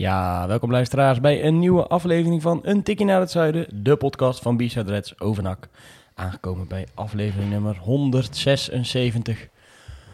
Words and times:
Ja, 0.00 0.46
welkom 0.46 0.70
luisteraars 0.70 1.20
bij 1.20 1.44
een 1.44 1.58
nieuwe 1.58 1.86
aflevering 1.86 2.42
van 2.42 2.60
Een 2.62 2.82
Tikkie 2.82 3.06
naar 3.06 3.20
het 3.20 3.30
Zuiden, 3.30 3.82
de 3.82 3.96
podcast 3.96 4.42
van 4.42 4.56
B-Side 4.56 4.90
Reds 4.90 5.20
Overnak. 5.20 5.68
Aangekomen 6.14 6.68
bij 6.68 6.86
aflevering 6.94 7.50
nummer 7.50 7.76
176. 7.76 9.48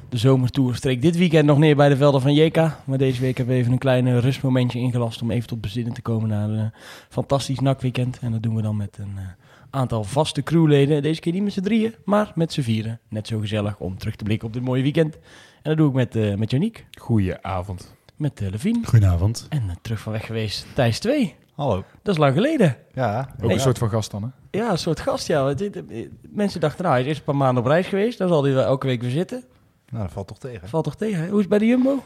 De 0.09 0.17
zomertour 0.17 0.75
streek 0.75 1.03
dit 1.03 1.17
weekend 1.17 1.47
nog 1.47 1.59
neer 1.59 1.77
bij 1.77 1.89
de 1.89 1.97
velden 1.97 2.21
van 2.21 2.35
JK. 2.35 2.57
Maar 2.85 2.99
deze 2.99 3.21
week 3.21 3.37
hebben 3.37 3.55
we 3.55 3.61
even 3.61 3.73
een 3.73 3.79
klein 3.79 4.21
rustmomentje 4.21 4.79
ingelast 4.79 5.23
om 5.23 5.31
even 5.31 5.49
tot 5.49 5.61
bezinnen 5.61 5.93
te 5.93 6.03
komen 6.03 6.29
na 6.29 6.45
een 6.45 6.73
fantastisch 7.09 7.61
nakweekend. 7.61 8.19
En 8.19 8.33
dat 8.33 8.43
doen 8.43 8.55
we 8.55 8.63
dan 8.63 8.77
met 8.77 8.99
een 8.99 9.15
uh, 9.17 9.23
aantal 9.71 10.05
vaste 10.05 10.43
crewleden. 10.43 11.03
Deze 11.03 11.21
keer 11.21 11.33
niet 11.33 11.43
met 11.43 11.53
z'n 11.53 11.61
drieën, 11.61 11.95
maar 12.05 12.33
met 12.35 12.53
z'n 12.53 12.61
vieren. 12.61 13.01
Net 13.09 13.27
zo 13.27 13.39
gezellig 13.39 13.79
om 13.79 13.99
terug 13.99 14.17
te 14.17 14.25
blikken 14.25 14.49
op 14.49 14.55
dit 14.55 14.63
mooie 14.63 14.83
weekend. 14.83 15.15
En 15.15 15.21
dat 15.63 15.77
doe 15.77 15.89
ik 15.89 15.95
met, 15.95 16.17
uh, 16.17 16.35
met 16.35 16.51
Janiek. 16.51 16.87
Goedenavond. 16.99 17.96
Met 18.17 18.41
Levine. 18.41 18.81
Goedenavond. 18.87 19.47
En 19.49 19.71
terug 19.83 20.01
van 20.01 20.13
weg 20.13 20.27
geweest 20.27 20.67
Thijs 20.75 20.99
2. 20.99 21.35
Hallo. 21.55 21.85
Dat 22.03 22.15
is 22.15 22.21
lang 22.21 22.35
geleden. 22.35 22.77
Ja, 22.95 23.35
ook 23.43 23.51
een 23.51 23.61
soort 23.61 23.79
van 23.79 23.91
gast 23.91 24.11
dan, 24.11 24.23
hè? 24.23 24.59
Ja, 24.59 24.71
een 24.71 24.79
soort 24.79 25.01
gast, 25.01 25.27
ja. 25.27 25.49
Eh, 25.51 26.09
Mensen 26.31 26.61
dachten, 26.61 26.83
nou, 26.83 26.95
hij 26.95 27.03
is 27.03 27.09
eerst 27.09 27.19
een 27.21 27.25
paar 27.27 27.37
maanden 27.37 27.63
op 27.65 27.69
reis 27.69 27.87
geweest. 27.87 28.19
Dan 28.19 28.29
zal 28.29 28.45
hij 28.45 28.53
wel 28.53 28.65
elke 28.65 28.87
week 28.87 29.01
weer 29.01 29.11
zitten. 29.11 29.45
Nou, 29.89 30.03
dat 30.03 30.13
valt 30.13 30.27
toch 30.27 30.39
tegen. 30.39 30.69
Valt 30.69 30.85
toch 30.85 30.97
tegen, 30.97 31.19
hè? 31.21 31.27
Hoe 31.27 31.35
is 31.35 31.41
het 31.41 31.49
bij 31.49 31.59
de 31.59 31.67
Jumbo? 31.67 32.03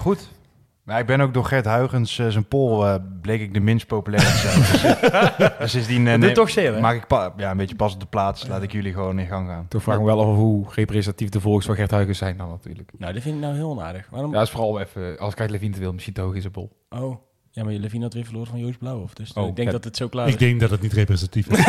goed. 0.00 0.28
Maar 0.88 1.00
ik 1.00 1.06
ben 1.06 1.20
ook 1.20 1.34
door 1.34 1.44
Gert 1.44 1.64
Huygens, 1.64 2.18
eh, 2.18 2.28
zijn 2.28 2.44
poll, 2.48 2.82
eh, 2.84 2.94
bleek 3.20 3.40
ik 3.40 3.54
de 3.54 3.60
minst 3.60 3.86
populaire 3.86 4.30
te 4.30 4.36
zijn. 4.36 4.58
dus, 4.60 4.82
eh, 5.10 5.60
dus 5.60 5.88
eh, 5.88 5.98
neem- 5.98 6.20
doet 6.20 6.34
toch 6.34 6.50
zeer, 6.50 6.80
maak 6.80 6.96
ik 6.96 7.06
pa- 7.06 7.32
ja, 7.36 7.50
een 7.50 7.56
beetje 7.56 7.74
pas 7.76 7.94
op 7.94 8.00
de 8.00 8.06
plaats. 8.06 8.46
Laat 8.46 8.62
ik 8.62 8.72
jullie 8.72 8.92
gewoon 8.92 9.18
in 9.18 9.26
gang 9.26 9.48
gaan. 9.48 9.66
Toen 9.68 9.80
vraag 9.80 9.94
ik 9.94 10.00
me 10.00 10.06
wel 10.06 10.20
af 10.20 10.34
hoe 10.36 10.66
representatief 10.74 11.28
de 11.28 11.40
volgers 11.40 11.66
van 11.66 11.74
Gert 11.74 11.90
Huygens 11.90 12.18
zijn 12.18 12.36
dan 12.36 12.48
natuurlijk. 12.48 12.90
Nou, 12.98 13.12
dat 13.12 13.22
vind 13.22 13.34
ik 13.34 13.40
nou 13.40 13.54
heel 13.54 13.70
onaardig. 13.70 14.06
Waarom? 14.10 14.30
Ja, 14.30 14.36
dat 14.38 14.46
is 14.46 14.52
vooral 14.52 14.80
even, 14.80 15.18
als 15.18 15.34
Kijk 15.34 15.50
Levine 15.50 15.72
te 15.74 15.80
wil, 15.80 15.92
misschien 15.92 16.14
te 16.14 16.20
hoog 16.20 16.34
in 16.34 16.40
zijn 16.40 16.52
bol. 16.52 16.70
Oh, 16.90 17.16
ja, 17.50 17.64
maar 17.64 17.72
Levine 17.72 18.02
had 18.04 18.14
weer 18.14 18.24
verloren 18.24 18.48
van 18.48 18.58
Joost 18.58 18.78
Blauwhof. 18.78 19.14
Dus 19.14 19.32
Oh, 19.32 19.48
ik 19.48 19.56
denk 19.56 19.68
ja. 19.68 19.74
dat 19.74 19.84
het 19.84 19.96
zo 19.96 20.08
klaar 20.08 20.26
Ik 20.26 20.32
is. 20.32 20.38
denk 20.38 20.60
dat 20.60 20.70
het 20.70 20.80
niet 20.80 20.92
representatief 20.92 21.46
is. 21.48 21.58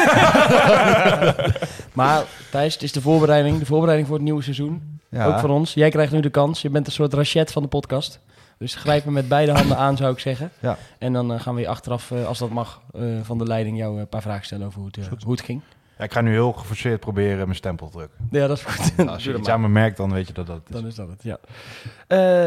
Maar 1.94 2.24
Thijs, 2.52 2.74
het 2.74 2.84
is 2.84 2.92
de 2.92 3.02
voorbereiding. 3.02 3.60
De 3.60 3.66
voorbereiding 3.66 4.08
voor 4.08 4.18
het 4.18 4.26
nieuwe 4.26 4.42
seizoen. 4.44 5.00
Ja, 5.10 5.26
Ook 5.26 5.40
voor 5.40 5.50
ons. 5.50 5.74
Jij 5.74 5.90
krijgt 5.90 6.12
nu 6.12 6.20
de 6.20 6.30
kans. 6.30 6.62
Je 6.62 6.70
bent 6.70 6.86
een 6.88 6.92
soort 6.94 7.14
rachet 7.14 7.52
van 7.52 7.62
de 7.62 7.68
podcast. 7.68 8.20
Dus 8.60 8.76
grijp 8.76 9.04
hem 9.04 9.14
met 9.14 9.28
beide 9.28 9.52
handen 9.52 9.78
aan, 9.78 9.98
zou 9.98 10.14
ik 10.14 10.20
zeggen. 10.20 10.52
Ja. 10.60 10.78
En 10.98 11.14
dan 11.14 11.34
eh, 11.34 11.40
gaan 11.40 11.56
we 11.56 11.62
je 11.62 11.68
achteraf, 11.68 12.12
eh, 12.12 12.28
als 12.28 12.38
dat 12.38 12.50
mag, 12.50 12.82
eh, 12.94 13.02
van 13.22 13.38
de 13.38 13.46
leiding 13.46 13.78
jou 13.78 14.00
een 14.00 14.08
paar 14.08 14.22
vragen 14.22 14.46
stellen 14.46 14.68
over 14.68 14.80
hoe 14.80 14.90
het, 14.92 15.24
hoe 15.24 15.32
het 15.32 15.42
ging. 15.42 15.62
Ja, 15.98 16.04
ik 16.04 16.12
ga 16.12 16.22
nu 16.22 16.32
heel 16.32 16.52
geforceerd 16.52 17.00
proberen 17.00 17.38
mijn 17.38 17.56
stempel 17.56 17.90
te 17.90 17.98
drukken. 17.98 18.28
Ja, 18.32 18.48
dat 18.48 18.58
is 18.58 18.64
goed. 18.64 19.08
Als 19.08 19.24
je 19.24 19.38
iets 19.38 19.50
aan 19.50 19.62
me 19.62 19.68
merkt, 19.68 19.98
dan 19.98 20.14
weet 20.14 20.28
je 20.28 20.34
dat 20.34 20.48
dat 20.48 20.56
het 20.56 20.70
is. 20.70 20.76
Dan 20.76 20.88
is 20.88 20.96
dat 20.96 21.10
het, 21.10 21.24
ja. 21.24 21.40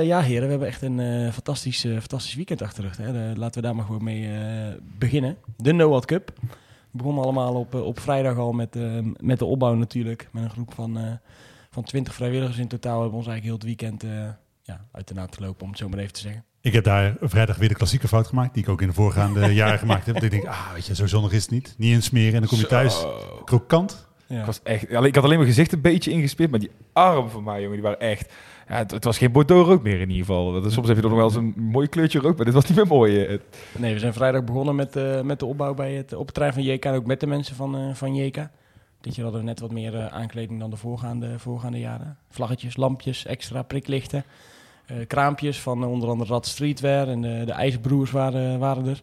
Ja, 0.03 0.21
heren, 0.21 0.43
we 0.43 0.51
hebben 0.51 0.69
echt 0.69 0.83
een 0.83 1.33
fantastisch, 1.33 1.81
fantastisch 1.81 2.35
weekend 2.35 2.63
achter 2.63 2.83
de 2.83 2.89
rug. 2.89 2.97
Hè. 2.97 3.35
Laten 3.37 3.61
we 3.61 3.67
daar 3.67 3.77
maar 3.77 3.85
gewoon 3.85 4.05
mee 4.05 4.31
beginnen. 4.99 5.37
De 5.57 5.73
Noad 5.73 6.05
Cup. 6.05 6.33
We 6.91 6.99
begonnen 6.99 7.25
allemaal 7.25 7.55
op, 7.55 7.75
op 7.75 8.01
vrijdag 8.01 8.37
al 8.37 8.53
met, 8.53 8.77
met 9.21 9.39
de 9.39 9.45
opbouw 9.45 9.75
natuurlijk. 9.75 10.29
Met 10.33 10.43
een 10.43 10.51
groep 10.51 10.75
van, 10.75 11.19
van 11.71 11.83
20 11.83 12.15
vrijwilligers 12.15 12.59
in 12.59 12.69
totaal. 12.69 13.01
hebben 13.01 13.11
we 13.11 13.17
ons 13.17 13.27
eigenlijk 13.27 13.63
heel 13.63 13.71
het 13.71 13.81
weekend 13.81 14.05
ja, 14.73 14.85
uit 14.93 15.09
de 15.09 15.15
naad 15.15 15.35
gelopen, 15.37 15.63
om 15.63 15.69
het 15.69 15.79
zo 15.79 15.89
maar 15.89 15.99
even 15.99 16.13
te 16.13 16.21
zeggen. 16.21 16.45
Ik 16.61 16.73
heb 16.73 16.85
daar 16.85 17.15
vrijdag 17.21 17.57
weer 17.57 17.69
de 17.69 17.75
klassieke 17.75 18.09
fout 18.09 18.27
gemaakt, 18.27 18.55
die 18.55 18.63
ik 18.63 18.69
ook 18.69 18.81
in 18.83 18.89
de 18.89 18.95
voorgaande 18.95 19.55
jaren 19.55 19.79
gemaakt 19.79 20.07
heb. 20.07 20.15
Dat 20.15 20.25
ik 20.25 20.31
denk, 20.31 20.47
ah, 20.47 20.73
weet 20.75 20.87
je, 20.87 20.95
zo 20.95 21.07
zonnig 21.07 21.33
is 21.33 21.43
het 21.43 21.51
niet. 21.51 21.75
Niet 21.79 21.93
insmeren 21.95 22.35
en 22.35 22.41
dan 22.41 22.49
kom 22.49 22.59
je 22.59 22.67
thuis 22.67 23.05
krokant. 23.45 24.09
Ja. 24.27 24.41
Ik, 24.41 24.47
was 24.47 24.61
echt, 24.63 24.95
alleen- 24.95 25.09
ik 25.09 25.15
had 25.15 25.25
alleen 25.25 25.37
mijn 25.37 25.49
gezicht 25.51 25.73
een 25.73 25.81
beetje 25.81 26.11
ingespeerd, 26.11 26.51
maar 26.51 26.61
die 26.61 26.71
armen 26.93 27.31
van 27.31 27.43
mij, 27.45 27.59
jongen, 27.61 27.73
die 27.75 27.83
waren 27.83 28.01
echt... 28.01 28.33
Ja, 28.69 28.75
het, 28.79 28.91
het 28.91 29.05
was 29.05 29.19
geen 29.19 29.33
Bordeaux 29.33 29.69
rood 29.69 29.83
meer 29.83 30.01
in 30.01 30.11
ieder 30.11 30.27
geval. 30.27 30.71
Soms 30.71 30.87
heb 30.87 30.97
je 30.97 31.03
toch 31.03 31.11
nog 31.11 31.19
wel 31.21 31.25
eens 31.29 31.37
een 31.37 31.55
mooi 31.57 31.89
kleurtje 31.89 32.19
rood, 32.21 32.37
maar 32.37 32.45
dit 32.45 32.55
was 32.55 32.67
niet 32.69 32.77
meer 32.77 32.87
mooi. 32.87 33.25
eh. 33.25 33.39
Nee, 33.79 33.93
we 33.93 33.99
zijn 33.99 34.13
vrijdag 34.13 34.45
begonnen 34.45 34.75
met, 34.75 34.97
eh, 34.97 35.21
met 35.23 35.39
de 35.39 35.47
opbouw 35.47 35.75
bij 35.75 35.93
het, 35.95 36.13
op 36.13 36.25
het 36.25 36.35
terrein 36.35 36.55
van 36.55 36.63
JK. 36.63 36.85
En 36.85 36.95
ook 36.95 37.07
met 37.07 37.21
de 37.21 37.27
mensen 37.27 37.57
van, 37.57 37.77
eh, 37.77 37.95
van 37.95 38.15
JK. 38.15 38.49
Dit 39.01 39.15
jaar 39.15 39.25
hadden 39.25 39.41
we 39.41 39.47
net 39.49 39.61
wat 39.61 39.71
meer 39.73 39.95
eh, 39.97 40.07
aankleding 40.07 40.61
dan 40.61 40.71
de 40.71 40.77
voorgaande, 40.77 41.39
voorgaande 41.39 41.79
jaren. 41.79 42.17
Vlaggetjes, 42.31 42.77
lampjes, 42.77 43.27
extra 43.27 43.63
priklichten. 43.63 44.25
Eh, 44.87 44.97
kraampjes 45.07 45.61
van 45.61 45.83
eh, 45.83 45.91
onder 45.91 46.09
andere 46.09 46.31
Rad 46.33 46.47
Streetwear. 46.47 47.09
En 47.09 47.21
de, 47.21 47.43
de 47.47 47.53
IJsbroers 47.53 48.11
waren, 48.11 48.59
waren 48.59 48.87
er. 48.87 49.03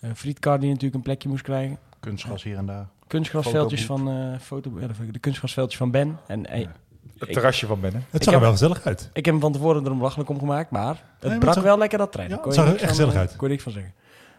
Eh 0.00 0.10
Frietkar 0.14 0.58
die 0.60 0.68
natuurlijk 0.68 0.94
een 0.94 1.02
plekje 1.02 1.28
moest 1.28 1.42
krijgen. 1.42 1.78
Kunstgras 2.00 2.42
hier 2.42 2.56
en 2.56 2.66
daar. 2.66 2.86
Kunstgrasveldjes 3.06 3.84
van, 3.86 4.08
eh, 4.10 4.38
foto, 4.40 4.72
de- 5.12 5.18
kunstgrasveldjes 5.18 5.78
van 5.78 5.90
Ben. 5.90 6.18
En, 6.26 6.46
eh, 6.46 6.60
Ja. 6.60 6.72
Het 7.18 7.32
terrasje 7.32 7.66
van 7.66 7.80
Bennen. 7.80 8.04
Het 8.10 8.14
Ik 8.20 8.22
zag 8.22 8.34
er 8.34 8.40
wel 8.40 8.50
gezellig 8.50 8.84
uit. 8.84 9.10
ik 9.12 9.24
heb 9.24 9.34
hem 9.34 9.40
van 9.42 9.52
tevoren 9.52 9.84
er 9.84 9.96
belachelijk 9.96 10.28
om 10.28 10.38
gemaakt, 10.38 10.70
maar 10.70 10.88
het 10.88 10.98
maar 11.22 11.30
het 11.30 11.40
brak 11.40 11.54
zag- 11.54 11.62
wel 11.62 11.78
lekker 11.78 11.98
dat 11.98 12.12
trein. 12.12 12.28
Ja, 12.28 12.36
Daar 12.36 12.44
het 12.44 12.54
zag 12.54 12.64
er 12.64 12.70
echt 12.70 12.80
van, 12.80 12.88
gezellig 12.88 13.12
eh, 13.14 13.18
uit. 13.18 13.30
kon 13.36 13.46
je 13.46 13.52
niks 13.52 13.62
van 13.62 13.72
zeggen. 13.72 13.92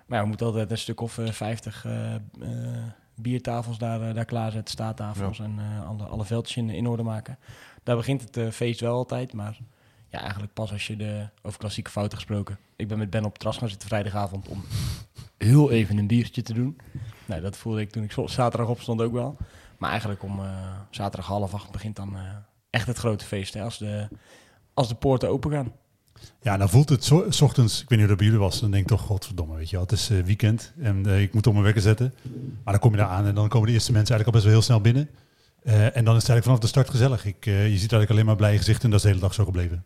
Maar 0.06 0.18
ja, 0.18 0.24
we 0.24 0.30
moeten 0.30 0.46
altijd 0.48 0.72
een 0.72 0.78
stuk 0.78 1.02
of 1.02 1.18
eh, 1.18 1.32
50 1.32 1.86
eh, 1.86 2.16
eh, 2.16 2.20
biertafels 3.16 3.78
daar, 3.78 4.02
eh, 4.02 4.14
daar 4.16 4.26
klaarzetten, 4.26 4.72
staattafels 4.74 5.40
en 5.40 5.56
eh, 5.60 5.90
alle, 5.90 6.04
alle 6.04 6.26
veldjes 6.26 6.58
in, 6.58 6.70
in 6.70 6.88
orde 6.88 7.04
maken. 7.04 7.38
Daar 7.84 7.96
begint 7.96 8.22
het 8.22 8.38
eh, 8.38 8.48
feest 8.50 8.80
wel 8.80 8.94
altijd, 8.94 9.34
maar 9.34 9.58
ja, 10.10 10.20
eigenlijk 10.20 10.54
pas 10.54 10.72
als 10.72 10.88
je 10.88 10.96
de, 10.96 11.30
over 11.42 11.60
klassieke 11.60 11.90
fouten 11.90 12.18
gesproken. 12.18 12.58
Ik 12.76 12.88
ben 12.88 12.98
met 12.98 13.10
Ben 13.10 13.24
op 13.24 13.30
het 13.30 13.40
terras 13.40 13.58
gaan 13.58 13.70
zitten 13.70 13.88
vrijdagavond 13.88 14.48
om 14.48 14.64
heel 15.38 15.72
even 15.72 15.98
een 15.98 16.08
biertje 16.08 16.42
te 16.42 16.54
doen. 16.54 16.78
Nou, 17.26 17.42
dat 17.42 17.58
voelde 17.58 17.82
ik 17.82 17.92
toen 17.92 18.04
ik 18.04 18.14
zaterdag 18.26 18.70
opstond 18.70 19.02
ook 19.02 19.14
wel. 19.14 19.38
Maar 19.78 19.90
eigenlijk 19.90 20.24
om 20.24 20.40
eh, 20.40 20.46
zaterdag 20.90 21.30
half 21.30 21.54
acht 21.54 21.72
begint 21.72 21.96
dan 21.96 22.16
eh, 22.16 22.22
echt 22.70 22.88
het 22.88 22.98
grote 22.98 23.26
feest. 23.26 23.54
Hè, 23.54 23.62
als, 23.62 23.78
de, 23.78 24.08
als 24.74 24.88
de 24.88 24.96
poorten 24.96 25.30
open 25.30 25.52
gaan. 25.52 25.72
Ja, 26.42 26.58
dan 26.58 26.70
voelt 26.70 26.90
het 26.90 27.04
zo, 27.04 27.26
s 27.30 27.42
ochtends, 27.42 27.82
ik 27.82 27.90
weet 27.90 28.00
niet 28.00 28.00
hoe 28.00 28.08
dat 28.08 28.18
bij 28.18 28.26
jullie 28.26 28.42
was, 28.42 28.60
dan 28.60 28.72
denk 28.72 28.84
ik 28.84 28.90
toch, 28.90 29.02
godverdomme, 29.02 29.56
weet 29.56 29.70
je 29.70 29.76
wel. 29.76 29.86
Het 29.86 29.92
is 29.92 30.10
eh, 30.10 30.24
weekend 30.24 30.74
en 30.80 31.06
ik 31.06 31.34
moet 31.34 31.48
op 31.48 31.54
mijn 31.54 31.66
wekker 31.66 31.82
zetten. 31.82 32.14
Maar 32.64 32.74
dan 32.74 32.80
kom 32.80 32.92
je 32.92 32.98
daar 32.98 33.08
aan 33.08 33.26
en 33.26 33.36
dan 33.36 33.48
komen 33.48 33.68
de 33.68 33.74
eerste 33.74 33.92
mensen 33.92 34.16
eigenlijk 34.16 34.26
al 34.26 34.32
best 34.32 34.44
wel 34.44 34.54
heel 34.54 34.62
snel 34.62 34.82
binnen. 34.82 35.10
En 35.94 36.06
dan 36.06 36.16
is 36.16 36.22
het 36.22 36.30
eigenlijk 36.30 36.44
vanaf 36.44 36.60
de 36.60 36.68
start 36.68 36.90
gezellig. 36.90 37.26
Ik, 37.26 37.46
je 37.46 37.52
ziet 37.52 37.80
eigenlijk 37.80 38.10
alleen 38.10 38.26
maar 38.26 38.36
blije 38.36 38.58
gezichten 38.58 38.84
en 38.84 38.90
dat 38.90 39.00
is 39.00 39.06
de 39.06 39.12
hele 39.12 39.22
dag 39.22 39.34
zo 39.34 39.46
gebleven. 39.46 39.86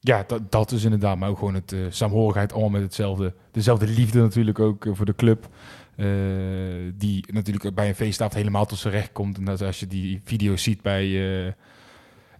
Ja, 0.00 0.24
dat, 0.26 0.52
dat 0.52 0.72
is 0.72 0.84
inderdaad. 0.84 1.18
Maar 1.18 1.28
ook 1.28 1.38
gewoon 1.38 1.54
het 1.54 1.72
eh, 1.72 1.78
saamhorigheid, 1.88 2.52
allemaal 2.52 2.70
met 2.70 2.82
hetzelfde. 2.82 3.34
Dezelfde 3.50 3.86
liefde 3.86 4.20
natuurlijk 4.20 4.58
ook 4.58 4.86
eh, 4.86 4.92
voor 4.94 5.06
de 5.06 5.14
club. 5.14 5.48
Eh, 5.96 6.06
die 6.94 7.24
natuurlijk 7.32 7.74
bij 7.74 7.88
een 7.88 7.94
feestavond 7.94 8.36
helemaal 8.36 8.66
tot 8.66 8.78
zijn 8.78 8.94
recht 8.94 9.12
komt. 9.12 9.38
En 9.38 9.44
dat 9.44 9.62
als 9.62 9.80
je 9.80 9.86
die 9.86 10.20
video's 10.24 10.62
ziet 10.62 10.82
bij 10.82 11.54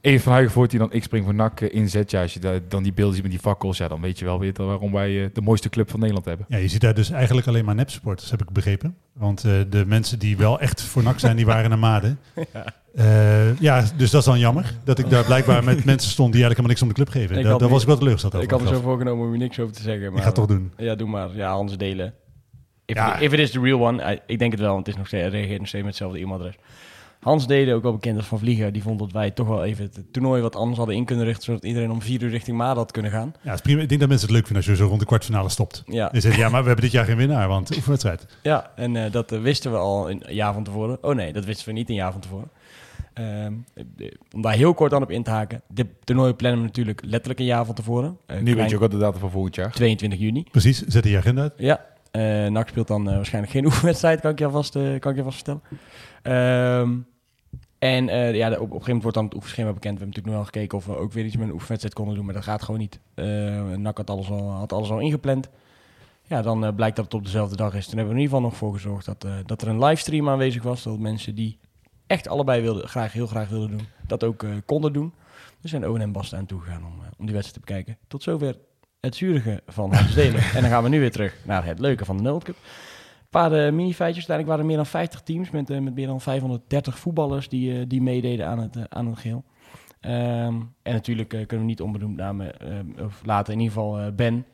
Even 0.08 0.20
van 0.22 0.32
Huigenvoort 0.32 0.70
die 0.70 0.78
dan 0.78 0.88
X-Spring 0.88 1.24
voor 1.24 1.34
NAC 1.34 1.60
eh, 1.60 1.74
inzet. 1.74 2.10
Ja, 2.10 2.22
als 2.22 2.34
je 2.34 2.40
daar, 2.40 2.60
dan 2.68 2.82
die 2.82 2.92
beelden 2.92 3.14
ziet 3.14 3.22
met 3.22 3.32
die 3.32 3.40
fakkels, 3.40 3.78
ja, 3.78 3.88
dan 3.88 4.00
weet 4.00 4.18
je 4.18 4.24
wel 4.24 4.38
weer 4.38 4.52
waarom 4.56 4.92
wij 4.92 5.24
eh, 5.24 5.28
de 5.32 5.40
mooiste 5.40 5.68
club 5.68 5.90
van 5.90 5.98
Nederland 5.98 6.26
hebben. 6.26 6.46
Ja, 6.48 6.56
je 6.56 6.68
ziet 6.68 6.80
daar 6.80 6.94
dus 6.94 7.10
eigenlijk 7.10 7.46
alleen 7.46 7.64
maar 7.64 7.74
nepsporters, 7.74 8.30
heb 8.30 8.42
ik 8.42 8.50
begrepen. 8.50 8.96
Want 9.12 9.44
eh, 9.44 9.52
de 9.70 9.86
mensen 9.86 10.18
die 10.18 10.36
wel 10.36 10.60
echt 10.60 10.82
voor 10.82 11.02
NAC 11.02 11.18
zijn, 11.18 11.36
die 11.36 11.46
waren 11.54 11.68
naar 11.70 11.78
Maden. 11.78 12.18
Ja. 12.52 12.64
ja, 13.60 13.84
dus 13.96 14.10
dat 14.10 14.20
is 14.20 14.26
dan 14.26 14.38
jammer. 14.38 14.74
Dat 14.84 14.98
ik 14.98 15.10
daar 15.10 15.24
blijkbaar 15.32 15.64
met 15.64 15.84
mensen 15.84 16.10
stond 16.10 16.32
die 16.32 16.42
eigenlijk 16.44 16.68
helemaal 16.68 16.68
niks 16.70 16.82
om 16.82 16.88
de 16.88 16.94
club 16.94 17.08
geven. 17.08 17.36
Ik 17.38 17.58
Daar, 17.60 17.68
was 17.70 17.80
ik 17.82 17.86
wel 17.88 17.96
teleurgesteld 17.96 18.34
over. 18.34 18.46
Ik 18.46 18.52
had 18.52 18.62
me 18.62 18.68
zo 18.76 18.80
voorgenomen 18.80 19.26
om 19.26 19.32
er 19.32 19.38
niks 19.38 19.58
over 19.58 19.74
te 19.74 19.82
zeggen. 19.82 20.02
Maar 20.08 20.12
Ik 20.16 20.18
ga 20.20 20.24
het 20.26 20.34
toch 20.34 20.46
doen. 20.46 20.72
Ja, 20.76 20.94
doe 20.94 21.08
maar. 21.08 21.36
Ja, 21.36 21.50
Hans 21.50 21.76
delen. 21.76 22.14
If, 22.84 22.96
Ja. 22.96 23.16
it, 23.16 23.22
if 23.22 23.32
it 23.32 23.38
is 23.38 23.50
the 23.50 23.60
real 23.60 23.86
one. 23.86 24.02
eh, 24.02 24.18
ik 24.26 24.38
denk 24.38 24.50
het 24.52 24.60
wel, 24.60 24.72
want 24.72 24.86
het 24.86 24.94
is 24.94 24.96
nog 24.96 25.06
steeds, 25.06 25.28
reageert 25.28 25.58
nog 25.58 25.68
steeds 25.68 25.84
met 25.84 25.92
hetzelfde 25.92 26.18
e-mailadres. 26.20 26.54
Hans 27.28 27.46
Deden, 27.46 27.74
ook 27.74 27.82
wel 27.82 27.92
bekend 27.92 28.16
als 28.16 28.26
Van 28.26 28.38
Vlieger, 28.38 28.72
die 28.72 28.82
vond 28.82 28.98
dat 28.98 29.12
wij 29.12 29.30
toch 29.30 29.48
wel 29.48 29.64
even 29.64 29.84
het 29.84 30.12
toernooi 30.12 30.42
wat 30.42 30.56
anders 30.56 30.76
hadden 30.78 30.96
in 30.96 31.04
kunnen 31.04 31.24
richten, 31.24 31.44
zodat 31.44 31.64
iedereen 31.64 31.90
om 31.90 32.02
vier 32.02 32.22
uur 32.22 32.30
richting 32.30 32.56
Maden 32.56 32.76
had 32.76 32.90
kunnen 32.92 33.10
gaan. 33.10 33.32
Ja, 33.42 33.50
het 33.50 33.54
is 33.54 33.60
prima. 33.60 33.80
Ik 33.82 33.88
denk 33.88 34.00
dat 34.00 34.08
mensen 34.08 34.26
het 34.28 34.36
leuk 34.36 34.46
vinden 34.46 34.64
als 34.66 34.72
je 34.76 34.82
zo 34.82 34.88
rond 34.88 35.00
de 35.00 35.06
kwartfinale 35.06 35.48
stopt. 35.48 35.82
Ja, 35.86 36.12
En 36.12 36.20
zeggen, 36.20 36.40
ja, 36.42 36.48
maar 36.48 36.60
we 36.60 36.66
hebben 36.66 36.84
dit 36.84 36.94
jaar 36.94 37.04
geen 37.04 37.16
winnaar, 37.16 37.48
want 37.48 37.76
oefenwedstrijd. 37.76 38.26
ja 38.42 38.70
en 38.76 38.96
eh, 38.96 39.12
dat 39.12 39.32
eh, 39.32 39.40
wisten 39.40 39.70
we 39.72 39.76
al 39.76 40.10
een 40.10 40.22
jaar 40.28 40.52
van 40.52 40.64
tevoren. 40.64 40.98
Oh 41.00 41.14
nee, 41.14 41.32
dat 41.32 41.44
wisten 41.44 41.66
we 41.66 41.72
niet 41.72 41.88
een 41.88 41.94
jaar 41.94 42.12
van 42.12 42.20
tevoren. 42.20 42.50
Ehm, 43.14 43.52
eh, 43.74 44.10
om 44.34 44.42
daar 44.42 44.52
heel 44.54 44.74
kort 44.74 44.92
aan 44.92 45.02
op 45.02 45.10
in 45.10 45.22
te 45.22 45.30
haken. 45.30 45.62
Dit 45.68 45.86
toernooi 46.04 46.32
plannen 46.34 46.60
we 46.60 46.66
natuurlijk 46.66 47.00
letterlijk 47.04 47.38
een 47.40 47.46
jaar 47.46 47.64
van 47.64 47.74
tevoren. 47.74 48.16
Eh, 48.26 48.40
Nu 48.40 48.54
weet 48.54 48.68
je 48.68 48.74
ook 48.74 48.80
wat 48.80 48.90
de 48.90 48.98
datum 48.98 49.20
van 49.20 49.30
volgend 49.30 49.54
jaar. 49.54 49.72
22 49.72 50.18
juni. 50.18 50.44
Precies, 50.50 50.82
zet 50.86 51.04
je 51.04 51.16
agenda 51.16 51.42
uit. 51.42 51.52
Ja, 51.56 51.84
eh 52.10 52.46
NAC 52.46 52.68
speelt 52.68 52.88
dan 52.88 53.04
waarschijnlijk 53.04 53.52
geen 53.52 53.64
oefenwedstrijd, 53.70 54.20
kan 54.20 54.30
ik 54.30 54.38
je 54.38 54.44
alvast, 54.44 54.72
kan 54.72 55.10
ik 55.10 55.16
je 55.16 55.22
alvast 55.22 55.36
vertellen. 55.44 55.62
Ehm, 56.22 56.90
En 57.78 58.08
eh, 58.08 58.34
ja, 58.34 58.48
op, 58.48 58.54
op 58.54 58.60
een 58.60 58.66
gegeven 58.66 58.84
moment 58.86 59.02
wordt 59.02 59.16
dan 59.16 59.24
het 59.24 59.34
oefenschema 59.34 59.72
bekend. 59.72 59.98
We 59.98 60.04
hebben 60.04 60.06
natuurlijk 60.08 60.34
nu 60.34 60.40
al 60.40 60.44
gekeken 60.44 60.78
of 60.78 60.86
we 60.86 60.96
ook 60.96 61.12
weer 61.12 61.24
iets 61.24 61.36
met 61.36 61.46
een 61.46 61.52
oefenwedstrijd 61.52 61.94
konden 61.94 62.14
doen, 62.14 62.24
maar 62.24 62.34
dat 62.34 62.42
gaat 62.42 62.62
gewoon 62.62 62.80
niet. 62.80 63.00
NAC 63.76 63.96
had 63.96 64.10
alles, 64.10 64.30
al, 64.30 64.50
had 64.50 64.72
alles 64.72 64.90
al 64.90 64.98
ingepland. 64.98 65.48
Ja, 66.22 66.42
dan 66.42 66.64
eh, 66.64 66.74
blijkt 66.74 66.96
dat 66.96 67.04
het 67.04 67.14
op 67.14 67.24
dezelfde 67.24 67.56
dag 67.56 67.74
is. 67.74 67.86
Toen 67.86 67.96
hebben 67.96 68.14
we 68.14 68.20
in 68.20 68.26
ieder 68.26 68.36
geval 68.36 68.50
nog 68.50 68.58
voor 68.58 68.72
gezorgd 68.72 69.06
dat, 69.06 69.26
dat 69.46 69.62
er 69.62 69.68
een 69.68 69.84
livestream 69.84 70.28
aanwezig 70.28 70.62
was. 70.62 70.82
Dat 70.82 70.98
mensen 70.98 71.34
die 71.34 71.58
echt 72.06 72.28
allebei 72.28 72.62
wilden, 72.62 72.88
graag, 72.88 73.12
heel 73.12 73.26
graag 73.26 73.48
wilden 73.48 73.70
doen, 73.70 73.86
dat 74.06 74.24
ook 74.24 74.44
konden 74.66 74.92
doen. 74.92 75.14
We 75.60 75.68
zijn 75.68 75.86
Owen 75.86 76.00
en 76.00 76.12
Bast 76.12 76.34
aan 76.34 76.46
toegegaan 76.46 76.84
om, 76.84 76.92
om 77.18 77.26
die 77.26 77.34
wedstrijd 77.34 77.52
te 77.52 77.72
bekijken. 77.72 77.98
Tot 78.08 78.22
zover 78.22 78.56
het 79.00 79.16
zurige 79.16 79.62
van 79.66 79.94
Hans 79.94 80.14
Delen. 80.14 80.42
en 80.54 80.60
dan 80.60 80.70
gaan 80.70 80.82
we 80.82 80.88
nu 80.88 81.00
weer 81.00 81.10
terug 81.10 81.36
naar 81.44 81.64
het 81.64 81.78
leuke 81.78 82.04
van 82.04 82.16
de 82.16 82.22
World 82.22 82.44
Cup. 82.44 82.56
Een 83.30 83.40
paar 83.40 83.52
eh, 83.52 83.72
mini-feitjes. 83.72 84.28
Uiteindelijk 84.28 84.46
waren 84.48 84.60
er 84.60 84.66
meer 84.66 84.76
dan 84.76 84.86
50 84.86 85.20
teams 85.22 85.50
met, 85.50 85.70
eh, 85.70 85.78
met 85.80 85.94
meer 85.94 86.06
dan 86.06 86.20
530 86.20 86.98
voetballers 86.98 87.48
die, 87.48 87.78
eh, 87.78 87.84
die 87.88 88.02
meededen 88.02 88.46
aan 88.46 88.58
het, 88.58 88.76
eh, 88.76 88.82
aan 88.88 89.06
het 89.06 89.18
geheel. 89.18 89.44
Ehm, 90.00 90.54
en 90.82 90.92
natuurlijk 90.92 91.28
kunnen 91.28 91.58
we 91.58 91.64
niet 91.64 91.80
onbenoemd 91.80 92.16
namen, 92.16 92.60
eh, 92.60 93.04
of 93.04 93.20
laten 93.24 93.52
in 93.52 93.60
ieder 93.60 93.74
geval 93.74 94.12
Ben, 94.12 94.44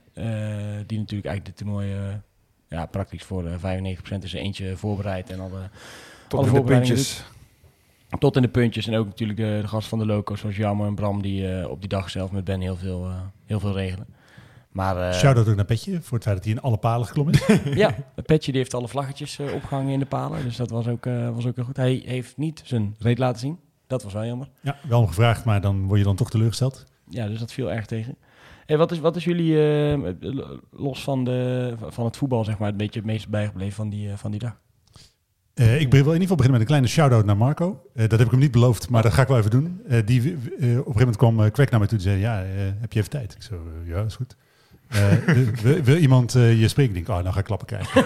die 0.86 0.98
natuurlijk 0.98 1.26
eigenlijk 1.28 1.44
dit 1.44 1.56
toernooi 1.56 1.94
ja, 2.68 2.86
praktisch 2.86 3.22
voor 3.22 3.46
eh 3.46 3.54
95% 3.58 4.24
is 4.24 4.34
er 4.34 4.40
eentje 4.40 4.76
voorbereid 4.76 5.30
en 5.30 5.40
alle, 5.40 5.70
Tot 6.28 6.38
alle 6.40 6.48
in 6.48 6.54
de 6.54 6.62
puntjes. 6.62 7.24
tot 8.18 8.36
in 8.36 8.42
de 8.42 8.48
puntjes. 8.48 8.86
En 8.86 8.96
ook 8.96 9.06
natuurlijk 9.06 9.38
de, 9.38 9.58
de 9.60 9.68
gast 9.68 9.88
van 9.88 9.98
de 9.98 10.06
loco, 10.06 10.34
zoals 10.34 10.56
Jammer 10.56 10.86
en 10.86 10.94
Bram, 10.94 11.22
die 11.22 11.68
op 11.68 11.80
die 11.80 11.88
dag 11.88 12.10
zelf 12.10 12.30
met 12.30 12.44
Ben 12.44 12.60
heel 12.60 12.76
veel, 12.76 13.10
heel 13.44 13.60
veel 13.60 13.72
regelen. 13.72 14.06
Maar 14.74 15.08
eh, 15.08 15.18
Shout-out 15.18 15.48
ook 15.48 15.56
naar 15.56 15.64
Petje 15.64 16.02
voor 16.02 16.16
het 16.16 16.22
feit 16.26 16.36
dat 16.36 16.44
hij 16.44 16.54
in 16.54 16.60
alle 16.60 16.76
palen 16.76 17.06
geklommen 17.06 17.34
is. 17.34 17.46
ja, 17.82 17.94
het 18.14 18.26
petje 18.26 18.52
die 18.52 18.60
heeft 18.60 18.74
alle 18.74 18.88
vlaggetjes 18.88 19.38
eh, 19.38 19.54
opgehangen 19.54 19.92
in 19.92 19.98
de 19.98 20.06
palen. 20.06 20.44
Dus 20.44 20.56
dat 20.56 20.70
was 20.70 20.88
ook, 20.88 21.06
eh, 21.06 21.34
was 21.34 21.46
ook 21.46 21.56
heel 21.56 21.64
goed. 21.64 21.76
Hij 21.76 22.02
heeft 22.06 22.36
niet 22.36 22.62
zijn 22.64 22.96
reet 22.98 23.18
laten 23.18 23.40
zien. 23.40 23.58
Dat 23.86 24.02
was 24.02 24.12
wel 24.12 24.24
jammer. 24.24 24.48
ja, 24.60 24.76
wel 24.88 25.00
om 25.00 25.06
gevraagd, 25.06 25.44
maar 25.44 25.60
dan 25.60 25.86
word 25.86 25.98
je 25.98 26.04
dan 26.04 26.16
toch 26.16 26.30
teleurgesteld. 26.30 26.84
Ja, 27.08 27.26
dus 27.28 27.38
dat 27.38 27.52
viel 27.52 27.72
erg 27.72 27.86
tegen. 27.86 28.16
Hey, 28.66 28.76
wat, 28.76 28.92
is, 28.92 28.98
wat 28.98 29.16
is 29.16 29.24
jullie, 29.24 29.56
los 30.70 31.02
van, 31.02 31.24
de, 31.24 31.74
van 31.88 32.04
het 32.04 32.16
voetbal, 32.16 32.44
zeg 32.44 32.58
maar, 32.58 32.68
een 32.68 32.76
beetje 32.76 33.00
het 33.00 33.08
meest 33.08 33.28
bijgebleven 33.28 33.74
van 33.74 33.88
die, 33.88 34.16
van 34.16 34.30
die 34.30 34.40
dag? 34.40 34.60
Ik 35.54 35.64
wil 35.64 35.98
in 35.98 35.98
ieder 35.98 36.12
geval 36.12 36.36
beginnen 36.36 36.50
met 36.50 36.60
een 36.60 36.66
kleine 36.66 36.86
shout-out 36.86 37.24
naar 37.24 37.36
Marco. 37.36 37.82
Dat 37.94 38.10
heb 38.10 38.20
ik 38.20 38.30
hem 38.30 38.40
niet 38.40 38.50
beloofd, 38.50 38.88
maar 38.88 39.02
dat 39.02 39.12
ga 39.12 39.22
ik 39.22 39.28
wel 39.28 39.38
even 39.38 39.50
doen. 39.50 39.80
Die, 40.04 40.20
op 40.20 40.24
een 40.24 40.68
gegeven 40.68 40.92
moment 40.94 41.16
kwam 41.16 41.50
Kwek 41.50 41.70
naar 41.70 41.78
mij 41.78 41.88
toe 41.88 41.98
en 41.98 42.04
zei... 42.04 42.18
Ja, 42.18 42.42
heb 42.80 42.92
je 42.92 42.98
even 42.98 43.10
tijd? 43.10 43.34
Ik 43.34 43.42
zo, 43.42 43.62
ja, 43.84 44.02
is 44.02 44.16
goed. 44.16 44.36
Eh, 44.88 45.12
wil, 45.62 45.82
wil 45.82 45.96
iemand 45.96 46.34
eh, 46.34 46.60
je 46.60 46.68
spreken? 46.68 46.96
Ik 46.96 47.06
denk, 47.06 47.18
oh, 47.18 47.22
nou 47.22 47.34
ga 47.34 47.38
ik 47.38 47.44
klappen 47.44 47.66
kijken. 47.66 48.04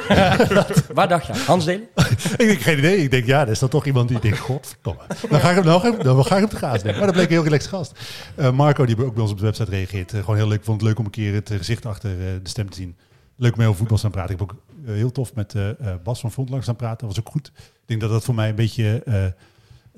Waar 0.94 1.08
dacht 1.08 1.26
je 1.26 1.32
aan? 1.32 1.38
Hans 1.38 1.64
Delen? 1.64 1.88
ik 2.36 2.36
denk, 2.36 2.60
geen 2.60 2.78
idee. 2.78 2.96
Ik 2.96 3.10
denk, 3.10 3.26
ja, 3.26 3.40
er 3.40 3.48
is 3.48 3.58
dan 3.58 3.68
toch 3.68 3.86
iemand 3.86 4.08
die 4.08 4.20
denkt, 4.20 4.38
godverdomme. 4.38 5.00
Dan 5.30 5.40
ga 5.40 5.48
ik 5.48 5.54
hem, 5.54 5.64
dan 5.64 5.80
ga 5.80 5.88
ik, 5.88 6.02
dan 6.02 6.24
ga 6.24 6.34
ik 6.34 6.40
hem 6.40 6.50
te 6.50 6.56
gaas 6.56 6.82
nemen. 6.82 6.96
Maar 6.98 7.06
dat 7.06 7.14
bleek 7.14 7.26
een 7.26 7.32
heel 7.32 7.44
relaxed 7.44 7.70
gast. 7.70 7.92
Eh, 8.34 8.50
Marco, 8.50 8.86
die 8.86 9.04
ook 9.04 9.14
bij 9.14 9.22
ons 9.22 9.32
op 9.32 9.38
de 9.38 9.44
website 9.44 9.70
reageert. 9.70 10.10
gewoon 10.10 10.36
heel 10.36 10.48
leuk. 10.48 10.58
Ik 10.58 10.64
vond 10.64 10.80
het 10.80 10.88
leuk 10.88 10.98
om 10.98 11.04
een 11.04 11.10
keer 11.10 11.34
het 11.34 11.50
gezicht 11.56 11.86
achter 11.86 12.16
de 12.18 12.48
stem 12.48 12.70
te 12.70 12.76
zien. 12.76 12.96
Leuk 13.36 13.52
om 13.52 13.58
mee 13.58 13.66
over 13.66 13.78
voetbal 13.78 13.98
te 13.98 14.10
praten. 14.10 14.34
Ik 14.34 14.40
heb 14.40 14.50
ook 14.50 14.56
heel 14.84 15.12
tof 15.12 15.34
met 15.34 15.54
Bas 16.02 16.20
van 16.20 16.32
Front 16.32 16.50
langs 16.50 16.68
aan 16.68 16.76
praten. 16.76 17.06
Dat 17.06 17.16
was 17.16 17.24
ook 17.24 17.32
goed. 17.32 17.52
Ik 17.56 17.86
denk 17.86 18.00
dat 18.00 18.10
dat 18.10 18.24
voor 18.24 18.34
mij 18.34 18.48
een 18.48 18.54
beetje 18.54 19.02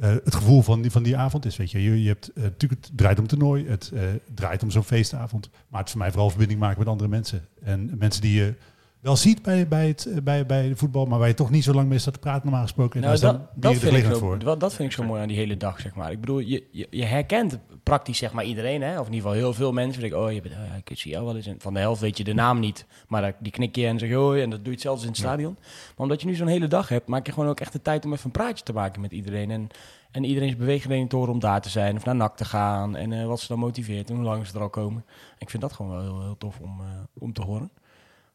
eh, 0.00 0.10
het 0.24 0.34
gevoel 0.34 0.62
van 0.62 0.82
die, 0.82 0.90
van 0.90 1.02
die 1.02 1.16
avond 1.16 1.44
is. 1.44 1.56
Weet 1.56 1.70
je, 1.70 1.82
je, 1.82 2.02
je 2.02 2.08
hebt, 2.08 2.32
eh, 2.32 2.42
natuurlijk, 2.42 2.86
het 2.86 2.96
draait 2.96 3.18
om 3.18 3.26
toernooi. 3.26 3.66
Het 3.68 3.90
eh, 3.94 4.02
draait 4.34 4.62
om 4.62 4.70
zo'n 4.70 4.84
feestavond. 4.84 5.50
Maar 5.68 5.78
het 5.78 5.86
is 5.86 5.92
voor 5.92 6.00
mij 6.00 6.10
vooral 6.10 6.28
verbinding 6.28 6.60
maken 6.60 6.78
met 6.78 6.88
andere 6.88 7.08
mensen. 7.08 7.44
En 7.62 7.98
mensen 7.98 8.22
die 8.22 8.34
je 8.34 8.54
wel 9.00 9.16
ziet 9.16 9.42
bij, 9.42 9.68
bij, 9.68 9.88
het, 9.88 10.06
eh, 10.06 10.22
bij, 10.22 10.46
bij 10.46 10.68
de 10.68 10.76
voetbal, 10.76 11.06
maar 11.06 11.18
waar 11.18 11.28
je 11.28 11.34
toch 11.34 11.50
niet 11.50 11.64
zo 11.64 11.72
lang 11.72 11.88
mee 11.88 11.98
staat 11.98 12.12
te 12.12 12.18
praten 12.20 12.42
normaal 12.42 12.62
gesproken. 12.62 13.02
En 13.02 13.08
Nou, 13.08 13.20
daar 13.20 13.30
is 13.30 13.38
dat, 13.38 13.52
dan 13.52 13.72
dat, 13.72 13.80
de 13.80 13.86
vind 13.86 14.04
ik 14.04 14.12
zo, 14.12 14.18
voor. 14.18 14.38
dat, 14.38 14.60
dat 14.60 14.74
vind 14.74 14.88
ik 14.88 14.94
zo 14.94 15.02
mooi 15.04 15.22
aan 15.22 15.28
die 15.28 15.36
hele 15.36 15.56
dag, 15.56 15.80
zeg 15.80 15.94
maar. 15.94 16.10
Ik 16.10 16.20
bedoel, 16.20 16.38
je, 16.38 16.64
je, 16.70 16.86
je 16.90 17.04
herkent 17.04 17.58
praktisch 17.82 18.18
zeg 18.18 18.32
maar 18.32 18.44
iedereen, 18.44 18.82
hè? 18.82 19.00
of 19.00 19.06
in 19.06 19.12
ieder 19.12 19.28
geval 19.28 19.44
heel 19.44 19.54
veel 19.54 19.72
mensen. 19.72 20.00
Denken, 20.00 20.20
oh, 20.20 20.32
je 20.32 20.40
bent, 20.40 20.54
oh 20.54 20.60
ja, 20.66 20.80
ik 20.84 20.98
zie 20.98 21.10
jou 21.10 21.24
wel 21.24 21.36
eens. 21.36 21.46
En 21.46 21.56
van 21.58 21.74
de 21.74 21.80
helft 21.80 22.00
weet 22.00 22.16
je 22.16 22.24
de 22.24 22.34
naam 22.34 22.58
niet, 22.58 22.86
maar 23.08 23.34
die 23.38 23.52
knik 23.52 23.76
je 23.76 23.86
en 23.86 23.98
zeg 23.98 24.12
hoi. 24.12 24.42
En 24.42 24.50
dat 24.50 24.58
doe 24.58 24.68
je 24.68 24.72
hetzelfde 24.72 25.02
in 25.02 25.10
het 25.10 25.18
stadion. 25.20 25.56
Maar 25.60 25.94
omdat 25.96 26.20
je 26.20 26.26
nu 26.26 26.34
zo'n 26.34 26.46
hele 26.46 26.68
dag 26.68 26.88
hebt, 26.88 27.08
maak 27.08 27.26
je 27.26 27.32
gewoon 27.32 27.48
ook 27.48 27.60
echt 27.60 27.72
de 27.72 27.82
tijd 27.82 28.04
om 28.04 28.12
even 28.12 28.24
een 28.24 28.30
praatje 28.30 28.64
te 28.64 28.72
maken 28.72 29.00
met 29.00 29.12
iedereen. 29.12 29.50
En, 29.50 29.68
en 30.10 30.24
iedereen's 30.24 30.56
beweegredenen 30.56 31.08
te 31.08 31.16
horen 31.16 31.32
om 31.32 31.40
daar 31.40 31.60
te 31.60 31.68
zijn 31.68 31.96
of 31.96 32.04
naar 32.04 32.16
NAC 32.16 32.36
te 32.36 32.44
gaan. 32.44 32.96
En 32.96 33.12
eh, 33.12 33.26
wat 33.26 33.40
ze 33.40 33.46
dan 33.48 33.58
motiveert 33.58 34.10
en 34.10 34.16
hoe 34.16 34.24
lang 34.24 34.46
ze 34.46 34.54
er 34.54 34.60
al 34.60 34.70
komen. 34.70 35.04
Ik 35.38 35.50
vind 35.50 35.62
dat 35.62 35.72
gewoon 35.72 35.90
wel 35.90 36.00
heel, 36.00 36.22
heel 36.22 36.38
tof 36.38 36.58
om, 36.60 36.80
eh, 36.80 36.86
om 37.18 37.32
te 37.32 37.42
horen. 37.42 37.70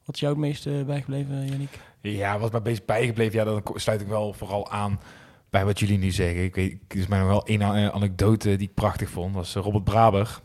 Wat 0.06 0.16
is 0.16 0.22
jou 0.22 0.34
het 0.34 0.42
meest 0.42 0.66
eh, 0.66 0.74
bijgebleven, 0.86 1.46
Yannick? 1.46 1.80
Ja, 2.02 2.40
wat 2.40 2.52
mij 2.52 2.62
bezig 2.62 2.86
bijgebleven, 2.86 3.40
ja, 3.40 3.46
dan 3.46 3.62
sluit 3.76 4.02
ik 4.02 4.08
wel 4.08 4.34
vooral 4.34 4.72
aan 4.72 5.00
bij 5.50 5.66
wat 5.66 5.80
jullie 5.80 5.98
nu 5.98 6.12
zeggen. 6.12 6.44
Ik 6.44 6.56
weet, 6.56 6.76
is 6.88 7.08
mij 7.08 7.20
nog 7.20 7.28
wel 7.28 7.46
één 7.46 7.62
a- 7.62 7.92
anekdote 7.92 8.56
die 8.56 8.68
ik 8.68 8.74
prachtig 8.74 9.10
vond. 9.10 9.36
was 9.36 9.56
eh, 9.56 9.64
Robert 9.64 9.84
Braber, 9.84 10.40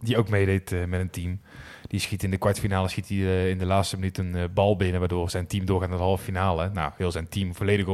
die 0.00 0.16
ook 0.18 0.28
meedeed 0.28 0.72
eh, 0.72 0.84
met 0.84 1.00
een 1.00 1.10
team. 1.10 1.40
Die 1.86 2.00
schiet 2.00 2.22
in 2.22 2.30
de 2.30 2.36
kwartfinale, 2.36 2.88
schiet 2.88 3.08
hij 3.08 3.16
eh, 3.18 3.48
in 3.50 3.58
de 3.58 3.66
laatste 3.66 3.96
minuut 3.96 4.18
een 4.18 4.34
eh, 4.36 4.44
bal 4.54 4.76
binnen, 4.76 4.98
waardoor 5.00 5.30
zijn 5.30 5.46
team 5.46 5.64
doorgaat 5.64 5.88
naar 5.88 5.98
de 5.98 6.04
halve 6.04 6.24
finale. 6.24 6.70
Nou, 6.74 6.92
heel 6.96 7.10
zijn 7.10 7.28
team 7.28 7.54
volledig 7.54 7.86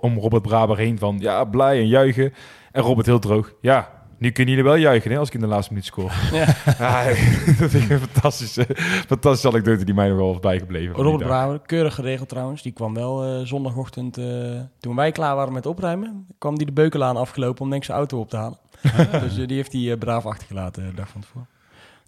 om 0.00 0.18
Robert 0.18 0.42
Braber 0.42 0.76
heen 0.76 0.98
van, 0.98 1.16
ja, 1.20 1.44
blij 1.44 1.78
en 1.78 1.86
juichen. 1.88 2.32
En 2.72 2.82
Robert 2.82 3.06
heel 3.06 3.18
droog, 3.18 3.52
ja, 3.60 4.03
nu 4.18 4.30
kunnen 4.30 4.54
jullie 4.54 4.70
wel 4.70 4.78
juichen 4.78 5.10
hè, 5.10 5.18
als 5.18 5.28
ik 5.28 5.34
in 5.34 5.40
de 5.40 5.46
laatste 5.46 5.72
minuut 5.72 5.86
scoor. 5.86 6.12
Ja. 6.32 6.46
Ja, 6.78 7.04
dat 7.58 7.70
vind 7.70 7.84
ik 7.84 7.90
een 7.90 7.98
fantastische, 7.98 8.66
fantastische 9.06 9.48
anekdote 9.48 9.84
die 9.84 9.94
mij 9.94 10.08
nog 10.08 10.16
wel 10.16 10.38
bijgebleven. 10.38 10.94
Robert. 10.94 11.22
Brouwer, 11.24 11.60
keurig 11.66 11.94
geregeld 11.94 12.28
trouwens. 12.28 12.62
Die 12.62 12.72
kwam 12.72 12.94
wel 12.94 13.24
eh, 13.24 13.46
zondagochtend, 13.46 14.18
eh, 14.18 14.60
toen 14.80 14.96
wij 14.96 15.12
klaar 15.12 15.36
waren 15.36 15.52
met 15.52 15.66
opruimen, 15.66 16.26
kwam 16.38 16.56
die 16.56 16.66
de 16.66 16.72
Beukelaan 16.72 17.16
afgelopen 17.16 17.62
om 17.62 17.68
denk 17.70 17.80
ik 17.80 17.86
zijn 17.86 17.98
auto 17.98 18.18
op 18.20 18.30
te 18.30 18.36
halen. 18.36 18.58
dus 19.24 19.38
eh, 19.38 19.46
die 19.46 19.56
heeft 19.56 19.72
hij 19.72 19.90
eh, 19.92 19.98
braaf 19.98 20.26
achtergelaten 20.26 20.86
de 20.86 20.94
dag 20.94 21.08
van 21.08 21.20
tevoren. 21.20 21.48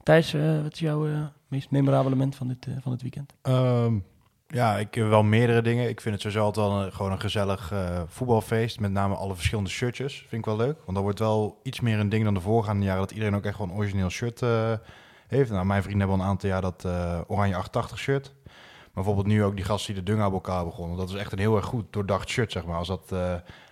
Thijs, 0.07 0.35
eh, 0.35 0.63
wat 0.63 0.73
is 0.73 0.79
jouw 0.79 1.07
eh, 1.07 1.19
meest 1.49 1.71
memorabele 1.71 2.15
moment 2.15 2.37
van 2.37 2.49
dit, 2.49 2.67
eh, 2.67 2.73
van 2.81 2.93
het 2.93 3.03
weekend? 3.03 3.35
Ehm, 3.43 3.95
ja, 4.49 4.77
ik 4.79 4.95
heb 4.95 5.09
wel 5.09 5.23
meerdere 5.23 5.63
dingen. 5.63 5.89
Ik 5.89 6.01
vind 6.01 6.15
het 6.15 6.23
sowieso 6.23 6.45
altijd 6.45 6.67
wel 6.67 6.83
een, 6.83 6.93
gewoon 6.93 7.13
een 7.13 7.21
gezellig 7.21 7.73
eh, 7.73 8.01
voetbalfeest. 8.07 8.81
Met 8.81 8.91
name 8.93 9.15
alle 9.15 9.35
verschillende 9.35 9.71
shirtjes. 9.71 10.15
Vind 10.29 10.33
ik 10.33 10.45
wel 10.45 10.57
leuk. 10.57 10.77
Want 10.85 10.95
dat 10.95 11.03
wordt 11.03 11.19
wel 11.19 11.61
iets 11.63 11.81
meer 11.81 11.99
een 11.99 12.09
ding 12.09 12.25
dan 12.25 12.35
de 12.35 12.41
voorgaande 12.41 12.85
jaren. 12.85 13.01
Dat 13.01 13.11
iedereen 13.11 13.35
ook 13.35 13.45
echt 13.45 13.55
gewoon 13.57 13.71
een 13.71 13.77
origineel 13.77 14.11
shirt 14.11 14.43
eh, 14.43 14.73
heeft. 15.27 15.51
Nou, 15.51 15.67
mijn 15.67 15.83
vrienden 15.83 16.01
hebben 16.01 16.19
al 16.19 16.25
een 16.25 16.31
aantal 16.31 16.49
jaar 16.49 16.61
dat 16.61 16.85
eh, 16.85 17.21
oranje 17.27 17.57
88 17.57 17.99
shirt. 17.99 18.35
Maar 18.45 19.05
bijvoorbeeld 19.05 19.27
nu 19.37 19.45
ook 19.45 19.57
die 19.57 19.65
gasten 19.65 19.95
die 19.95 20.03
de 20.03 20.11
Dunga-bokaal 20.11 20.65
begonnen. 20.65 20.97
Dat 20.97 21.09
is 21.09 21.15
echt 21.15 21.33
een 21.33 21.39
heel 21.39 21.57
erg 21.57 21.65
goed 21.65 21.85
doordacht 21.91 22.29
shirt, 22.29 22.53
zeg 22.53 22.65
maar. 22.65 22.77
Als 22.77 22.89
dat 22.89 23.03
eh, 23.03 23.09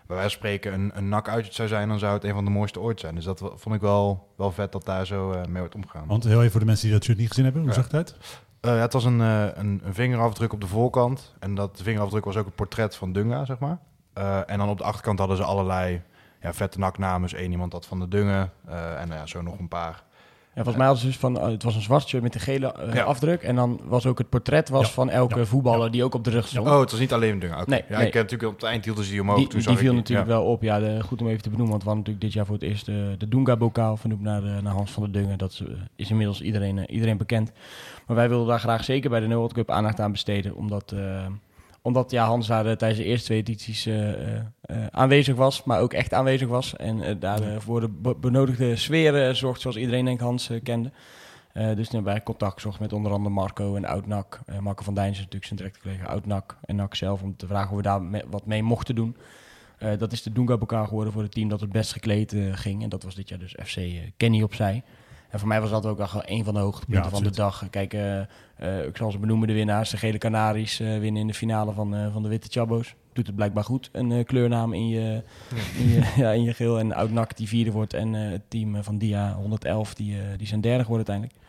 bij 0.07 0.17
wijze 0.17 0.23
van 0.23 0.31
spreken 0.31 0.73
een, 0.73 0.91
een 0.95 1.09
nak 1.09 1.29
uit 1.29 1.55
zou 1.55 1.69
zijn, 1.69 1.89
dan 1.89 1.99
zou 1.99 2.13
het 2.15 2.25
een 2.25 2.35
van 2.35 2.45
de 2.45 2.51
mooiste 2.51 2.81
ooit 2.81 3.01
zijn. 3.01 3.15
Dus 3.15 3.25
dat 3.25 3.39
vond 3.55 3.75
ik 3.75 3.81
wel, 3.81 4.29
wel 4.37 4.51
vet 4.53 4.73
dat 4.73 4.85
daar 4.85 5.07
zo 5.07 5.33
eh, 5.33 5.45
mee 5.47 5.59
wordt 5.61 5.75
omgegaan. 5.75 6.07
Want 6.07 6.25
heel 6.25 6.39
even 6.39 6.51
voor 6.51 6.61
de 6.61 6.67
mensen 6.67 6.85
die 6.87 6.95
dat 6.97 7.05
shirt 7.05 7.19
niet 7.19 7.29
gezien 7.29 7.45
hebben, 7.45 7.63
hoe 7.63 7.71
Ja. 7.71 7.77
zag 7.77 7.85
het 7.91 7.95
uit? 7.95 8.17
Eh, 8.65 8.71
ja, 8.71 8.81
het 8.81 8.93
was 8.93 9.05
een, 9.05 9.21
eh, 9.21 9.45
een, 9.55 9.81
een 9.85 9.95
vingerafdruk 9.95 10.53
op 10.53 10.61
de 10.61 10.67
voorkant. 10.67 11.35
En 11.39 11.55
dat 11.55 11.81
vingerafdruk 11.83 12.25
was 12.25 12.37
ook 12.37 12.45
het 12.45 12.55
portret 12.55 12.97
van 12.97 13.13
Dunga, 13.13 13.45
zeg 13.45 13.59
maar. 13.59 13.79
Eh, 14.13 14.39
en 14.47 14.59
dan 14.59 14.69
op 14.69 14.79
de 14.79 14.85
achterkant 14.85 15.19
hadden 15.19 15.37
ze 15.37 15.43
allerlei 15.43 16.01
ja, 16.43 16.53
vette 16.53 16.79
naknamen. 16.79 17.31
Eén 17.45 17.51
iemand 17.51 17.73
had 17.73 17.87
van 17.87 18.01
de 18.01 18.09
Dungen. 18.09 18.51
eh, 18.69 19.01
en 19.01 19.09
ja, 19.09 19.27
zo 19.27 19.43
nog 19.43 19.59
een 19.59 19.69
paar. 19.69 20.03
Ja, 20.55 20.63
volgens 20.63 20.77
mij 20.85 20.87
hadden 20.87 21.05
ze 21.05 21.11
dus 21.11 21.21
van, 21.21 21.51
het 21.51 21.63
was 21.63 21.75
een 21.75 21.83
zwart 21.83 22.09
shirt 22.09 22.23
met 22.23 22.35
een 22.35 22.41
gele 22.41 22.75
Ja. 22.93 23.03
afdruk. 23.03 23.43
En 23.43 23.55
dan 23.57 23.81
was 23.85 24.07
ook 24.07 24.19
het 24.19 24.29
portret 24.29 24.69
was 24.69 24.87
Ja. 24.87 24.93
van 24.93 25.11
elke 25.11 25.47
voetballer 25.47 25.91
die 25.91 26.05
ook 26.05 26.15
op 26.15 26.25
de 26.25 26.31
rug 26.31 26.47
stond. 26.49 26.69
Oh, 26.69 26.81
het 26.81 26.91
was 26.91 27.01
niet 27.01 27.13
alleen 27.13 27.39
Dunga. 27.39 27.63
Nee, 27.67 27.85
ja, 27.89 27.97
nee. 27.99 28.07
ik 28.07 28.13
heb 28.13 28.23
natuurlijk 28.23 28.51
op 28.53 28.61
het 28.61 28.69
eind 28.71 28.85
hielden 28.85 29.05
ze 29.05 29.11
die 29.11 29.21
omhoog. 29.21 29.37
Die, 29.39 29.47
toen 29.47 29.59
die 29.59 29.69
zag 29.69 29.79
viel 29.79 29.95
natuurlijk 29.95 30.29
wel 30.29 30.45
op. 30.45 30.63
Ja, 30.63 30.79
de, 30.79 31.03
goed 31.03 31.21
om 31.21 31.27
even 31.29 31.43
te 31.43 31.51
benoemen. 31.51 31.71
Want 31.71 31.83
we 31.83 31.89
hadden 31.89 32.05
natuurlijk 32.05 32.21
dit 32.21 32.33
jaar 32.33 32.47
voor 32.47 32.55
het 32.55 32.65
eerst 32.65 32.87
de, 32.87 33.15
de 33.19 33.29
Dunga-bokaal 33.29 33.97
vernoemd 33.97 34.21
naar, 34.23 34.43
naar 34.43 34.73
Hans 34.73 34.91
van 34.91 35.03
der 35.03 35.13
Dungen. 35.13 35.39
Dat 35.39 35.51
is, 35.51 35.63
is 35.97 36.11
inmiddels 36.11 36.41
iedereen, 36.41 36.91
iedereen 36.91 37.17
bekend. 37.17 37.53
Maar 38.07 38.17
wij 38.17 38.29
wilden 38.29 38.49
daar 38.49 38.61
graag 38.61 38.85
zeker 38.85 39.11
bij 39.11 39.21
de 39.21 39.35
World 39.35 39.53
Cup 39.53 39.71
aandacht 39.71 40.01
aan 40.01 40.13
besteden. 40.13 40.55
Omdat, 40.57 40.93
eh, 40.93 41.27
omdat 41.83 42.11
ja, 42.11 42.25
Hans 42.27 42.47
daar 42.47 42.67
eh, 42.67 42.77
tijdens 42.77 43.01
de 43.01 43.07
eerste 43.07 43.25
twee 43.27 43.39
edities 43.39 43.87
eh, 43.87 44.87
aanwezig 44.91 45.35
was. 45.37 45.65
Maar 45.65 45.81
ook 45.81 45.93
echt 45.93 46.15
aanwezig 46.15 46.49
was. 46.49 46.77
En 46.77 47.19
daar 47.19 47.61
voor 47.63 47.81
de 47.81 47.89
be- 47.89 48.15
benodigde 48.15 48.77
sfeer 48.77 49.35
zorgt 49.35 49.61
zoals 49.61 49.77
iedereen 49.77 50.05
denk 50.05 50.21
Hans 50.21 50.51
kende. 50.63 50.91
Eh, 51.53 51.75
dus 51.77 51.89
hebben 51.89 52.13
wij 52.13 52.23
contact 52.23 52.55
gezocht 52.55 52.81
met 52.81 52.93
onder 52.93 53.13
andere 53.13 53.35
Marco 53.35 53.77
en 53.77 53.85
Oud-NAC. 53.85 54.41
Eh, 54.47 54.59
Marco 54.59 54.83
van 54.85 54.95
Dijn 54.95 55.11
is 55.11 55.17
natuurlijk 55.19 55.45
zijn 55.45 55.57
directe 55.57 55.81
collega 55.81 56.05
Oud-NAC 56.05 56.57
en 56.65 56.77
NAC 56.77 56.95
zelf. 56.95 57.23
Om 57.23 57.37
te 57.37 57.47
vragen 57.47 57.71
of 57.71 57.77
we 57.77 57.83
daar 57.83 58.01
wat 58.31 58.47
mee 58.47 58.63
mochten 58.63 58.95
doen. 58.95 59.17
Dat 59.99 60.13
is 60.13 60.23
de 60.23 60.33
Dunga-bokaal 60.33 60.87
geworden 60.87 61.13
voor 61.13 61.23
het 61.23 61.33
team 61.33 61.49
dat 61.49 61.61
het 61.61 61.73
best 61.73 61.93
gekleed 61.93 62.37
ging. 62.53 62.83
En 62.83 62.89
dat 62.89 63.03
was 63.03 63.15
dit 63.15 63.29
jaar 63.29 63.39
dus 63.39 63.57
FC 63.65 63.79
Kenny 64.17 64.43
opzij. 64.43 64.83
En 65.35 65.41
voor 65.41 65.49
mij 65.49 65.61
was 65.61 65.71
dat 65.71 65.87
ook 65.87 65.97
wel 65.97 66.07
gewoon 66.07 66.27
een 66.27 66.45
van 66.45 66.55
de 66.55 66.61
hoogtepunten 66.61 67.05
Ja, 67.05 67.11
van 67.11 67.23
de 67.23 67.31
dag. 67.31 67.65
Kijk, 67.71 67.95
eh, 67.95 68.21
eh, 68.21 68.87
ik 68.87 68.97
zal 68.97 69.11
ze 69.11 69.19
benoemen, 69.19 69.49
de 69.49 69.55
winnaars. 69.55 69.91
De 69.91 69.97
Gele 69.97 70.19
Canaries 70.19 70.81
eh, 70.81 70.99
winnen 70.99 71.21
in 71.21 71.27
de 71.27 71.35
finale 71.35 71.73
van, 71.73 71.95
eh, 71.95 72.13
van 72.13 72.23
de 72.23 72.29
Witte 72.29 72.49
Chabos. 72.51 72.95
Doet 73.13 73.27
het 73.27 73.37
blijkbaar 73.37 73.65
goed, 73.65 73.89
een 73.93 74.13
eh, 74.13 74.25
kleurnaam 74.25 74.73
in 74.73 74.89
je, 74.89 75.23
in 75.79 75.89
je, 75.89 76.13
ja, 76.23 76.31
in 76.31 76.43
je 76.43 76.55
geel. 76.55 76.79
En 76.79 76.93
Oud-NAC 76.93 77.37
die 77.37 77.49
vierde 77.49 77.71
wordt. 77.71 77.95
En 77.95 78.15
eh, 78.15 78.31
het 78.31 78.43
team 78.49 78.83
van 78.83 78.99
Dia 78.99 79.33
111, 79.33 79.95
die, 79.95 80.19
eh, 80.19 80.39
die 80.39 80.47
zijn 80.47 80.61
derde 80.61 80.83
geworden 80.83 81.07
uiteindelijk. 81.07 81.49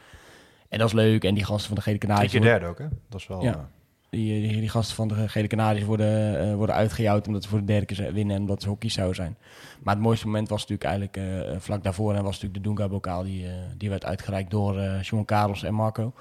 En 0.70 0.80
dat 0.80 0.88
is 0.88 0.94
leuk. 0.94 1.24
En 1.24 1.34
die 1.34 1.44
gasten 1.44 1.68
van 1.68 1.76
de 1.76 1.82
Gele 1.82 1.98
Canaries... 1.98 2.32
keer 2.32 2.42
derde 2.42 2.66
ook, 2.66 2.78
hè? 2.78 2.86
Dat 3.10 3.20
is 3.20 3.28
wel... 3.28 3.44
Ja. 3.44 3.70
Eh, 4.16 4.22
Die, 4.22 4.48
die, 4.48 4.60
die 4.60 4.70
gasten 4.70 4.96
van 4.96 5.08
de 5.08 5.30
Gele 5.30 5.48
Canaries 5.48 5.84
worden, 5.84 6.40
eh, 6.40 6.56
worden 6.56 6.76
uitgejouwd 6.76 7.28
omdat 7.28 7.44
ze 7.44 7.50
voor 7.50 7.60
de 7.60 7.66
derde 7.66 7.86
keer 7.86 8.14
winnen 8.14 8.36
en 8.36 8.42
omdat 8.42 8.62
ze 8.62 8.70
hockey 8.70 8.90
zou 8.90 9.14
zijn. 9.14 9.38
Maar 9.84 9.94
het 9.94 10.04
mooiste 10.04 10.26
moment 10.26 10.50
was 10.50 10.68
natuurlijk 10.68 10.90
eigenlijk 10.90 11.18
eh, 11.18 11.60
vlak 11.60 11.84
daarvoor 11.84 12.14
en 12.14 12.24
was 12.24 12.34
natuurlijk 12.34 12.64
de 12.64 12.70
Dunga-bokaal. 12.70 13.24
Die, 13.24 13.46
die 13.78 13.90
werd 13.90 14.06
uitgereikt 14.06 14.52
door 14.52 14.80
eh 14.80 15.02
John 15.02 15.26
Carlos 15.26 15.64
en 15.64 15.74
Marco. 15.74 16.14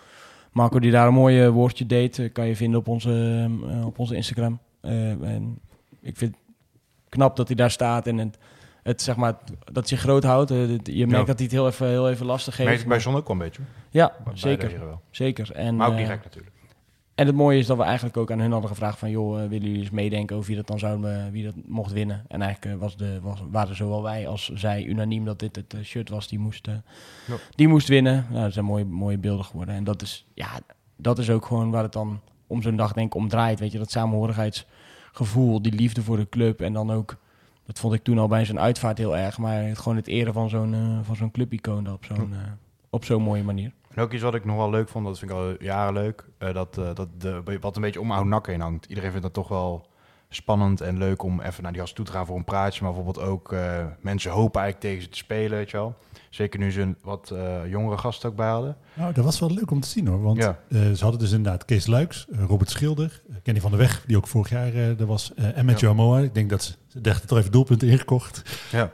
Marco 0.52 0.78
die 0.78 0.90
daar 0.90 1.06
een 1.06 1.14
mooi 1.14 1.48
woordje 1.48 1.86
deed, 1.86 2.30
kan 2.32 2.46
je 2.46 2.56
vinden 2.56 2.80
op 2.80 2.88
onze, 2.88 3.48
op 3.84 3.98
onze 3.98 4.16
Instagram. 4.16 4.58
En 4.80 5.58
ik 6.00 6.16
vind 6.16 6.34
het 6.34 6.42
knap 7.08 7.36
dat 7.36 7.46
hij 7.46 7.56
daar 7.56 7.70
staat 7.70 8.06
en 8.06 8.18
het, 8.18 8.38
het, 8.82 9.02
zeg 9.02 9.16
maar, 9.16 9.34
dat 9.72 9.88
zich 9.88 10.00
groot 10.00 10.24
houdt. 10.24 10.48
Je 10.48 11.06
merkt 11.06 11.10
Ja. 11.10 11.24
dat 11.24 11.26
hij 11.26 11.44
het 11.44 11.50
heel 11.50 11.66
even, 11.66 11.88
heel 11.88 12.10
even 12.10 12.26
lastig 12.26 12.58
Merk 12.58 12.70
heeft. 12.70 12.82
ik 12.82 12.88
bij 12.88 13.00
Zon 13.00 13.14
ook 13.14 13.26
wel 13.26 13.36
een 13.36 13.42
beetje. 13.42 13.62
Ja, 13.90 14.12
zeker. 14.32 14.84
wel. 14.84 15.00
zeker. 15.10 15.52
En, 15.52 15.76
Maar 15.76 15.88
ook 15.88 15.96
direct 15.96 16.24
natuurlijk. 16.24 16.53
En 17.14 17.26
het 17.26 17.34
mooie 17.34 17.58
is 17.58 17.66
dat 17.66 17.76
we 17.76 17.82
eigenlijk 17.82 18.16
ook 18.16 18.30
aan 18.30 18.40
hun 18.40 18.52
hadden 18.52 18.70
gevraagd 18.70 18.98
van... 18.98 19.10
joh, 19.10 19.42
eh, 19.42 19.48
willen 19.48 19.66
jullie 19.66 19.80
eens 19.80 19.90
meedenken 19.90 20.36
over 20.36 20.48
wie 20.48 20.56
dat 20.56 20.66
dan 20.66 20.78
zou, 20.78 21.10
eh, 21.10 21.24
wie 21.30 21.44
dat 21.44 21.54
mocht 21.66 21.92
winnen? 21.92 22.24
En 22.28 22.42
eigenlijk 22.42 22.74
eh, 22.74 22.80
was 22.80 22.96
de, 22.96 23.20
was, 23.22 23.42
waren 23.50 23.76
zowel 23.76 24.02
wij 24.02 24.28
als 24.28 24.50
zij 24.54 24.84
unaniem 24.84 25.24
dat 25.24 25.38
dit 25.38 25.56
het 25.56 25.76
shirt 25.82 26.08
was 26.08 26.28
die 26.28 26.38
moest, 26.38 26.66
Ja. 26.66 27.36
die 27.50 27.68
moest 27.68 27.88
winnen. 27.88 28.26
Nou, 28.30 28.42
dat 28.42 28.52
zijn 28.52 28.64
mooie, 28.64 28.84
mooie 28.84 29.18
beelden 29.18 29.44
geworden. 29.44 29.74
En 29.74 29.84
dat 29.84 30.02
is, 30.02 30.26
ja, 30.34 30.48
dat 30.96 31.18
is 31.18 31.30
ook 31.30 31.46
gewoon 31.46 31.70
waar 31.70 31.82
het 31.82 31.92
dan 31.92 32.20
om 32.46 32.62
zo'n 32.62 32.76
dag 32.76 32.92
denk 32.92 33.06
ik 33.06 33.14
om 33.14 33.28
draait. 33.28 33.60
Weet 33.60 33.72
je, 33.72 33.78
dat 33.78 33.90
samenhorigheidsgevoel, 33.90 35.62
die 35.62 35.72
liefde 35.72 36.02
voor 36.02 36.16
de 36.16 36.28
club. 36.28 36.60
En 36.60 36.72
dan 36.72 36.92
ook, 36.92 37.16
dat 37.66 37.78
vond 37.78 37.94
ik 37.94 38.02
toen 38.02 38.18
al 38.18 38.28
bij 38.28 38.44
zo'n 38.44 38.60
uitvaart 38.60 38.98
heel 38.98 39.16
erg... 39.16 39.38
maar 39.38 39.62
het, 39.62 39.78
gewoon 39.78 39.96
het 39.96 40.06
eren 40.06 40.32
van 40.32 40.48
zo'n 40.48 41.00
van 41.02 41.16
zo'n 41.16 41.30
clubicoon 41.30 41.92
op 41.92 42.04
zo'n 42.04 42.34
op 42.90 43.04
zo'n 43.04 43.22
mooie 43.22 43.42
manier. 43.42 43.72
En 43.94 44.02
ook 44.02 44.12
iets 44.12 44.22
wat 44.22 44.34
ik 44.34 44.44
nog 44.44 44.56
wel 44.56 44.70
leuk 44.70 44.88
vond, 44.88 45.06
dat 45.06 45.18
vind 45.18 45.30
ik 45.30 45.36
al 45.36 45.54
jaren 45.62 45.92
leuk, 45.92 46.24
eh, 46.38 46.54
dat, 46.54 46.78
eh, 46.78 46.94
dat 46.94 47.08
de, 47.18 47.42
wat 47.60 47.76
een 47.76 47.82
beetje 47.82 48.00
om 48.00 48.12
Ounak 48.12 48.46
heen 48.46 48.60
hangt. 48.60 48.86
Iedereen 48.86 49.10
vindt 49.10 49.24
dat 49.24 49.34
toch 49.34 49.48
wel 49.48 49.86
spannend 50.28 50.80
en 50.80 50.98
leuk 50.98 51.22
om 51.22 51.40
even 51.40 51.62
naar 51.62 51.72
die 51.72 51.80
gast 51.80 51.94
toe 51.94 52.04
te 52.04 52.12
gaan 52.12 52.26
voor 52.26 52.36
een 52.36 52.44
praatje. 52.44 52.82
Maar 52.82 52.92
bijvoorbeeld 52.92 53.26
ook 53.26 53.52
eh, 53.52 53.84
mensen 54.00 54.30
hopen 54.30 54.60
eigenlijk 54.60 54.90
tegen 54.90 55.02
ze 55.02 55.08
te 55.08 55.16
spelen, 55.24 55.58
weet 55.58 55.70
je 55.70 55.76
wel. 55.76 55.94
Zeker 56.30 56.58
nu 56.60 56.72
ze 56.72 56.80
een 56.80 56.96
wat 57.02 57.32
jongere 57.68 57.98
gasten 57.98 58.28
ook 58.30 58.36
bij 58.36 58.48
hadden. 58.48 58.76
Nou, 58.94 59.12
dat 59.12 59.24
was 59.24 59.40
wel 59.40 59.50
leuk 59.50 59.70
om 59.70 59.80
te 59.80 59.88
zien 59.88 60.06
hoor. 60.06 60.22
Want 60.22 60.38
Ja. 60.38 60.58
ze 60.70 60.98
hadden 61.00 61.20
dus 61.20 61.32
inderdaad 61.32 61.64
Kees 61.64 61.86
Luiks, 61.86 62.26
Robert 62.48 62.70
Schilder, 62.70 63.22
Kenny 63.42 63.60
van 63.60 63.70
der 63.70 63.78
Weg, 63.80 64.04
die 64.06 64.16
ook 64.16 64.26
vorig 64.28 64.50
jaar 64.50 64.74
er 64.74 65.06
was, 65.06 65.34
en 65.34 65.64
Matthew 65.66 65.88
Amoa. 65.88 66.18
Ik 66.18 66.34
denk 66.34 66.50
dat 66.50 66.62
ze, 66.62 66.74
ze 66.86 67.00
dachten 67.00 67.28
toch 67.28 67.38
even 67.38 67.52
doelpunten 67.52 67.88
ingekocht. 67.88 68.42
Ja. 68.72 68.90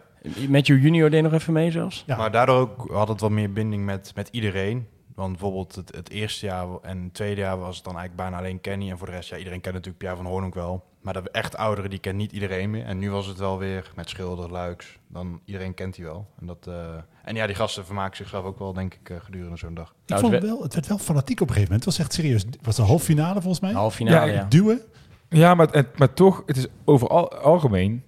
Matthew 0.49 0.83
Junior 0.83 1.11
deed 1.11 1.23
nog 1.23 1.33
even 1.33 1.53
mee 1.53 1.71
zelfs. 1.71 2.05
Ja. 2.07 2.17
Maar 2.17 2.31
daardoor 2.31 2.59
ook 2.59 2.91
had 2.93 3.09
het 3.09 3.21
wat 3.21 3.31
meer 3.31 3.53
binding 3.53 3.85
met, 3.85 4.13
met 4.15 4.29
iedereen. 4.33 4.87
Want 5.15 5.31
bijvoorbeeld 5.33 5.75
het, 5.75 5.95
het 5.95 6.11
eerste 6.11 6.47
jaar 6.47 6.67
en 6.83 7.03
het 7.03 7.15
tweede 7.15 7.41
jaar 7.41 7.59
was 7.59 7.77
het 7.77 7.85
dan 7.85 7.97
eigenlijk 7.97 8.31
bijna 8.31 8.39
alleen 8.39 8.61
Kenny. 8.61 8.91
En 8.91 8.99
voor 8.99 9.07
de 9.07 9.13
rest, 9.13 9.29
ja, 9.29 9.37
iedereen 9.37 9.61
kent 9.61 9.75
natuurlijk 9.75 10.03
Pierre 10.03 10.17
van 10.23 10.27
Hoorn 10.27 10.45
ook 10.45 10.55
wel. 10.55 10.85
Maar 11.01 11.13
de 11.13 11.31
echt 11.31 11.57
ouderen, 11.57 11.91
die 11.91 11.99
kent 11.99 12.17
niet 12.17 12.33
iedereen 12.33 12.71
meer. 12.71 12.85
En 12.85 12.99
nu 12.99 13.11
was 13.11 13.27
het 13.27 13.39
wel 13.39 13.59
weer 13.59 13.91
met 13.97 14.09
Schilder, 14.09 14.51
Luiks. 14.51 14.99
Dan 15.09 15.41
iedereen 15.45 15.75
kent 15.75 15.95
die 15.95 16.05
wel. 16.05 16.27
En, 16.41 16.47
dat, 16.47 16.67
eh, 16.67 16.95
en 17.25 17.35
ja, 17.35 17.47
die 17.47 17.55
gasten 17.55 17.85
vermaken 17.85 18.17
zichzelf 18.17 18.45
ook 18.45 18.59
wel, 18.59 18.73
denk 18.73 18.95
ik, 18.95 19.11
eh, 19.11 19.17
gedurende 19.21 19.57
zo'n 19.57 19.75
dag. 19.75 19.89
Ik 19.89 20.09
Nou, 20.09 20.21
vond 20.21 20.33
het 20.33 20.43
het, 20.43 20.51
wel, 20.51 20.63
het 20.63 20.75
werd 20.75 20.87
wel 20.87 20.99
fanatiek 20.99 21.41
op 21.41 21.49
een 21.49 21.55
gegeven 21.55 21.73
moment. 21.75 21.85
Het 21.91 21.97
was 21.97 22.07
echt 22.07 22.15
serieus. 22.15 22.43
Het 22.43 22.59
was 22.63 22.77
de 22.77 22.83
halve 22.83 23.05
finale 23.05 23.41
volgens 23.41 23.61
mij. 23.61 23.73
Half 23.73 23.95
finale, 23.95 24.31
Ja, 24.31 24.39
ja. 24.39 24.45
Duwen. 24.45 24.81
Ja, 25.29 25.55
maar, 25.55 25.69
het, 25.71 25.99
maar 25.99 26.15
toch, 26.15 26.43
het 26.47 26.57
is 26.57 26.67
overal 26.85 27.33
algemeen 27.33 28.03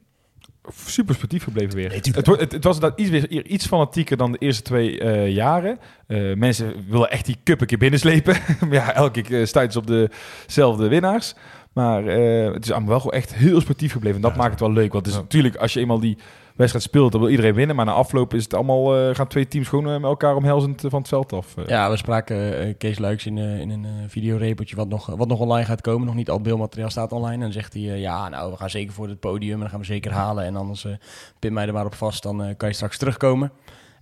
super 0.71 1.15
sportief 1.15 1.45
gebleven 1.45 1.75
weer. 1.75 1.89
Nee, 1.89 2.01
het, 2.13 2.27
het, 2.27 2.53
het 2.53 2.65
was 2.65 2.81
dat 2.81 2.93
iets, 2.97 3.11
weer, 3.11 3.47
iets 3.47 3.67
fanatieker 3.67 4.17
dan 4.17 4.33
de 4.33 4.39
eerste 4.39 4.63
twee 4.63 5.01
eh, 5.01 5.29
jaren. 5.29 5.79
Eh, 6.07 6.35
mensen 6.35 6.75
willen 6.89 7.11
echt 7.11 7.27
die 7.27 7.37
cup 7.45 7.61
een 7.61 7.67
keer 7.67 7.79
binnenslepen. 7.79 8.37
Maar 8.61 8.73
ja, 8.73 8.95
elke 8.95 9.23
keer 9.23 9.41
uh, 9.41 9.47
stuiten 9.47 9.85
ze 9.87 9.93
op 10.05 10.11
dezelfde 10.47 10.89
winnaars. 10.89 11.35
Maar 11.73 12.07
eh, 12.07 12.53
het 12.53 12.65
is 12.65 12.71
allemaal 12.71 12.89
wel 12.89 13.01
gewoon 13.01 13.19
echt 13.19 13.35
heel 13.35 13.61
sportief 13.61 13.93
gebleven. 13.93 14.17
En 14.17 14.23
dat 14.23 14.31
Ja, 14.31 14.37
maakt 14.37 14.51
het 14.51 14.61
wel 14.61 14.73
leuk. 14.73 14.93
Want 14.93 15.07
het 15.07 15.15
is 15.15 15.21
natuurlijk, 15.21 15.57
als 15.57 15.73
je 15.73 15.81
eenmaal 15.81 16.01
die 16.01 16.19
wedstrijd 16.57 16.85
speelt, 16.85 17.13
dan 17.13 17.21
wil 17.21 17.31
iedereen 17.31 17.55
winnen. 17.55 17.77
Maar 17.77 17.85
na 17.85 17.93
afloop 17.93 18.35
is 18.35 18.43
het 18.43 18.55
allemaal, 18.55 18.97
eh, 18.97 19.15
gaan 19.15 19.27
twee 19.27 19.49
teams 19.49 19.69
gewoon 19.69 19.87
eh, 19.87 19.93
met 19.93 20.03
elkaar 20.03 20.37
omhelzend 20.37 20.85
eh, 20.85 20.91
van 20.91 20.99
het 20.99 21.09
veld 21.09 21.33
af. 21.33 21.55
Ja, 21.67 21.91
we 21.91 21.97
spraken 21.97 22.77
Kees 22.77 22.99
Luiks 22.99 23.27
in, 23.27 23.39
in 23.39 23.71
een 23.71 23.87
videoreportje 24.09 24.77
wat 24.77 24.89
nog, 24.89 25.07
wat 25.07 25.29
nog 25.29 25.41
online 25.41 25.67
gaat 25.67 25.81
komen. 25.81 26.07
Nog 26.07 26.15
niet 26.15 26.31
al 26.31 26.41
beeldmateriaal 26.41 26.91
staat 26.91 27.13
online. 27.13 27.45
En 27.45 27.53
zegt 27.53 27.73
hij, 27.73 27.83
ja, 27.83 28.29
nou, 28.29 28.51
we 28.51 28.57
gaan 28.57 28.71
zeker 28.71 28.93
voor 28.93 29.09
het 29.09 29.21
podium 29.21 29.55
en 29.55 29.61
dan 29.61 29.69
gaan 29.69 29.81
we 29.81 29.85
zeker 29.85 30.13
halen. 30.13 30.45
En 30.45 30.57
anders 30.57 30.87
pin 31.39 31.53
mij 31.53 31.67
er 31.67 31.73
maar 31.73 31.87
op 31.87 31.95
vast, 31.95 32.23
dan 32.23 32.55
kan 32.57 32.69
je 32.69 32.75
straks 32.75 32.99
terugkomen. 32.99 33.53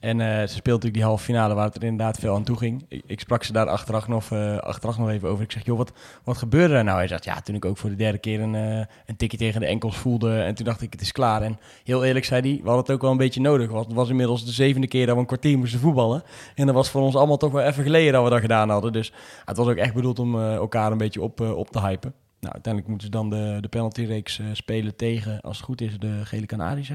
En 0.00 0.18
uh, 0.18 0.26
ze 0.26 0.46
speelt 0.46 0.64
natuurlijk 0.64 0.94
die 0.94 1.04
halve 1.04 1.24
finale 1.24 1.54
waar 1.54 1.64
het 1.64 1.76
er 1.76 1.82
inderdaad 1.82 2.18
veel 2.18 2.34
aan 2.34 2.44
toe 2.44 2.56
ging. 2.56 2.84
Ik, 3.06 3.20
sprak 3.20 3.44
ze 3.44 3.52
daar 3.52 3.66
achteraf 3.66 4.08
nog, 4.08 4.30
uh, 4.30 4.56
achteraf 4.56 4.98
nog 4.98 5.10
even 5.10 5.28
over. 5.28 5.44
Ik 5.44 5.52
zeg, 5.52 5.64
joh, 5.64 5.76
wat, 5.76 5.92
wat 6.24 6.36
gebeurde 6.36 6.74
er 6.74 6.84
nou? 6.84 6.98
Hij 6.98 7.08
zegt, 7.08 7.24
ja, 7.24 7.40
toen 7.40 7.54
ik 7.54 7.64
ook 7.64 7.76
voor 7.76 7.90
de 7.90 7.96
derde 7.96 8.18
keer 8.18 8.40
een, 8.40 8.54
uh, 8.54 8.84
een 9.06 9.16
tikje 9.16 9.36
tegen 9.36 9.60
de 9.60 9.66
enkels 9.66 9.96
voelde. 9.96 10.40
En 10.40 10.54
toen 10.54 10.64
dacht 10.64 10.82
ik, 10.82 10.92
het 10.92 11.00
is 11.00 11.12
klaar. 11.12 11.42
En 11.42 11.58
heel 11.84 12.04
eerlijk 12.04 12.24
zei 12.24 12.40
hij, 12.40 12.50
we 12.50 12.64
hadden 12.64 12.84
het 12.84 12.90
ook 12.90 13.00
wel 13.00 13.10
een 13.10 13.16
beetje 13.16 13.40
nodig. 13.40 13.70
Want 13.70 13.86
het 13.86 13.94
was 13.94 14.08
inmiddels 14.08 14.44
de 14.44 14.52
zevende 14.52 14.86
keer 14.86 15.06
dat 15.06 15.14
we 15.14 15.20
een 15.20 15.26
kwartier 15.26 15.58
moesten 15.58 15.80
voetballen. 15.80 16.22
En 16.54 16.66
dat 16.66 16.74
was 16.74 16.90
voor 16.90 17.02
ons 17.02 17.16
allemaal 17.16 17.36
toch 17.36 17.52
wel 17.52 17.64
even 17.64 17.84
geleden 17.84 18.12
dat 18.12 18.24
we 18.24 18.30
dat 18.30 18.40
gedaan 18.40 18.68
hadden. 18.68 18.92
Dus 18.92 19.12
het 19.44 19.56
was 19.56 19.68
ook 19.68 19.76
echt 19.76 19.94
bedoeld 19.94 20.18
om 20.18 20.40
elkaar 20.42 20.92
een 20.92 20.98
beetje 20.98 21.22
op, 21.22 21.40
op 21.40 21.70
te 21.70 21.80
hypen. 21.80 22.14
Nou, 22.40 22.52
uiteindelijk 22.52 22.92
moeten 22.92 23.06
ze 23.06 23.12
dan 23.12 23.30
de, 23.30 23.58
de 23.60 23.68
penaltyreeks 23.68 24.40
spelen 24.52 24.96
tegen, 24.96 25.40
als 25.40 25.56
het 25.56 25.66
goed 25.66 25.80
is, 25.80 25.98
de 25.98 26.20
gele 26.24 26.46
Canaries? 26.46 26.90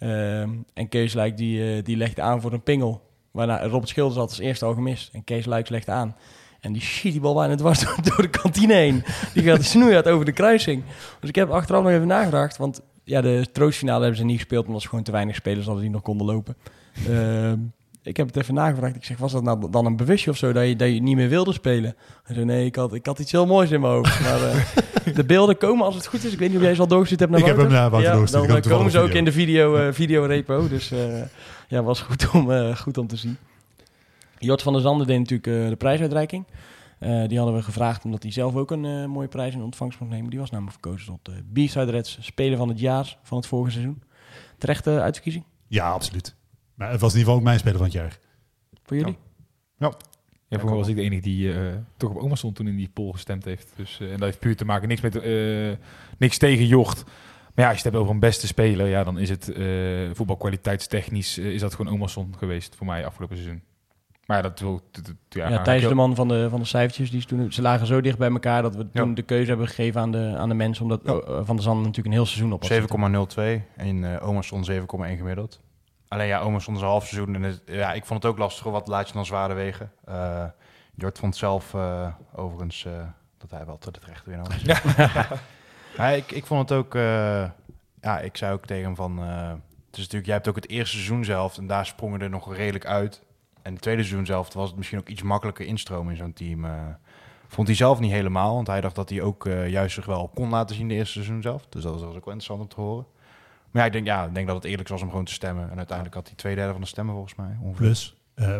Uh, 0.00 0.40
en 0.74 0.88
Kees 0.88 1.14
Luik 1.14 1.36
die, 1.36 1.76
uh, 1.76 1.84
die 1.84 1.96
legde 1.96 2.22
aan 2.22 2.40
voor 2.40 2.52
een 2.52 2.62
pingel. 2.62 3.02
Waarna 3.30 3.66
Robert 3.66 3.88
Schilders 3.88 4.16
had 4.16 4.28
als 4.28 4.38
eerste 4.38 4.64
al 4.64 4.74
gemist. 4.74 5.10
En 5.12 5.24
Kees 5.24 5.44
Luiks 5.44 5.68
legde 5.68 5.92
aan. 5.92 6.16
En 6.60 6.72
die 6.72 6.82
schiet 6.82 7.12
die 7.12 7.20
bal 7.20 7.34
bijna 7.34 7.54
dwars 7.54 7.80
door, 7.84 7.96
door 8.02 8.22
de 8.22 8.28
kantine 8.28 8.74
heen. 8.74 9.04
Die 9.34 9.42
gaat 9.42 9.64
snoeihard 9.64 10.08
over 10.08 10.24
de 10.24 10.32
kruising. 10.32 10.82
Dus 11.20 11.28
ik 11.28 11.34
heb 11.34 11.50
achteraf 11.50 11.82
nog 11.82 11.92
even 11.92 12.06
nagedacht. 12.06 12.56
Want 12.56 12.80
ja, 13.04 13.20
de 13.20 13.46
troostfinale 13.52 14.00
hebben 14.00 14.18
ze 14.18 14.24
niet 14.24 14.36
gespeeld... 14.36 14.66
omdat 14.66 14.82
ze 14.82 14.88
gewoon 14.88 15.04
te 15.04 15.12
weinig 15.12 15.34
spelers 15.34 15.64
hadden 15.64 15.84
die 15.84 15.92
nog 15.92 16.02
konden 16.02 16.26
lopen. 16.26 16.56
Uh, 17.08 17.52
ik 18.06 18.16
heb 18.16 18.26
het 18.26 18.36
even 18.36 18.54
nagevraagd. 18.54 18.96
Ik 18.96 19.04
zeg, 19.04 19.18
was 19.18 19.32
dat 19.32 19.42
nou 19.42 19.70
dan 19.70 19.86
een 19.86 19.96
bewustje 19.96 20.30
of 20.30 20.36
zo... 20.36 20.52
dat 20.52 20.66
je, 20.66 20.76
dat 20.76 20.88
je 20.88 21.02
niet 21.02 21.16
meer 21.16 21.28
wilde 21.28 21.52
spelen? 21.52 21.96
Hij 22.22 22.34
zei, 22.34 22.46
nee, 22.46 22.64
ik 22.64 22.76
had, 22.76 22.94
ik 22.94 23.06
had 23.06 23.18
iets 23.18 23.32
heel 23.32 23.46
moois 23.46 23.70
in 23.70 23.80
mijn 23.80 23.92
hoofd. 23.92 24.20
Maar 24.20 24.40
uh, 24.40 24.66
de 25.18 25.24
beelden 25.24 25.58
komen 25.58 25.84
als 25.84 25.94
het 25.94 26.06
goed 26.06 26.24
is. 26.24 26.32
Ik 26.32 26.38
weet 26.38 26.48
niet 26.48 26.58
of 26.58 26.64
jij 26.64 26.74
ze 26.74 26.80
al 26.80 26.86
doorgestuurd 26.86 27.20
hebt 27.20 27.32
naar 27.32 27.40
Ik 27.40 27.46
heb 27.46 27.56
hem 27.56 27.68
naar 27.68 27.90
Wouter 27.90 28.10
ja, 28.10 28.14
doorgestuurd. 28.14 28.46
Dan 28.46 28.56
had 28.56 28.68
komen 28.68 28.90
ze 28.90 28.98
ook 28.98 29.04
video. 29.04 29.18
in 29.18 29.24
de 29.24 29.32
video, 29.32 29.76
uh, 29.76 29.92
videorepo. 29.92 30.68
Dus 30.68 30.92
uh, 30.92 31.22
ja, 31.68 31.82
was 31.82 32.00
goed 32.00 32.30
om, 32.30 32.74
goed 32.76 32.98
om 32.98 33.06
te 33.06 33.16
zien. 33.16 33.36
Jort 34.38 34.62
van 34.62 34.72
der 34.72 34.82
Zanden 34.82 35.06
deed 35.06 35.18
natuurlijk 35.18 35.70
de 35.70 35.76
prijsuitreiking. 35.76 36.44
Die 36.98 37.38
hadden 37.38 37.54
we 37.54 37.62
gevraagd 37.62 38.04
omdat 38.04 38.22
hij 38.22 38.32
zelf 38.32 38.54
ook 38.54 38.70
een 38.70 39.10
mooie 39.10 39.28
prijs 39.28 39.54
in 39.54 39.62
ontvangst 39.62 40.00
mocht 40.00 40.12
nemen. 40.12 40.30
Die 40.30 40.38
was 40.38 40.50
namelijk 40.50 40.78
verkozen 40.80 41.06
tot 41.06 41.34
uh, 41.34 41.64
B-Side 41.66 41.90
Reds 41.90 42.18
Speler 42.20 42.58
van 42.58 42.68
het 42.68 42.80
Jaar 42.80 43.16
van 43.22 43.36
het 43.36 43.46
vorige 43.46 43.70
seizoen. 43.70 44.02
Terechte 44.58 45.00
uitverkiezing? 45.00 45.44
Ja, 45.66 45.90
absoluut. 45.90 46.34
Maar 46.76 46.90
het 46.90 47.00
was 47.00 47.12
in 47.12 47.18
ieder 47.18 47.32
geval 47.32 47.34
ook 47.34 47.42
mijn 47.42 47.58
speler 47.58 47.76
van 47.76 47.86
het 47.86 47.94
jaar. 47.94 48.18
Voor 48.82 48.96
jullie? 48.96 49.16
Ja. 49.78 49.92
Ja, 50.48 50.58
voor 50.58 50.68
mij 50.68 50.78
was 50.78 50.88
ik 50.88 50.96
de 50.96 51.02
enige 51.02 51.22
die 51.22 51.48
uh, 51.48 51.72
toch 51.96 52.10
op 52.10 52.16
Omerson 52.16 52.52
toen 52.52 52.66
in 52.66 52.76
die 52.76 52.90
poll 52.92 53.12
gestemd 53.12 53.44
heeft. 53.44 53.72
Dus, 53.76 53.98
uh, 54.00 54.06
en 54.06 54.16
dat 54.16 54.24
heeft 54.24 54.38
puur 54.38 54.56
te 54.56 54.64
maken, 54.64 54.88
niks, 54.88 55.00
met, 55.00 55.24
uh, 55.24 55.72
niks 56.18 56.38
tegen 56.38 56.66
Jocht. 56.66 57.04
Maar 57.54 57.64
ja, 57.64 57.70
als 57.70 57.80
je 57.80 57.82
het 57.82 57.84
hebt 57.84 57.96
over 57.96 58.14
een 58.14 58.20
beste 58.20 58.46
speler, 58.46 58.86
ja, 58.86 59.04
dan 59.04 59.18
is 59.18 59.28
het 59.28 59.44
voetbalkwaliteitstechnisch 60.12 61.38
is 61.38 61.60
dat 61.60 61.74
gewoon 61.74 61.92
Omerson 61.92 62.34
geweest 62.38 62.74
voor 62.74 62.86
mij 62.86 63.06
afgelopen 63.06 63.36
seizoen. 63.36 63.62
Maar 64.26 64.36
ja, 64.36 64.42
dat 64.42 64.60
wil... 64.60 64.80
Ja, 65.28 65.48
ja 65.48 65.62
Thijs 65.62 65.88
de 65.88 65.94
man 65.94 66.14
van 66.14 66.28
de, 66.28 66.46
van 66.50 66.60
de 66.60 66.66
cijfertjes, 66.66 67.10
die 67.10 67.24
toen, 67.24 67.52
ze 67.52 67.62
lagen 67.62 67.86
zo 67.86 68.00
dicht 68.00 68.18
bij 68.18 68.30
elkaar 68.30 68.62
dat 68.62 68.76
we 68.76 68.90
toen 68.90 69.08
ja. 69.08 69.14
de 69.14 69.22
keuze 69.22 69.48
hebben 69.48 69.66
gegeven 69.66 70.00
aan 70.00 70.12
de, 70.12 70.34
aan 70.36 70.48
de 70.48 70.54
mensen, 70.54 70.82
omdat 70.82 71.00
ja. 71.04 71.44
Van 71.44 71.56
der 71.56 71.64
Zand 71.64 71.78
natuurlijk 71.78 72.06
een 72.06 72.12
heel 72.12 72.26
seizoen 72.26 72.52
op 72.52 72.62
was. 72.62 73.36
7,02 73.60 73.62
en 73.76 73.96
uh, 73.96 74.28
Omerson 74.28 74.70
7,1 74.70 74.78
gemiddeld. 74.96 75.60
Alleen 76.08 76.26
ja, 76.26 76.40
Omerson 76.40 76.74
is 76.74 76.80
een 76.80 76.86
half 76.86 77.06
seizoen 77.06 77.34
en 77.34 77.42
het, 77.42 77.62
ja, 77.66 77.92
ik 77.92 78.04
vond 78.04 78.22
het 78.22 78.32
ook 78.32 78.38
lastig, 78.38 78.64
wat 78.64 78.88
laat 78.88 79.08
je 79.08 79.14
dan 79.14 79.26
zwaarder 79.26 79.56
wegen. 79.56 79.92
Uh, 80.08 80.44
Jort 80.94 81.18
vond 81.18 81.36
zelf 81.36 81.74
uh, 81.74 82.08
overigens 82.34 82.84
uh, 82.84 82.92
dat 83.38 83.50
hij 83.50 83.66
wel 83.66 83.78
te 83.78 83.88
het 83.88 84.04
rechte 84.04 84.30
winnaar 84.30 84.48
was. 84.48 84.62
Ja. 84.62 85.26
ja, 85.96 86.08
ik, 86.08 86.32
ik 86.32 86.46
vond 86.46 86.68
het 86.68 86.78
ook, 86.78 86.94
ja, 88.00 88.18
ik 88.20 88.36
zei 88.36 88.52
ook 88.52 88.66
tegen 88.66 88.84
hem 88.84 88.96
van, 88.96 89.18
het 89.18 89.58
is 89.90 89.98
natuurlijk, 89.98 90.24
jij 90.24 90.34
hebt 90.34 90.48
ook 90.48 90.56
het 90.56 90.68
eerste 90.68 90.96
seizoen 90.96 91.24
zelf 91.24 91.58
en 91.58 91.66
daar 91.66 91.86
sprongen 91.86 92.20
er 92.20 92.30
nog 92.30 92.54
redelijk 92.54 92.86
uit. 92.86 93.22
En 93.62 93.72
het 93.72 93.82
tweede 93.82 94.02
seizoen 94.02 94.26
zelf 94.26 94.52
was 94.52 94.68
het 94.68 94.76
misschien 94.76 94.98
ook 94.98 95.08
iets 95.08 95.22
makkelijker 95.22 95.66
instromen 95.66 96.12
in 96.12 96.18
zo'n 96.18 96.32
team. 96.32 96.66
Vond 97.48 97.66
hij 97.66 97.76
zelf 97.76 98.00
niet 98.00 98.12
helemaal, 98.12 98.54
want 98.54 98.66
hij 98.66 98.80
dacht 98.80 98.94
dat 98.94 99.08
hij 99.08 99.22
ook 99.22 99.44
juist 99.66 99.94
zich 99.94 100.06
wel 100.06 100.30
kon 100.34 100.50
laten 100.50 100.76
zien 100.76 100.88
de 100.88 100.94
eerste 100.94 101.12
seizoen 101.12 101.42
zelf. 101.42 101.66
Dus 101.68 101.82
dat 101.82 101.92
was 101.92 102.02
ook 102.02 102.10
wel 102.24 102.34
interessant 102.34 102.60
om 102.60 102.68
te 102.68 102.80
horen. 102.80 103.06
Maar 103.76 103.84
ja, 103.84 103.90
ik 103.90 104.04
denk, 104.04 104.06
ja, 104.06 104.24
ik 104.24 104.34
denk 104.34 104.46
dat 104.46 104.56
het 104.56 104.64
eerlijk 104.64 104.88
was 104.88 105.02
om 105.02 105.08
gewoon 105.08 105.24
te 105.24 105.32
stemmen. 105.32 105.70
En 105.70 105.76
uiteindelijk 105.76 106.16
had 106.16 106.26
hij 106.26 106.36
twee 106.36 106.54
derde 106.54 106.72
van 106.72 106.80
de 106.80 106.86
stemmen 106.86 107.14
volgens 107.14 107.34
mij. 107.34 107.56
Ongeveer. 107.60 107.86
Plus, 107.86 108.16
uh, 108.36 108.56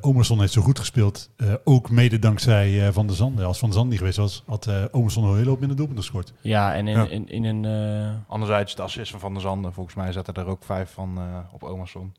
Omerson 0.00 0.40
heeft 0.40 0.52
zo 0.52 0.62
goed 0.62 0.78
gespeeld. 0.78 1.30
ook 1.64 1.90
mede 1.90 2.18
dankzij 2.18 2.92
Van 2.92 3.06
der 3.06 3.16
Zanden. 3.16 3.46
Als 3.46 3.58
Van 3.58 3.68
der 3.68 3.78
Zanden 3.78 3.90
niet 3.90 3.98
geweest 3.98 4.18
was, 4.18 4.42
had 4.46 4.92
Omerson 4.92 5.24
een 5.24 5.36
hele 5.36 5.48
hoop 5.48 5.58
minder 5.58 5.76
doelpunten 5.76 6.04
gescoord. 6.04 6.32
Ja, 6.40 6.74
en 6.74 6.88
in, 6.88 6.96
ja. 6.96 7.06
in, 7.06 7.28
in, 7.28 7.44
in 7.44 7.64
een... 7.64 8.24
Anderzijds 8.28 8.74
de 8.74 8.82
assist 8.82 9.10
van 9.10 9.20
Van 9.20 9.32
der 9.32 9.42
Zanden. 9.42 9.72
Volgens 9.72 9.96
mij 9.96 10.12
zette 10.12 10.32
er 10.32 10.46
ook 10.46 10.64
vijf 10.64 10.90
van 10.90 11.18
op 11.52 11.62
Omerson. 11.62 12.14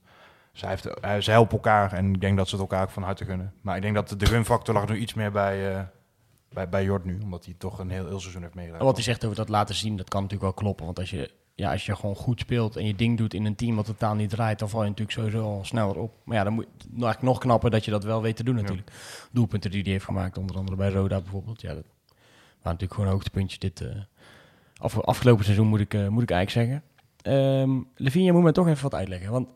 Zij, 0.51 0.69
heeft, 0.69 0.87
ze 1.23 1.31
helpen 1.31 1.55
elkaar 1.55 1.93
en 1.93 2.13
ik 2.13 2.21
denk 2.21 2.37
dat 2.37 2.47
ze 2.47 2.55
het 2.55 2.63
elkaar 2.63 2.83
ook 2.83 2.89
van 2.89 3.03
harte 3.03 3.25
gunnen. 3.25 3.53
Maar 3.61 3.75
ik 3.75 3.81
denk 3.81 3.95
dat 3.95 4.15
de 4.17 4.25
gunfactor 4.25 4.73
lag 4.73 4.87
nu 4.87 4.97
iets 4.97 5.13
meer 5.13 5.31
bij, 5.31 5.75
uh, 5.75 5.81
Bij, 6.53 6.69
bij 6.69 6.83
Jord 6.83 7.05
nu, 7.05 7.19
omdat 7.23 7.45
hij 7.45 7.55
toch 7.57 7.79
een 7.79 7.89
heel, 7.89 8.07
heel 8.07 8.19
seizoen 8.19 8.41
heeft 8.41 8.53
meegedaan. 8.53 8.85
Wat 8.85 8.95
hij 8.95 9.03
zegt 9.03 9.25
over 9.25 9.37
dat 9.37 9.49
laten 9.49 9.75
zien, 9.75 9.97
dat 9.97 10.09
kan 10.09 10.21
natuurlijk 10.21 10.49
wel 10.49 10.61
kloppen. 10.61 10.85
Want 10.85 10.99
als 10.99 11.09
je, 11.09 11.31
ja, 11.57 11.71
als 11.71 11.85
je 11.85 11.95
gewoon 11.95 12.15
goed 12.15 12.39
speelt 12.39 12.75
en 12.75 12.85
je 12.85 12.95
ding 12.95 13.17
doet 13.17 13.33
in 13.33 13.45
een 13.45 13.55
team 13.55 13.75
wat 13.75 13.85
totaal 13.85 14.15
niet 14.15 14.29
draait, 14.29 14.59
dan 14.59 14.69
val 14.69 14.83
je 14.83 14.89
natuurlijk 14.89 15.17
sowieso 15.17 15.41
al 15.41 15.65
sneller 15.65 15.97
op. 15.97 16.11
Maar 16.23 16.37
ja, 16.37 16.43
dan 16.43 16.53
moet 16.53 16.65
nou, 16.77 16.89
eigenlijk 16.89 17.21
nog 17.21 17.37
knapper 17.37 17.69
dat 17.69 17.85
je 17.85 17.91
dat 17.91 18.03
wel 18.03 18.21
weet 18.21 18.35
te 18.35 18.43
doen 18.43 18.55
natuurlijk. 18.55 18.91
Doelpunten 19.31 19.71
die 19.71 19.81
hij 19.81 19.91
heeft 19.91 20.05
gemaakt, 20.05 20.37
onder 20.37 20.55
andere 20.55 20.77
bij 20.77 20.89
Roda 20.89 21.21
bijvoorbeeld. 21.21 21.61
Ja, 21.61 21.73
dat 21.73 21.83
waren 22.47 22.61
natuurlijk 22.61 22.93
gewoon 22.93 23.09
hoogtepuntjes 23.09 23.59
dit 23.59 23.83
af, 24.77 24.99
afgelopen 24.99 25.43
seizoen, 25.43 25.67
moet 25.67 25.79
ik, 25.79 25.93
eh, 25.93 26.07
moet 26.07 26.23
ik 26.23 26.31
eigenlijk 26.31 26.69
zeggen. 26.69 26.83
Levine, 27.95 28.25
je 28.25 28.31
moet 28.31 28.43
me 28.43 28.51
toch 28.51 28.67
even 28.67 28.83
wat 28.83 28.93
uitleggen. 28.93 29.31
Want 29.31 29.47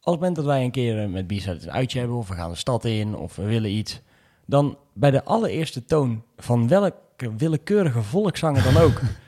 als 0.00 0.14
het 0.14 0.24
moment 0.24 0.36
dat 0.36 0.44
wij 0.44 0.64
een 0.64 0.70
keer 0.70 1.02
eh, 1.02 1.08
met 1.08 1.26
Biesuit 1.26 1.62
een 1.62 1.72
uitje 1.72 1.98
hebben, 1.98 2.16
of 2.16 2.28
we 2.28 2.34
gaan 2.34 2.50
de 2.50 2.56
stad 2.56 2.84
in, 2.84 3.16
of 3.16 3.36
we 3.36 3.44
willen 3.44 3.70
iets, 3.70 4.00
dan 4.46 4.78
bij 4.92 5.10
de 5.10 5.24
allereerste 5.24 5.84
toon 5.84 6.22
van 6.36 6.68
welke 6.68 7.36
willekeurige 7.36 8.02
volkszanger 8.02 8.62
dan 8.62 8.76
ook. 8.76 9.00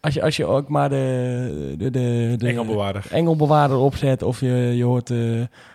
Als 0.00 0.14
je, 0.14 0.22
als 0.22 0.36
je 0.36 0.46
ook 0.46 0.68
maar 0.68 0.88
de, 0.88 1.74
de, 1.78 1.90
de, 1.90 2.34
de 2.38 2.46
Engelbewaarder. 2.46 3.06
engelbewaarder 3.10 3.76
opzet, 3.76 4.22
of 4.22 4.40
je, 4.40 4.72
je 4.76 4.84
hoort 4.84 5.10
eh, 5.10 5.16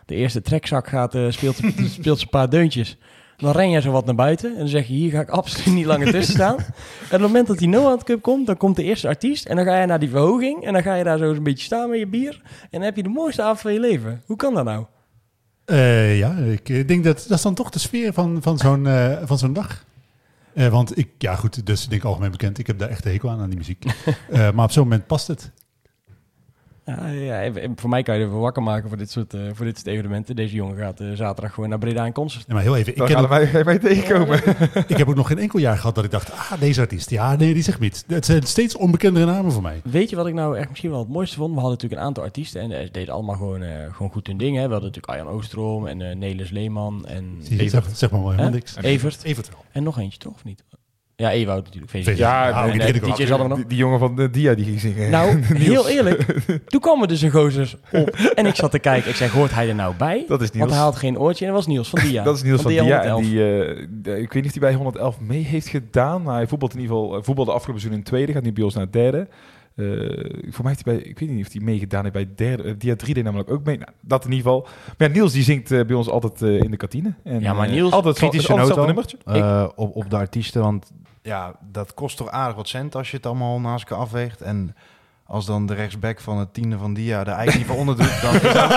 de 0.06 0.16
eerste 0.16 0.42
trekzak 0.42 0.88
gaat, 0.88 1.16
eh, 1.16 1.26
speelt, 1.30 1.56
speelt 2.00 2.18
ze 2.18 2.24
een 2.24 2.30
paar 2.30 2.50
deuntjes. 2.50 2.98
Dan 3.38 3.52
ren 3.52 3.70
je 3.70 3.82
zo 3.82 3.92
wat 3.92 4.06
naar 4.06 4.16
buiten 4.16 4.52
en 4.52 4.58
dan 4.58 4.68
zeg 4.68 4.88
je, 4.88 4.94
hier 4.94 5.12
ga 5.12 5.22
ik 5.22 5.30
absoluut 5.30 5.76
niet 5.76 5.86
langer 5.86 6.12
tussen 6.12 6.34
staan. 6.40 6.56
En 6.56 6.64
op 7.06 7.10
het 7.10 7.22
moment 7.22 7.48
dat 7.48 7.58
die 7.58 7.68
Noah 7.68 8.00
Cup 8.00 8.22
komt, 8.22 8.46
dan 8.46 8.58
komt 8.58 8.76
de 8.76 8.84
eerste 8.84 9.08
artiest. 9.08 9.46
En 9.46 9.56
dan 9.56 9.66
ga 9.66 9.80
je 9.80 9.86
naar 9.86 10.00
die 10.00 10.10
verhoging 10.10 10.64
en 10.64 10.74
dan 10.74 10.82
ga 10.82 10.96
je 10.96 11.04
daar 11.04 11.18
zo 11.18 11.32
een 11.32 11.44
beetje 11.44 11.66
staan 11.66 11.90
met 11.90 12.00
je 12.00 12.08
bier. 12.08 12.42
En 12.44 12.68
dan 12.70 12.82
heb 12.82 12.96
je 12.96 13.04
de 13.04 13.10
mooiste 13.10 13.42
avond 13.42 13.60
van 13.60 13.74
je 13.74 13.80
leven. 13.80 14.22
Hoe 14.26 14.38
kan 14.38 14.54
dat 14.54 14.66
nou? 14.66 14.86
Eh, 15.66 16.18
ja, 16.20 16.36
ik 16.36 16.88
denk 16.88 17.04
dat 17.04 17.26
dat 17.28 17.38
is 17.38 17.44
dan 17.44 17.54
toch 17.54 17.70
de 17.70 17.80
sfeer 17.80 18.14
van, 18.14 18.38
van 18.42 18.58
zo'n 18.58 18.88
van 19.26 19.38
zo'n 19.38 19.54
dag. 19.54 19.86
Eh, 20.56 20.68
want 20.68 20.98
ik, 20.98 21.10
ja 21.18 21.36
goed, 21.36 21.66
dus 21.66 21.84
ik 21.84 21.90
denk 21.90 22.04
algemeen 22.04 22.32
bekend, 22.32 22.58
ik 22.58 22.68
heb 22.68 22.80
daar 22.80 22.90
echt 22.90 23.06
een 23.06 23.12
hekel 23.12 23.30
aan, 23.30 23.40
aan 23.40 23.50
die 23.50 23.58
muziek. 23.58 23.86
Eh, 24.30 24.52
maar 24.52 24.66
op 24.66 24.72
zo'n 24.72 24.84
moment 24.84 25.08
past 25.08 25.28
het. 25.28 25.52
Ja, 26.86 27.08
ja, 27.08 27.52
voor 27.76 27.90
mij 27.90 28.04
kan 28.04 28.18
je 28.18 28.24
er 28.24 28.32
wel 28.32 28.40
wakker 28.40 28.64
maken 28.64 28.90
voor 28.90 28.98
dit 28.98 29.12
soort, 29.12 29.34
eh, 29.34 29.42
voor 29.54 29.66
dit 29.66 29.76
soort 29.76 29.88
evenementen. 29.88 30.36
Deze 30.36 30.56
jongen 30.56 30.78
gaat 30.78 31.00
eh, 31.00 31.12
zaterdag 31.12 31.54
gewoon 31.54 31.70
naar 31.70 31.80
Breda 31.80 32.06
en 32.06 32.12
concert. 32.14 32.48
Nee, 32.48 32.56
maar 32.56 32.66
heel 32.66 32.76
even, 32.76 32.96
ik, 32.96 33.02
ga 33.12 33.40
je 33.58 33.62
mij 33.66 33.80
tegenkomen. 33.80 34.38
ik 34.88 34.98
heb 34.98 35.08
ook 35.08 35.16
nog 35.16 35.28
geen 35.28 35.38
enkel 35.40 35.60
jaar 35.60 35.78
gehad 35.78 35.96
dat 35.96 36.04
ik 36.04 36.12
dacht, 36.12 36.32
ah, 36.32 36.60
deze 36.60 36.82
artiest, 36.82 37.10
ja, 37.10 37.36
nee, 37.36 37.54
die 37.54 37.64
zegt 37.64 37.80
niet. 37.80 38.04
Het 38.08 38.26
zijn 38.26 38.44
steeds 38.44 38.76
onbekendere 38.76 39.26
namen 39.26 39.52
voor 39.52 39.62
mij. 39.62 39.82
Weet 39.84 40.10
je 40.10 40.16
wat 40.16 40.28
ik 40.28 40.34
nou 40.34 40.58
echt 40.58 40.70
misschien 40.70 40.90
wel 40.90 41.00
het 41.00 41.10
mooiste 41.10 41.36
vond? 41.36 41.54
We 41.54 41.60
hadden 41.60 41.74
natuurlijk 41.74 42.02
een 42.02 42.08
aantal 42.08 42.24
artiesten 42.24 42.62
en 42.62 42.86
ze 42.86 42.92
deden 42.92 43.14
allemaal 43.14 43.36
gewoon, 43.36 43.62
eh, 43.62 43.94
gewoon 43.94 44.12
goed 44.12 44.28
hun 44.28 44.38
ding. 44.38 44.56
Hè. 44.56 44.66
We 44.66 44.72
hadden 44.74 44.92
natuurlijk 44.92 45.20
Arjan 45.20 45.28
Oostroom 45.28 45.88
en 45.88 46.02
eh 46.02 46.16
Nelis 46.16 46.50
Leeman 46.50 47.06
en 47.06 47.38
Zie 47.40 47.64
je, 47.64 47.70
zeg, 47.70 47.86
zeg 47.94 48.12
maar 48.12 48.20
mooi, 48.20 48.36
helemaal 48.36 48.54
Hè? 48.54 48.58
niks. 48.58 48.76
Evert. 48.82 49.24
Evert 49.24 49.50
wel. 49.50 49.64
En 49.72 49.84
nog 49.84 50.00
eentje, 50.00 50.20
toch? 50.20 50.34
Of 50.34 50.44
niet? 50.44 50.64
Ja, 51.18 51.32
Ewout 51.32 51.64
natuurlijk. 51.64 51.92
VZ. 51.92 52.04
VZ. 52.06 52.18
Ja, 52.18 52.62
nee, 52.62 52.72
die 52.72 52.82
nee, 52.82 52.92
ken 52.92 52.96
ik 52.96 53.06
ook. 53.06 53.18
DJ's 53.18 53.30
hadden 53.30 53.48
we 53.48 53.54
nog. 53.54 53.58
Die, 53.58 53.68
die 53.68 53.78
jongen 53.78 54.00
van 54.00 54.16
de 54.16 54.30
Dia 54.30 54.54
die 54.54 54.66
ging 54.66 54.80
zingen. 54.80 55.10
Nou, 55.10 55.40
heel 55.72 55.90
eerlijk. 55.90 56.26
Toen 56.72 56.80
kwam 56.80 57.02
er 57.02 57.08
dus 57.08 57.22
een 57.22 57.32
gozer 57.32 57.76
op 57.92 58.10
en 58.10 58.46
ik 58.46 58.56
zat 58.56 58.72
te 58.72 58.80
kijken. 58.80 59.10
Ik 59.10 59.16
zeg, 59.16 59.32
hoort 59.32 59.54
hij 59.54 59.70
er 59.70 59.76
nou 59.76 59.96
bij? 59.96 60.24
Dat 60.28 60.42
is 60.42 60.52
Niels. 60.52 60.66
Want 60.66 60.72
hij 60.72 60.82
had 60.82 60.96
geen 60.96 61.20
oortje 61.20 61.46
en 61.46 61.52
dat 61.52 61.60
was 61.66 61.74
Niels 61.74 61.90
van 61.90 62.00
Dia. 62.00 62.24
Dat 62.30 62.36
is 62.36 62.44
Niels 62.44 62.62
van, 62.62 62.72
Dia. 62.72 63.02
En 63.02 63.12
111. 63.12 63.22
die, 63.22 64.14
eh, 64.14 64.22
ik 64.22 64.34
weet 64.34 64.44
niet 64.44 64.46
of 64.46 64.52
hij 64.52 64.60
bij 64.60 64.74
111 64.74 65.20
mee 65.20 65.44
heeft 65.44 65.68
gedaan. 65.68 66.22
Maar 66.22 66.36
hij 66.36 66.48
voetbalt 66.48 66.74
in 66.74 66.80
ieder 66.80 66.96
geval, 66.96 67.18
eh, 67.18 67.24
voetbalde 67.24 67.52
afgelopen 67.52 67.82
seizoen 67.82 68.02
in 68.02 68.10
tweede. 68.10 68.32
Gaat 68.32 68.44
nu 68.44 68.54
bij 68.54 68.64
ons 68.64 68.76
naar 68.76 68.92
derde. 68.92 69.28
Eh, 69.76 69.86
voor 70.52 70.64
mij 70.64 70.74
heeft 70.74 70.86
hij 70.86 70.96
bij, 70.96 71.04
ik 71.04 71.20
weet 71.20 71.30
niet 71.30 71.46
of 71.46 71.52
hij 71.54 71.62
meegedaan 71.62 72.02
heeft 72.02 72.14
bij 72.14 72.30
derde. 72.36 72.64
eh, 72.64 72.74
Dia 72.78 72.96
3 72.96 73.14
deed 73.14 73.24
namelijk 73.24 73.52
ook 73.52 73.64
mee. 73.66 73.78
Nou, 73.78 73.90
dat 74.02 74.26
in 74.26 74.32
ieder 74.32 74.46
geval. 74.46 74.68
Maar 74.98 75.08
ja, 75.08 75.14
Niels 75.14 75.32
die 75.34 75.44
zingt 75.44 75.72
eh, 75.72 75.86
bij 75.86 75.96
ons 75.96 76.10
altijd 76.10 76.42
in 76.42 76.72
de 76.72 76.78
kantine. 76.78 77.14
En, 77.24 77.40
Ja, 77.42 77.54
maar 77.54 77.70
Niels- 77.70 77.92
altijd 77.92 78.16
kritische 78.18 78.54
noot 78.56 78.72
op, 79.76 79.96
op 79.96 80.10
de 80.10 80.16
artiesten. 80.16 80.62
Want 80.62 80.92
ja, 81.22 81.56
dat 81.72 81.94
kost 81.94 82.18
toch 82.18 82.30
aardig 82.30 82.56
wat 82.56 82.68
cent 82.68 82.96
als 82.96 83.12
je 83.12 83.18
het 83.18 83.26
allemaal 83.26 83.60
naast 83.60 83.90
elkaar 83.90 84.04
afweegt. 84.06 84.42
En 84.42 84.76
als 85.28 85.46
dan 85.46 85.66
de 85.66 85.74
rechtsback 85.74 86.20
van 86.20 86.38
het 86.38 86.54
tiende 86.54 86.78
van 86.78 86.94
Dia 86.94 87.20
er 87.20 87.28
eigenlijk 87.28 87.58
niet 87.58 87.68
voor 87.68 87.78
onder 87.78 87.98
doet, 87.98 88.22
dan 88.22 88.34
is 88.36 88.42
dat... 88.42 88.70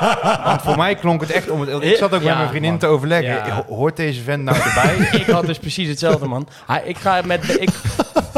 Want 0.44 0.62
voor 0.62 0.76
mij 0.76 0.94
klonk 0.94 1.20
het 1.20 1.30
echt 1.30 1.50
om 1.50 1.60
het... 1.60 1.82
Ik 1.82 1.96
zat 1.96 2.14
ook 2.14 2.20
Ja, 2.20 2.26
met 2.28 2.36
mijn 2.36 2.48
vriendin 2.48 2.70
man. 2.70 2.78
te 2.78 2.86
overleggen. 2.86 3.34
Ja. 3.46 3.64
Hoort 3.68 3.96
deze 3.96 4.22
vent 4.22 4.42
nou 4.44 4.56
erbij? 4.58 5.08
ik 5.20 5.26
had 5.26 5.46
dus 5.46 5.58
precies 5.58 5.88
hetzelfde, 5.88 6.26
man. 6.28 6.48
Hij, 6.66 6.82
ik, 6.84 6.96
ga 6.96 7.22
met, 7.24 7.60
ik, 7.60 7.70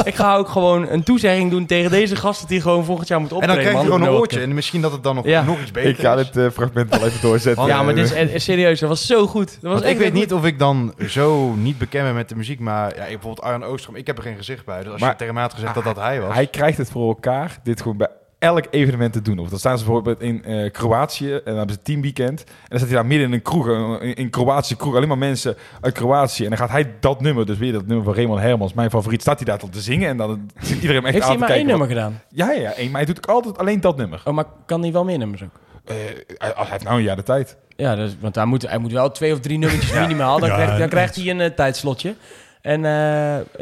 ik 0.05 0.15
ga 0.15 0.37
ook 0.37 0.49
gewoon 0.49 0.89
een 0.89 1.03
toezegging 1.03 1.51
doen 1.51 1.67
tegen 1.67 1.91
deze 1.91 2.17
gasten 2.17 2.49
die 2.49 2.61
gewoon 2.61 2.85
volgend 2.85 3.09
jaar 3.09 3.21
moet 3.21 3.31
en 3.31 3.37
optreden. 3.37 3.63
dan 3.63 3.65
krijg 3.73 3.85
je 3.85 3.89
man, 3.91 3.99
gewoon 4.01 4.15
een 4.15 4.21
oortje. 4.21 4.41
En 4.41 4.55
misschien 4.55 4.81
dat 4.81 4.93
het 4.93 5.03
dan 5.03 5.15
nog, 5.15 5.25
Ja. 5.27 5.43
nog 5.45 5.61
iets 5.61 5.71
beter 5.71 5.91
Ik 5.91 5.99
ga 5.99 6.15
is. 6.15 6.31
dit 6.31 6.37
eh, 6.45 6.51
fragment 6.53 6.91
wel 6.99 7.07
even 7.07 7.21
doorzetten. 7.21 7.67
Ja, 7.67 7.83
maar 7.83 7.95
dit 7.95 8.15
is 8.33 8.45
serieus. 8.45 8.81
Dat 8.81 8.89
was 8.89 9.07
zo 9.07 9.27
goed. 9.27 9.47
Dat 9.47 9.63
was 9.63 9.73
Want 9.73 9.83
echt 9.85 9.93
ik 9.93 9.99
weet 9.99 10.13
niet 10.13 10.33
of 10.33 10.45
ik 10.45 10.59
dan 10.59 10.95
zo 11.09 11.53
niet 11.55 11.79
bekend 11.79 12.05
ben 12.05 12.15
met 12.15 12.29
de 12.29 12.37
muziek. 12.37 12.61
Maar 12.61 12.89
ja, 12.97 13.03
bijvoorbeeld 13.05 13.41
Arjan 13.41 13.65
Oostrom, 13.65 13.97
ik 13.97 14.07
heb 14.07 14.17
er 14.17 14.23
geen 14.23 14.37
gezicht 14.37 14.65
bij. 14.65 14.83
Dus 14.83 14.93
als 14.93 15.01
Maar- 15.01 15.11
je 15.11 15.17
tegen 15.17 15.35
mij 15.35 15.43
had 15.43 15.55
gezegd 15.55 15.75
dat 15.75 15.85
dat 15.85 15.97
hij 15.97 16.21
was... 16.21 16.35
Hij 16.35 16.47
krijgt 16.47 16.79
het 16.79 16.91
voor 16.91 17.09
elkaar 17.09 17.59
dit 17.63 17.81
gewoon 17.83 17.97
bij 17.97 18.09
elk 18.39 18.65
evenement 18.71 19.13
te 19.13 19.23
doen. 19.23 19.39
Of 19.39 19.49
dan 19.49 19.59
staan 19.59 19.79
ze 19.79 19.85
bijvoorbeeld 19.85 20.21
in 20.21 20.45
eh, 20.45 20.71
Kroatië 20.73 21.33
en 21.35 21.41
dan 21.45 21.57
hebben 21.57 21.75
ze 21.75 21.83
teamweekend. 21.83 22.45
En 22.45 22.55
dan 22.69 22.79
zit 22.79 22.89
hij 22.89 22.97
daar 22.97 23.07
midden 23.07 23.27
in 23.27 23.33
een 23.33 23.43
kroeg, 23.43 23.69
in, 24.01 24.15
in 24.15 24.31
Kroatië 24.31 24.77
kroeg, 24.77 24.95
alleen 24.97 25.09
maar 25.09 25.19
mensen 25.19 25.57
uit 25.81 25.95
Kroatië. 25.95 26.43
En 26.43 26.49
dan 26.49 26.59
gaat 26.59 26.71
hij 26.71 26.95
dat 27.01 27.21
nummer, 27.21 27.47
dus 27.47 27.59
weer 27.59 27.73
dat 27.73 27.87
nummer 27.87 28.05
van 28.05 28.15
Raymond 28.15 28.41
Hermans, 28.41 28.73
mijn 28.75 28.91
favoriet, 28.91 29.21
staat 29.21 29.37
hij 29.37 29.45
daar 29.47 29.59
tot 29.59 29.73
te 29.73 29.81
zingen. 29.81 30.09
En 30.09 30.17
dan 30.17 30.51
zit 30.61 30.75
iedereen 30.75 30.97
hem 30.97 31.05
echt 31.05 31.15
Heeft 31.15 31.25
aan 31.27 31.31
hij 31.31 31.39
maar 31.39 31.51
één 31.57 31.67
nummer 31.67 31.87
gedaan? 31.89 32.21
Ja, 32.29 32.51
ja, 32.53 32.61
ja, 32.61 32.73
één. 32.73 32.91
Maar 32.91 32.97
hij 33.05 33.13
doet 33.15 33.19
ook 33.29 33.35
altijd 33.35 33.59
alleen 33.59 33.81
dat 33.81 33.97
nummer. 33.97 34.23
Oh, 34.25 34.35
maar 34.35 34.45
kan 34.67 34.83
hij 34.83 34.93
wel 34.93 35.05
meer 35.05 35.19
nummers 35.19 35.43
ook? 35.43 35.61
Eh, 35.85 35.95
hij, 36.39 36.53
hij 36.55 36.67
heeft 36.69 36.85
nou 36.85 36.97
een 36.97 37.03
jaar 37.03 37.17
de 37.17 37.23
tijd. 37.23 37.57
Ja, 37.77 37.95
dus, 37.95 38.17
want 38.21 38.35
hij 38.35 38.45
moet, 38.45 38.69
hij 38.69 38.79
moet 38.79 38.93
wel 38.93 39.11
twee 39.11 39.33
of 39.33 39.41
drie 39.41 39.59
nummertjes 39.59 39.93
minimaal. 40.01 40.39
Dan, 40.39 40.49
Ja, 40.49 40.55
krijgt, 40.55 40.79
dan 40.79 40.89
krijgt 40.89 41.17
hij 41.17 41.31
een 41.31 41.41
eh, 41.41 41.51
tijdslotje. 41.51 42.15
En 42.61 42.85
eh, 42.85 42.91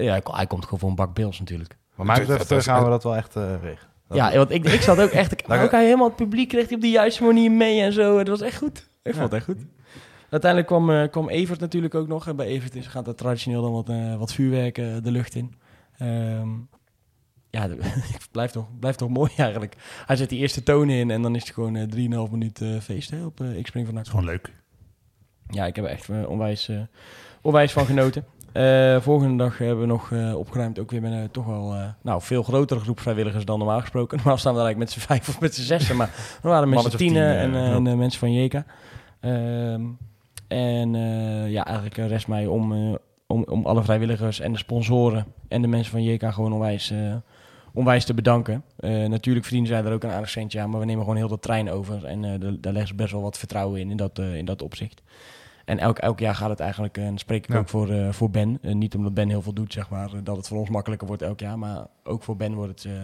ja, 0.05 0.11
hij 0.11 0.21
ko- 0.23 0.35
hij 0.35 0.47
komt 0.47 0.65
gewoon 0.65 0.79
voor 0.79 0.89
een 0.89 0.95
bak 0.95 1.15
bills 1.15 1.39
natuurlijk. 1.39 1.77
Maar 1.95 2.07
mij 2.07 2.27
betreft 2.27 2.65
gaan 2.65 2.85
we 2.85 2.91
dat 2.91 3.03
wel 3.03 3.17
echt 3.17 3.37
eh 3.37 3.43
regelen. 3.63 3.95
Dat- 4.09 4.17
Ja, 4.19 4.37
want 4.37 4.51
ik, 4.51 4.65
ik 4.65 4.81
zat 4.81 4.99
ook 5.01 5.11
echt... 5.11 5.49
Ook 5.63 5.71
hij 5.71 5.85
helemaal 5.85 6.07
het 6.07 6.17
publiek 6.17 6.49
kreeg 6.49 6.67
hij 6.67 6.75
op 6.75 6.81
de 6.81 6.91
juiste 6.91 7.25
manier 7.25 7.51
mee 7.51 7.81
en 7.81 7.93
zo. 7.93 8.17
Dat 8.17 8.29
was 8.29 8.41
echt 8.41 8.57
goed. 8.59 8.89
Ik 9.03 9.13
vond 9.13 9.25
het 9.25 9.33
echt 9.33 9.45
goed. 9.45 9.65
Uiteindelijk 10.31 10.71
kwam, 10.73 10.91
eh, 10.91 11.11
kwam 11.11 11.29
Evert 11.29 11.61
natuurlijk 11.61 11.95
ook 11.95 12.09
nog. 12.09 12.27
En 12.29 12.37
bij 12.37 12.47
Evert 12.47 12.75
is, 12.75 12.87
gaat 12.87 13.07
er 13.07 13.15
traditioneel 13.15 13.63
dan 13.63 13.73
wat, 13.73 13.89
eh, 13.89 14.17
wat 14.19 14.33
vuurwerk 14.33 14.79
eh, 14.79 14.97
de 15.03 15.11
lucht 15.11 15.35
in. 15.35 15.55
Ehm, 15.99 16.49
ja, 17.51 17.69
het 18.13 18.29
blijft 18.31 18.53
toch, 18.53 18.79
blijft 18.79 18.99
toch 18.99 19.09
mooi 19.09 19.31
eigenlijk. 19.37 19.77
Hij 20.07 20.17
zet 20.17 20.29
die 20.29 20.39
eerste 20.39 20.63
tonen 20.63 20.95
in 20.97 21.11
en 21.11 21.23
dan 21.23 21.35
is 21.35 21.43
het 21.45 21.53
gewoon 21.55 21.77
eh 21.77 21.83
3,5 22.27 22.31
minuut 22.31 22.61
eh, 22.61 22.81
feest 22.81 23.11
hè, 23.11 23.25
op 23.25 23.41
Ik 23.41 23.67
Spring 23.67 23.87
Vandaag. 23.87 24.05
Het 24.05 24.15
is 24.15 24.21
gewoon 24.21 24.25
leuk. 24.35 24.53
Ja, 25.49 25.67
ik 25.67 25.77
heb 25.77 25.85
er 25.85 25.91
echt 25.91 26.09
onwijs, 26.27 26.69
eh, 26.69 26.81
onwijs 27.43 27.73
van 27.73 27.87
genoten. 27.87 28.25
Eh, 28.57 29.01
volgende 29.01 29.37
dag 29.45 29.59
hebben 29.59 29.81
we 29.81 29.87
nog 29.87 30.13
eh, 30.13 30.39
opgeruimd, 30.39 30.79
ook 30.79 30.91
weer 30.91 31.01
met 31.03 31.13
een 31.13 31.31
toch 31.31 31.47
wel 31.47 31.75
eh, 31.75 31.85
nou, 32.03 32.23
veel 32.23 32.43
grotere 32.43 32.81
groep 32.81 33.01
vrijwilligers 33.01 33.45
dan 33.45 33.59
normaal 33.59 33.81
gesproken. 33.81 34.17
Normaal 34.19 34.37
staan 34.37 34.53
we 34.53 34.59
daar 34.59 34.67
eigenlijk 34.67 34.95
met 34.95 35.03
z'n 35.03 35.09
vijf 35.13 35.29
of 35.29 35.41
met 35.41 35.55
z'n 35.55 35.63
zessen, 35.63 35.97
maar 35.97 36.11
we 36.43 36.49
waren 36.49 36.69
met 36.69 36.81
z'n 36.83 36.97
tienen 36.97 37.33
tien, 37.33 37.41
en, 37.41 37.55
eh, 37.55 37.61
eh, 37.61 37.69
ja. 37.71 37.75
en 37.75 37.87
eh, 37.87 37.95
mensen 37.95 38.21
van 38.21 38.33
Jeka. 38.33 38.65
Ehm, 39.21 39.83
en 40.49 40.95
eh, 40.95 41.51
ja, 41.51 41.65
eigenlijk 41.65 41.99
eh, 41.99 42.07
rest 42.07 42.29
mij 42.29 42.47
om, 42.47 42.73
eh, 42.73 42.95
om, 43.27 43.45
om 43.49 43.67
alle 43.67 43.83
vrijwilligers 43.83 44.41
en 44.41 44.53
de 44.53 44.59
sponsoren 44.59 45.27
en 45.49 45.63
de 45.63 45.69
mensen 45.69 45.93
van 45.93 46.03
Jeka 46.03 46.31
gewoon 46.31 46.53
onwijs, 46.53 46.91
eh, 46.91 47.15
onwijs 47.75 48.05
te 48.05 48.15
bedanken. 48.15 48.63
Eh, 48.77 48.91
natuurlijk 49.05 49.45
verdienen 49.45 49.71
zij 49.73 49.85
er 49.85 49.93
ook 49.93 50.03
een 50.05 50.11
aardig 50.11 50.31
centje 50.31 50.61
aan, 50.61 50.71
maar 50.71 50.81
we 50.81 50.87
nemen 50.87 51.03
gewoon 51.03 51.17
heel 51.19 51.29
de 51.29 51.39
trein 51.39 51.71
over. 51.71 52.05
En 52.05 52.25
eh, 52.25 52.31
daar- 52.41 52.73
leggen 52.73 52.87
ze 52.89 52.95
best 52.95 53.13
wel 53.13 53.23
wat 53.23 53.39
vertrouwen 53.39 53.81
in, 53.81 53.91
in 53.91 53.97
dat, 53.97 54.19
eh, 54.19 54.37
in 54.37 54.45
dat 54.45 54.63
opzicht. 54.63 55.03
En 55.67 55.79
elk, 55.79 55.99
elk 55.99 56.19
jaar 56.19 56.35
gaat 56.35 56.51
het 56.51 56.61
eigenlijk, 56.61 56.97
eh, 56.97 57.03
en 57.03 57.09
dan 57.09 57.19
spreek 57.19 57.45
ik 57.47 57.53
Ja. 57.53 57.59
ook 57.59 57.69
voor, 57.69 57.91
eh, 57.91 58.09
voor 58.11 58.31
Ben. 58.31 58.59
Eh, 58.63 58.75
niet 58.75 58.95
omdat 58.95 59.15
Ben 59.15 59.29
heel 59.29 59.43
veel 59.43 59.53
doet, 59.53 59.73
zeg 59.73 59.89
maar, 59.89 60.07
eh, 60.13 60.19
dat 60.25 60.37
het 60.37 60.49
voor 60.49 60.59
ons 60.59 60.69
makkelijker 60.69 61.07
wordt 61.07 61.23
elk 61.23 61.41
jaar. 61.41 61.59
Maar 61.59 61.87
ook 62.05 62.23
voor 62.23 62.37
Ben 62.37 62.55
wordt 62.55 62.83
het 62.83 62.93
eh, 62.93 62.99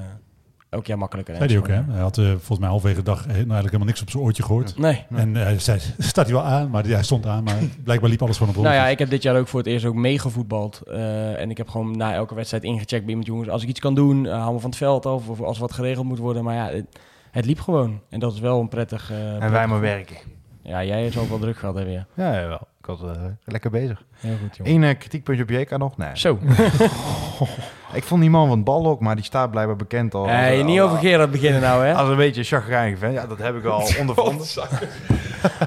elk 0.71 0.87
jaar 0.87 0.99
makkelijker. 0.99 1.37
Zei 1.37 1.49
hij 1.49 1.59
ook, 1.59 1.69
hè? 1.69 1.93
Hij 1.93 2.01
had 2.01 2.19
eh, 2.19 2.25
volgens 2.31 2.59
mij 2.59 2.69
halverwege 2.69 2.99
de 3.03 3.05
dag 3.11 3.19
eh, 3.21 3.27
nou 3.27 3.37
eigenlijk 3.37 3.65
helemaal 3.65 3.87
niks 3.87 4.03
op 4.03 4.11
zijn 4.11 4.23
oortje 4.23 4.43
gehoord. 4.43 4.79
Nee. 4.79 5.05
En 5.11 5.37
eh, 5.37 5.43
hij 5.43 5.59
zei, 5.59 5.81
staat 5.99 6.25
hij 6.25 6.35
wel 6.35 6.45
aan, 6.45 6.71
maar 6.71 6.85
hij 6.87 7.03
stond 7.03 7.27
aan, 7.27 7.45
maar 7.45 7.57
blijkbaar 7.85 8.11
liep 8.11 8.23
alles 8.23 8.37
van 8.37 8.49
op 8.49 8.55
Nou 8.55 8.75
ja, 8.75 8.87
ik 8.89 8.99
heb 8.99 9.11
dit 9.11 9.23
jaar 9.23 9.37
ook 9.37 9.49
voor 9.49 9.59
het 9.61 9.69
eerst 9.69 9.85
ook 9.85 9.95
meegevoetbald. 9.95 10.81
Eh, 10.87 11.41
en 11.41 11.51
ik 11.51 11.57
heb 11.57 11.69
gewoon 11.69 11.97
na 11.97 12.15
elke 12.15 12.35
wedstrijd 12.35 12.65
ingecheckt 12.65 13.01
bij 13.03 13.09
iemand, 13.09 13.27
jongens, 13.27 13.49
als 13.49 13.63
ik 13.63 13.69
iets 13.69 13.81
kan 13.81 13.95
doen, 13.95 14.25
uh, 14.25 14.33
haal 14.33 14.53
me 14.53 14.59
van 14.59 14.71
het 14.71 14.79
veld 14.79 15.07
af. 15.07 15.29
Of 15.29 15.41
als 15.41 15.59
wat 15.59 15.73
geregeld 15.73 16.07
moet 16.07 16.19
worden. 16.19 16.45
Maar 16.45 16.55
ja, 16.55 16.69
het, 16.69 16.87
het 17.31 17.45
liep 17.45 17.61
gewoon. 17.61 18.01
En 18.09 18.21
dat 18.21 18.33
is 18.33 18.41
wel 18.41 18.61
een 18.61 18.69
prettig... 18.69 19.11
eh, 19.11 19.17
En 19.19 19.25
prettig 19.29 19.51
wij 19.51 19.67
maar 19.67 19.79
gevoel. 19.79 19.81
werken. 19.95 20.17
Ja, 20.63 20.85
jij 20.85 21.03
hebt 21.03 21.17
ook 21.17 21.29
wel 21.29 21.39
druk 21.39 21.57
gehad, 21.57 21.75
weer. 21.75 22.07
Ja, 22.15 22.35
jawel. 22.41 22.69
Ik 22.81 22.87
was 22.87 23.01
eh, 23.03 23.23
lekker 23.45 23.71
bezig. 23.71 24.03
Heel 24.17 24.37
goed, 24.43 24.57
jongen. 24.57 24.73
Eén 24.75 24.85
eh, 24.85 24.99
kritiekpuntje 24.99 25.43
op 25.43 25.51
JK 25.51 25.77
nog? 25.79 25.97
Nee. 25.97 26.09
Zo. 26.13 26.39
Ik 27.93 28.03
vond 28.05 28.21
die 28.21 28.31
man 28.31 28.47
van 28.47 28.57
het 28.57 28.65
balhok, 28.65 29.01
maar 29.01 29.15
die 29.15 29.25
staat 29.25 29.51
blijkbaar 29.51 29.77
bekend 29.77 30.15
al. 30.15 30.21
als- 30.23 30.31
Hey, 30.31 30.63
niet 30.63 30.81
over 30.81 30.99
Gerard 30.99 31.31
beginnen 31.31 31.61
nou, 31.61 31.85
hè? 31.85 31.95
Als 31.95 32.09
een 32.09 32.17
beetje 32.17 32.43
chagrijnig 32.43 32.99
vent. 32.99 33.15
Ja, 33.15 33.27
dat 33.27 33.39
heb 33.39 33.57
ik 33.57 33.65
al 33.65 33.89
ondervonden. 34.01 34.47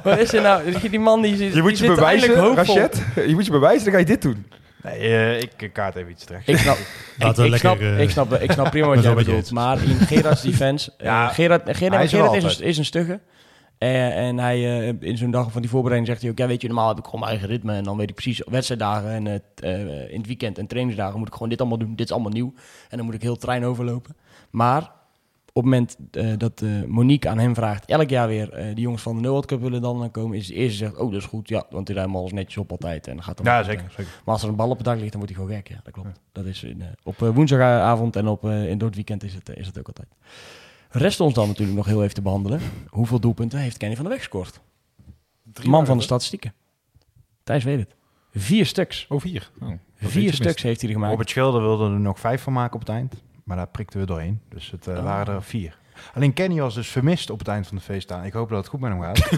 Wat 0.04 0.18
is 0.20 0.34
er 0.34 0.42
nou? 0.42 0.80
Die 0.90 1.00
man 1.00 1.22
die, 1.22 1.36
zit- 1.36 1.54
Je 1.54 1.62
moet 1.62 1.70
die 1.78 1.80
je 1.82 1.86
zit 1.86 1.96
bewijzen, 1.96 2.28
eindelijk 2.30 2.58
hoopvol. 2.58 2.76
Rachet. 2.76 3.04
Je 3.28 3.34
moet 3.34 3.46
je 3.46 3.52
bewijzen, 3.52 3.84
dan 3.84 3.94
ga 3.94 4.00
je 4.00 4.06
dit 4.06 4.22
doen. 4.22 4.46
Nee, 4.84 4.98
eh, 5.00 5.42
ik 5.42 5.70
kaart 5.74 5.96
even 5.96 6.12
iets 6.12 6.24
terecht. 6.26 6.48
Ik 6.48 6.58
snap, 6.58 6.78
ik, 7.46 7.56
snap, 7.56 7.80
eh, 7.80 8.00
ik, 8.02 8.10
snap, 8.10 8.34
ik 8.34 8.52
snap 8.52 8.70
prima 8.70 8.88
wat 8.88 9.04
jij 9.04 9.14
bedoelt. 9.14 9.52
Maar 9.52 9.78
in 9.84 9.96
Gerard's 10.00 10.42
defense... 10.42 10.92
Ja, 10.98 11.28
Gerard, 11.28 11.62
Gerard, 11.78 12.02
er 12.02 12.08
Gerard 12.10 12.34
is, 12.44 12.60
een, 12.60 12.66
is 12.66 12.78
een 12.78 12.86
stugge. 12.86 13.20
Eh, 13.78 14.28
en 14.28 14.38
hij 14.40 14.88
eh, 14.88 14.94
in 15.00 15.18
zo'n 15.18 15.32
dag 15.32 15.52
van 15.52 15.62
die 15.62 15.70
voorbereiding 15.70 16.12
zegt 16.12 16.22
hij 16.22 16.32
ook... 16.32 16.38
Ja, 16.38 16.48
weet 16.48 16.62
je, 16.62 16.68
normaal 16.68 16.88
heb 16.88 16.98
ik 16.98 17.06
gewoon 17.06 17.20
mijn 17.20 17.32
eigen 17.32 17.50
ritme. 17.50 17.74
En 17.74 17.84
dan 17.84 17.98
weet 17.98 18.10
ik 18.10 18.16
precies 18.16 18.42
wedstrijddagen 18.50 19.10
en 19.10 19.26
het, 19.26 19.44
eh, 19.56 20.12
in 20.12 20.18
het 20.18 20.28
weekend 20.28 20.58
en 20.58 20.68
trainingsdagen 20.68 21.20
moet 21.20 21.28
ik 21.28 21.34
gewoon 21.34 21.50
dit 21.50 21.60
allemaal 21.60 21.78
doen. 21.78 21.96
Dit 21.96 22.06
is 22.06 22.12
allemaal 22.12 22.32
nieuw. 22.32 22.54
En 22.90 22.98
dan 22.98 23.06
moet 23.06 23.16
ik 23.16 23.22
heel 23.22 23.32
het 23.32 23.42
trein 23.42 23.66
overlopen. 23.66 24.16
Maar 24.50 24.92
op 25.54 25.64
het 25.64 25.72
moment 25.72 25.98
dat 26.40 26.64
Monique 26.88 27.30
aan 27.30 27.38
hem 27.38 27.56
vraagt... 27.56 27.86
elk 27.86 28.10
jaar 28.10 28.28
weer, 28.28 28.50
die 28.74 28.84
jongens 28.84 29.02
van 29.02 29.16
de 29.16 29.22
No 29.22 29.30
World 29.30 29.46
Cup 29.46 29.62
willen 29.62 29.82
dan 29.82 30.12
komen... 30.12 30.38
is 30.38 30.48
de 30.48 30.54
eerste 30.54 30.78
zegt, 30.78 30.98
oh, 30.98 31.12
dat 31.12 31.22
is 31.22 31.26
goed. 31.28 31.50
Ja, 31.50 31.66
want 31.70 31.88
die 31.88 31.96
ruimen 31.96 32.20
alles 32.20 32.32
netjes 32.32 32.58
op 32.58 32.72
altijd. 32.72 33.08
En 33.08 33.14
dan 33.14 33.24
gaat 33.24 33.38
dan 33.38 33.46
Ja, 33.46 33.64
zeker. 33.64 33.86
zeker. 33.90 34.22
Maar 34.26 34.34
als 34.34 34.44
er 34.44 34.50
een 34.50 34.56
bal 34.56 34.70
op 34.70 34.78
het 34.78 34.86
dak 34.86 35.00
ligt, 35.00 35.12
dan 35.12 35.22
wordt 35.22 35.36
hij 35.36 35.44
gewoon 35.44 35.58
gek. 35.58 35.68
Ja, 35.68 35.80
dat 35.84 35.94
klopt. 35.94 36.20
Dat 36.32 36.46
is 36.46 36.64
in, 36.64 36.84
op 37.04 37.18
woensdagavond 37.18 38.16
en 38.16 38.28
op, 38.28 38.46
in 38.46 38.78
door 38.78 38.88
het 38.88 38.96
weekend 38.96 39.24
is 39.24 39.34
het, 39.34 39.50
is 39.50 39.68
het 39.68 39.80
ook 39.80 39.88
altijd. 39.88 40.08
Rest 40.98 41.20
ons 41.20 41.34
dan 41.34 41.48
natuurlijk 41.48 41.78
nog 41.78 41.86
heel 41.86 42.02
even 42.04 42.14
te 42.16 42.22
behandelen. 42.22 42.60
Hoeveel 42.90 43.20
doelpunten 43.20 43.60
heeft 43.60 43.78
Kenny 43.78 43.96
van 43.96 44.04
der 44.04 44.14
Weg 44.14 44.22
gescoord? 44.24 44.60
Man 45.64 45.86
van 45.86 45.98
de 45.98 46.04
statistieken. 46.04 46.54
Thijs 47.44 47.64
weet 47.64 47.80
het. 47.80 47.96
Vier 48.34 48.66
stuks. 48.66 49.06
Oh, 49.10 49.22
vier. 49.22 49.52
Oh, 49.62 49.70
Vier 49.96 50.34
stuks 50.34 50.62
heeft 50.62 50.80
hij 50.80 50.90
er 50.90 50.96
gemaakt. 50.96 51.12
Robert 51.12 51.30
Schilder 51.30 51.62
wilde 51.62 51.84
er 51.86 52.00
nog 52.00 52.20
vijf 52.20 52.42
van 52.42 52.54
maken 52.54 52.74
op 52.74 52.80
het 52.80 52.90
eind. 52.90 53.14
Maar 53.44 53.58
daar 53.58 53.68
prikten 53.68 54.00
we 54.00 54.06
doorheen. 54.06 54.42
Dus 54.50 54.72
het 54.72 54.88
eh, 54.88 54.98
Oh. 54.98 55.04
waren 55.04 55.36
er 55.36 55.44
vier. 55.44 55.78
Alleen 56.14 56.34
Kenny 56.34 56.60
was 56.60 56.74
dus 56.76 56.88
vermist 56.88 57.30
op 57.30 57.40
het 57.40 57.48
eind 57.48 57.68
van 57.68 57.78
de 57.78 57.84
feestdagen. 57.84 58.26
Ik 58.26 58.34
hoop 58.34 58.50
dat 58.50 58.58
het 58.58 58.68
goed 58.68 58.80
met 58.80 58.92
hem 58.92 59.02
gaat. 59.02 59.32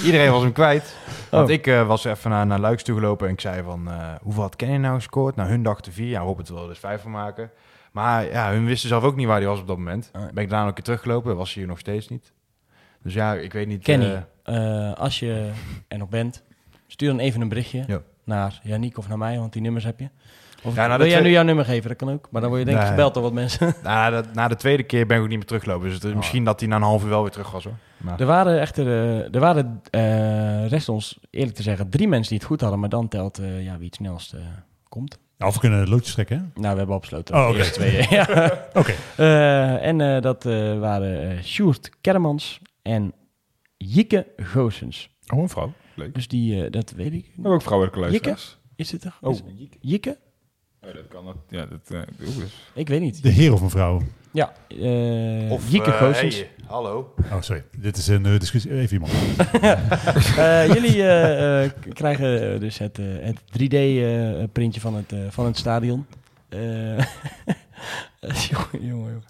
Iedereen 0.06 0.30
was 0.30 0.42
hem 0.42 0.52
kwijt. 0.52 0.96
Want 1.30 1.48
Oh. 1.48 1.54
ik 1.54 1.66
eh, 1.66 1.86
was 1.86 2.04
even 2.04 2.30
naar, 2.30 2.46
naar 2.46 2.60
Luiks 2.60 2.82
toe 2.82 2.94
gelopen 2.94 3.26
en 3.26 3.32
ik 3.32 3.40
zei 3.40 3.62
van... 3.62 3.90
eh, 3.90 4.12
hoeveel 4.22 4.42
had 4.42 4.56
Kenny 4.56 4.76
nou 4.76 4.94
gescoord? 4.94 5.36
Nou, 5.36 5.48
hun 5.48 5.62
dachten 5.62 5.92
vier. 5.92 6.08
Ja, 6.08 6.20
Robert 6.20 6.48
wilde 6.48 6.68
dus 6.68 6.78
vijf 6.78 7.02
van 7.02 7.10
maken. 7.10 7.50
Maar 7.90 8.24
ja, 8.30 8.50
hun 8.50 8.64
wisten 8.66 8.88
zelf 8.88 9.02
ook 9.04 9.16
niet 9.16 9.26
waar 9.26 9.38
hij 9.38 9.46
was 9.46 9.60
op 9.60 9.66
dat 9.66 9.76
moment. 9.76 10.10
Ben 10.12 10.42
ik 10.44 10.50
daarna 10.50 10.60
ook 10.62 10.68
een 10.68 10.74
keer 10.74 10.84
teruggelopen. 10.84 11.36
Was 11.36 11.48
hij 11.52 11.62
hier 11.62 11.70
nog 11.70 11.78
steeds 11.78 12.08
niet. 12.08 12.32
Dus 13.02 13.14
ja, 13.14 13.34
ik 13.34 13.52
weet 13.52 13.66
niet... 13.66 13.82
Kenny, 13.82 14.22
eh, 14.42 14.88
eh, 14.88 14.94
als 14.96 15.18
je 15.18 15.50
er 15.88 15.98
nog 15.98 16.08
bent, 16.08 16.42
stuur 16.86 17.08
dan 17.08 17.18
even 17.18 17.40
een 17.40 17.48
berichtje 17.48 17.84
Ja. 17.86 18.00
naar 18.24 18.60
Yannick 18.62 18.98
of 18.98 19.08
naar 19.08 19.18
mij, 19.18 19.38
want 19.38 19.52
die 19.52 19.62
nummers 19.62 19.84
heb 19.84 20.00
je. 20.00 20.08
Of 20.62 20.74
Ja, 20.74 20.88
wil 20.96 20.98
jij 21.06 21.08
twee- 21.08 21.22
nu 21.22 21.30
jouw 21.30 21.42
nummer 21.44 21.64
geven? 21.64 21.88
Dat 21.88 21.98
kan 21.98 22.10
ook. 22.10 22.28
Maar 22.30 22.40
dan 22.40 22.50
word 22.50 22.62
je 22.62 22.66
denk 22.66 22.78
ik 22.78 22.84
Nee. 22.84 22.92
gebeld 22.94 23.14
door 23.14 23.22
wat 23.22 23.32
mensen. 23.32 23.74
na, 23.82 24.10
de, 24.10 24.28
na 24.32 24.48
de 24.48 24.56
tweede 24.56 24.82
keer 24.82 25.06
ben 25.06 25.16
ik 25.16 25.22
ook 25.22 25.28
niet 25.28 25.36
meer 25.38 25.46
teruggelopen. 25.46 25.84
Dus 25.88 25.94
het 25.94 26.04
Oh. 26.04 26.16
misschien 26.16 26.44
dat 26.44 26.60
hij 26.60 26.68
na 26.68 26.76
een 26.76 26.82
half 26.82 27.02
uur 27.02 27.08
wel 27.08 27.22
weer 27.22 27.30
terug 27.30 27.50
was 27.50 27.64
hoor. 27.64 27.76
Maar, 27.96 28.20
Er 28.20 28.26
waren 28.26 28.60
echter, 28.60 28.86
eh, 28.86 29.34
er 29.34 29.40
waren, 29.40 29.80
eh 29.90 30.68
rest 30.68 30.88
ons 30.88 31.18
eerlijk 31.30 31.56
te 31.56 31.62
zeggen, 31.62 31.90
drie 31.90 32.08
mensen 32.08 32.28
die 32.28 32.38
het 32.38 32.46
goed 32.46 32.60
hadden, 32.60 32.80
maar 32.80 32.88
dan 32.88 33.08
telt 33.08 33.36
ja, 33.60 33.76
wie 33.76 33.86
het 33.86 33.94
snelst 33.94 34.34
komt. 34.88 35.18
Nou, 35.40 35.52
of 35.52 35.60
we 35.60 35.68
kunnen 35.68 35.88
loodjes 35.88 36.12
trekken, 36.14 36.36
hè? 36.36 36.42
Nou, 36.60 36.72
we 36.72 36.78
hebben 36.78 36.94
al 36.94 37.00
besloten. 37.00 37.34
Oh, 37.34 37.52
de 37.52 37.58
oké. 37.58 37.70
twee. 37.70 38.06
ja. 38.16 38.24
Oké. 38.74 38.94
Eh, 39.16 39.86
en 39.86 40.00
eh, 40.00 40.22
dat 40.22 40.46
eh, 40.46 40.78
waren 40.78 41.30
eh 41.30 41.42
Sjoerd 41.42 41.90
Kermans 42.00 42.60
en 42.82 43.12
Jikke 43.76 44.26
Goossens. 44.36 45.10
Oh, 45.34 45.38
een 45.42 45.48
vrouw. 45.48 45.72
Leuk. 45.94 46.14
Dus 46.14 46.28
die, 46.28 46.70
dat 46.70 46.90
weet 46.90 47.12
ik. 47.12 47.30
Maar 47.36 47.52
ook 47.52 47.62
vrouwelijke 47.62 48.00
luisteraars. 48.00 48.58
Is 48.76 48.92
het 48.92 49.04
er? 49.04 49.18
Oh, 49.20 49.32
Is- 49.34 49.42
Jikke? 49.80 50.18
Oh, 50.80 50.94
dat 50.94 51.08
kan. 51.08 51.24
dat- 51.24 51.36
Ja, 51.48 51.66
dat... 51.66 51.90
eh 51.90 52.26
oeh, 52.26 52.36
dus. 52.36 52.70
Ik 52.74 52.88
weet 52.88 53.00
niet. 53.00 53.22
De 53.22 53.28
heer 53.28 53.52
of 53.52 53.62
mevrouw? 53.62 54.02
Ja, 54.32 54.52
eh 54.68 55.52
of, 55.52 55.70
Jikke 55.70 55.90
Goossens. 55.90 56.36
hey, 56.36 56.50
hallo. 56.66 57.14
Oh, 57.32 57.40
sorry. 57.40 57.64
Dit 57.78 57.96
is 57.96 58.06
een 58.06 58.26
eh, 58.26 58.38
discussie. 58.38 58.72
Even 58.72 58.92
iemand. 58.92 59.12
Eh, 60.36 60.66
jullie 60.66 61.02
krijgen 61.92 62.60
dus 62.60 62.78
het, 62.78 62.96
het 62.96 63.40
3D-printje 63.40 64.80
van, 64.80 64.94
het, 64.94 65.14
van 65.28 65.46
het 65.46 65.56
stadion. 65.56 66.06
Eh, 66.48 66.98
jongen, 68.48 68.86
jongen, 68.86 69.12
jongen. 69.12 69.24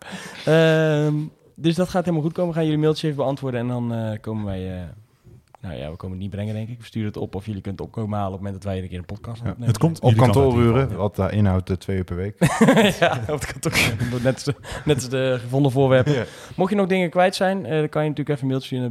Ehm, 0.45 1.15
dus 1.55 1.75
dat 1.75 1.89
gaat 1.89 2.05
helemaal 2.05 2.25
goed 2.25 2.33
komen. 2.33 2.51
We 2.51 2.57
gaan 2.57 2.65
jullie 2.65 2.81
mailtjes 2.81 3.05
even 3.05 3.17
beantwoorden 3.17 3.61
en 3.61 3.69
dan 3.69 3.95
eh, 3.95 4.21
komen 4.21 4.45
wij... 4.45 4.89
eh, 5.61 5.69
nou 5.69 5.81
ja, 5.81 5.91
we 5.91 5.97
komen 5.97 6.15
het 6.17 6.21
niet 6.27 6.31
brengen, 6.35 6.55
denk 6.55 6.69
ik. 6.69 6.79
We 6.79 6.85
sturen 6.85 7.09
het 7.09 7.17
op 7.17 7.35
of 7.35 7.47
jullie 7.47 7.61
kunnen 7.61 7.81
het 7.81 7.89
op 7.91 7.95
komen 7.95 8.19
halen 8.19 8.33
op 8.33 8.39
het 8.39 8.43
moment 8.47 8.63
dat 8.63 8.73
wij 8.73 8.83
een 8.83 8.89
keer 8.89 8.99
een 8.99 9.05
podcast 9.05 9.43
Ja, 9.43 9.49
opnemen. 9.49 9.69
Het 9.69 9.79
komt. 9.79 10.01
Op 10.01 10.17
kantooruren, 10.17 10.83
geval. 10.83 10.97
wat 10.97 11.17
daar 11.17 11.33
inhoudt 11.33 11.71
eh, 11.71 11.77
twee 11.77 11.97
uur 11.97 12.05
per 12.05 12.17
week. 12.17 12.35
ja, 13.01 13.21
op 13.29 13.41
het 13.41 13.47
kantoor. 13.47 13.73
Net 14.23 14.35
als 14.35 14.45
de, 14.45 14.55
net 14.85 14.97
als 14.97 15.09
de 15.09 15.37
gevonden 15.41 15.73
voorwerpen. 15.73 16.13
Ja. 16.13 16.25
Mocht 16.57 16.71
je 16.71 16.77
nog 16.77 16.87
dingen 16.87 17.11
kwijt 17.11 17.35
zijn, 17.35 17.67
eh, 17.67 17.79
dan 17.79 17.89
kan 17.89 18.03
je 18.03 18.09
natuurlijk 18.09 18.29
even 18.29 18.43
een 18.43 18.49
mailtje 18.49 18.67
sturen 18.67 18.85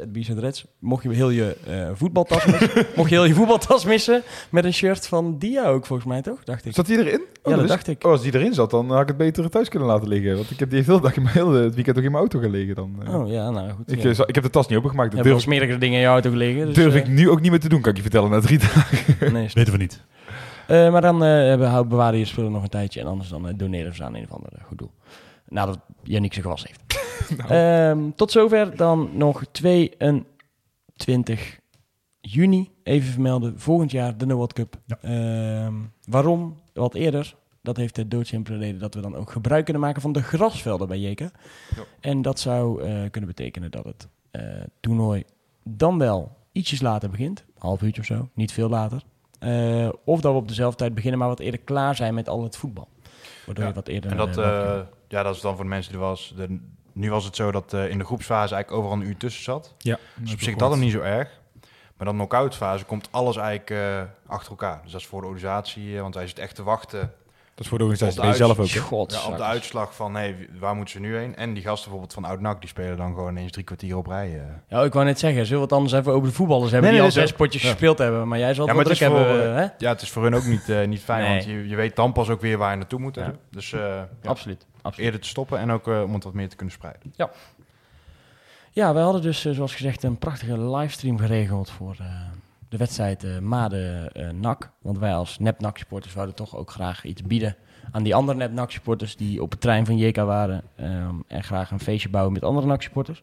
naar 0.00 0.08
bieshadreds. 0.12 0.64
Mocht 0.78 1.02
je 1.02 1.10
heel 1.10 1.30
je 1.30 1.56
eh, 1.66 1.88
voetbaltas 1.94 2.46
missen, 2.46 2.86
mocht 2.96 3.08
je 3.10 3.14
heel 3.14 3.24
je 3.24 3.34
voetbaltas 3.34 3.84
missen, 3.84 4.22
met 4.50 4.64
een 4.64 4.74
shirt 4.74 5.06
van 5.06 5.38
Dia 5.38 5.66
ook 5.66 5.86
volgens 5.86 6.08
mij, 6.08 6.22
toch? 6.22 6.44
Dacht 6.44 6.64
ik. 6.64 6.74
Zat 6.74 6.86
die 6.86 6.98
erin? 6.98 7.20
Oh, 7.42 7.50
ja, 7.50 7.56
dat 7.56 7.64
is- 7.64 7.70
dacht 7.70 7.88
ik. 7.88 8.04
Oh, 8.04 8.10
als 8.10 8.22
die 8.22 8.34
erin 8.34 8.54
zat, 8.54 8.70
dan 8.70 8.90
had 8.90 9.00
ik 9.00 9.08
het 9.08 9.16
beter 9.16 9.50
thuis 9.50 9.68
kunnen 9.68 9.88
laten 9.88 10.08
liggen. 10.08 10.36
Want 10.36 10.50
ik 10.50 10.58
heb 10.58 10.70
die 10.70 10.82
hele 10.86 11.00
dag 11.00 11.16
in 11.16 11.22
mijn 11.22 11.34
hele 11.34 11.58
het 11.58 11.74
weekend 11.74 11.96
ook 11.98 12.04
in 12.04 12.10
mijn 12.10 12.22
auto 12.22 12.38
gelegen. 12.38 12.74
Dan, 12.74 12.94
eh. 13.06 13.14
Oh 13.14 13.28
ja, 13.30 13.50
nou 13.50 13.70
goed. 13.70 13.92
ik, 13.92 14.02
ja. 14.02 14.10
eh, 14.10 14.18
ik 14.26 14.34
heb 14.34 14.44
de 14.44 14.50
tas 14.50 14.66
niet 14.68 14.78
opengemaakt. 14.78 15.14
Er 15.14 15.24
wel 15.24 15.40
smerige 15.40 15.78
dingen 15.78 15.96
in 15.96 16.01
je 16.02 16.08
auto 16.08 16.30
gelegen. 16.30 16.66
Dus, 16.66 16.74
durf 16.74 16.94
eh, 16.94 17.00
ik 17.00 17.08
nu 17.08 17.30
ook 17.30 17.40
niet 17.40 17.50
meer 17.50 17.60
te 17.60 17.68
doen, 17.68 17.80
kan 17.80 17.90
ik 17.90 17.96
je 17.96 18.02
vertellen, 18.02 18.30
na 18.30 18.40
drie 18.40 18.58
dagen. 18.58 19.32
Nee, 19.32 19.48
Weten 19.54 19.72
we 19.72 19.78
niet. 19.78 20.02
Eh, 20.66 20.92
maar 20.92 21.00
dan 21.00 21.24
eh, 21.24 21.82
bewaren 21.82 22.18
je 22.18 22.24
spullen 22.24 22.52
nog 22.52 22.62
een 22.62 22.68
tijdje 22.68 23.00
en 23.00 23.06
anders 23.06 23.28
dan 23.28 23.48
eh, 23.48 23.54
doneren 23.56 23.90
we 23.90 23.96
ze 23.96 24.04
aan 24.04 24.14
een 24.14 24.24
of 24.24 24.32
ander 24.32 24.52
eh, 24.52 24.64
goed 24.64 24.78
doel. 24.78 24.90
Nadat 25.48 25.78
Yannick 26.02 26.32
zich 26.32 26.42
gewassen 26.42 26.68
heeft. 26.68 26.80
Ehm, 27.48 27.98
tot 28.16 28.30
zover 28.30 28.76
dan 28.76 29.10
nog 29.12 29.42
22 29.52 31.58
juni. 32.20 32.70
Even 32.82 33.12
vermelden, 33.12 33.60
volgend 33.60 33.90
jaar 33.90 34.16
de 34.16 34.26
No 34.26 34.34
World 34.34 34.52
Cup. 34.52 34.76
Ja. 34.86 34.98
Ehm, 35.02 35.74
waarom? 36.04 36.56
Wat 36.72 36.94
eerder. 36.94 37.34
Dat 37.62 37.76
heeft 37.76 37.94
de 37.94 38.08
doodsimpele 38.08 38.58
reden 38.58 38.80
dat 38.80 38.94
we 38.94 39.00
dan 39.00 39.16
ook 39.16 39.30
gebruik 39.30 39.64
kunnen 39.64 39.82
maken 39.82 40.02
van 40.02 40.12
de 40.12 40.22
grasvelden 40.22 40.88
bij 40.88 40.98
Jeka. 40.98 41.30
En 42.00 42.22
dat 42.22 42.40
zou 42.40 42.82
eh, 42.82 43.10
kunnen 43.10 43.30
betekenen 43.30 43.70
dat 43.70 43.84
het 43.84 44.08
eh, 44.30 44.42
toernooi 44.80 45.24
dan 45.62 45.98
wel 45.98 46.36
ietsjes 46.52 46.80
later 46.80 47.10
begint. 47.10 47.44
Half 47.58 47.82
uurtje 47.82 48.00
of 48.00 48.06
zo, 48.06 48.28
niet 48.34 48.52
veel 48.52 48.68
later. 48.68 49.02
Eh, 49.38 49.88
of 50.04 50.20
dat 50.20 50.32
we 50.32 50.38
op 50.38 50.48
dezelfde 50.48 50.76
tijd 50.78 50.94
beginnen, 50.94 51.18
maar 51.18 51.28
wat 51.28 51.40
eerder 51.40 51.60
klaar 51.60 51.96
zijn 51.96 52.14
met 52.14 52.28
al 52.28 52.42
het 52.42 52.56
voetbal. 52.56 52.88
Waardoor 53.46 53.64
Ja, 53.64 53.70
je 53.70 53.76
wat 53.76 53.88
eerder... 53.88 54.10
En 54.10 54.16
dat, 54.16 54.38
eh, 54.38 54.72
eh, 54.78 54.80
ja, 55.08 55.22
dat 55.22 55.34
is 55.34 55.40
dan 55.40 55.54
voor 55.54 55.64
de 55.64 55.70
mensen 55.70 55.92
die 55.92 56.00
er 56.00 56.06
was. 56.06 56.32
De, 56.36 56.58
nu 56.92 57.10
was 57.10 57.24
het 57.24 57.36
zo 57.36 57.50
dat 57.52 57.72
eh, 57.72 57.88
in 57.90 57.98
de 57.98 58.04
groepsfase 58.04 58.54
eigenlijk 58.54 58.84
overal 58.84 59.00
een 59.02 59.08
uur 59.08 59.16
tussen 59.16 59.42
zat. 59.42 59.74
Ja, 59.78 59.98
Dus 60.16 60.32
op 60.32 60.40
zich 60.40 60.56
dat 60.56 60.70
nog 60.70 60.78
niet 60.78 60.92
zo 60.92 61.00
erg. 61.00 61.40
Maar 61.96 62.06
dan 62.06 62.14
knock-out 62.16 62.54
fase 62.56 62.84
komt 62.84 63.08
alles 63.10 63.36
eigenlijk 63.36 63.70
eh, 63.70 64.02
achter 64.26 64.50
elkaar. 64.50 64.80
Dus 64.82 64.92
dat 64.92 65.00
is 65.00 65.06
voor 65.06 65.20
de 65.20 65.26
organisatie, 65.26 66.00
want 66.00 66.14
hij 66.14 66.26
zit 66.26 66.38
echt 66.38 66.54
te 66.54 66.62
wachten 66.62 67.12
is 67.62 67.68
voor 67.68 67.78
de 67.78 67.84
organisatie 67.84 68.22
jezelf 68.30 68.58
ook. 68.58 68.66
hè? 68.68 68.80
God, 68.80 69.12
ja, 69.12 69.30
op 69.30 69.36
de 69.36 69.42
uitslag 69.42 69.94
van 69.94 70.14
hey, 70.14 70.48
waar 70.58 70.74
moeten 70.74 70.94
ze 70.94 71.00
nu 71.00 71.16
heen. 71.16 71.36
En 71.36 71.52
die 71.54 71.62
gasten 71.62 71.90
bijvoorbeeld 71.90 72.12
van 72.12 72.24
Oud-NAC, 72.24 72.60
die 72.60 72.68
spelen 72.68 72.96
dan 72.96 73.14
gewoon 73.14 73.36
eens 73.36 73.52
drie 73.52 73.64
kwartier 73.64 73.96
op 73.96 74.06
rij. 74.06 74.34
eh. 74.34 74.40
Ja, 74.68 74.82
ik 74.82 74.92
wou 74.92 75.04
net 75.04 75.18
zeggen, 75.18 75.42
zullen 75.46 75.58
we 75.58 75.64
het 75.64 75.72
anders 75.74 75.92
even 75.92 76.12
over 76.12 76.28
de 76.28 76.34
voetballers 76.34 76.70
hebben 76.72 76.90
Nee, 76.90 77.00
die 77.00 77.08
nee, 77.08 77.18
al 77.18 77.26
zes 77.26 77.36
potjes 77.36 77.62
ja. 77.62 77.68
gespeeld 77.70 77.98
hebben. 77.98 78.28
Maar 78.28 78.38
jij 78.38 78.54
zal 78.54 78.66
het 78.66 78.76
Ja, 78.76 78.82
druk 78.82 78.98
hebben, 78.98 79.26
voor, 79.26 79.38
eh, 79.38 79.54
hè? 79.54 79.66
Ja, 79.78 79.88
het 79.92 80.02
is 80.02 80.10
voor 80.10 80.22
hun 80.22 80.34
ook 80.34 80.44
niet, 80.44 80.68
eh, 80.68 80.86
niet 80.86 81.00
fijn, 81.00 81.22
Nee. 81.22 81.30
want 81.30 81.44
je, 81.44 81.68
je 81.68 81.76
weet 81.76 81.96
dan 81.96 82.12
pas 82.12 82.28
ook 82.28 82.40
weer 82.40 82.58
waar 82.58 82.70
je 82.70 82.76
naartoe 82.76 82.98
moet. 83.00 83.14
hè. 83.14 83.22
Ja. 83.24 83.32
Dus 83.50 83.72
eh, 83.72 83.80
ja, 83.80 84.08
Absoluut. 84.24 84.66
absoluut. 84.82 85.06
eerder 85.06 85.20
te 85.20 85.28
stoppen 85.28 85.58
en 85.58 85.70
ook 85.70 85.88
eh, 85.88 86.02
om 86.02 86.14
het 86.14 86.24
wat 86.24 86.34
meer 86.34 86.48
te 86.48 86.56
kunnen 86.56 86.74
spreiden. 86.74 87.12
Ja, 88.74 88.94
we 88.94 89.00
hadden 89.00 89.22
dus, 89.22 89.40
zoals 89.50 89.74
gezegd, 89.74 90.02
een 90.02 90.16
prachtige 90.18 90.58
livestream 90.60 91.18
geregeld 91.18 91.70
voor 91.70 91.96
eh, 91.98 92.06
de 92.72 92.78
wedstrijd 92.78 93.24
eh 93.24 93.38
Made-NAC. 93.38 94.70
Want 94.82 94.98
wij 94.98 95.14
als 95.14 95.38
nep-NAC-supporters 95.38 96.14
wouden 96.14 96.34
toch 96.34 96.56
ook 96.56 96.70
graag 96.70 97.04
iets 97.04 97.22
bieden 97.22 97.56
aan 97.90 98.02
die 98.02 98.14
andere 98.14 98.38
nep-NAC-supporters 98.38 99.16
die 99.16 99.42
op 99.42 99.50
het 99.50 99.60
trein 99.60 99.86
van 99.86 99.96
JK 99.96 100.16
waren. 100.16 100.62
ehm, 100.76 101.14
en 101.26 101.42
graag 101.44 101.70
een 101.70 101.80
feestje 101.80 102.08
bouwen 102.08 102.32
met 102.32 102.44
andere 102.44 102.66
NAC-supporters. 102.66 103.22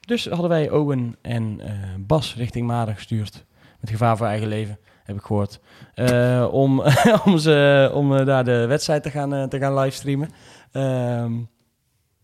Dus 0.00 0.26
hadden 0.26 0.48
wij 0.48 0.70
Owen 0.70 1.16
en 1.22 1.60
eh, 1.60 1.72
Bas 1.98 2.34
richting 2.36 2.66
Made 2.66 2.94
gestuurd. 2.94 3.44
Met 3.80 3.90
gevaar 3.90 4.16
voor 4.16 4.26
eigen 4.26 4.48
leven, 4.48 4.78
heb 5.04 5.16
ik 5.16 5.22
gehoord. 5.22 5.60
eh, 5.94 6.48
om, 6.50 6.82
om, 7.26 7.38
ze, 7.38 7.90
om 7.94 8.16
eh, 8.16 8.26
daar 8.26 8.44
de 8.44 8.66
wedstrijd 8.66 9.02
te 9.02 9.10
gaan, 9.10 9.34
eh, 9.34 9.42
te 9.44 9.58
gaan 9.58 9.74
livestreamen. 9.74 10.28
Ehm, 10.72 11.32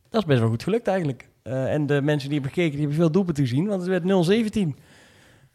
dat 0.08 0.20
is 0.20 0.26
best 0.26 0.40
wel 0.40 0.48
goed 0.48 0.62
gelukt 0.62 0.86
eigenlijk. 0.86 1.28
Eh, 1.42 1.72
en 1.72 1.86
de 1.86 2.02
mensen 2.02 2.28
die 2.28 2.38
hebben 2.38 2.54
gekeken, 2.54 2.70
die 2.76 2.80
hebben 2.80 2.96
veel 2.98 3.10
doelpunten 3.10 3.46
gezien, 3.46 3.66
want 3.66 3.80
het 3.80 3.90
werd 3.90 4.04
0-17. 4.04 4.76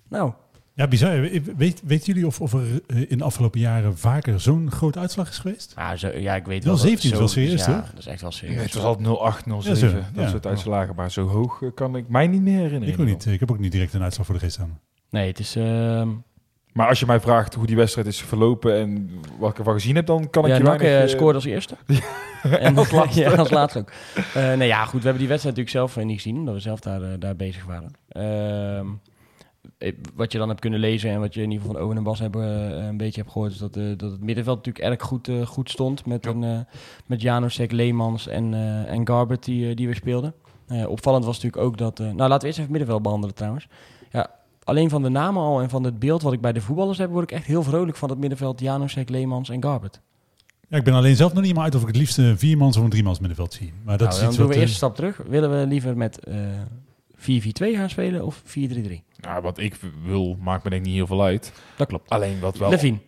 Nou, 0.10 0.34
Ja, 0.76 0.88
bizar. 0.88 1.22
Weet, 1.58 1.82
weten 1.86 2.06
jullie 2.06 2.28
of, 2.28 2.42
of 2.42 2.54
er 2.54 2.60
eh, 2.88 3.12
in 3.12 3.18
de 3.18 3.24
afgelopen 3.24 3.60
jaren 3.60 3.98
vaker 3.98 4.40
zo'n 4.40 4.72
grote 4.72 5.00
uitslag 5.00 5.30
is 5.30 5.38
geweest? 5.38 5.74
ah, 5.76 5.94
zo, 5.98 6.08
ja, 6.08 6.36
ik 6.36 6.46
weet 6.46 6.64
Wel 6.64 6.74
wel. 6.74 6.82
dat 6.82 6.92
17 6.92 7.12
is 7.12 7.18
wel 7.18 7.28
serieus, 7.28 7.66
ja, 7.66 7.86
dat 7.90 8.00
is 8.00 8.06
echt 8.08 8.22
wel 8.22 8.30
Ja, 8.30 8.36
serieus. 8.38 8.62
het 8.64 8.74
was 8.74 8.84
altijd 8.84 9.08
08, 9.08 9.44
07, 9.64 9.90
Ja, 9.98 10.06
dat 10.14 10.24
ja. 10.24 10.30
soort 10.30 10.46
uitslagen. 10.46 10.96
Maar 10.96 11.12
zo 11.12 11.28
hoog 11.28 11.62
eh, 11.62 11.70
kan 11.76 11.96
ik 11.96 12.08
mij 12.10 12.28
niet 12.28 12.42
meer 12.42 12.60
herinneren. 12.60 12.94
Ik 12.94 13.00
ook 13.00 13.06
niet. 13.06 13.26
Ik 13.26 13.40
heb 13.40 13.52
ook 13.52 13.60
niet 13.60 13.72
direct 13.72 13.94
een 13.94 14.02
uitslag 14.04 14.26
voor 14.26 14.36
de 14.36 14.42
geest 14.42 14.54
staan. 14.54 14.80
Nee, 15.10 15.28
het 15.28 15.40
is... 15.40 15.56
ehm, 15.56 16.10
Maar 16.74 16.88
als 16.88 17.00
je 17.00 17.06
mij 17.06 17.20
vraagt 17.20 17.54
hoe 17.54 17.66
die 17.66 17.76
wedstrijd 17.76 18.08
is 18.08 18.22
verlopen 18.22 18.76
en 18.80 19.10
wat 19.40 19.52
ik 19.52 19.58
ervan 19.58 19.74
gezien 19.74 19.96
heb, 19.96 20.06
dan 20.06 20.30
kan 20.30 20.44
ik 20.44 20.50
ja, 20.52 20.58
je 20.58 20.64
NAC 20.64 20.80
weinig... 20.80 21.10
eh, 21.10 21.16
scoorde 21.16 21.34
als 21.36 21.46
eerste. 21.46 21.76
en 22.44 22.78
als 22.78 22.92
laatste. 22.98 23.20
ja, 23.20 23.32
als 23.34 23.50
laatste 23.50 23.80
ook. 23.80 23.92
Eh, 24.34 24.54
nee, 24.54 24.68
ja, 24.68 24.84
goed. 24.86 25.00
We 25.00 25.04
hebben 25.08 25.20
die 25.20 25.28
wedstrijd 25.30 25.58
natuurlijk 25.58 25.70
zelf 25.94 26.06
niet 26.06 26.22
gezien, 26.22 26.38
omdat 26.38 26.54
we 26.54 26.60
zelf 26.60 26.80
daar, 26.80 27.20
daar 27.20 27.36
bezig 27.36 27.66
waren. 27.66 27.92
Ehm, 28.10 28.26
eh, 28.86 28.92
wat 30.16 30.32
je 30.32 30.38
dan 30.38 30.48
hebt 30.48 30.60
kunnen 30.62 30.80
lezen 30.80 31.10
en 31.10 31.20
wat 31.20 31.34
je 31.34 31.42
in 31.42 31.52
ieder 31.52 31.62
geval 31.66 31.76
van 31.76 31.84
Owen 31.86 31.98
en 31.98 32.04
Bas 32.04 32.20
hebben, 32.20 32.72
eh, 32.80 32.86
een 32.86 32.98
beetje 32.98 33.22
hebt 33.22 33.32
gehoord, 33.34 33.52
is 33.52 33.58
dat, 33.58 33.76
eh, 33.78 33.84
dat 33.98 34.12
het 34.12 34.22
middenveld 34.24 34.58
natuurlijk 34.66 34.86
erg 34.86 35.02
goed, 35.02 35.28
eh, 35.28 35.46
goed 35.46 35.70
stond. 35.70 36.06
Met, 36.06 36.24
Ja. 36.26 36.32
een, 36.32 36.44
eh, 36.44 36.60
met 37.06 37.22
Janosek, 37.22 37.72
Leemans 37.72 38.28
en, 38.28 38.54
eh, 38.54 38.92
en 38.92 39.08
Garbert 39.08 39.44
die, 39.44 39.70
eh, 39.70 39.76
die 39.76 39.88
we 39.88 39.96
speelden. 39.96 40.34
Eh, 40.68 40.88
opvallend 40.90 41.26
was 41.26 41.36
natuurlijk 41.36 41.64
ook 41.64 41.78
dat... 41.78 42.00
eh, 42.00 42.06
nou, 42.06 42.18
laten 42.18 42.40
we 42.40 42.46
eerst 42.46 42.60
even 42.60 42.72
middenveld 42.72 43.02
behandelen 43.02 43.36
trouwens. 43.36 43.68
Ja, 44.12 44.30
alleen 44.64 44.90
van 44.90 45.02
de 45.04 45.10
namen 45.10 45.42
al 45.42 45.62
en 45.62 45.70
van 45.70 45.84
het 45.84 46.00
beeld 46.00 46.22
wat 46.22 46.34
ik 46.34 46.42
bij 46.42 46.54
de 46.54 46.62
voetballers 46.62 46.98
heb... 46.98 47.10
word 47.10 47.32
ik 47.32 47.38
echt 47.38 47.46
heel 47.46 47.64
vrolijk 47.64 47.98
van 47.98 48.10
het 48.10 48.20
middenveld 48.20 48.60
Janusek, 48.60 49.10
Leemans 49.10 49.50
en 49.50 49.64
Garbert. 49.64 50.02
Ja, 50.70 50.78
ik 50.78 50.84
ben 50.84 50.94
alleen 50.94 51.16
zelf 51.16 51.34
nog 51.34 51.44
niet 51.44 51.54
meer 51.54 51.64
uit 51.64 51.76
of 51.76 51.82
ik 51.82 51.88
het 51.88 51.96
liefst 51.96 52.18
een 52.18 52.38
viermans 52.38 52.78
of 52.78 52.84
een 52.84 52.90
driemans 52.90 53.20
middenveld 53.20 53.54
zie. 53.54 53.74
Maar 53.84 53.98
dat 53.98 54.08
nou, 54.08 54.12
is 54.12 54.18
dan 54.20 54.28
iets 54.28 54.38
doen 54.38 54.46
wat... 54.46 54.56
we 54.56 54.62
eh, 54.62 54.68
eerst 54.68 54.82
een 54.82 54.90
stap 54.90 54.96
terug. 54.96 55.22
Willen 55.30 55.60
we 55.60 55.68
liever 55.68 55.98
met 55.98 56.20
eh 56.20 56.36
4-4-2 57.18 57.76
gaan 57.76 57.90
spelen 57.90 58.26
of 58.26 58.42
4-3-3? 58.44 58.48
Nou, 59.26 59.42
wat 59.42 59.58
ik 59.58 59.76
wil, 60.04 60.38
maakt 60.42 60.64
me 60.64 60.70
denk 60.70 60.82
ik 60.82 60.88
niet 60.88 60.98
heel 60.98 61.08
veel 61.08 61.24
uit. 61.24 61.54
Dat 61.78 61.88
klopt. 61.88 62.10
Alleen 62.10 62.40
wat 62.40 62.58
wel... 62.58 62.70
Levine. 62.70 62.98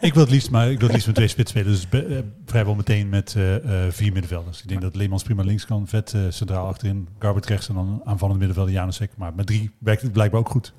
Ik 0.00 0.14
wil 0.14 0.22
het 0.22 0.30
liefst, 0.30 0.50
maar 0.50 0.70
ik 0.70 0.78
wil 0.78 0.86
het 0.88 0.92
liefst 0.92 1.06
met 1.06 1.14
twee 1.16 1.28
spits 1.28 1.50
spelen. 1.50 1.68
Dus 1.68 1.88
be- 1.88 2.04
eh, 2.04 2.18
vrijwel 2.46 2.74
meteen 2.74 3.08
met 3.08 3.34
eh, 3.36 3.86
eh, 3.86 3.92
vier 3.92 4.12
middenvelders. 4.12 4.62
Ik 4.62 4.68
denk 4.68 4.80
dat 4.80 4.96
Leemans 4.96 5.22
prima 5.22 5.42
links 5.42 5.66
kan, 5.66 5.86
Vet 5.88 6.14
eh, 6.14 6.20
centraal 6.28 6.66
achterin, 6.66 7.08
Garbert 7.18 7.46
rechts 7.46 7.68
en 7.68 7.74
dan 7.74 8.00
aanvallend 8.04 8.38
middenvelder 8.38 8.74
Janusek. 8.74 9.10
Maar 9.16 9.34
met 9.34 9.46
drie 9.46 9.70
werkt 9.78 10.02
het 10.02 10.12
blijkbaar 10.12 10.40
ook 10.40 10.48
goed. 10.48 10.72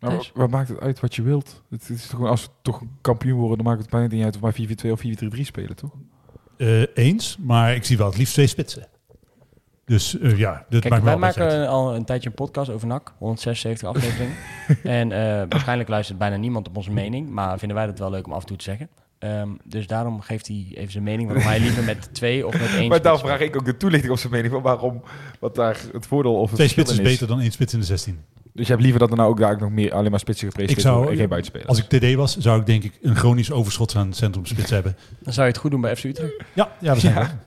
Maar 0.00 0.16
wat, 0.16 0.30
wat 0.34 0.50
maakt 0.50 0.68
het 0.68 0.80
uit 0.80 1.00
wat 1.00 1.14
je 1.14 1.22
wilt? 1.22 1.62
Het, 1.70 1.88
is 1.90 2.00
toch 2.02 2.10
gewoon, 2.10 2.30
als 2.30 2.42
we 2.42 2.48
toch 2.62 2.82
kampioen 3.00 3.38
worden, 3.38 3.56
dan 3.56 3.66
maakt 3.66 3.80
het 3.80 3.90
bijna 3.90 4.14
niet 4.14 4.24
uit 4.24 4.38
of 4.40 4.56
wij 4.56 4.68
4-4-2 4.86 4.90
of 4.90 5.02
4-3-3 5.36 5.40
spelen, 5.40 5.76
toch? 5.76 5.90
Eh, 6.56 6.82
eens, 6.94 7.36
maar 7.40 7.74
ik 7.74 7.84
zie 7.84 7.96
wel 7.96 8.06
het 8.06 8.16
liefst 8.16 8.32
twee 8.34 8.46
spitsen. 8.46 8.86
Dus 9.84 10.18
eh, 10.18 10.38
ja, 10.38 10.64
dit 10.68 10.80
Kijk, 10.80 10.92
maakt 10.92 11.04
wij 11.04 11.12
uit. 11.12 11.36
maken 11.36 11.68
al 11.68 11.94
een 11.94 12.04
tijdje 12.04 12.28
een 12.28 12.34
podcast 12.34 12.70
over 12.70 12.86
NAC. 12.86 13.12
176 13.18 13.88
afleveringen. 13.88 14.34
en 14.82 15.12
eh, 15.12 15.46
waarschijnlijk 15.48 15.88
luistert 15.88 16.18
bijna 16.18 16.36
niemand 16.36 16.68
op 16.68 16.76
onze 16.76 16.90
mening. 16.90 17.30
Maar 17.30 17.58
vinden 17.58 17.76
wij 17.76 17.86
het 17.86 17.98
wel 17.98 18.10
leuk 18.10 18.26
om 18.26 18.32
af 18.32 18.40
en 18.40 18.46
toe 18.46 18.56
te 18.56 18.64
zeggen. 18.64 18.88
Ehm, 19.18 19.48
dus 19.64 19.86
daarom 19.86 20.20
geeft 20.20 20.46
hij 20.46 20.66
even 20.74 20.92
zijn 20.92 21.04
mening. 21.04 21.28
Waarom 21.28 21.46
hij 21.46 21.60
liever 21.60 21.84
met 21.84 22.08
twee 22.14 22.46
of 22.46 22.52
met 22.52 22.74
één 22.74 22.88
Maar 22.88 22.98
spits 22.98 23.18
vraag 23.20 23.40
ik 23.40 23.56
ook 23.56 23.64
de 23.64 23.76
toelichting 23.76 24.12
op 24.12 24.18
zijn 24.18 24.32
mening 24.32 24.52
van 24.52 24.62
waarom, 24.62 25.02
wat 25.40 25.54
daar 25.54 25.76
het 25.92 26.06
voordeel 26.06 26.34
of 26.34 26.46
het 26.46 26.54
Twee 26.54 26.68
spitsen 26.68 26.96
is 26.98 27.02
beter 27.02 27.26
dan 27.26 27.40
één 27.40 27.52
spits 27.52 27.72
in 27.72 27.78
de 27.78 27.84
16. 27.86 28.20
Dus 28.54 28.66
je 28.66 28.70
hebt 28.72 28.82
liever 28.84 29.00
dat 29.00 29.10
er 29.10 29.16
nou 29.16 29.30
ook 29.30 29.38
daar 29.38 29.52
ook 29.52 29.60
nog 29.60 29.70
meer 29.70 29.92
alleen 29.94 30.10
maar 30.10 30.20
spitsen 30.20 30.46
gepresenteerd 30.48 30.78
Ik 30.78 30.84
zou- 30.84 30.96
worden 30.96 31.12
en 31.14 31.18
geen 31.20 31.28
buitenspelers. 31.28 31.68
Als 31.68 31.78
ik 31.88 32.00
TD 32.00 32.14
was, 32.14 32.36
zou 32.38 32.60
ik 32.60 32.66
denk 32.66 32.82
ik 32.84 32.98
een 33.02 33.16
chronisch 33.16 33.50
overschot 33.50 33.96
aan 33.96 34.12
centrumspits 34.12 34.70
hebben. 34.78 34.96
Dan 35.18 35.32
zou 35.32 35.46
je 35.46 35.52
het 35.52 35.60
goed 35.60 35.70
doen 35.70 35.80
bij 35.80 35.96
FC 35.96 36.04
Utrecht. 36.04 36.32
Ja, 36.52 36.72
ja, 36.80 36.92
dat 36.92 37.00
zijn 37.00 37.14
Ja. 37.14 37.40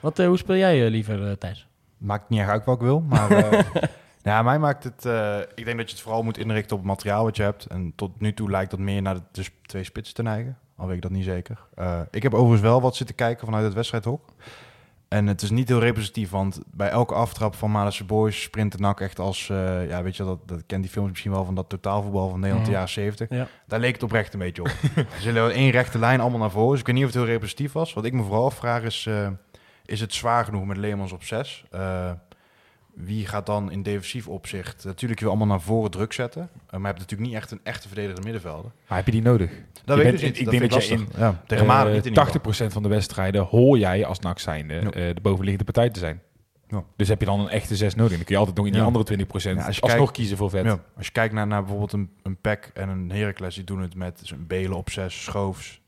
Wat, 0.00 0.18
eh, 0.18 0.26
hoe 0.26 0.36
speel 0.38 0.56
jij 0.56 0.84
eh, 0.84 0.90
liever, 0.90 1.26
eh, 1.26 1.32
Thijs? 1.32 1.66
Maakt 1.98 2.28
niet 2.28 2.40
erg 2.40 2.48
uit 2.48 2.64
wat 2.64 2.74
ik 2.74 2.80
wil, 2.82 3.00
maar 3.00 3.64
ja, 4.22 4.42
mij 4.42 4.58
maakt 4.58 4.84
het... 4.84 5.04
ik 5.54 5.64
denk 5.64 5.76
dat 5.78 5.88
je 5.88 5.94
het 5.94 6.00
vooral 6.00 6.22
moet 6.22 6.38
inrichten 6.38 6.72
op 6.76 6.82
het 6.82 6.88
materiaal 6.92 7.24
wat 7.24 7.36
je 7.36 7.42
hebt. 7.42 7.66
En 7.66 7.92
tot 7.96 8.20
nu 8.20 8.34
toe 8.34 8.50
lijkt 8.50 8.70
dat 8.70 8.80
meer 8.80 9.02
naar 9.02 9.14
de, 9.14 9.22
de 9.32 9.44
twee 9.66 9.84
spitsen 9.84 10.14
te 10.14 10.22
neigen. 10.22 10.58
Al 10.76 10.86
weet 10.86 10.96
ik 10.96 11.02
dat 11.02 11.10
niet 11.10 11.24
zeker. 11.24 11.58
Ik 12.10 12.22
heb 12.22 12.34
overigens 12.34 12.60
wel 12.60 12.80
wat 12.80 12.96
zitten 12.96 13.14
kijken 13.16 13.44
vanuit 13.46 13.64
het 13.64 13.74
wedstrijdhok. 13.74 14.24
En 15.08 15.26
het 15.26 15.42
is 15.42 15.50
niet 15.50 15.68
heel 15.68 15.78
representatief, 15.80 16.30
want 16.30 16.60
bij 16.72 16.88
elke 16.88 17.14
aftrap 17.14 17.54
van 17.54 17.70
Malense 17.70 18.04
Boys 18.04 18.42
sprint 18.42 18.72
de 18.72 18.78
NAC 18.78 19.00
echt 19.00 19.18
als... 19.18 19.46
ja, 19.88 20.02
weet 20.02 20.16
je, 20.16 20.24
dat, 20.24 20.48
dat 20.48 20.62
kent 20.66 20.82
die 20.82 20.90
films 20.92 21.08
misschien 21.10 21.30
wel 21.32 21.44
van 21.44 21.54
dat 21.54 21.68
totaalvoetbal 21.68 22.28
van 22.28 22.40
Nederland 22.40 22.64
de 22.66 22.70
Mhm. 22.70 22.80
jaren 22.80 22.94
70. 22.94 23.28
Ja. 23.30 23.46
Daar 23.66 23.80
leek 23.80 23.92
het 23.92 24.02
oprecht 24.02 24.32
een 24.32 24.38
beetje 24.38 24.62
op. 24.62 24.68
Ze 24.94 25.06
zullen 25.20 25.52
één 25.52 25.70
rechte 25.70 25.98
lijn 25.98 26.20
allemaal 26.20 26.38
naar 26.38 26.50
voren. 26.50 26.70
Dus 26.70 26.80
ik 26.80 26.86
weet 26.86 26.94
niet 26.94 27.04
of 27.04 27.10
het 27.10 27.20
heel 27.20 27.30
representatief 27.30 27.72
was. 27.72 27.92
Wat 27.92 28.04
ik 28.04 28.12
me 28.12 28.22
vooral 28.22 28.44
afvraag 28.44 28.82
is... 28.82 29.08
is 29.90 30.00
het 30.00 30.14
zwaar 30.14 30.44
genoeg 30.44 30.64
met 30.66 30.76
Leemans 30.76 31.12
op 31.12 31.24
6? 31.24 31.64
wie 32.94 33.26
gaat 33.26 33.46
dan 33.46 33.70
in 33.70 33.82
defensief 33.82 34.28
opzicht... 34.28 34.84
Natuurlijk 34.84 35.20
je 35.20 35.26
wil 35.26 35.34
allemaal 35.36 35.56
naar 35.56 35.64
voren 35.64 35.90
druk 35.90 36.12
zetten. 36.12 36.42
eh, 36.42 36.70
maar 36.70 36.80
je 36.80 36.86
hebt 36.86 36.98
natuurlijk 36.98 37.30
niet 37.30 37.38
echt 37.38 37.50
een 37.50 37.60
echte 37.62 37.86
verdedigende 37.86 38.22
middenvelder. 38.22 38.70
Maar 38.88 38.96
heb 38.96 39.06
je 39.06 39.12
die 39.12 39.22
nodig? 39.22 39.50
Dat 39.50 39.96
Je 39.96 40.02
weet 40.02 40.12
bent- 40.12 40.14
ik 40.14 40.20
dus 40.20 40.28
niet. 40.28 40.38
ik 40.40 40.50
denk 40.58 40.70
dat 40.70 40.84
je 40.84 40.94
lastig. 40.96 41.18
Ja, 41.18 41.42
tegen 41.46 41.66
Eh, 41.66 41.80
in 41.80 41.94
ieder 42.04 42.24
geval. 42.24 42.24
80% 42.66 42.72
van 42.72 42.82
de 42.82 42.88
wedstrijden 42.88 43.42
hoor 43.44 43.78
jij 43.78 44.04
als 44.06 44.18
NAC 44.18 44.38
zijnde 44.38 44.74
Ja. 44.74 44.80
eh, 44.80 45.14
de 45.14 45.20
bovenliggende 45.22 45.64
partij 45.72 45.90
te 45.90 45.98
zijn. 45.98 46.22
Ja. 46.68 46.84
Dus 46.96 47.08
heb 47.08 47.20
je 47.20 47.26
dan 47.26 47.40
een 47.40 47.48
echte 47.48 47.76
6 47.76 47.94
nodig. 47.94 48.16
Dan 48.16 48.24
kun 48.24 48.34
je 48.34 48.38
altijd 48.40 48.56
nog 48.56 48.66
in 48.66 48.72
die 48.72 48.80
Ja. 48.80 48.86
andere 48.86 49.04
20% 49.04 49.58
Ja, 49.58 49.66
als 49.66 49.76
je 49.76 49.82
alsnog 49.82 50.00
kijkt- 50.02 50.16
kiezen 50.18 50.36
voor 50.36 50.50
vet. 50.50 50.66
Als 50.96 51.06
je 51.06 51.12
kijkt 51.12 51.34
naar, 51.34 51.46
naar 51.46 51.60
bijvoorbeeld 51.60 51.92
een, 51.92 52.10
een 52.22 52.38
en 52.74 52.88
een 52.88 53.10
Heracles, 53.10 53.54
die 53.54 53.64
doen 53.64 53.80
het 53.80 53.94
met 53.94 54.30
een 54.34 54.46
Belen 54.46 54.76
op 54.76 54.90
6, 54.90 55.22
Schoofs. 55.24 55.79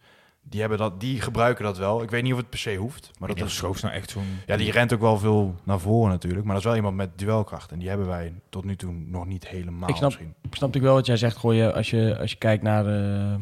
Die, 0.45 0.61
hebben 0.61 0.79
dat, 0.79 1.01
die 1.01 1.21
gebruiken 1.21 1.65
dat 1.65 1.79
wel. 1.79 2.03
Ik 2.03 2.11
weet 2.11 2.23
niet 2.23 2.33
of 2.33 2.39
het 2.39 2.49
per 2.51 2.59
se 2.59 2.75
hoeft. 2.77 3.11
Maar 3.19 3.29
dat 3.29 3.41
is, 3.47 3.55
Schoof 3.57 3.83
nou 3.83 3.95
echt 3.95 4.11
zo'n... 4.11 4.39
ja, 4.47 4.57
die 4.57 4.71
rent 4.71 4.93
ook 4.93 5.01
wel 5.01 5.19
veel 5.19 5.55
naar 5.65 5.81
voren 5.81 6.11
natuurlijk. 6.11 6.43
Maar 6.45 6.53
dat 6.53 6.61
is 6.63 6.67
wel 6.69 6.77
iemand 6.77 6.97
met 6.97 7.19
duelkracht. 7.19 7.73
En 7.73 7.79
die 7.79 7.89
hebben 7.89 8.07
wij 8.07 8.33
tot 8.49 8.65
nu 8.65 8.77
toe 8.77 8.93
nog 8.93 9.27
niet 9.27 9.49
helemaal 9.49 9.89
Ik 9.89 9.97
snap- 9.97 10.09
misschien. 10.09 10.29
Ik 10.29 10.55
snap 10.55 10.61
natuurlijk 10.61 10.85
wel 10.85 10.95
wat 10.95 11.07
jij 11.07 11.17
zegt. 11.17 11.37
Gooi 11.37 11.59
je, 11.59 11.73
als, 11.73 11.91
je, 11.91 12.19
als 12.19 12.31
je 12.31 12.37
kijkt 12.39 12.63
naar 12.63 12.87
eh, 12.87 13.33
eh, 13.33 13.39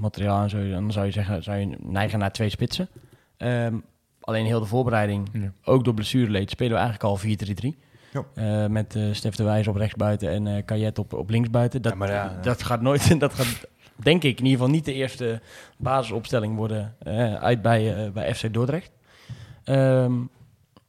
materiaal 0.00 0.42
en 0.42 0.50
zo, 0.50 0.70
dan 0.70 0.92
zou 0.92 1.06
je 1.06 1.12
zeggen, 1.12 1.42
zou 1.42 1.58
je 1.58 1.76
neigen 1.80 2.18
naar 2.18 2.32
twee 2.32 2.48
spitsen. 2.48 2.88
Ehm, 3.36 3.74
alleen 4.20 4.46
heel 4.46 4.60
de 4.60 4.66
voorbereiding, 4.66 5.28
Ja. 5.32 5.52
ook 5.64 5.84
door 5.84 5.94
blessureleed, 5.94 6.50
spelen 6.50 6.72
we 6.72 6.78
eigenlijk 6.78 7.04
al 7.04 7.16
4-3-3. 7.18 7.78
Ja. 8.12 8.24
Eh, 8.64 8.70
met 8.70 8.96
eh 8.96 9.02
Stef 9.12 9.34
de 9.34 9.44
Wijs 9.44 9.68
op 9.68 9.76
rechtsbuiten 9.76 10.30
en 10.30 10.46
eh 10.46 10.64
Kajet 10.64 10.98
op, 10.98 11.12
op 11.12 11.30
linksbuiten. 11.30 11.82
Dat, 11.82 11.92
Ja, 11.92 11.98
maar 11.98 12.08
ja, 12.08 12.14
ja. 12.24 12.40
dat 12.50 12.62
gaat 12.62 12.80
nooit, 12.80 13.20
dat 13.20 13.34
gaat 13.34 13.66
denk 13.96 14.22
ik 14.22 14.38
in 14.38 14.44
ieder 14.44 14.58
geval 14.58 14.74
niet 14.74 14.84
de 14.84 14.92
eerste 14.92 15.40
basisopstelling 15.76 16.56
worden 16.56 16.94
eh, 16.98 17.34
uit 17.34 17.62
bij, 17.62 18.04
eh, 18.04 18.10
bij 18.10 18.34
FC 18.34 18.52
Dordrecht. 18.52 18.90
Ehm, 19.64 20.12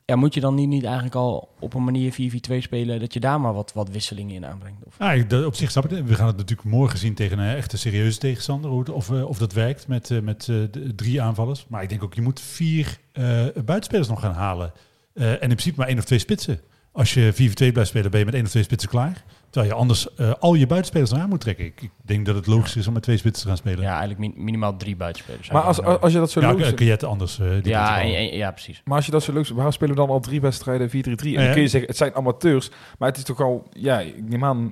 ja, 0.06 0.16
moet 0.16 0.34
je 0.34 0.40
dan 0.40 0.56
niet, 0.56 0.68
niet 0.68 0.84
eigenlijk 0.84 1.16
al 1.16 1.50
op 1.60 1.74
een 1.74 1.84
manier 1.84 2.12
4-4-2 2.12 2.62
spelen, 2.62 3.00
dat 3.00 3.14
je 3.14 3.20
daar 3.20 3.42
maar 3.42 3.54
wat, 3.54 3.74
wat 3.74 3.90
wisselingen 3.90 4.36
in 4.36 4.46
aanbrengt? 4.46 4.86
Of? 4.86 5.46
Op 5.46 5.56
zich 5.56 5.72
snap 5.72 5.92
ik. 5.92 6.06
We 6.06 6.16
gaan 6.16 6.28
het 6.28 6.38
natuurlijk 6.38 6.68
morgen 6.68 7.00
zien 7.00 7.14
tegen 7.14 7.40
een 7.40 7.56
echte 7.56 7.78
serieuze 7.78 8.18
tegenstander. 8.18 8.94
Of, 8.94 9.12
eh, 9.12 9.26
of 9.26 9.38
dat 9.38 9.54
werkt 9.54 9.88
met, 9.88 10.24
met 10.24 10.50
drie 10.96 11.22
aanvallers. 11.22 11.66
Maar 11.68 11.84
ik 11.84 11.90
denk 11.90 12.04
ook, 12.04 12.14
je 12.14 12.22
moet 12.22 12.42
vier 12.42 12.98
eh, 13.12 13.46
buitenspelers 13.66 14.08
nog 14.08 14.20
gaan 14.20 14.34
halen. 14.34 14.72
En 15.14 15.40
in 15.40 15.48
principe 15.48 15.78
maar 15.78 15.88
één 15.88 15.98
of 15.98 16.06
twee 16.06 16.20
spitsen. 16.20 16.60
Als 16.92 17.14
je 17.14 17.34
4-2 17.34 17.72
blijft 17.72 17.90
spelen, 17.90 18.12
ben 18.12 18.20
je 18.20 18.26
met 18.26 18.34
één 18.34 18.44
of 18.44 18.50
twee 18.50 18.64
spitsen 18.64 18.90
klaar. 18.90 19.24
Terwijl 19.56 19.74
je 19.74 19.80
anders 19.82 20.14
eh, 20.16 20.34
al 20.40 20.54
je 20.54 20.68
buitenspelers 20.68 21.12
eraan 21.12 21.30
moet 21.30 21.42
trekken. 21.42 21.66
Ik, 21.66 21.82
ik 21.82 21.92
denk 22.02 22.26
dat 22.26 22.36
het 22.36 22.48
logisch 22.48 22.76
is 22.76 22.88
om 22.88 22.94
met 22.94 23.04
twee 23.04 23.18
spitsen 23.18 23.42
te 23.44 23.48
gaan 23.48 23.58
spelen. 23.58 23.82
Ja, 23.82 23.90
eigenlijk 23.90 24.20
min- 24.20 24.44
minimaal 24.44 24.78
drie 24.78 24.96
buitenspelers. 24.96 25.50
Maar 25.52 25.62
als, 25.62 25.82
als 25.82 26.12
je 26.14 26.18
dat 26.20 26.32
zo 26.32 26.40
Ja, 26.42 26.52
logisch... 26.52 26.74
kun 26.74 26.86
je 26.86 26.92
het 26.92 27.04
anders. 27.04 27.40
eh, 27.40 27.50
die 27.50 27.68
ja, 27.68 28.02
en- 28.02 28.36
ja, 28.38 28.52
precies. 28.52 28.82
Maar 28.86 28.96
als 28.96 29.06
je 29.06 29.12
dat 29.12 29.24
zo 29.24 29.34
leuk 29.34 29.48
waarom 29.48 29.72
spelen 29.72 29.94
we 29.96 30.00
dan 30.02 30.10
al 30.10 30.20
drie 30.20 30.42
wedstrijden 30.42 30.90
4-3-3? 30.90 30.92
En 30.94 31.30
Ja. 31.30 31.44
dan 31.44 31.52
kun 31.54 31.62
je 31.62 31.68
zeggen, 31.68 31.90
het 31.90 31.98
zijn 31.98 32.14
amateurs, 32.16 32.70
maar 32.98 33.08
het 33.10 33.18
is 33.18 33.24
toch 33.24 33.42
al, 33.42 33.68
ja, 33.72 34.00
ik 34.00 34.30
neem 34.30 34.44
aan, 34.44 34.64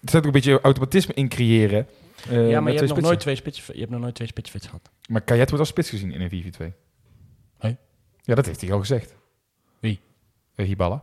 er 0.00 0.10
zit 0.10 0.16
ook 0.16 0.24
een 0.24 0.30
beetje 0.32 0.60
automatisme 0.60 1.14
in 1.14 1.28
creëren. 1.28 1.86
eh, 2.28 2.30
ja, 2.30 2.36
maar 2.36 2.40
met 2.40 2.52
je 2.52 2.52
twee 2.52 2.62
hebt, 2.62 2.80
nog 2.80 2.88
spitsen. 2.88 3.02
nooit 3.02 3.20
twee 3.20 3.36
spits, 3.36 3.66
je 3.66 3.78
hebt 3.78 3.90
nog 3.90 4.00
nooit 4.00 4.14
twee 4.14 4.28
spitsfits 4.28 4.66
gehad. 4.66 4.90
Maar 5.08 5.20
Kajet 5.20 5.44
wordt 5.48 5.58
als 5.58 5.68
spits 5.68 5.90
gezien 5.90 6.12
in 6.12 6.20
een 6.20 6.30
4-4-2. 6.30 6.72
Hey? 7.58 7.76
Ja, 8.22 8.34
dat 8.34 8.46
heeft 8.46 8.60
hij 8.60 8.72
al 8.72 8.78
gezegd. 8.78 9.14
Wie? 9.80 10.00
Eh, 10.54 10.66
Hiballa. 10.66 11.02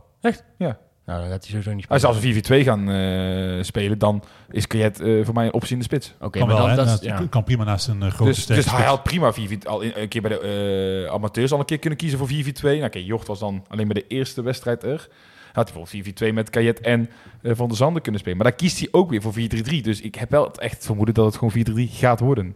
Nou, 1.06 1.20
dan 1.20 1.28
gaat 1.30 1.40
hij 1.40 1.48
sowieso 1.50 1.72
niet 1.72 1.88
Als 1.88 2.00
spelen. 2.00 2.22
ze 2.22 2.28
als 2.28 2.46
we 2.48 2.60
4-4-2 2.62 2.64
gaan 2.64 2.90
eh, 2.90 3.62
spelen, 3.62 3.98
dan 3.98 4.22
is 4.50 4.66
Kajet 4.66 5.00
eh, 5.00 5.24
voor 5.24 5.34
mij 5.34 5.46
een 5.46 5.52
optie 5.52 5.72
in 5.72 5.78
de 5.78 5.84
spits. 5.84 6.14
Oké, 6.20 6.38
kan 6.38 6.48
maar 6.48 6.56
wel, 6.56 6.66
dan, 6.66 6.76
dat 6.76 6.86
Naast- 6.86 7.02
ja. 7.04 7.26
kan 7.30 7.44
prima 7.44 7.64
naast 7.64 7.88
een 7.88 8.02
eh, 8.02 8.08
grote 8.10 8.24
Dus, 8.30 8.40
sterke 8.42 8.62
dus 8.62 8.72
hij 8.72 8.84
had 8.84 9.02
prima 9.02 9.32
4 9.32 9.58
al 9.68 9.80
in- 9.80 9.92
een 9.94 10.08
keer 10.08 10.22
bij 10.22 10.30
de 10.30 11.04
eh, 11.06 11.12
amateurs 11.14 11.52
al 11.52 11.58
een 11.58 11.64
keer 11.64 11.78
kunnen 11.78 11.98
kiezen 11.98 12.18
voor 12.18 12.28
4-4-2. 12.28 12.32
Nou, 12.62 12.84
oké, 12.84 12.98
Jocht 12.98 13.26
was 13.26 13.38
dan 13.38 13.64
alleen 13.68 13.88
bij 13.88 14.02
de 14.02 14.06
eerste 14.06 14.42
wedstrijd 14.42 14.82
er. 14.82 15.08
Had 15.52 15.70
hij 15.72 15.82
bijvoorbeeld 15.82 16.22
4-4-2 16.30 16.32
met 16.34 16.50
Kajet 16.50 16.80
en 16.80 17.10
Van 17.42 17.68
der 17.68 17.76
Zanden 17.76 18.02
kunnen 18.02 18.20
spelen. 18.20 18.38
Maar 18.38 18.46
daar 18.46 18.56
kiest 18.56 18.78
hij 18.78 18.88
ook 18.90 19.10
weer 19.10 19.22
voor 19.22 19.32
4-3-3. 19.32 19.80
Dus 19.82 20.00
ik 20.00 20.14
heb 20.14 20.30
wel 20.30 20.44
het 20.44 20.58
echt 20.58 20.84
vermoeden 20.86 21.14
dat 21.14 21.24
het 21.26 21.36
gewoon 21.36 21.86
4-3 21.88 21.92
gaat 21.92 22.20
worden. 22.20 22.54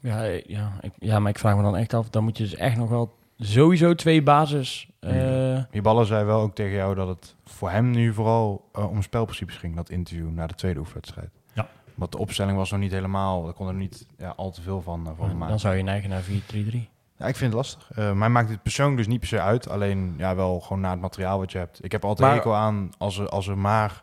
Ja, 0.00 0.22
ja, 0.46 0.72
ik, 0.80 0.90
ja, 0.98 1.18
maar 1.18 1.30
ik 1.30 1.38
vraag 1.38 1.56
me 1.56 1.62
dan 1.62 1.76
echt 1.76 1.94
af, 1.94 2.10
dan 2.10 2.24
moet 2.24 2.36
je 2.38 2.42
dus 2.44 2.54
echt 2.54 2.76
nog 2.76 2.88
wel 2.88 3.14
sowieso 3.38 3.94
twee 3.94 4.22
basis... 4.22 4.88
eh, 5.00 5.62
Die 5.70 5.82
ballen 5.82 6.06
zei 6.06 6.24
wel 6.24 6.40
ook 6.40 6.54
tegen 6.54 6.76
jou 6.76 6.94
dat 6.94 7.08
het 7.08 7.34
voor 7.44 7.70
hem 7.70 7.90
nu 7.90 8.12
vooral 8.12 8.68
eh, 8.72 8.90
om 8.90 9.02
spelprincipes 9.02 9.56
ging, 9.56 9.76
dat 9.76 9.90
interview 9.90 10.30
na 10.30 10.46
de 10.46 10.54
tweede 10.54 10.78
oefenwedstrijd. 10.80 11.30
Ja. 11.52 11.68
Want 11.94 12.12
de 12.12 12.18
opstelling 12.18 12.56
was 12.56 12.70
nog 12.70 12.80
niet 12.80 12.92
helemaal, 12.92 13.44
daar 13.44 13.52
kon 13.52 13.68
er 13.68 13.74
niet 13.74 14.06
ja, 14.18 14.32
al 14.36 14.50
te 14.50 14.62
veel 14.62 14.82
van, 14.82 15.00
uh, 15.06 15.12
van 15.16 15.32
maken. 15.32 15.48
dan 15.48 15.58
zou 15.60 15.74
je 15.74 15.82
neigen 15.82 16.10
naar 16.10 16.22
4-3-3. 16.22 16.90
Ja, 17.16 17.26
ik 17.28 17.36
vind 17.36 17.52
het 17.52 17.52
lastig. 17.52 17.90
Uh, 17.98 18.12
mij 18.12 18.28
maakt 18.28 18.48
het 18.50 18.62
persoonlijk 18.62 18.96
dus 18.98 19.06
niet 19.06 19.18
per 19.18 19.28
se 19.28 19.40
uit. 19.40 19.68
Alleen 19.68 20.14
ja, 20.16 20.34
wel 20.34 20.60
gewoon 20.60 20.80
naar 20.80 20.90
het 20.90 21.00
materiaal 21.00 21.38
wat 21.38 21.52
je 21.52 21.58
hebt. 21.58 21.84
Ik 21.84 21.92
heb 21.92 22.04
altijd 22.04 22.26
Maar- 22.28 22.36
hekel 22.36 22.54
aan 22.54 22.90
als 22.98 23.18
er, 23.18 23.28
als 23.28 23.46
er 23.48 23.58
maar 23.58 24.02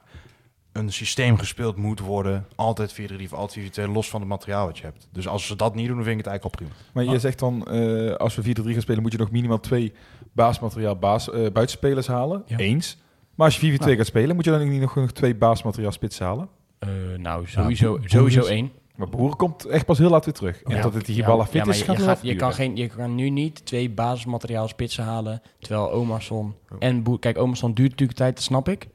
een 0.79 0.91
systeem 0.93 1.37
gespeeld 1.37 1.75
moet 1.77 1.99
worden. 1.99 2.45
Altijd 2.55 2.93
4-3 3.01 3.23
of 3.23 3.33
altijd 3.33 3.79
4-2, 3.79 3.83
los 3.91 4.09
van 4.09 4.19
het 4.19 4.29
materiaal 4.29 4.65
wat 4.65 4.77
je 4.77 4.83
hebt. 4.83 5.07
Dus 5.11 5.27
als 5.27 5.47
ze 5.47 5.55
dat 5.55 5.75
niet 5.75 5.87
doen, 5.87 5.95
dan 5.95 6.05
vind 6.05 6.19
ik 6.19 6.25
het 6.25 6.33
eigenlijk 6.33 6.61
al 6.61 6.65
prima. 6.67 6.83
Maar 6.93 7.03
je 7.03 7.09
Ah. 7.15 7.19
zegt 7.19 7.39
dan, 7.39 7.65
eh, 7.67 8.15
als 8.15 8.35
we 8.35 8.41
4-3 8.41 8.73
gaan 8.73 8.81
spelen, 8.81 9.01
moet 9.01 9.11
je 9.11 9.17
nog 9.17 9.31
minimaal 9.31 9.59
twee 9.59 9.93
baasmateriaal 10.33 10.95
baas, 10.95 11.29
eh, 11.31 11.39
buitenspelers 11.51 12.07
halen. 12.07 12.43
Ja. 12.45 12.57
Eens. 12.57 12.97
Maar 13.35 13.45
als 13.45 13.55
je 13.55 13.59
4-4-2 13.61 13.85
Nou. 13.85 13.97
gaat 13.97 14.05
spelen, 14.15 14.35
moet 14.35 14.45
je 14.45 14.51
dan 14.51 14.69
niet 14.69 14.81
nog, 14.81 14.95
nog 14.95 15.11
twee 15.11 15.35
baasmateriaal 15.35 15.91
spitsen 15.91 16.25
halen. 16.25 16.47
Eh, 16.79 16.89
nou, 17.17 17.47
sowieso, 17.47 17.97
Boer- 17.97 18.09
sowieso 18.09 18.39
Boer 18.39 18.49
één. 18.49 18.71
Maar 18.95 19.09
Boeren 19.09 19.37
komt 19.37 19.65
echt 19.65 19.85
pas 19.85 19.97
heel 19.97 20.09
laat 20.09 20.25
weer 20.25 20.33
terug. 20.33 20.63
En 20.63 20.75
Ja. 20.75 20.81
dat 20.81 20.93
het 20.93 21.05
die 21.05 21.15
Ja, 21.15 21.25
ballen 21.25 21.45
fit 21.45 21.65
ja, 21.65 21.71
is, 21.71 21.79
je, 21.79 21.85
gaat 21.85 21.97
je, 22.21 22.29
gaat- 22.29 22.37
kan 22.37 22.53
geen, 22.53 22.75
je 22.75 22.87
kan 22.87 23.15
nu 23.15 23.29
niet 23.29 23.65
twee 23.65 23.89
basismateriaal 23.89 24.67
spitsen 24.67 25.03
halen, 25.03 25.41
terwijl 25.59 25.91
Omarsson 25.91 26.55
Ja. 26.69 26.75
en 26.79 27.03
Boer... 27.03 27.19
Kijk, 27.19 27.37
Omarsson 27.37 27.73
duurt 27.73 27.89
natuurlijk 27.89 28.17
tijd, 28.17 28.35
dat 28.35 28.43
snap 28.43 28.69
ik. 28.69 28.87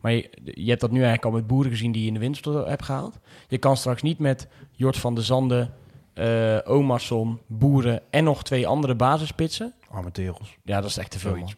Maar 0.00 0.12
je, 0.12 0.30
je 0.44 0.68
hebt 0.68 0.80
dat 0.80 0.90
nu 0.90 0.96
eigenlijk 0.96 1.24
al 1.24 1.30
met 1.30 1.46
Boeren 1.46 1.70
gezien 1.70 1.92
die 1.92 2.02
je 2.02 2.08
in 2.08 2.14
de 2.14 2.20
winst 2.20 2.44
hebt 2.44 2.84
gehaald. 2.84 3.18
Je 3.48 3.58
kan 3.58 3.76
straks 3.76 4.02
niet 4.02 4.18
met 4.18 4.48
Jort 4.72 4.96
van 4.96 5.14
de 5.14 5.22
Zanden, 5.22 5.72
eh 6.14 6.56
Omarsson, 6.64 7.38
Boeren 7.46 8.00
en 8.10 8.24
nog 8.24 8.44
twee 8.44 8.66
andere 8.66 8.94
basisspitsen. 8.94 9.74
Arme 9.90 10.10
tegels. 10.10 10.56
Ja, 10.64 10.80
dat 10.80 10.90
is 10.90 10.96
echt 10.98 11.10
te 11.10 11.18
veel. 11.18 11.36
man. 11.36 11.52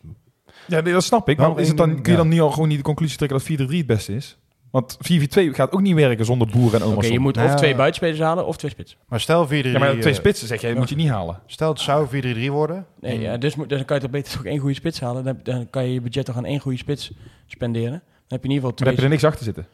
Ja, 0.67 0.81
nee, 0.81 0.93
dat 0.93 1.05
snap 1.05 1.29
ik. 1.29 1.37
Maar 1.39 1.59
is 1.59 1.69
het 1.69 1.77
dan, 1.77 2.03
kun 2.03 2.13
je 2.13 2.19
dan 2.19 2.29
niet 2.29 2.41
al 2.41 2.51
gewoon 2.51 2.69
niet 2.69 2.77
de 2.77 2.83
conclusie 2.85 3.17
trekken 3.17 3.39
dat 3.59 3.69
4-3 3.71 3.77
het 3.77 3.87
beste 3.87 4.15
is? 4.15 4.39
Want 4.71 4.97
4-4-2 4.97 5.01
gaat 5.51 5.73
ook 5.73 5.81
niet 5.81 5.95
werken 5.95 6.25
zonder 6.25 6.49
Boeren 6.49 6.73
en 6.81 6.81
Oké, 6.83 6.91
Omarsson. 6.91 7.13
je 7.13 7.19
moet 7.21 7.35
Nou 7.35 7.47
of 7.47 7.53
ja. 7.53 7.59
twee 7.59 7.75
buitenspelers 7.75 8.21
halen 8.21 8.47
of 8.47 8.57
twee 8.57 8.71
spitsen. 8.71 8.99
Maar 9.09 9.21
stel 9.21 9.47
4-3... 9.49 9.51
Ja, 9.51 9.79
maar 9.79 9.91
twee 9.91 10.13
eh, 10.13 10.19
spitsen 10.19 10.47
zeg 10.49 10.61
jij, 10.61 10.75
moet 10.75 10.89
je 10.89 10.95
niet 10.97 11.09
halen. 11.09 11.41
Stel 11.47 11.69
het 11.69 11.81
zou 11.81 12.07
4-3 12.47 12.47
worden. 12.51 12.87
Nee, 13.01 13.15
en- 13.15 13.21
ja, 13.21 13.37
dus, 13.37 13.55
moet- 13.55 13.69
dan 13.69 13.85
kan 13.85 13.97
je 13.97 14.03
toch 14.03 14.11
beter 14.11 14.33
toch 14.37 14.45
één 14.45 14.59
goede 14.59 14.75
spits 14.75 15.01
halen. 15.01 15.25
Dan, 15.25 15.41
dan 15.43 15.71
kan 15.71 15.85
je 15.87 15.93
je 15.93 16.01
budget 16.01 16.25
toch 16.25 16.37
aan 16.37 16.45
één 16.45 16.61
goede 16.61 16.79
spits 16.79 17.13
spenderen. 17.47 18.03
Dan 18.31 18.39
heb 18.39 18.43
je 18.43 18.49
in 18.49 18.55
ieder 18.55 18.71
geval 18.71 18.71
Maar 18.71 18.77
dan 18.77 18.77
twee... 18.77 18.89
heb 18.89 18.97
je 18.99 19.03
er 19.03 19.09
niks 19.11 19.25
achter 19.25 19.45
zitten. 19.45 19.67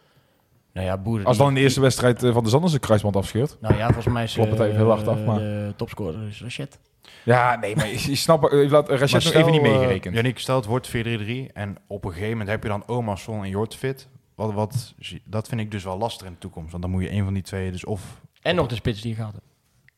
Nou 0.73 0.87
ja, 0.87 0.97
Boeren... 0.99 1.27
Als 1.27 1.37
dan 1.37 1.49
in 1.49 1.55
de 1.55 1.61
eerste 1.61 1.81
wedstrijd 1.81 2.23
eh, 2.23 2.33
van 2.33 2.43
de 2.45 2.49
Zanders 2.51 2.73
een 2.73 2.81
kruisband 2.81 3.17
afscheurt. 3.17 3.57
Nou 3.61 3.75
ja, 3.77 3.85
volgens 3.85 4.15
mij 4.15 4.23
is 4.25 4.33
Klopt 4.35 4.51
het 4.51 4.61
even 4.61 4.77
heel 4.77 4.89
hard 4.91 5.09
af, 5.09 5.19
eh, 5.19 5.27
maar- 5.27 5.39
de 5.39 5.73
topscorer 5.77 6.29
is 6.29 6.43
Rachet. 6.43 6.79
Ja, 7.23 7.57
nee, 7.57 7.77
maar 7.77 7.87
je, 7.87 8.09
je 8.11 8.15
snapt, 8.15 8.53
eh, 8.53 8.71
laat 8.71 8.89
Maar 8.89 8.99
nog 9.01 9.11
even 9.33 9.51
niet 9.53 9.63
eh, 9.63 9.69
meegerekend. 9.71 10.15
Yannick, 10.15 10.39
stel 10.39 10.57
het 10.57 10.65
wordt 10.67 10.89
4-3-3 10.89 11.53
en 11.53 11.77
op 11.87 12.05
een 12.05 12.11
gegeven 12.11 12.31
moment 12.31 12.49
heb 12.49 12.63
je 12.63 12.69
dan 12.69 12.87
Omarsson 12.89 13.43
en 13.45 13.49
Jort 13.51 13.75
fit. 13.75 14.09
Wat, 14.35 14.53
wat, 14.53 14.95
zie- 14.99 15.23
dat 15.25 15.49
vind 15.49 15.61
ik 15.61 15.71
dus 15.71 15.85
wel 15.85 15.99
lastig 15.99 16.27
in 16.27 16.33
de 16.33 16.39
toekomst. 16.39 16.71
Want 16.71 16.83
dan 16.83 16.93
moet 16.93 17.03
je 17.03 17.11
een 17.13 17.25
van 17.25 17.35
die 17.35 17.43
twee 17.43 17.71
dus 17.71 17.85
of... 17.85 18.21
En 18.43 18.55
nog 18.55 18.67
de 18.67 18.75
spits 18.75 19.01
die 19.01 19.11
je 19.17 19.23
hebt. 19.23 19.41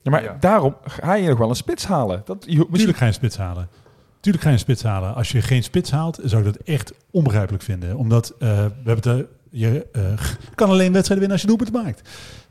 Ja, 0.03 0.11
maar 0.11 0.23
Ja. 0.23 0.37
daarom 0.40 0.77
ga 0.85 1.14
je 1.14 1.29
nog 1.29 1.38
wel 1.38 1.49
een 1.49 1.55
spits 1.57 1.87
halen. 1.87 2.23
Dat, 2.25 2.44
je, 2.44 2.51
misschien, 2.57 2.73
Tuurlijk 2.73 2.97
ga 2.99 3.05
je 3.05 3.11
een 3.11 3.16
spits 3.16 3.37
halen. 3.37 3.68
Tuurlijk 4.29 4.47
ga 4.49 4.53
je 4.57 4.59
een 4.62 4.75
spits 4.75 4.83
halen. 4.83 5.14
Als 5.14 5.31
je 5.33 5.43
geen 5.43 5.62
spits 5.62 5.91
haalt, 5.91 6.21
zou 6.25 6.47
ik 6.47 6.53
dat 6.55 6.62
echt 6.64 6.93
onbegrijpelijk 7.11 7.62
vinden. 7.62 7.97
Omdat 7.97 8.31
eh, 8.38 8.49
we 8.49 8.91
hebben 8.91 8.95
het, 8.95 9.07
er- 9.07 9.27
je 9.51 9.87
eh, 9.93 10.03
kan 10.55 10.69
alleen 10.69 10.93
wedstrijden 10.93 11.29
winnen 11.29 11.31
als 11.31 11.41
je 11.41 11.47
doelpunten 11.47 11.83
maakt. 11.83 12.09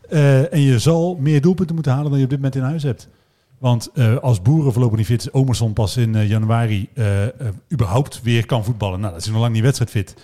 Eh, 0.09 0.53
en 0.53 0.61
je 0.61 0.79
zal 0.79 1.15
meer 1.19 1.41
doelpunten 1.41 1.75
moeten 1.75 1.93
halen 1.93 2.09
dan 2.09 2.17
je 2.19 2.23
op 2.23 2.29
dit 2.29 2.39
moment 2.39 2.55
in 2.57 2.61
huis 2.63 2.83
hebt. 2.83 3.07
Want 3.57 3.89
eh, 3.93 4.15
als 4.17 4.41
Boeren 4.41 4.71
voorlopig 4.73 4.97
niet 4.97 5.05
fit 5.07 5.21
is, 5.21 5.31
Omerson 5.31 5.73
pas 5.73 5.97
in 5.97 6.15
eh, 6.15 6.29
januari 6.29 6.89
eh, 6.93 7.23
eh, 7.23 7.31
überhaupt 7.71 8.21
weer 8.23 8.45
kan 8.45 8.63
voetballen. 8.63 8.99
Nou, 8.99 9.13
dat 9.13 9.21
is 9.21 9.27
nog 9.31 9.39
lang 9.41 9.53
niet 9.53 9.63
wedstrijdfit. 9.63 10.15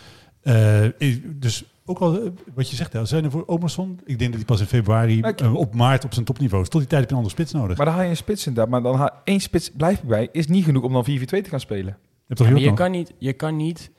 Eh, 0.42 0.80
dus 1.26 1.63
ook 1.86 2.00
al 2.00 2.22
eh, 2.22 2.30
wat 2.54 2.69
je 2.69 2.76
zegt, 2.76 2.93
hè, 2.93 3.06
zijn 3.06 3.24
er 3.24 3.32
voor 3.32 3.43
Omerson, 3.46 4.00
ik 4.06 4.19
denk 4.19 4.30
dat 4.30 4.39
hij 4.39 4.46
pas 4.46 4.60
in 4.60 4.65
februari, 4.65 5.22
eh, 5.22 5.56
op 5.56 5.76
maart 5.76 6.06
op 6.06 6.13
zijn 6.13 6.26
topniveau 6.26 6.63
is. 6.63 6.69
Tot 6.69 6.80
die 6.80 6.89
tijd 6.89 7.02
heb 7.02 7.10
je 7.10 7.15
een 7.15 7.22
andere 7.22 7.41
spits 7.41 7.54
nodig. 7.54 7.78
maar 7.78 7.86
dan 7.86 7.96
haal 7.96 8.04
je 8.04 8.10
een 8.10 8.17
spits 8.17 8.48
inderdaad. 8.48 8.72
Maar 8.72 8.82
dan 8.82 8.96
haal, 8.96 9.10
één 9.24 9.39
spits 9.39 9.72
blijft 9.72 10.02
erbij. 10.02 10.30
Is 10.32 10.48
niet 10.48 10.63
genoeg 10.63 10.84
om 10.84 10.93
dan 10.93 11.06
4-4-2 11.06 11.26
te 11.26 11.50
gaan 11.50 11.60
spelen. 11.60 11.98
je 12.28 12.43
Ja, 12.43 12.56
je, 12.56 12.74
kan 12.74 12.91
niet, 12.91 13.13
je 13.17 13.34
kan 13.34 13.56
niet... 13.56 13.91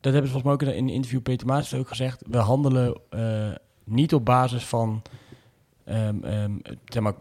Dat 0.00 0.12
hebben 0.12 0.30
ze 0.30 0.38
volgens 0.38 0.58
mij 0.58 0.68
ook 0.68 0.76
in 0.76 0.84
een 0.84 0.94
interview 0.94 1.22
Peter 1.22 1.46
Maas 1.46 1.74
ook 1.74 1.88
gezegd. 1.88 2.22
We 2.26 2.38
handelen 2.38 3.00
eh, 3.10 3.50
niet 3.84 4.14
op 4.14 4.24
basis 4.24 4.64
van 4.64 5.02
ehm, 5.84 6.24
ehm, 6.24 6.52
zeg 6.84 7.02
maar, 7.02 7.14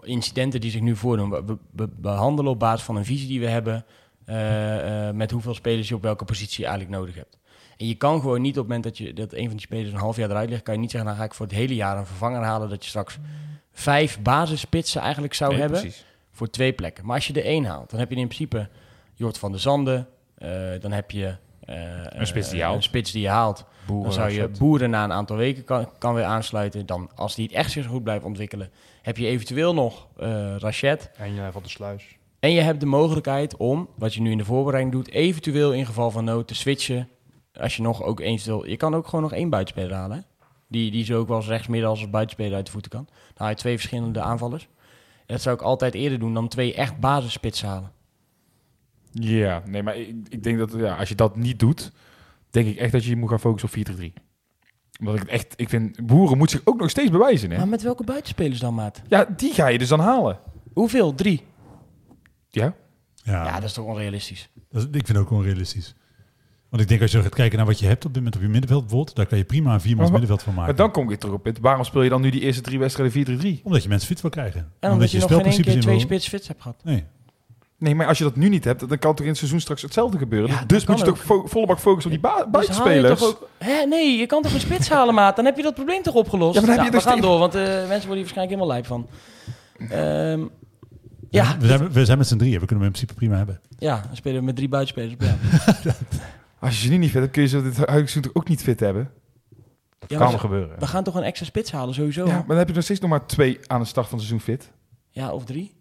incidenten 0.00 0.60
die 0.60 0.70
zich 0.70 0.80
nu 0.80 0.96
voordoen. 0.96 1.30
We, 1.30 1.88
we, 2.00 2.08
handelen 2.08 2.52
op 2.52 2.58
basis 2.58 2.84
van 2.84 2.96
een 2.96 3.04
visie 3.04 3.28
die 3.28 3.40
we 3.40 3.48
hebben... 3.48 3.84
eh, 4.24 5.08
eh, 5.08 5.14
met 5.14 5.30
hoeveel 5.30 5.54
spelers 5.54 5.88
je 5.88 5.94
op 5.94 6.02
welke 6.02 6.24
positie 6.24 6.66
eigenlijk 6.66 6.96
nodig 6.96 7.14
hebt. 7.14 7.38
En 7.78 7.86
je 7.86 7.94
kan 7.94 8.20
gewoon 8.20 8.40
niet 8.40 8.50
op 8.50 8.56
het 8.58 8.66
moment 8.66 8.84
dat, 8.84 8.98
je, 8.98 9.12
dat 9.12 9.32
een 9.32 9.44
van 9.44 9.56
die 9.56 9.60
spelers 9.66 9.90
een 9.92 9.98
half 9.98 10.16
jaar 10.16 10.30
eruit 10.30 10.50
ligt... 10.50 10.62
kan 10.62 10.74
je 10.74 10.80
niet 10.80 10.90
zeggen, 10.90 11.08
nou 11.08 11.20
ga 11.20 11.26
ik 11.26 11.34
voor 11.34 11.46
het 11.46 11.54
hele 11.54 11.74
jaar 11.74 11.98
een 11.98 12.06
vervanger 12.06 12.42
halen... 12.42 12.68
dat 12.68 12.82
je 12.82 12.88
straks 12.88 13.18
vijf 13.72 14.20
basisspitsen 14.22 15.00
eigenlijk 15.00 15.34
zou 15.34 15.50
Nee, 15.50 15.60
hebben 15.60 15.80
Precies. 15.80 16.04
voor 16.32 16.50
twee 16.50 16.72
plekken. 16.72 17.06
Maar 17.06 17.14
als 17.14 17.26
je 17.26 17.32
er 17.32 17.44
één 17.44 17.64
haalt, 17.64 17.90
dan 17.90 17.98
heb 17.98 18.10
je 18.10 18.16
in 18.16 18.26
principe 18.26 18.68
Jort 19.14 19.38
van 19.38 19.50
der 19.50 19.60
Zanden. 19.60 20.08
eh, 20.34 20.50
dan 20.80 20.92
heb 20.92 21.10
je 21.10 21.36
eh, 21.60 21.76
Een 22.08 22.26
spits 22.26 22.48
die 22.48 22.56
je 22.56 22.62
eh, 22.62 22.68
haalt. 22.68 22.76
Een 22.76 22.88
spits 22.88 23.12
die 23.12 23.22
je 23.22 23.28
haalt. 23.28 23.64
dan 23.86 24.12
zou 24.12 24.30
je 24.30 24.48
boeren 24.58 24.90
na 24.90 25.04
een 25.04 25.12
aantal 25.12 25.36
weken 25.36 25.64
kan, 25.64 25.88
kan 25.98 26.14
weer 26.14 26.24
aansluiten. 26.24 26.86
Dan, 26.86 27.10
als 27.14 27.34
die 27.34 27.44
het 27.44 27.54
echt 27.54 27.70
zich 27.70 27.86
goed 27.86 28.02
blijft 28.02 28.24
ontwikkelen, 28.24 28.70
heb 29.02 29.16
je 29.16 29.26
eventueel 29.26 29.74
nog 29.74 30.06
eh 30.18 30.54
Rachet. 30.58 31.10
En 31.16 31.34
je 31.34 31.48
van 31.52 31.62
de 31.62 31.68
sluis. 31.68 32.16
En 32.40 32.52
je 32.52 32.60
hebt 32.60 32.80
de 32.80 32.86
mogelijkheid 32.86 33.56
om, 33.56 33.88
wat 33.96 34.14
je 34.14 34.20
nu 34.20 34.30
in 34.30 34.38
de 34.38 34.44
voorbereiding 34.44 34.94
doet, 34.94 35.10
eventueel 35.10 35.72
in 35.72 35.86
geval 35.86 36.10
van 36.10 36.24
nood 36.24 36.48
te 36.48 36.54
switchen. 36.54 37.08
Als 37.52 37.76
je 37.76 37.82
nog 37.82 38.02
ook 38.02 38.20
eventueel... 38.20 38.66
Je 38.66 38.76
kan 38.76 38.94
ook 38.94 39.04
gewoon 39.06 39.22
nog 39.22 39.32
één 39.32 39.50
buitenspeler 39.50 39.96
halen. 39.96 40.16
Hè? 40.16 40.22
Die, 40.68 40.90
die 40.90 41.04
zo 41.04 41.18
ook 41.18 41.28
wel 41.28 41.36
als 41.36 41.46
rechtsmidden 41.48 41.88
als 41.88 42.10
buitenspeler 42.10 42.54
uit 42.54 42.66
de 42.66 42.72
voeten 42.72 42.90
kan. 42.90 43.04
Dan 43.04 43.14
haal 43.36 43.48
je 43.48 43.54
twee 43.54 43.74
verschillende 43.76 44.20
aanvallers. 44.20 44.68
En 45.18 45.34
dat 45.34 45.42
zou 45.42 45.54
ik 45.56 45.62
altijd 45.62 45.94
eerder 45.94 46.18
doen 46.18 46.34
dan 46.34 46.48
twee 46.48 46.74
echt 46.74 47.00
basisspitsen 47.00 47.68
halen. 47.68 47.92
Ja, 49.12 49.62
nee, 49.66 49.82
maar 49.82 49.96
ik, 49.96 50.14
ik 50.28 50.42
denk 50.42 50.58
dat 50.58 50.72
ja, 50.76 50.96
als 50.96 51.08
je 51.08 51.14
dat 51.14 51.36
niet 51.36 51.58
doet, 51.58 51.92
denk 52.50 52.66
ik 52.68 52.76
echt 52.76 52.92
dat 52.92 53.04
je 53.04 53.10
je 53.10 53.16
moet 53.16 53.28
gaan 53.28 53.40
focussen 53.40 53.92
op 53.92 53.98
4-3. 54.00 54.12
Omdat 55.00 55.14
ik 55.14 55.20
het 55.20 55.30
echt, 55.30 55.54
ik 55.56 55.68
vind, 55.68 56.06
Boeren 56.06 56.38
moet 56.38 56.50
zich 56.50 56.60
ook 56.64 56.78
nog 56.80 56.90
steeds 56.90 57.10
bewijzen. 57.10 57.50
Hè? 57.50 57.56
Maar 57.56 57.68
met 57.68 57.82
welke 57.82 58.04
buitenspelers 58.04 58.60
dan, 58.60 58.74
maat? 58.74 59.02
Ja, 59.08 59.24
die 59.36 59.52
ga 59.54 59.66
je 59.66 59.78
dus 59.78 59.88
dan 59.88 60.00
halen. 60.00 60.38
Hoeveel? 60.72 61.14
Drie? 61.14 61.42
Ja, 62.48 62.74
Ja, 63.14 63.44
Ja, 63.44 63.54
dat 63.54 63.62
is 63.68 63.72
toch 63.72 63.84
onrealistisch. 63.86 64.50
dat 64.70 64.80
is- 64.82 64.86
ik 64.88 64.92
vind 65.06 65.08
het 65.08 65.16
ook 65.16 65.30
onrealistisch. 65.30 65.94
Want 66.68 66.82
ik 66.82 66.88
denk 66.88 67.00
als 67.02 67.10
je 67.12 67.22
gaat 67.22 67.34
kijken 67.34 67.56
naar 67.58 67.66
wat 67.66 67.78
je 67.78 67.86
hebt 67.86 68.04
op 68.04 68.14
dit 68.14 68.16
moment 68.16 68.36
op 68.36 68.42
je 68.42 68.48
middenveld 68.48 68.80
bijvoorbeeld, 68.82 69.16
daar 69.16 69.26
kan 69.26 69.38
je 69.38 69.44
prima 69.44 69.74
een 69.74 69.80
viermans 69.80 70.10
middenveld 70.10 70.42
van 70.42 70.54
maken. 70.54 70.68
maar 70.68 70.76
dan 70.84 70.90
kom 70.92 71.02
ik 71.02 71.08
weer 71.08 71.18
terug 71.18 71.34
op 71.34 71.44
het. 71.44 71.58
Waarom 71.60 71.84
speel 71.84 72.02
je 72.02 72.08
dan 72.10 72.20
nu 72.20 72.30
die 72.30 72.40
eerste 72.40 72.62
drie 72.62 72.78
wedstrijden 72.78 73.26
4-3-3? 73.58 73.62
Omdat 73.62 73.82
je 73.82 73.88
mensen 73.88 74.08
fit 74.08 74.20
wil 74.20 74.30
krijgen. 74.30 74.72
En 74.80 74.90
omdat, 74.92 75.10
je 75.10 75.18
nog 75.18 75.28
geen 75.28 75.44
één 75.44 75.62
keer 75.62 75.80
twee 75.80 75.94
wil- 75.94 76.00
spits 76.00 76.28
fits 76.28 76.48
hebt 76.48 76.62
gehad. 76.62 76.76
Nee. 76.84 77.04
Nee, 77.78 77.94
maar 77.94 78.06
als 78.06 78.18
je 78.18 78.24
dat 78.24 78.36
nu 78.36 78.48
niet 78.48 78.64
hebt, 78.64 78.88
dan 78.88 78.98
kan 78.98 79.10
toch 79.14 79.20
in 79.20 79.28
het 79.28 79.36
seizoen 79.38 79.60
straks 79.60 79.82
hetzelfde 79.82 80.18
gebeuren. 80.18 80.50
Ja, 80.50 80.64
dus 80.66 80.86
moet 80.86 80.98
je 80.98 81.04
toch 81.04 81.22
volle 81.44 81.66
bak 81.66 81.78
focussen 81.78 82.12
op 82.12 82.20
die 82.22 82.30
ba- 82.30 82.36
Dus 82.36 82.44
je 82.44 82.50
buitenspelers. 82.50 83.20
toch 83.20 83.28
ook... 83.28 83.48
Hè, 83.58 83.84
nee, 83.86 84.18
je 84.18 84.26
kan 84.26 84.42
toch 84.42 84.52
een 84.54 84.60
spits 84.60 84.88
halen, 84.88 85.14
maat? 85.14 85.36
Dan 85.36 85.44
heb 85.44 85.56
je 85.56 85.62
dat 85.62 85.74
probleem 85.74 86.02
toch 86.02 86.14
opgelost? 86.14 86.54
Ja, 86.54 86.60
maar 86.60 86.68
dan 86.76 86.84
heb 86.84 86.92
je 86.94 86.98
we 86.98 87.04
dus 87.04 87.12
gaan 87.12 87.20
door, 87.22 87.38
want 87.38 87.54
eh, 87.54 87.60
mensen 87.62 87.86
worden 88.08 88.24
hier 88.26 88.34
waarschijnlijk 88.34 88.48
helemaal 88.50 88.66
lijp 88.66 88.86
van. 88.86 89.06
Ehm, 89.78 90.40
ja, 91.30 91.56
We 91.60 91.66
zijn, 91.66 91.92
we 91.92 92.04
zijn 92.04 92.18
met 92.18 92.26
z'n 92.26 92.36
drieën, 92.36 92.60
we 92.60 92.66
kunnen 92.66 92.84
hem 92.84 92.94
in 92.94 92.98
principe 93.00 93.14
prima 93.14 93.36
hebben. 93.36 93.60
ja, 93.78 94.00
dan 94.06 94.16
spelen 94.16 94.38
we 94.38 94.44
met 94.44 94.56
drie 94.56 94.68
buitenspelers. 94.68 95.14
Als 96.60 96.76
je 96.76 96.84
ze 96.86 96.90
nu 96.90 96.96
niet 96.96 97.10
fit 97.10 97.20
hebt, 97.20 97.32
kun 97.32 97.42
je 97.42 97.48
ze 97.48 97.62
dit 97.62 97.76
huidige 97.76 97.98
seizoen 97.98 98.22
toch 98.22 98.34
ook 98.34 98.48
niet 98.48 98.62
fit 98.62 98.80
hebben? 98.80 99.10
Ja, 100.06 100.18
kan 100.18 100.30
maar 100.30 100.38
gebeuren. 100.38 100.78
we 100.78 100.86
gaan 100.86 101.04
toch 101.04 101.14
een 101.14 101.22
extra 101.22 101.46
spits 101.46 101.72
halen, 101.72 101.94
sowieso? 101.94 102.26
Ja, 102.26 102.32
maar 102.36 102.46
dan 102.46 102.56
heb 102.56 102.68
je 102.68 102.74
nog 102.74 102.82
steeds 102.84 103.00
nog 103.00 103.10
maar 103.10 103.26
twee 103.26 103.58
aan 103.66 103.80
de 103.80 103.86
start 103.86 104.08
van 104.08 104.18
het 104.18 104.26
seizoen 104.26 104.54
fit. 104.54 104.72
Ja, 105.10 105.32
of 105.32 105.44
drie? 105.44 105.74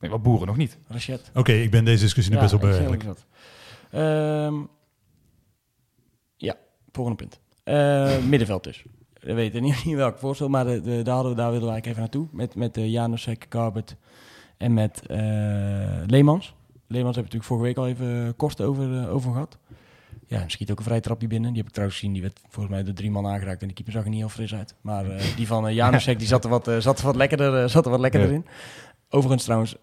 Nee, 0.00 0.10
maar 0.10 0.20
Boeren 0.20 0.46
nog 0.46 0.56
niet. 0.56 0.78
Rachet. 0.88 1.30
Oké, 1.34 1.52
ik 1.52 1.70
ben 1.70 1.84
deze 1.84 2.02
discussie 2.02 2.34
nu 2.34 2.40
best 2.40 2.50
wel 2.60 2.60
ook 2.92 3.02
wat. 3.02 3.24
Ehm, 3.90 4.54
ja, 6.36 6.56
volgende 6.92 7.18
punt. 7.18 7.40
Eh, 7.64 8.18
middenveld 8.30 8.64
dus. 8.64 8.84
We 9.20 9.32
weten 9.34 9.62
niet, 9.62 9.84
niet 9.84 9.96
welk 9.96 10.18
voorstel, 10.18 10.48
maar 10.48 10.64
de, 10.64 10.80
de, 10.80 11.02
daar, 11.02 11.14
hadden 11.14 11.32
we- 11.32 11.38
daar 11.38 11.50
wilden 11.50 11.68
we 11.68 11.72
eigenlijk 11.74 11.86
even 11.86 12.00
naartoe. 12.00 12.26
Met, 12.32 12.54
met 12.54 12.76
uh, 12.76 12.90
Janusek, 12.90 13.46
Garbert 13.48 13.96
en 14.56 14.74
met 14.74 15.06
eh, 15.06 15.18
Leemans. 16.06 16.54
Leemans 16.86 17.16
heb 17.16 17.24
ik 17.26 17.32
natuurlijk 17.32 17.44
vorige 17.44 17.66
week 17.66 17.76
al 17.76 17.86
even 17.88 18.36
kort 18.36 18.60
over, 18.60 18.98
eh, 19.02 19.14
over 19.14 19.32
gehad. 19.32 19.58
Ja, 20.32 20.44
schiet 20.48 20.70
ook 20.70 20.78
een 20.78 20.84
vrij 20.84 21.00
trapje 21.00 21.26
binnen. 21.26 21.48
Die 21.48 21.58
heb 21.58 21.66
ik 21.66 21.72
trouwens 21.72 21.98
gezien. 21.98 22.12
Die 22.14 22.22
werd 22.22 22.40
volgens 22.48 22.74
mij 22.74 22.84
door 22.84 22.94
drie 22.94 23.10
man 23.10 23.26
aangeraakt. 23.26 23.62
En 23.62 23.68
de 23.68 23.74
keeper 23.74 23.92
zag 23.92 24.02
er 24.04 24.10
niet 24.10 24.18
heel 24.18 24.28
fris 24.28 24.54
uit. 24.54 24.74
Maar 24.80 25.10
eh, 25.10 25.36
die 25.36 25.46
van 25.46 25.66
uh, 25.66 25.74
Janusek, 25.74 26.18
die 26.18 26.28
zat 26.28 26.44
er 26.44 26.50
wat, 26.50 26.68
eh, 26.68 26.78
zat 26.78 26.98
er 26.98 27.04
wat 27.04 27.16
lekkerder, 27.16 27.70
zat 27.70 27.84
er 27.84 27.90
wat 27.90 28.00
lekkerder 28.00 28.28
Ja. 28.28 28.34
in. 28.34 28.46
Overigens 29.08 29.44
trouwens, 29.44 29.76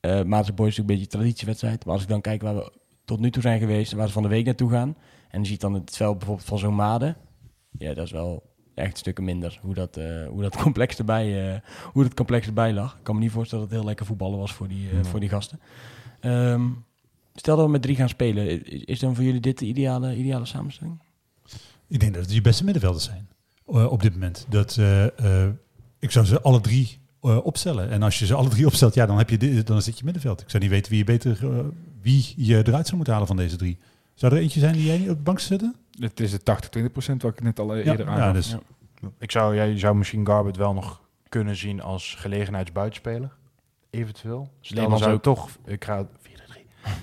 eh 0.00 0.22
Maarten 0.22 0.54
Boys 0.54 0.68
is 0.70 0.76
natuurlijk 0.76 0.78
een 0.78 0.86
beetje 0.86 1.02
een 1.02 1.08
traditiewedstrijd. 1.08 1.84
Maar 1.84 1.94
als 1.94 2.02
ik 2.02 2.08
dan 2.08 2.20
kijk 2.20 2.42
waar 2.42 2.54
we 2.54 2.72
tot 3.04 3.20
nu 3.20 3.30
toe 3.30 3.42
zijn 3.42 3.58
geweest... 3.58 3.92
waar 3.92 4.06
ze 4.06 4.12
van 4.12 4.22
de 4.22 4.28
week 4.28 4.44
naartoe 4.44 4.70
gaan... 4.70 4.96
en 5.30 5.40
je 5.40 5.46
ziet 5.46 5.60
dan 5.60 5.74
het 5.74 5.96
veld 5.96 6.18
bijvoorbeeld 6.18 6.48
van 6.48 6.58
zo'n 6.58 6.74
Made... 6.74 7.16
ja, 7.78 7.94
dat 7.94 8.04
is 8.06 8.12
wel 8.12 8.42
echt 8.74 8.98
stukken 8.98 9.24
minder. 9.24 9.58
Hoe 9.62 9.74
dat, 9.74 10.00
hoe 10.28 10.42
dat, 10.42 10.56
complex, 10.62 10.98
erbij, 10.98 11.60
hoe 11.92 12.02
dat 12.02 12.14
complex 12.14 12.46
erbij 12.46 12.72
lag. 12.72 12.96
Ik 12.96 13.02
kan 13.04 13.14
me 13.14 13.20
niet 13.20 13.30
voorstellen 13.30 13.64
dat 13.64 13.72
het 13.72 13.80
heel 13.80 13.88
lekker 13.88 14.06
voetballen 14.06 14.38
was 14.38 14.52
voor 14.52 14.68
die, 14.68 14.88
voor 15.02 15.20
die 15.20 15.28
gasten. 15.28 15.60
Ehm, 16.20 16.62
stel 17.34 17.56
dat 17.56 17.64
we 17.64 17.70
met 17.70 17.82
drie 17.82 17.96
gaan 17.96 18.08
spelen. 18.08 18.66
Is, 18.66 18.84
is 18.84 18.98
dan 18.98 19.14
voor 19.14 19.24
jullie 19.24 19.40
dit 19.40 19.58
de 19.58 19.66
ideale, 19.66 20.16
ideale 20.16 20.46
samenstelling? 20.46 21.00
Ik 21.88 22.00
denk 22.00 22.14
dat 22.14 22.22
het 22.22 22.32
je 22.32 22.40
beste 22.40 22.64
middenvelders 22.64 23.04
zijn 23.04 23.28
eh, 23.66 23.92
op 23.92 24.02
dit 24.02 24.12
moment. 24.12 24.46
Dat, 24.48 24.76
eh, 24.76 25.44
eh, 25.44 25.50
ik 25.98 26.10
zou 26.10 26.26
ze 26.26 26.40
alle 26.40 26.60
drie 26.60 26.98
eh, 27.20 27.44
opstellen. 27.44 27.90
En 27.90 28.02
als 28.02 28.18
je 28.18 28.26
ze 28.26 28.34
alle 28.34 28.48
drie 28.48 28.66
opstelt, 28.66 28.94
ja, 28.94 29.06
dan, 29.06 29.18
heb 29.18 29.30
je 29.30 29.38
dit, 29.38 29.66
dan 29.66 29.82
zit 29.82 29.98
je 29.98 30.04
middenveld. 30.04 30.40
Ik 30.40 30.50
zou 30.50 30.62
niet 30.62 30.72
weten 30.72 30.90
wie 30.90 30.98
je 30.98 31.04
beter 31.04 31.38
wie 32.00 32.34
je 32.36 32.56
eruit 32.66 32.84
zou 32.84 32.96
moeten 32.96 33.12
halen 33.12 33.28
van 33.28 33.36
deze 33.36 33.56
drie. 33.56 33.78
Zou 34.14 34.34
er 34.34 34.40
eentje 34.40 34.60
zijn 34.60 34.72
die 34.72 34.86
jij 34.86 34.98
niet 34.98 35.10
op 35.10 35.16
de 35.16 35.22
bank 35.22 35.40
zou 35.40 35.60
zetten? 35.60 35.76
Het 35.98 36.20
is 36.20 36.30
de 36.30 36.40
80-20% 37.12 37.16
wat 37.16 37.32
ik 37.32 37.42
net 37.42 37.58
al 37.58 37.76
Ja, 37.76 37.82
eerder 37.82 38.06
ja, 38.06 38.12
aangaf. 38.12 38.32
dus 38.32 38.50
Ja. 38.50 38.60
Ik 39.18 39.30
zou, 39.30 39.54
jij 39.54 39.78
zou 39.78 39.96
misschien 39.96 40.26
Garbert 40.26 40.56
wel 40.56 40.72
nog 40.72 41.00
kunnen 41.28 41.56
zien 41.56 41.82
als 41.82 42.14
gelegenheidsbuitenspeler. 42.14 43.36
Eventueel. 43.90 44.50
Stel 44.60 44.88
dan 44.88 44.98
zou 44.98 45.12
ook. 45.12 45.22
toch 45.22 45.48
ik 45.64 45.84
ga 45.84 46.06
4-3 46.06 46.08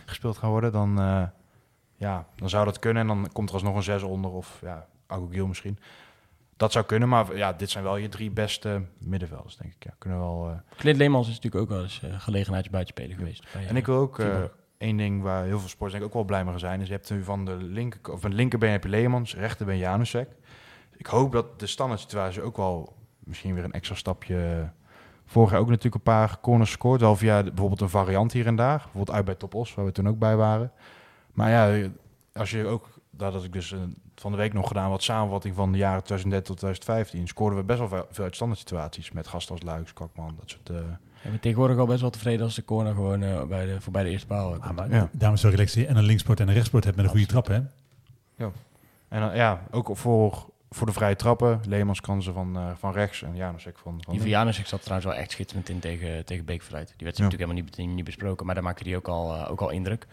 gespeeld 0.06 0.38
gaan 0.38 0.50
worden, 0.50 0.72
dan, 0.72 1.00
eh, 1.00 1.24
ja, 1.98 2.28
dan 2.36 2.50
zou 2.50 2.66
dat 2.66 2.80
kunnen. 2.80 3.02
En 3.02 3.08
dan 3.08 3.30
komt 3.34 3.48
er 3.50 3.54
alsnog 3.54 3.76
een 3.76 3.84
6 3.84 4.04
onder 4.04 4.32
of 4.32 4.60
ja, 4.62 4.88
Agogiel 5.08 5.48
misschien. 5.48 5.80
Dat 6.58 6.72
zou 6.72 6.86
kunnen, 6.86 7.10
maar 7.10 7.38
ja, 7.38 7.54
dit 7.54 7.70
zijn 7.70 7.84
wel 7.84 7.98
je 7.98 8.10
drie 8.10 8.32
beste 8.32 8.82
middenvelders, 8.98 9.58
denk 9.58 9.74
ik. 9.74 9.84
Ja, 9.84 9.94
kunnen 9.98 10.20
wel, 10.20 10.50
eh. 10.50 10.78
Clint 10.78 10.98
Leemans 10.98 11.28
is 11.28 11.36
natuurlijk 11.36 11.64
ook 11.64 11.70
wel 11.70 11.84
eens 11.84 12.02
uh, 12.06 12.20
gelegenheidsbuitenspeler 12.20 13.18
geweest. 13.18 13.48
Bij, 13.54 13.68
En 13.68 13.76
ik 13.76 13.86
wil 13.86 13.96
ook 13.96 14.22
één 14.78 14.98
ding 14.98 15.22
waar 15.22 15.44
heel 15.44 15.60
veel 15.60 15.70
sporters 15.70 15.92
denk 15.92 16.04
ik 16.04 16.08
ook 16.08 16.14
wel 16.14 16.24
blij 16.24 16.46
mee 16.46 16.60
zijn. 16.60 16.82
Is 16.82 16.88
je 16.88 16.94
hebt 16.94 17.10
nu 17.10 17.24
van 17.24 17.46
de 17.46 17.56
linker 17.56 18.14
of 18.14 18.22
van 18.22 18.34
linkerbeen 18.34 18.72
heb 18.72 18.84
je 18.84 18.90
Leemans, 18.90 19.36
rechterbeen 19.36 19.78
Janusek. 19.78 20.30
Ik 20.98 21.06
hoop 21.06 21.32
dat 21.32 21.60
de 21.60 21.68
standaard 21.68 22.00
situatie 22.00 22.42
ook 22.42 22.58
wel 22.58 22.96
misschien 23.20 23.54
weer 23.54 23.64
een 23.64 23.72
extra 23.72 23.96
stapje 23.96 24.72
Vorig 25.30 25.52
jaar 25.52 25.60
ook 25.60 25.68
natuurlijk 25.68 25.96
een 25.96 26.02
paar 26.14 26.38
corners 26.42 26.70
gescoord. 26.70 27.02
Wel 27.02 27.16
via 27.16 27.38
de- 27.44 27.50
bijvoorbeeld 27.50 27.82
een 27.82 27.90
variant 27.90 28.32
hier 28.32 28.48
en 28.48 28.56
daar. 28.56 28.78
Bijvoorbeeld 28.78 29.12
uit 29.12 29.26
bij 29.26 29.36
Top 29.36 29.56
Os, 29.56 29.74
waar 29.76 29.86
we 29.86 29.92
toen 29.92 30.08
ook 30.08 30.20
bij 30.20 30.36
waren. 30.36 30.72
Maar 31.34 31.50
ja, 31.50 31.88
als 32.34 32.52
je 32.52 32.66
ook... 32.66 32.88
Dat 33.12 33.34
had 33.34 33.44
ik 33.44 33.54
dus 33.54 33.72
eh, 33.72 33.80
van 34.16 34.32
de 34.32 34.38
week 34.38 34.54
nog 34.54 34.68
gedaan, 34.68 34.90
wat 34.90 35.04
samenvatting 35.04 35.56
van 35.56 35.72
de 35.72 35.78
jaren 35.78 36.04
2013 36.04 36.48
tot 36.56 36.58
2015. 36.58 37.28
Scoorden 37.28 37.60
we 37.60 37.66
best 37.66 37.80
wel 37.80 37.88
veel, 37.88 38.06
veel 38.12 38.24
uit 38.24 38.36
standaard 38.36 38.60
situaties. 38.60 39.12
Met 39.12 39.28
gasten 39.28 39.56
als 39.56 39.64
Luiks, 39.64 39.94
Kakman, 39.94 40.36
dat 40.40 40.50
soort... 40.50 40.70
eh, 40.70 40.76
Ik 41.24 41.30
ben 41.32 41.40
tegenwoordig 41.40 41.78
al 41.78 41.86
best 41.86 42.02
wel 42.02 42.10
tevreden 42.10 42.46
als 42.46 42.56
de 42.56 42.66
corner 42.66 42.94
gewoon 42.94 43.24
eh, 43.24 43.44
bij 43.44 43.66
de, 43.66 43.82
voorbij 43.82 44.04
de 44.04 44.10
eerste 44.10 44.28
paal 44.28 44.50
komt. 44.52 44.64
Ah, 44.64 44.72
maar 44.72 44.90
Ja. 44.92 45.10
het 45.32 45.40
zo 45.40 45.50
je 45.50 45.88
en 45.88 45.96
een 45.98 46.04
linksport 46.04 46.40
en 46.40 46.48
een 46.48 46.54
rechtsport 46.54 46.84
hebt 46.84 46.96
met 46.96 47.06
een 47.06 47.12
goede 47.12 47.26
trap, 47.26 47.48
hè? 47.48 47.60
En 49.08 49.20
dan, 49.20 49.36
ja, 49.36 49.62
ook 49.72 49.90
voor, 49.98 50.46
voor 50.70 50.88
de 50.88 50.94
vrije 50.94 51.16
trappen. 51.16 51.60
Leemans 51.68 52.02
kansen 52.02 52.34
van, 52.34 52.56
eh, 52.58 52.70
van 52.78 52.92
rechts 52.92 53.22
en 53.24 53.36
Janusek 53.36 53.78
van, 53.78 53.92
van 54.04 54.14
Die 54.14 54.36
ik 54.60 54.66
zat 54.66 54.82
trouwens 54.84 55.10
wel 55.12 55.20
echt 55.20 55.32
schitterend 55.32 55.70
in 55.70 55.80
tegen, 55.80 56.26
tegen. 56.26 56.46
Die 56.98 57.06
werd 57.06 57.18
Ja. 57.18 57.24
natuurlijk 57.24 57.52
helemaal 57.52 57.56
niet, 57.78 57.96
niet 57.96 58.06
besproken, 58.06 58.46
maar 58.46 58.56
daar 58.56 58.64
maakte 58.64 58.84
hij 58.84 58.96
ook 58.96 59.08
al, 59.08 59.36
eh, 59.36 59.52
ook 59.52 59.62
al 59.62 59.70
indruk. 59.70 60.08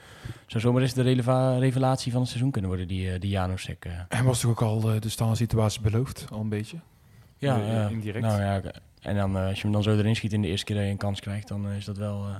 Zou 0.46 0.62
zomaar 0.62 0.82
eens 0.82 0.92
de 0.94 1.02
releva- 1.02 1.58
revelatie 1.58 2.10
van 2.12 2.20
het 2.20 2.30
seizoen 2.30 2.50
kunnen 2.50 2.70
worden, 2.70 2.88
die, 2.88 3.12
eh 3.12 3.20
die 3.20 3.30
Janusek. 3.30 3.84
eh. 3.84 3.92
En 4.08 4.24
was 4.24 4.40
toch 4.40 4.50
ook 4.50 4.62
al 4.62 4.80
de 4.80 5.08
standaard 5.08 5.38
situatie 5.38 5.80
beloofd, 5.80 6.26
al 6.30 6.40
een 6.40 6.48
beetje? 6.48 6.76
Ja, 7.38 7.56
ja. 7.56 7.88
indirect. 7.88 8.24
Nou 8.24 8.40
ja, 8.42 8.60
en 9.00 9.16
dan, 9.16 9.36
als 9.36 9.56
je 9.56 9.62
hem 9.62 9.72
dan 9.72 9.82
zo 9.82 9.96
erin 9.96 10.16
schiet 10.16 10.32
in 10.32 10.42
de 10.42 10.48
eerste 10.48 10.64
keer 10.66 10.76
dat 10.76 10.84
je 10.84 10.90
een 10.90 10.96
kans 10.96 11.20
krijgt, 11.20 11.48
dan 11.48 11.68
is 11.68 11.84
dat 11.84 11.96
wel, 11.96 12.24
eh, 12.26 12.34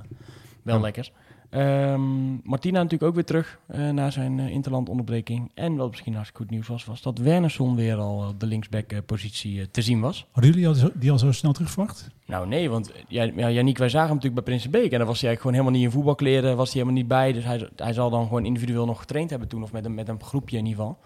wel 0.61 0.75
Ja. 0.75 0.81
lekker. 0.81 1.11
Ehm, 1.49 2.33
Martina 2.43 2.77
natuurlijk 2.77 3.03
ook 3.03 3.15
weer 3.15 3.25
terug 3.25 3.59
eh, 3.67 3.89
na 3.89 4.09
zijn 4.09 4.39
eh, 4.39 4.49
interlandonderbreking. 4.49 5.51
En 5.53 5.75
wat 5.75 5.89
misschien 5.89 6.13
hartstikke 6.13 6.43
goed 6.43 6.51
nieuws 6.51 6.67
was, 6.67 6.85
was 6.85 7.01
dat 7.01 7.17
Wernersson 7.17 7.75
weer 7.75 7.95
al 7.95 8.27
op 8.29 8.39
de 8.39 8.45
linksback-positie 8.45 9.59
eh, 9.59 9.65
te 9.71 9.81
zien 9.81 9.99
was. 9.99 10.25
Hadden 10.31 10.51
jullie 10.51 10.67
al 10.67 10.73
zo, 10.73 10.89
die 10.93 11.11
al 11.11 11.19
zo 11.19 11.31
snel 11.31 11.51
terugverwacht? 11.51 12.07
Nou 12.25 12.47
nee, 12.47 12.69
want 12.69 12.91
ja, 13.07 13.23
ja, 13.23 13.49
Yannick, 13.49 13.77
wij 13.77 13.89
zagen 13.89 14.07
hem 14.07 14.15
natuurlijk 14.15 14.45
bij 14.45 14.53
Prinsenbeek. 14.53 14.91
En 14.91 14.97
dan 14.97 15.07
was 15.07 15.21
hij 15.21 15.29
eigenlijk 15.29 15.39
gewoon 15.39 15.55
helemaal 15.55 15.73
niet 15.73 15.83
in 15.83 15.91
voetbalkleren, 15.91 16.57
was 16.57 16.73
hij 16.73 16.81
helemaal 16.81 17.01
niet 17.01 17.07
bij. 17.07 17.33
Dus 17.33 17.43
hij, 17.43 17.69
hij 17.75 17.93
zal 17.93 18.09
dan 18.09 18.23
gewoon 18.23 18.45
individueel 18.45 18.85
nog 18.85 18.99
getraind 18.99 19.29
hebben 19.29 19.47
toen, 19.47 19.63
of 19.63 19.71
met 19.71 19.85
een, 19.85 19.93
met 19.93 20.07
een 20.07 20.23
groepje 20.23 20.57
in 20.57 20.65
ieder 20.65 20.79
geval. 20.83 20.99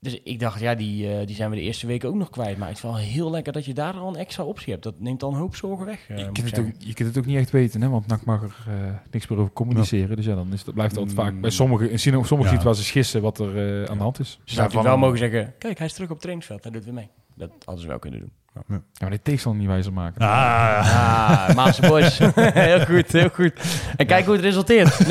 Dus 0.00 0.20
ik 0.24 0.40
dacht, 0.40 0.60
ja, 0.60 0.74
die, 0.74 1.10
eh, 1.12 1.26
die 1.26 1.36
zijn 1.36 1.50
we 1.50 1.56
de 1.56 1.62
eerste 1.62 1.86
weken 1.86 2.08
ook 2.08 2.14
nog 2.14 2.30
kwijt. 2.30 2.58
Maar 2.58 2.68
het 2.68 2.76
is 2.76 2.82
wel 2.82 2.96
heel 2.96 3.30
lekker 3.30 3.52
dat 3.52 3.64
je 3.64 3.74
daar 3.74 3.94
al 3.94 4.08
een 4.08 4.16
extra 4.16 4.44
optie 4.44 4.72
hebt. 4.72 4.84
Dat 4.84 4.94
neemt 4.98 5.20
dan 5.20 5.32
een 5.32 5.38
hoop 5.38 5.56
zorgen 5.56 5.86
weg. 5.86 5.98
eh, 6.08 6.18
je, 6.18 6.24
kunt 6.32 6.50
het 6.50 6.58
ook, 6.58 6.66
je 6.78 6.94
kunt 6.94 7.08
het 7.08 7.18
ook 7.18 7.26
niet 7.26 7.36
echt 7.36 7.50
weten, 7.50 7.80
hè? 7.82 7.88
want 7.88 8.06
NAC 8.06 8.24
mag 8.24 8.42
er 8.42 8.54
eh, 8.68 8.74
niks 9.10 9.26
meer 9.26 9.38
over 9.38 9.52
communiceren. 9.52 10.16
Dus 10.16 10.24
ja, 10.24 10.34
dan 10.34 10.52
is 10.52 10.64
dat, 10.64 10.74
blijft 10.74 10.96
altijd 10.96 11.16
vaak 11.16 11.40
bij 11.40 11.50
sommige, 11.50 11.90
in 11.90 11.98
sommige 11.98 12.34
Ja. 12.42 12.48
situaties 12.56 12.90
gissen 12.90 13.22
wat 13.22 13.38
er 13.38 13.82
eh, 13.82 13.90
aan 13.90 13.96
de 13.96 14.02
hand 14.02 14.18
is. 14.20 14.30
Ze 14.30 14.36
Ja, 14.44 14.54
zouden 14.54 14.54
natuurlijk 14.54 14.72
van 14.72 14.82
wel 14.84 14.98
mogen 14.98 15.18
zeggen, 15.18 15.54
kijk, 15.58 15.78
hij 15.78 15.86
is 15.86 15.92
terug 15.92 16.06
op 16.08 16.12
het 16.14 16.22
trainingsveld. 16.22 16.62
Hij 16.62 16.72
doet 16.72 16.84
weer 16.84 16.94
mee. 16.94 17.08
Dat 17.34 17.50
hadden 17.64 17.82
ze 17.82 17.88
wel 17.88 17.98
kunnen 17.98 18.20
doen. 18.20 18.32
Ja, 18.68 18.80
maar 19.00 19.10
die 19.10 19.22
tegenstander 19.22 19.60
niet 19.60 19.70
wijzer 19.70 19.92
maken. 19.92 20.20
Ah, 20.20 21.48
Ah, 21.48 21.54
Maanse 21.56 21.80
boys. 21.88 22.18
heel 22.68 22.84
goed, 22.84 23.12
heel 23.12 23.28
goed. 23.28 23.52
En 23.96 24.06
kijk 24.06 24.24
hoe 24.24 24.34
het 24.34 24.44
resulteert. 24.44 24.92
0-17. 25.04 25.06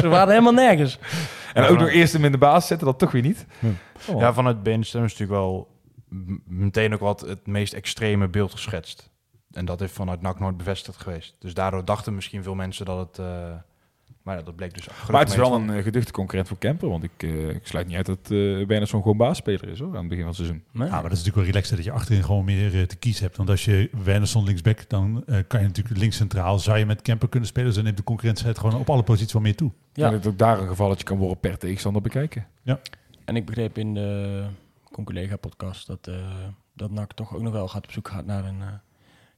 Ze 0.00 0.08
waren 0.08 0.28
helemaal 0.28 0.52
nergens. 0.52 0.98
En 1.54 1.64
ook 1.64 1.78
nog 1.78 1.88
eerst 1.88 2.12
hem 2.12 2.24
in 2.24 2.32
de 2.32 2.38
baas 2.38 2.66
zetten, 2.66 2.86
dat 2.86 2.98
toch 2.98 3.10
weer 3.10 3.22
niet. 3.22 3.46
Oh. 4.08 4.20
Ja, 4.20 4.32
vanuit 4.32 4.62
Beenstem 4.62 5.04
is 5.04 5.12
natuurlijk 5.12 5.40
wel 5.40 5.68
meteen 6.44 6.94
ook 6.94 7.00
wat 7.00 7.20
het 7.20 7.46
meest 7.46 7.72
extreme 7.72 8.28
beeld 8.28 8.52
geschetst. 8.52 9.10
En 9.52 9.64
dat 9.64 9.80
is 9.80 9.92
vanuit 9.92 10.20
NAC 10.20 10.40
nooit 10.40 10.56
bevestigd 10.56 11.00
geweest. 11.00 11.36
Dus 11.38 11.54
daardoor 11.54 11.84
dachten 11.84 12.14
misschien 12.14 12.42
veel 12.42 12.54
mensen 12.54 12.84
dat 12.84 12.98
het... 12.98 13.18
eh, 13.18 13.52
maar 14.28 14.36
ja, 14.36 14.42
dat 14.42 14.56
bleek 14.56 14.74
dus... 14.74 14.88
maar 15.10 15.20
het 15.20 15.28
is 15.28 15.36
wel 15.36 15.54
een 15.54 15.70
uh, 15.70 15.82
geduchte 15.82 16.12
concurrent 16.12 16.48
voor 16.48 16.58
Kemper. 16.58 16.88
Want 16.88 17.04
ik, 17.04 17.22
uh, 17.22 17.48
ik 17.48 17.66
sluit 17.66 17.86
niet 17.86 17.96
uit 17.96 18.06
dat 18.06 18.30
uh, 18.30 18.66
Wernersson 18.66 19.02
gewoon 19.02 19.16
baasspeler 19.16 19.68
is 19.68 19.78
hoor, 19.78 19.88
aan 19.88 19.98
het 19.98 20.08
begin 20.08 20.24
van 20.24 20.26
het 20.26 20.36
seizoen. 20.36 20.62
Nee. 20.72 20.86
Ja, 20.86 20.92
maar 20.92 21.02
dat 21.02 21.12
is 21.12 21.18
natuurlijk 21.18 21.36
wel 21.36 21.46
relaxed 21.46 21.76
dat 21.76 21.84
je 21.84 21.92
achterin 21.92 22.24
gewoon 22.24 22.44
meer 22.44 22.74
uh, 22.74 22.82
te 22.82 22.96
kiezen 22.96 23.24
hebt. 23.24 23.36
Want 23.36 23.50
als 23.50 23.64
je 23.64 23.90
Wernersson 24.04 24.44
linksback, 24.44 24.88
dan 24.88 25.24
uh, 25.26 25.38
kan 25.46 25.60
je 25.60 25.66
natuurlijk 25.66 25.98
links 25.98 26.16
centraal. 26.16 26.58
Zou 26.58 26.78
je 26.78 26.86
met 26.86 27.02
Kemper 27.02 27.28
kunnen 27.28 27.48
spelen, 27.48 27.66
dus 27.66 27.76
dan 27.76 27.84
neemt 27.84 27.96
de 27.96 28.04
concurrentie 28.04 28.46
het 28.46 28.58
gewoon 28.58 28.80
op 28.80 28.90
alle 28.90 29.02
posities 29.02 29.32
wel 29.32 29.42
meer 29.42 29.56
toe. 29.56 29.72
Ja. 29.92 30.10
Denk 30.10 30.22
dat 30.22 30.32
ook 30.32 30.38
daar 30.38 30.60
een 30.60 30.68
gevalletje 30.68 31.04
kan 31.04 31.16
worden 31.16 31.40
per 31.40 31.58
tegenstander 31.58 32.02
bekijken. 32.02 32.46
Ja. 32.62 32.80
En 33.24 33.36
ik 33.36 33.46
begreep 33.46 33.78
in 33.78 33.94
de 33.94 34.44
conculega-podcast 34.92 35.86
dat, 35.86 36.08
uh, 36.08 36.14
dat 36.74 36.90
NAC 36.90 37.12
toch 37.12 37.34
ook 37.34 37.42
nog 37.42 37.52
wel 37.52 37.68
gaat 37.68 37.84
op 37.84 37.92
zoek 37.92 38.08
gaat 38.08 38.26
naar 38.26 38.44
een 38.44 38.60
uh, 38.60 38.66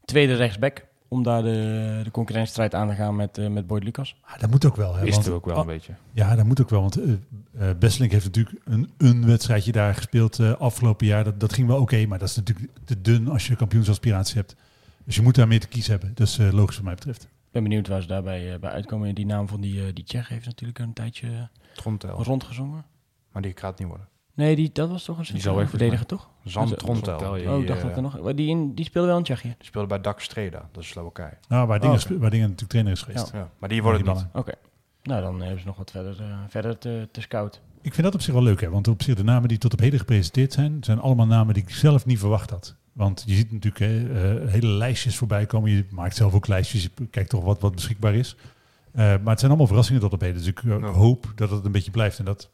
tweede 0.05 0.34
rechtsback. 0.34 0.88
Om 1.11 1.22
daar 1.22 1.42
de, 1.42 2.00
de 2.04 2.11
concurrentiestrijd 2.11 2.74
aan 2.74 2.88
te 2.88 2.94
gaan 2.94 3.16
met, 3.16 3.38
uh, 3.38 3.48
met 3.48 3.66
Boyd 3.66 3.84
Lucas. 3.84 4.16
Ah, 4.20 4.38
dat 4.38 4.50
moet 4.50 4.66
ook 4.66 4.76
wel. 4.76 4.94
Hè, 4.94 5.06
Is 5.06 5.14
want, 5.14 5.26
er 5.26 5.32
ook 5.32 5.44
wel 5.44 5.54
oh, 5.54 5.61
een 5.61 5.66
beetje. 5.66 5.94
Ja, 6.12 6.36
dat 6.36 6.44
moet 6.44 6.61
ook 6.61 6.70
wel. 6.70 6.80
Want 6.80 6.98
uh, 6.98 7.12
uh, 7.61 7.70
Besselink 7.78 8.12
heeft 8.12 8.24
natuurlijk 8.24 8.56
een, 8.64 8.90
een 8.96 9.26
wedstrijdje 9.26 9.72
daar 9.72 9.94
gespeeld 9.94 10.38
uh, 10.38 10.52
afgelopen 10.52 11.06
jaar. 11.06 11.24
Dat, 11.24 11.40
dat 11.40 11.52
ging 11.52 11.66
wel 11.66 11.80
oké, 11.80 11.94
okay, 11.94 12.04
maar 12.04 12.18
dat 12.18 12.28
is 12.28 12.36
natuurlijk 12.36 12.70
te 12.84 13.00
dun 13.00 13.28
als 13.28 13.46
je 13.46 13.56
kampioensaspiratie 13.56 14.36
hebt. 14.36 14.56
Dus 15.04 15.16
je 15.16 15.22
moet 15.22 15.34
daar 15.34 15.48
meer 15.48 15.61
te 15.61 15.68
kiezen 15.68 15.90
hebben. 15.90 16.14
Dat 16.14 16.26
is 16.26 16.38
uh, 16.38 16.52
logisch 16.52 16.76
wat 16.76 16.84
mij 16.84 16.94
betreft. 16.94 17.22
Ik 17.22 17.28
ben 17.50 17.62
benieuwd 17.62 17.88
waar 17.88 18.02
ze 18.02 18.08
daarbij 18.08 18.52
uh, 18.52 18.58
bij 18.58 18.70
uitkomen. 18.70 19.14
Die 19.14 19.26
naam 19.26 19.48
van 19.48 19.61
die, 19.61 19.74
uh, 19.74 19.84
die 19.94 20.04
Tsjech 20.04 20.28
heeft 20.28 20.46
natuurlijk 20.46 20.78
een 20.78 20.92
tijdje 20.92 21.48
Trontel. 21.74 22.22
rondgezongen. 22.22 22.84
Maar 23.32 23.42
die 23.42 23.52
gaat 23.54 23.78
niet 23.78 23.88
worden. 23.88 24.08
Nee, 24.34 24.56
die, 24.56 24.70
dat 24.72 24.90
was 24.90 25.04
toch 25.04 25.18
een 25.18 25.24
die 25.32 25.40
zal 25.40 25.56
weg 25.56 25.70
verdediger, 25.70 26.06
toch? 26.06 26.28
Zand 26.44 26.78
Trontel. 26.78 27.32
Die, 27.32 27.50
oh, 27.50 27.60
ik 27.60 27.66
dacht 27.66 27.82
dat 27.82 27.96
er 27.96 28.02
nog... 28.02 28.34
Die, 28.34 28.48
in, 28.48 28.74
die 28.74 28.84
speelde 28.84 29.08
wel 29.08 29.16
in 29.16 29.22
Tsjechië. 29.22 29.54
Die 29.58 29.66
speelde 29.66 29.88
bij 29.88 30.00
Dak 30.00 30.20
Streda, 30.20 30.68
dat 30.72 30.82
is 30.82 30.88
Slowakije. 30.88 31.38
Nou, 31.48 31.66
waar 31.66 31.80
dingen, 31.80 31.96
oh, 31.96 32.04
okay. 32.04 32.18
waar 32.18 32.30
dingen 32.30 32.48
natuurlijk 32.48 32.70
trainer 32.70 32.92
is 32.92 33.02
geweest. 33.02 33.32
Ja. 33.32 33.38
ja 33.38 33.50
maar 33.58 33.68
die 33.68 33.82
worden 33.82 34.06
niet. 34.06 34.26
Oké. 34.28 34.38
Okay. 34.38 34.54
Nou, 35.02 35.22
dan 35.22 35.40
hebben 35.40 35.60
ze 35.60 35.66
nog 35.66 35.76
wat 35.76 35.90
verder, 35.90 36.16
uh, 36.20 36.36
verder 36.48 36.78
te, 36.78 37.08
te 37.12 37.20
scout. 37.20 37.60
Ik 37.82 37.94
vind 37.94 38.06
dat 38.06 38.14
op 38.14 38.20
zich 38.20 38.34
wel 38.34 38.42
leuk, 38.42 38.60
hè? 38.60 38.70
want 38.70 38.88
op 38.88 39.02
zich 39.02 39.14
de 39.14 39.24
namen 39.24 39.48
die 39.48 39.58
tot 39.58 39.72
op 39.72 39.78
heden 39.78 39.98
gepresenteerd 39.98 40.52
zijn, 40.52 40.84
zijn 40.84 41.00
allemaal 41.00 41.26
namen 41.26 41.54
die 41.54 41.62
ik 41.62 41.70
zelf 41.70 42.06
niet 42.06 42.18
verwacht 42.18 42.50
had. 42.50 42.76
Want 42.92 43.22
je 43.26 43.34
ziet 43.34 43.52
natuurlijk 43.52 43.78
hè, 43.78 43.98
uh, 44.42 44.50
hele 44.50 44.66
lijstjes 44.66 45.16
voorbij 45.16 45.46
komen. 45.46 45.70
Je 45.70 45.84
maakt 45.90 46.16
zelf 46.16 46.34
ook 46.34 46.46
lijstjes, 46.46 46.82
je 46.82 47.06
kijkt 47.10 47.30
toch 47.30 47.44
wat, 47.44 47.60
wat 47.60 47.74
beschikbaar 47.74 48.14
is. 48.14 48.36
Uh, 48.36 48.96
maar 48.96 49.30
het 49.30 49.38
zijn 49.38 49.50
allemaal 49.50 49.66
verrassingen 49.66 50.00
tot 50.00 50.12
op 50.12 50.20
heden. 50.20 50.36
Dus 50.36 50.46
ik 50.46 50.62
uh, 50.62 50.78
ja. 50.78 50.86
hoop 50.86 51.32
dat 51.34 51.50
het 51.50 51.64
een 51.64 51.72
beetje 51.72 51.90
blijft. 51.90 52.18
En 52.18 52.24
dat, 52.24 52.50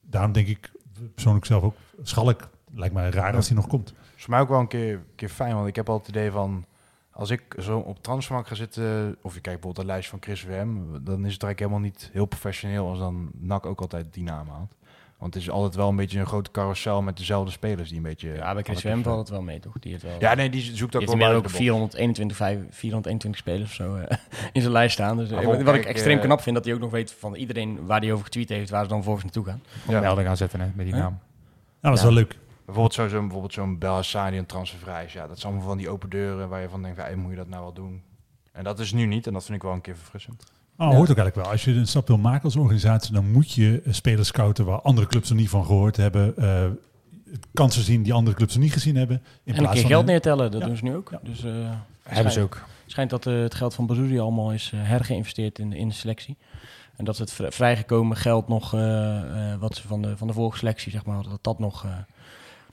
daarom 0.00 0.32
denk 0.32 0.46
ik 0.46 0.72
persoonlijk 1.14 1.44
zelf 1.44 1.62
ook, 1.62 1.74
Schalk 2.02 2.48
lijkt 2.74 2.94
mij 2.94 3.10
raar 3.10 3.34
als 3.34 3.46
hij 3.46 3.56
nog 3.56 3.66
komt. 3.66 3.94
Voor 4.16 4.30
mij 4.30 4.40
ook 4.40 4.48
wel 4.48 4.60
een 4.60 4.68
keer, 4.68 5.02
keer 5.14 5.28
fijn, 5.28 5.54
want 5.54 5.68
ik 5.68 5.76
heb 5.76 5.88
altijd 5.88 6.06
het 6.06 6.16
idee 6.16 6.30
van... 6.30 6.64
Als 7.10 7.30
ik 7.30 7.54
zo 7.58 7.78
op 7.78 8.02
transfermarkt 8.02 8.48
ga 8.48 8.54
zitten, 8.54 9.16
of 9.22 9.34
je 9.34 9.40
kijkt 9.40 9.60
bijvoorbeeld 9.60 9.86
de 9.86 9.92
lijst 9.92 10.08
van 10.08 10.18
Chris 10.22 10.40
VM, 10.40 10.76
dan 11.04 11.24
is 11.24 11.32
het 11.32 11.42
eigenlijk 11.42 11.58
helemaal 11.58 11.78
niet 11.78 12.10
heel 12.12 12.26
professioneel 12.26 12.88
als 12.88 12.98
dan 12.98 13.30
NAC 13.32 13.66
ook 13.66 13.80
altijd 13.80 14.14
die 14.14 14.22
naam 14.22 14.48
haalt. 14.48 14.74
Want 15.24 15.36
het 15.36 15.42
is 15.42 15.50
altijd 15.50 15.74
wel 15.74 15.88
een 15.88 15.96
beetje 15.96 16.18
een 16.18 16.26
grote 16.26 16.50
carousel 16.50 17.02
met 17.02 17.16
dezelfde 17.16 17.50
spelers 17.50 17.88
die 17.88 17.96
een 17.96 18.02
beetje... 18.02 18.32
Ja, 18.32 18.54
bij 18.54 18.62
Chris 18.62 18.80
VM 18.80 19.02
valt 19.02 19.18
het 19.18 19.28
wel 19.28 19.42
mee, 19.42 19.60
toch? 19.60 19.78
Die 19.78 19.92
het 19.92 20.02
wel, 20.02 20.16
ja, 20.18 20.34
nee, 20.34 20.50
die 20.50 20.76
zoekt 20.76 20.96
ook 20.96 21.06
die 21.06 21.16
wel 21.16 21.32
ook 21.32 21.50
421, 21.50 22.36
5, 22.36 22.58
421 22.70 23.40
spelers 23.40 23.68
of 23.68 23.74
zo 23.74 23.96
uh, 23.96 24.02
in 24.52 24.60
zijn 24.60 24.72
lijst 24.72 24.92
staan. 24.92 25.16
Dus 25.16 25.30
uh, 25.30 25.62
wat, 25.64 25.74
ik 25.74 25.84
extreem 25.84 26.20
knap 26.20 26.40
vind, 26.40 26.56
dat 26.56 26.64
hij 26.64 26.74
ook 26.74 26.80
nog 26.80 26.90
weet 26.90 27.12
van 27.18 27.34
iedereen 27.34 27.86
waar 27.86 28.00
hij 28.00 28.12
over 28.12 28.24
getweet 28.24 28.48
heeft, 28.48 28.70
waar 28.70 28.82
ze 28.82 28.88
dan 28.88 29.02
volgens 29.02 29.24
naartoe 29.24 29.44
gaan. 29.44 29.62
Ja. 29.88 30.00
melding 30.00 30.26
gaan 30.26 30.36
zetten 30.36 30.60
hè, 30.60 30.66
met 30.74 30.84
die 30.84 30.94
huh? 30.94 31.02
naam. 31.02 31.18
Ja, 31.80 31.88
dat 31.88 31.92
is 31.92 32.00
ja. 32.00 32.06
wel 32.06 32.16
leuk. 32.16 32.38
Bijvoorbeeld 32.64 32.94
zo'n 32.94 33.08
zo, 33.08 33.20
bijvoorbeeld 33.20 33.52
zo'n 33.52 33.78
Belhassani 33.78 34.36
en 34.36 34.46
transfervrij 34.46 35.04
is. 35.04 35.12
Ja, 35.12 35.26
dat 35.26 35.38
zijn 35.38 35.52
allemaal 35.52 35.70
van 35.70 35.78
die 35.78 35.88
open 35.88 36.10
deuren 36.10 36.48
waar 36.48 36.60
je 36.60 36.68
van 36.68 36.82
denkt, 36.82 36.98
hey, 36.98 37.14
moet 37.14 37.30
je 37.30 37.36
dat 37.36 37.48
nou 37.48 37.62
wel 37.62 37.72
doen? 37.72 38.02
En 38.52 38.64
dat 38.64 38.78
is 38.78 38.92
nu 38.92 39.06
niet 39.06 39.26
en 39.26 39.32
dat 39.32 39.44
vind 39.44 39.56
ik 39.56 39.62
wel 39.62 39.72
een 39.72 39.80
keer 39.80 39.96
verfrissend. 39.96 40.52
Oh, 40.76 40.90
ja. 40.90 40.96
hoort 40.96 41.10
ook 41.10 41.16
eigenlijk 41.16 41.34
wel. 41.34 41.50
Als 41.50 41.64
je 41.64 41.72
een 41.72 41.86
stap 41.86 42.08
wil 42.08 42.18
maken 42.18 42.42
als 42.42 42.56
organisatie, 42.56 43.12
dan 43.12 43.30
moet 43.30 43.52
je 43.52 43.82
spelers 43.88 44.28
scouten 44.28 44.64
waar 44.64 44.80
andere 44.80 45.06
clubs 45.06 45.28
er 45.30 45.34
niet 45.34 45.48
van 45.48 45.66
gehoord 45.66 45.96
hebben. 45.96 46.34
Uh, 46.38 46.64
kansen 47.52 47.82
zien 47.82 48.02
die 48.02 48.12
andere 48.12 48.36
clubs 48.36 48.54
er 48.54 48.60
niet 48.60 48.72
gezien 48.72 48.96
hebben. 48.96 49.22
In 49.44 49.54
en 49.54 49.64
een 49.64 49.70
keer 49.70 49.86
geld 49.86 50.06
neertellen, 50.06 50.50
dat 50.50 50.60
ja. 50.60 50.66
doen 50.66 50.76
ze 50.76 50.84
nu 50.84 50.94
ook. 50.94 51.08
Ja. 51.10 51.20
Dus, 51.22 51.44
uh, 51.44 51.70
hebben 52.02 52.32
ze 52.32 52.40
ook. 52.40 52.62
schijnt 52.86 53.10
dat 53.10 53.26
uh, 53.26 53.42
het 53.42 53.54
geld 53.54 53.74
van 53.74 53.86
Bazouzi 53.86 54.18
allemaal 54.18 54.52
is 54.52 54.72
uh, 54.74 54.80
hergeïnvesteerd 54.82 55.58
in, 55.58 55.72
in 55.72 55.88
de 55.88 55.94
selectie. 55.94 56.36
En 56.96 57.04
dat 57.04 57.18
het 57.18 57.32
vrijgekomen 57.32 58.16
geld 58.16 58.48
nog, 58.48 58.70
wat 59.58 59.76
ze 59.76 59.86
van 59.86 60.02
de, 60.02 60.16
van 60.16 60.26
de 60.26 60.32
vorige 60.32 60.58
selectie, 60.58 60.92
zeg 60.92 61.04
maar, 61.04 61.22
dat 61.22 61.38
dat 61.40 61.58
nog 61.58 61.86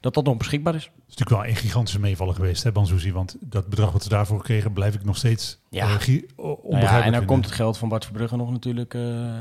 dat 0.02 0.14
dat 0.14 0.26
nog 0.26 0.38
beschikbaar 0.38 0.76
is. 0.76 0.84
Het 0.84 0.94
is 1.08 1.16
natuurlijk 1.16 1.42
wel 1.42 1.46
een 1.52 1.56
gigantische 1.56 2.00
meevaller 2.00 2.36
geweest, 2.36 2.64
hè, 2.64 2.72
Banzuzi? 2.72 3.12
Want 3.12 3.38
dat 3.40 3.68
bedrag 3.68 3.92
wat 3.92 4.04
ze 4.04 4.10
daarvoor 4.10 4.44
kregen, 4.44 4.74
blijf 4.74 4.96
ik 4.96 5.04
nog 5.04 5.18
steeds 5.18 5.60
ja. 5.70 5.86
uh, 5.86 5.92
onbegrijpelijk 5.92 6.38
nou 6.38 6.84
ja, 6.84 6.88
En 6.88 7.02
dan 7.02 7.04
vinden. 7.04 7.26
komt 7.26 7.46
het 7.46 7.54
geld 7.54 7.78
van 7.78 7.90
Bart 7.90 8.06
Verbrugge 8.06 8.36
nog 8.36 8.52
natuurlijk. 8.52 8.94
Uh, 8.94 9.34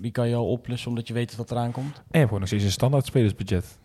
die 0.00 0.10
kan 0.10 0.28
je 0.28 0.34
al 0.34 0.50
oplussen 0.50 0.88
omdat 0.88 1.08
je 1.08 1.14
weet 1.14 1.28
dat 1.28 1.36
dat 1.36 1.50
eraan 1.50 1.72
komt. 1.72 2.02
En 2.10 2.22
gewoon 2.22 2.38
nog 2.38 2.48
steeds 2.48 2.64
een 2.64 2.70
standaard 2.70 3.06
spelersbudget. 3.06 3.78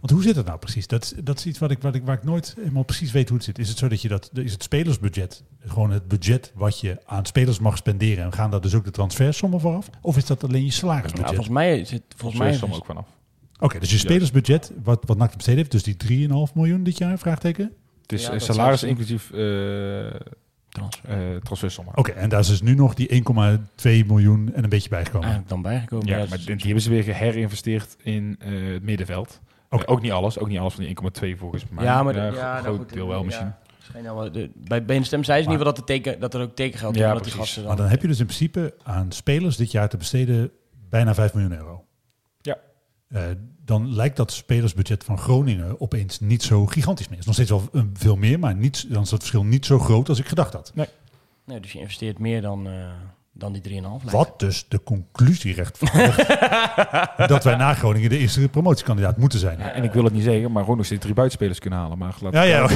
Want 0.00 0.14
hoe 0.14 0.22
zit 0.22 0.36
het 0.36 0.46
nou 0.46 0.58
precies? 0.58 0.86
Dat, 0.86 1.14
dat 1.22 1.38
is 1.38 1.46
iets 1.46 1.58
wat 1.58 1.70
ik, 1.70 1.82
wat 1.82 1.94
ik, 1.94 2.04
waar 2.04 2.16
ik 2.16 2.24
nooit 2.24 2.54
helemaal 2.58 2.82
precies 2.82 3.12
weet 3.12 3.28
hoe 3.28 3.36
het 3.36 3.46
zit. 3.46 3.58
Is 3.58 3.68
het 3.68 3.78
zo 3.78 3.88
dat 3.88 4.02
je 4.02 4.08
dat, 4.08 4.30
is 4.32 4.52
het 4.52 4.62
spelersbudget, 4.62 5.44
gewoon 5.60 5.90
het 5.90 6.08
budget 6.08 6.52
wat 6.54 6.80
je 6.80 7.00
aan 7.04 7.26
spelers 7.26 7.58
mag 7.58 7.76
spenderen 7.76 8.24
en 8.24 8.32
gaan 8.32 8.50
daar 8.50 8.60
dus 8.60 8.74
ook 8.74 8.84
de 8.84 8.90
transfersommen 8.90 9.60
vooraf? 9.60 9.90
Of 10.00 10.16
is 10.16 10.26
dat 10.26 10.44
alleen 10.44 10.64
je 10.64 10.70
salarisbudget? 10.70 11.28
Ja, 11.28 11.34
volgens 11.34 11.54
mij 11.54 11.84
zit 11.84 12.02
volgens 12.16 12.40
mij 12.40 12.50
is 12.50 12.62
ook 12.62 12.84
vanaf. 12.84 13.06
Oké, 13.62 13.70
okay, 13.70 13.80
dus 13.80 13.90
je 13.90 13.98
spelersbudget, 13.98 14.72
wat, 14.82 15.02
wat 15.06 15.16
NAC 15.16 15.36
besteed 15.36 15.56
heeft, 15.56 15.70
dus 15.70 15.82
die 15.82 16.28
3,5 16.48 16.52
miljoen 16.54 16.82
dit 16.82 16.98
jaar, 16.98 17.18
vraagteken? 17.18 17.72
Het 18.02 18.12
is 18.12 18.26
ja, 18.26 18.38
salaris 18.38 18.82
inclusief 18.82 19.30
uh, 19.30 20.06
transfer. 20.68 21.32
Uh, 21.32 21.36
transfersommen. 21.36 21.96
Oké, 21.96 22.10
okay, 22.10 22.22
en 22.22 22.28
daar 22.28 22.40
is 22.40 22.46
dus 22.46 22.62
nu 22.62 22.74
nog 22.74 22.94
die 22.94 23.22
1,2 24.02 24.06
miljoen 24.06 24.52
en 24.54 24.64
een 24.64 24.68
beetje 24.70 24.88
bijgekomen. 24.88 25.28
Eigenlijk 25.28 25.48
dan 25.48 25.62
bijgekomen. 25.62 26.06
Ja, 26.06 26.16
ja 26.18 26.26
maar 26.28 26.38
die 26.38 26.56
hebben 26.56 26.82
ze 26.82 26.90
weer 26.90 27.02
geherinvesteerd 27.02 27.96
in 28.02 28.38
uh, 28.44 28.72
het 28.72 28.82
middenveld. 28.82 29.40
Okay. 29.70 29.86
ook 29.86 30.02
niet 30.02 30.12
alles, 30.12 30.38
ook 30.38 30.48
niet 30.48 30.58
alles 30.58 30.74
van 30.74 30.84
die 30.84 30.96
1,2 31.34 31.38
volgens 31.38 31.64
mij. 31.70 31.84
Ja, 31.84 32.02
maar 32.02 32.16
een 32.16 32.34
ja, 32.34 32.60
groot 32.60 32.78
goed, 32.78 32.92
deel 32.92 33.08
wel 33.08 33.24
misschien. 33.24 33.54
Ja. 33.94 34.00
Nou 34.00 34.16
wel- 34.16 34.32
de- 34.32 34.50
bij 34.54 34.84
Beenstem 34.84 35.24
zei 35.24 35.42
ze 35.42 35.44
in 35.44 35.52
ieder 35.52 35.66
geval 35.66 35.82
dat, 35.82 35.90
er 35.90 35.94
teken, 35.96 36.20
dat 36.20 36.34
er 36.34 36.40
ook 36.40 36.54
tekengeld 36.54 36.96
Ja, 36.96 37.08
is. 37.08 37.14
dat 37.14 37.24
die 37.24 37.32
gasten 37.32 37.64
Maar 37.64 37.76
dan 37.76 37.86
heb 37.88 38.02
je 38.02 38.08
dus 38.08 38.18
in 38.18 38.26
principe 38.26 38.74
aan 38.82 39.12
spelers 39.12 39.56
dit 39.56 39.70
jaar 39.70 39.88
te 39.88 39.96
besteden 39.96 40.50
bijna 40.88 41.14
5 41.14 41.34
miljoen 41.34 41.56
euro. 41.56 41.84
Eh, 43.12 43.22
dan 43.64 43.94
lijkt 43.94 44.16
dat 44.16 44.32
spelersbudget 44.32 45.04
van 45.04 45.18
Groningen 45.18 45.80
opeens 45.80 46.20
niet 46.20 46.42
zo 46.42 46.66
gigantisch 46.66 47.08
meer. 47.08 47.18
Het 47.18 47.28
is 47.28 47.36
nog 47.36 47.46
steeds 47.46 47.50
wel 47.50 47.80
een, 47.80 47.94
veel 47.98 48.16
meer, 48.16 48.38
maar 48.38 48.54
niet, 48.54 48.92
dan 48.92 49.02
is 49.02 49.10
het 49.10 49.20
verschil 49.20 49.44
niet 49.44 49.66
zo 49.66 49.78
groot 49.78 50.08
als 50.08 50.18
ik 50.18 50.28
gedacht 50.28 50.52
had. 50.52 50.72
Nee, 51.44 51.60
dus 51.60 51.72
je 51.72 51.78
investeert 51.78 52.18
meer 52.18 52.42
dan, 52.42 52.66
eh, 52.66 52.72
dan 53.32 53.52
die 53.52 53.62
3,5 53.62 54.02
lijkt. 54.02 54.18
Wat 54.18 54.40
dus 54.40 54.64
de 54.68 54.82
conclusie 54.82 55.54
rechtvaardigt 55.54 56.28
dat 57.28 57.44
wij 57.44 57.56
na 57.56 57.74
Groningen 57.74 58.10
de 58.10 58.18
eerste 58.18 58.48
promotiekandidaat 58.48 59.16
moeten 59.16 59.38
zijn. 59.38 59.58
Ja, 59.58 59.72
en 59.72 59.84
ik 59.84 59.92
wil 59.92 60.04
het 60.04 60.12
niet 60.12 60.24
zeggen, 60.24 60.52
maar 60.52 60.62
gewoon 60.62 60.76
nog 60.76 60.86
steeds 60.86 61.02
drie 61.02 61.14
buitenspelers 61.14 61.58
kunnen 61.58 61.78
halen. 61.78 61.98
Maar 61.98 62.14
laat 62.20 62.32
Ja, 62.32 62.42
ja. 62.42 62.66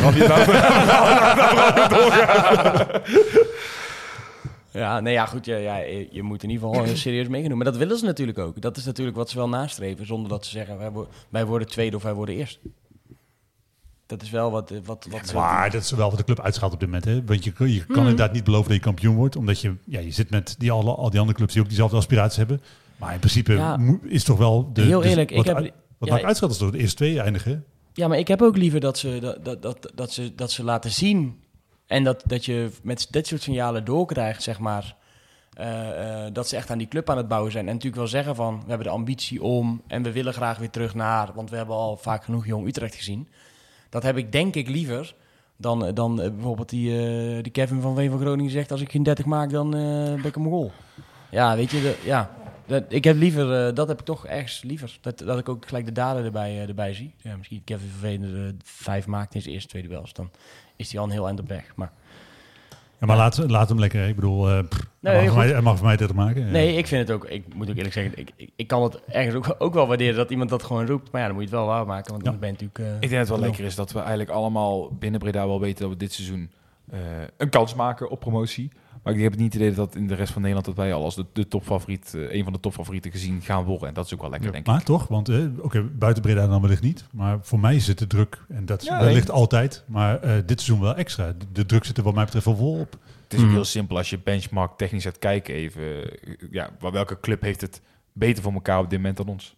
Ja, 4.76 5.00
nee, 5.00 5.12
ja, 5.12 5.26
goed. 5.26 5.44
Ja, 5.44 5.56
ja, 5.56 5.76
je, 5.76 6.08
je 6.10 6.22
moet 6.22 6.42
in 6.42 6.50
ieder 6.50 6.66
geval 6.68 6.84
eh, 6.84 6.94
serieus 6.94 7.28
meegenomen. 7.28 7.56
Maar 7.64 7.72
dat 7.72 7.82
willen 7.82 7.98
ze 7.98 8.04
natuurlijk 8.04 8.38
ook. 8.38 8.60
Dat 8.60 8.76
is 8.76 8.84
natuurlijk 8.84 9.16
wat 9.16 9.30
ze 9.30 9.36
wel 9.36 9.48
nastreven, 9.48 10.06
zonder 10.06 10.28
dat 10.28 10.44
ze 10.44 10.50
zeggen 10.50 10.78
wij, 10.78 10.90
wo- 10.90 11.08
wij 11.28 11.46
worden 11.46 11.68
tweede 11.68 11.96
of 11.96 12.02
wij 12.02 12.14
worden 12.14 12.34
eerst. 12.34 12.58
Dat 14.06 14.22
is 14.22 14.30
wel 14.30 14.50
wat, 14.50 14.72
wat, 14.84 15.06
wat 15.10 15.32
Maar 15.34 15.70
dat 15.70 15.82
is 15.82 15.90
wel 15.90 16.08
wat 16.08 16.18
de 16.18 16.24
club 16.24 16.40
uitschaalt 16.40 16.72
op 16.72 16.80
dit 16.80 16.88
moment. 16.88 17.04
Hè? 17.04 17.24
Want 17.24 17.44
je, 17.44 17.52
je 17.58 17.78
kan 17.84 17.86
Mhm. 17.88 17.98
inderdaad 18.00 18.32
niet 18.32 18.44
beloven 18.44 18.66
dat 18.68 18.76
je 18.76 18.82
kampioen 18.82 19.14
wordt. 19.16 19.36
Omdat 19.36 19.60
je, 19.60 19.74
ja, 19.84 20.00
je 20.00 20.10
zit 20.10 20.30
met 20.30 20.54
die, 20.58 20.70
alle, 20.70 20.94
al 20.94 21.10
die 21.10 21.20
andere 21.20 21.36
clubs 21.38 21.52
die 21.52 21.62
ook 21.62 21.68
diezelfde 21.68 21.96
aspiraties 21.96 22.36
hebben. 22.36 22.60
Maar 22.96 23.12
in 23.12 23.18
principe 23.18 23.52
Ja. 23.52 23.78
is 24.02 24.24
toch 24.24 24.38
wel... 24.38 24.70
De, 24.72 24.82
Heel 24.82 25.00
de- 25.00 25.08
eerlijk, 25.08 25.30
ik 25.30 25.36
wat, 25.36 25.46
heb- 25.46 25.56
uit- 25.56 25.72
wat 25.98 26.08
ja, 26.08 26.14
maakt 26.14 26.26
uitschat 26.26 26.48
als 26.48 26.58
door 26.58 26.72
de 26.72 26.78
eerste 26.78 26.96
twee 26.96 27.20
eindigen. 27.20 27.64
Ja, 27.92 28.08
maar 28.08 28.18
ik 28.18 28.28
heb 28.28 28.42
ook 28.42 28.56
liever 28.56 28.80
dat 28.80 28.98
ze, 28.98 29.18
dat, 29.20 29.44
dat, 29.44 29.62
dat, 29.62 29.92
dat 29.94 30.12
ze, 30.12 30.34
dat 30.34 30.50
ze 30.52 30.64
laten 30.64 30.90
zien. 30.90 31.40
En 31.86 32.04
dat, 32.04 32.22
dat 32.26 32.44
je 32.44 32.70
met 32.82 33.06
dit 33.10 33.26
soort 33.26 33.42
signalen 33.42 33.84
doorkrijgt, 33.84 34.42
zeg 34.42 34.58
maar. 34.58 34.96
eh, 35.54 36.24
eh, 36.26 36.32
dat 36.34 36.48
ze 36.48 36.56
echt 36.56 36.70
aan 36.70 36.78
die 36.78 36.88
club 36.88 37.10
aan 37.10 37.16
het 37.16 37.28
bouwen 37.28 37.52
zijn. 37.52 37.66
En 37.66 37.72
natuurlijk 37.72 37.96
wel 37.96 38.06
zeggen 38.06 38.34
van, 38.34 38.54
we 38.54 38.68
hebben 38.68 38.86
de 38.86 38.92
ambitie 38.92 39.42
om... 39.42 39.82
en 39.86 40.02
we 40.02 40.12
willen 40.12 40.32
graag 40.32 40.58
weer 40.58 40.70
terug 40.70 40.94
naar... 40.94 41.30
want 41.34 41.50
we 41.50 41.56
hebben 41.56 41.74
al 41.76 41.96
vaak 41.96 42.24
genoeg 42.24 42.46
Jong 42.46 42.66
Utrecht 42.66 42.94
gezien. 42.94 43.28
Dat 43.88 44.02
heb 44.02 44.16
ik 44.16 44.32
denk 44.32 44.54
ik 44.54 44.68
liever 44.68 45.14
dan, 45.56 45.94
dan 45.94 46.20
eh, 46.20 46.30
bijvoorbeeld 46.30 46.68
die, 46.68 47.42
die 47.42 47.52
Kevin 47.52 47.80
van 47.80 47.94
Veen 47.94 48.10
van 48.10 48.20
Groningen 48.20 48.50
zegt... 48.50 48.70
als 48.70 48.80
ik 48.80 48.90
geen 48.90 49.02
30 49.02 49.24
maak, 49.24 49.50
dan 49.50 49.70
ben 49.70 50.24
ik 50.24 50.36
een 50.36 50.42
Mongool. 50.42 50.72
Ja, 51.30 51.56
weet 51.56 51.70
je, 51.70 51.80
de, 51.80 51.96
ja, 52.04 52.30
dat, 52.66 52.84
ik 52.88 53.04
heb 53.04 53.16
liever, 53.16 53.74
dat 53.74 53.88
heb 53.88 53.98
ik 53.98 54.04
toch 54.04 54.26
ergens 54.26 54.62
liever. 54.62 54.98
Dat, 55.00 55.18
dat 55.18 55.38
ik 55.38 55.48
ook 55.48 55.66
gelijk 55.66 55.84
de 55.84 55.92
daden 55.92 56.24
erbij, 56.24 56.66
erbij 56.66 56.94
zie. 56.94 57.14
Ja, 57.22 57.36
misschien 57.36 57.64
Kevin 57.64 57.90
Veen 58.00 58.22
er 58.22 58.54
vijf 58.64 59.06
maakt 59.06 59.34
in 59.34 59.42
zijn 59.42 59.54
eerste 59.54 59.68
tweede 59.68 59.88
duels. 59.88 60.12
Dan 60.12 60.30
is 60.76 60.90
hij 60.92 61.00
al 61.00 61.06
een 61.06 61.12
heel 61.12 61.26
eind 61.26 61.40
op 61.40 61.48
weg. 61.48 61.72
Maar 61.74 61.92
Ja, 63.00 63.06
maar 63.06 63.16
laat, 63.16 63.38
laat 63.50 63.68
hem 63.68 63.78
lekker. 63.78 64.08
Ik 64.08 64.14
bedoel, 64.14 64.48
eh 64.50 64.58
pff, 64.68 64.86
Nee, 65.00 65.14
hij, 65.14 65.24
mag 65.26 65.36
mij, 65.36 65.48
hij 65.48 65.60
mag 65.60 65.76
voor 65.76 65.86
mij 65.86 65.96
30 65.96 66.16
maken. 66.16 66.50
nee, 66.50 66.76
ik 66.76 66.86
vind 66.86 67.08
het 67.08 67.16
ook, 67.16 67.24
ik 67.24 67.54
moet 67.54 67.70
ook 67.70 67.76
eerlijk 67.76 67.94
zeggen, 67.94 68.18
ik, 68.18 68.30
ik, 68.36 68.50
ik 68.56 68.66
kan 68.66 68.82
het 68.82 69.00
ergens 69.04 69.34
ook, 69.34 69.54
ook 69.58 69.74
wel 69.74 69.86
waarderen 69.86 70.16
dat 70.16 70.30
iemand 70.30 70.50
dat 70.50 70.62
gewoon 70.62 70.86
roept. 70.86 71.10
Maar 71.12 71.20
ja, 71.20 71.26
dan 71.26 71.36
moet 71.36 71.44
je 71.44 71.50
het 71.50 71.58
wel 71.58 71.68
waarmaken, 71.68 72.10
want 72.12 72.24
Ja. 72.24 72.30
dan 72.30 72.40
ben 72.40 72.48
je 72.48 72.54
natuurlijk... 72.54 72.78
eh, 72.78 72.94
Ik 72.94 73.00
denk 73.00 73.10
dat 73.12 73.20
het 73.20 73.28
wel 73.28 73.38
lekker 73.48 73.64
is 73.64 73.74
dat 73.74 73.92
we 73.92 73.98
eigenlijk 73.98 74.30
allemaal 74.30 74.90
binnen 74.92 75.20
Breda 75.20 75.46
wel 75.46 75.60
weten 75.60 75.80
dat 75.82 75.90
we 75.90 75.96
dit 75.96 76.12
seizoen 76.12 76.50
eh, 76.90 76.98
een 77.36 77.48
kans 77.50 77.74
maken 77.74 78.10
op 78.10 78.20
promotie. 78.20 78.70
Maar 79.06 79.14
ik 79.14 79.22
heb 79.22 79.36
niet 79.36 79.52
het 79.52 79.62
idee 79.62 79.74
dat 79.74 79.94
in 79.94 80.06
de 80.06 80.14
rest 80.14 80.32
van 80.32 80.40
Nederland 80.42 80.66
dat 80.66 80.76
wij 80.76 80.94
al 80.94 81.04
als 81.04 81.14
de, 81.14 81.26
de 81.32 81.48
topfavoriet, 81.48 82.14
eh, 82.14 82.32
een 82.34 82.44
van 82.44 82.52
de 82.52 82.60
topfavorieten 82.60 83.10
gezien 83.10 83.40
gaan 83.42 83.64
worden. 83.64 83.88
En 83.88 83.94
dat 83.94 84.04
is 84.06 84.14
ook 84.14 84.20
wel 84.20 84.30
lekker, 84.30 84.52
denk 84.52 84.66
ik. 84.66 84.72
Maar 84.72 84.82
toch, 84.82 85.08
want 85.08 85.28
eh, 85.28 85.38
oké, 85.58 85.82
buiten 85.82 86.22
Breda 86.22 86.46
dan 86.46 86.60
wellicht 86.62 86.82
niet. 86.82 87.04
Maar 87.12 87.38
voor 87.42 87.60
mij 87.60 87.80
zit 87.80 87.98
de 87.98 88.06
druk, 88.06 88.38
en 88.48 88.66
dat 88.66 88.82
is 88.82 88.88
Ja, 88.88 89.00
wellicht 89.00 89.26
nee. 89.26 89.36
altijd, 89.36 89.84
maar 89.86 90.20
eh, 90.20 90.32
dit 90.46 90.60
seizoen 90.60 90.80
wel 90.80 90.94
extra. 90.96 91.26
De, 91.38 91.46
de 91.52 91.66
druk 91.66 91.84
zit 91.84 91.96
er 91.98 92.02
wat 92.02 92.14
mij 92.14 92.24
betreft 92.24 92.44
wel 92.46 92.56
vol 92.56 92.78
op. 92.80 92.92
Het 93.22 93.32
is 93.32 93.38
ook 93.38 93.44
Mhm. 93.44 93.54
heel 93.54 93.64
simpel 93.64 93.96
als 93.96 94.10
je 94.10 94.18
benchmark 94.18 94.76
technisch 94.76 95.04
gaat 95.04 95.18
kijken 95.18 95.54
even. 95.54 96.10
Ja, 96.50 96.70
welke 96.80 97.20
club 97.20 97.40
heeft 97.42 97.60
het 97.60 97.80
beter 98.12 98.42
voor 98.42 98.52
elkaar 98.52 98.78
op 98.78 98.90
dit 98.90 98.98
moment 98.98 99.16
dan 99.16 99.28
ons? 99.28 99.55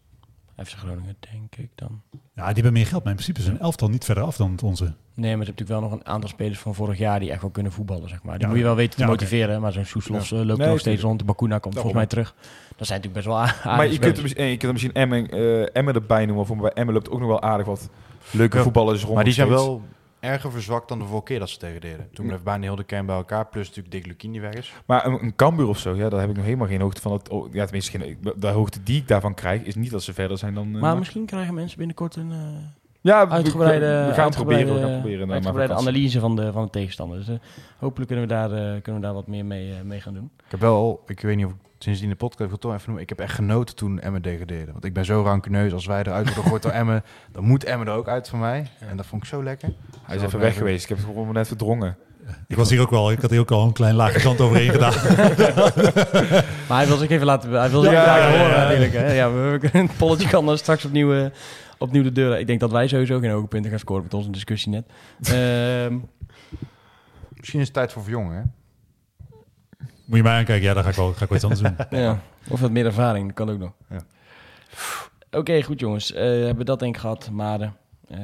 FC 0.65 0.73
Groningen, 0.73 1.17
denk 1.33 1.57
ik 1.57 1.71
dan. 1.75 2.01
Ja, 2.35 2.45
die 2.47 2.55
hebben 2.55 2.73
meer 2.73 2.87
geld, 2.87 3.03
maar 3.05 3.13
in 3.13 3.19
principe 3.25 3.51
een 3.51 3.61
elftal 3.61 3.89
niet 3.89 4.05
verder 4.05 4.25
af 4.25 4.37
dan 4.37 4.51
het 4.51 4.63
onze. 4.63 4.85
Nee, 4.85 4.95
maar 5.15 5.23
je 5.25 5.29
hebt 5.29 5.39
natuurlijk 5.39 5.69
wel 5.69 5.81
nog 5.81 5.93
een 5.93 6.07
aantal 6.07 6.29
spelers 6.29 6.59
van 6.59 6.75
vorig 6.75 6.99
jaar 6.99 7.21
die 7.21 7.31
echt 7.31 7.41
wel 7.41 7.51
kunnen 7.51 7.73
voetballen, 7.73 8.09
zeg 8.09 8.23
maar. 8.23 8.33
Die 8.35 8.43
Ja, 8.43 8.49
moet 8.49 8.59
je 8.59 8.65
wel 8.65 8.75
weten 8.75 8.97
te 8.97 9.03
ja, 9.03 9.09
motiveren. 9.09 9.61
Maar 9.61 9.73
zo'n 9.73 9.85
Soeslof 9.85 10.33
eh, 10.33 10.39
loopt 10.45 10.59
Nee, 10.59 10.69
nog 10.69 10.79
steeds 10.81 11.03
rond. 11.03 11.19
De 11.19 11.25
Bakuna 11.25 11.59
komt 11.59 11.75
volgens 11.75 11.95
mij 11.95 12.07
terug. 12.07 12.35
Dat 12.77 12.87
zijn 12.87 13.01
natuurlijk 13.01 13.15
best 13.15 13.27
wel 13.27 13.37
a- 13.37 13.41
aardige 13.41 13.69
maar 13.77 13.87
je 13.87 13.99
kunt, 13.99 14.19
er 14.19 14.37
eh, 14.37 14.45
je 14.51 14.57
kunt 14.57 14.63
er 14.63 14.73
misschien 14.73 14.93
Emmen, 14.95 15.29
eh, 15.31 15.77
Emmen 15.77 15.95
erbij 15.95 16.27
noemen. 16.27 16.47
Voor 16.47 16.57
bij 16.57 16.71
Emmen 16.73 16.95
loopt 16.95 17.11
ook 17.11 17.19
nog 17.19 17.29
wel 17.29 17.43
aardig 17.43 17.67
wat 17.67 17.89
leuke 18.31 18.57
Ja, 18.57 18.63
voetballers 18.63 19.03
rond. 19.03 19.15
Maar 19.15 19.25
die 19.25 19.33
zijn 19.33 19.49
wel 19.49 19.83
erger 20.21 20.51
verzwakt 20.53 20.89
dan 20.89 20.99
de 20.99 21.05
vorige 21.05 21.25
keer 21.25 21.39
dat 21.39 21.49
ze 21.49 21.59
tegen 21.59 21.81
deden. 21.81 22.09
Toen 22.13 22.27
bleef 22.27 22.43
bijna 22.43 22.63
heel 22.63 22.77
de 22.77 22.85
kern 22.85 23.07
bij 23.07 23.17
elkaar. 23.17 23.47
Plus 23.47 23.67
natuurlijk 23.67 23.95
Dick 23.95 24.07
Lukien 24.07 24.33
die 24.33 24.41
weg 24.41 24.53
is. 24.55 24.73
Maar 24.87 25.07
een, 25.07 25.23
een 25.23 25.37
Cambuur 25.37 25.69
of 25.69 25.79
zo, 25.79 25.95
ja, 25.95 26.09
daar 26.09 26.21
heb 26.21 26.29
ik 26.31 26.37
nog 26.37 26.45
helemaal 26.45 26.67
geen 26.67 26.81
hoogte 26.81 27.01
van. 27.01 27.13
Het, 27.13 27.29
oh, 27.29 27.53
ja, 27.53 27.63
tenminste, 27.65 27.99
geen, 27.99 28.19
de 28.37 28.47
hoogte 28.49 28.83
die 28.83 28.97
ik 29.01 29.09
daarvan 29.09 29.35
krijg, 29.35 29.63
is 29.63 29.75
niet 29.75 29.91
dat 29.91 30.03
ze 30.03 30.13
verder 30.15 30.39
zijn 30.39 30.55
dan... 30.55 30.75
eh, 30.75 30.81
Maar 30.81 30.99
misschien 30.99 31.27
krijgen 31.27 31.55
mensen 31.55 31.79
binnenkort 31.79 32.17
een 32.17 32.31
eh, 32.33 32.39
ja, 33.01 33.27
we- 33.29 33.33
uitgebreide, 33.35 33.87
we, 33.87 34.07
we 34.07 34.13
gaan 34.15 34.27
het 34.27 34.35
proberen. 34.35 34.65
We 34.67 34.81
gaan 34.81 34.81
uitgebreide- 34.81 35.01
proberen. 35.01 35.31
uitgebreide 35.33 35.73
maar 35.75 35.83
vakantie. 35.83 35.89
analyse 35.89 36.21
van 36.21 36.37
de, 36.37 36.53
van 36.53 36.65
de 36.65 36.71
tegenstander. 36.71 37.19
Dus 37.19 37.29
eh, 37.29 37.35
hopelijk 37.79 38.11
kunnen 38.11 38.29
we, 38.29 38.35
daar, 38.35 38.53
eh, 38.53 38.83
kunnen 38.83 39.01
we 39.01 39.07
daar 39.07 39.15
wat 39.17 39.27
meer 39.27 39.45
mee, 39.45 39.73
eh, 39.75 39.81
mee 39.83 40.01
gaan 40.01 40.15
doen. 40.15 40.31
Ik 40.45 40.51
heb 40.51 40.61
wel, 40.61 41.03
ik 41.07 41.21
weet 41.21 41.37
niet 41.37 41.47
of 41.47 41.53
ik 41.53 41.59
sindsdien 41.79 42.09
de 42.09 42.15
podcast 42.15 42.43
ik 42.43 42.49
wil 42.49 42.59
toch 42.59 42.73
even 42.73 42.83
noemen. 42.85 43.03
Ik 43.03 43.09
heb 43.09 43.21
echt 43.21 43.35
genoten 43.35 43.77
toen 43.77 44.01
Emmen 44.01 44.23
degradeerde. 44.23 44.73
Want 44.73 44.85
ik 44.85 44.93
ben 44.93 45.05
zo 45.05 45.23
rankeneus 45.23 45.73
als 45.73 45.87
wij 45.87 46.01
eruit 46.01 46.25
worden 46.25 46.43
gegooid 46.43 46.63
door 46.63 46.73
Emmen. 46.81 47.03
Dan 47.33 47.45
moet 47.45 47.65
Emmen 47.65 47.87
er 47.87 47.93
ook 47.93 48.09
uit 48.09 48.29
van 48.29 48.39
mij. 48.39 48.67
En 48.79 48.97
dat 48.97 49.07
vond 49.07 49.23
ik 49.23 49.29
zo 49.29 49.43
lekker. 49.43 49.73
Hij 50.03 50.17
is 50.17 50.23
even 50.23 50.39
weg 50.39 50.57
geweest. 50.57 50.83
Ik 50.83 50.89
heb 50.89 50.99
het 50.99 51.07
gewoon 51.07 51.33
net 51.33 51.47
verdrongen. 51.47 51.97
Ik 52.49 52.57
was 52.57 52.71
hier 52.71 52.81
ook 52.81 52.91
wel, 52.91 53.11
ik 53.11 53.21
had 53.21 53.31
hier 53.31 53.41
ook 53.41 53.51
al 53.51 53.65
een 53.65 53.73
klein 53.73 53.95
laagje 53.95 54.21
zand 54.21 54.41
overheen 54.41 54.71
gedaan. 54.71 54.93
Maar 56.69 56.79
hij 56.79 56.87
wil 56.87 56.97
zich 56.97 57.09
even 57.09 57.27
laten, 57.27 57.51
hij 57.53 57.71
wil 57.71 57.83
zich 57.83 57.93
Ja, 57.93 58.07
laten 58.07 58.23
ja, 58.23 58.35
ja, 58.35 58.39
horen 58.39 58.57
ja. 58.57 58.63
natuurlijk. 58.63 58.93
Hè? 58.93 59.13
Ja, 59.13 59.33
we, 59.33 59.69
het 59.73 59.97
polletje 59.97 60.29
kan 60.29 60.47
dan 60.47 60.59
straks 60.59 60.85
opnieuw, 60.85 61.15
eh, 61.15 61.27
opnieuw 61.79 62.03
de 62.03 62.13
deur. 62.13 62.39
Ik 62.39 62.47
denk 62.47 62.61
dat 62.61 62.71
wij 62.71 62.89
sowieso 62.89 63.19
geen 63.19 63.31
hoge 63.31 63.47
punten 63.47 63.71
gaan 63.71 63.81
scoren 63.81 64.03
met 64.03 64.15
onze 64.15 64.31
discussie 64.31 64.71
net. 64.73 64.85
Ehm, 65.23 65.99
Misschien 67.37 67.61
is 67.61 67.67
het 67.67 67.75
tijd 67.75 67.93
voor 67.93 68.03
verjongen, 68.03 68.37
hè? 68.37 68.43
Moet 70.09 70.17
je 70.17 70.23
mij 70.23 70.39
aankijken, 70.39 70.67
ja, 70.67 70.75
dan 70.75 70.83
ga 70.83 70.89
ik 70.89 70.95
wel, 70.95 71.13
ga 71.13 71.23
ik 71.23 71.29
wel 71.29 71.39
iets 71.39 71.47
anders 71.47 71.87
doen. 71.89 72.01
ja. 72.01 72.21
Of 72.49 72.61
wat 72.61 72.71
meer 72.71 72.87
ervaring, 72.87 73.27
dat 73.27 73.35
kan 73.35 73.51
ook 73.51 73.59
nog. 73.59 73.73
Ja. 73.91 74.01
Oké, 75.31 75.63
goed 75.63 75.81
jongens. 75.81 76.13
Eh, 76.13 76.23
hebben 76.23 76.57
we 76.57 76.65
dat 76.65 76.79
denk 76.79 76.95
ik 76.95 77.01
gehad. 77.01 77.31
Maar 77.31 77.61
eh, 77.61 78.19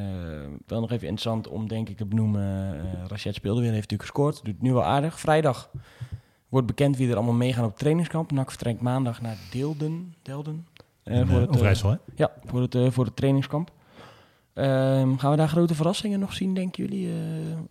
wel 0.67 0.81
nog 0.81 0.91
even 0.91 1.09
interessant 1.09 1.49
om 1.49 1.69
denk 1.69 1.89
ik 1.89 1.97
te 1.97 2.07
benoemen. 2.07 2.75
eh 2.75 3.07
Rachet 3.07 3.35
speelde 3.35 3.61
weer, 3.61 3.73
heeft 3.73 3.91
natuurlijk 3.91 4.11
gescoord. 4.11 4.45
Doet 4.45 4.63
nu 4.63 4.73
wel 4.73 4.85
aardig. 4.85 5.21
Vrijdag 5.21 5.71
wordt 6.49 6.67
bekend 6.67 6.97
wie 6.97 7.09
er 7.11 7.17
allemaal 7.17 7.35
meegaan 7.35 7.65
op 7.65 7.79
trainingskamp. 7.79 8.31
NAC 8.31 8.49
vertrekt 8.51 8.81
maandag 8.81 9.21
naar 9.21 9.37
Deelden. 9.51 10.15
Delden. 10.23 10.67
En, 11.03 11.29
voor 11.29 11.41
het, 11.41 11.51
Overijssel, 11.51 11.91
hè? 11.91 11.97
Ja, 12.15 12.31
voor 12.45 12.61
het, 12.61 12.77
voor 12.89 13.05
het 13.05 13.17
trainingskamp. 13.17 13.71
Ehm, 14.53 15.17
gaan 15.17 15.31
we 15.31 15.37
daar 15.37 15.49
grote 15.49 15.75
verrassingen 15.75 16.21
nog 16.21 16.33
zien, 16.33 16.55
denken 16.55 16.85
jullie? 16.85 17.09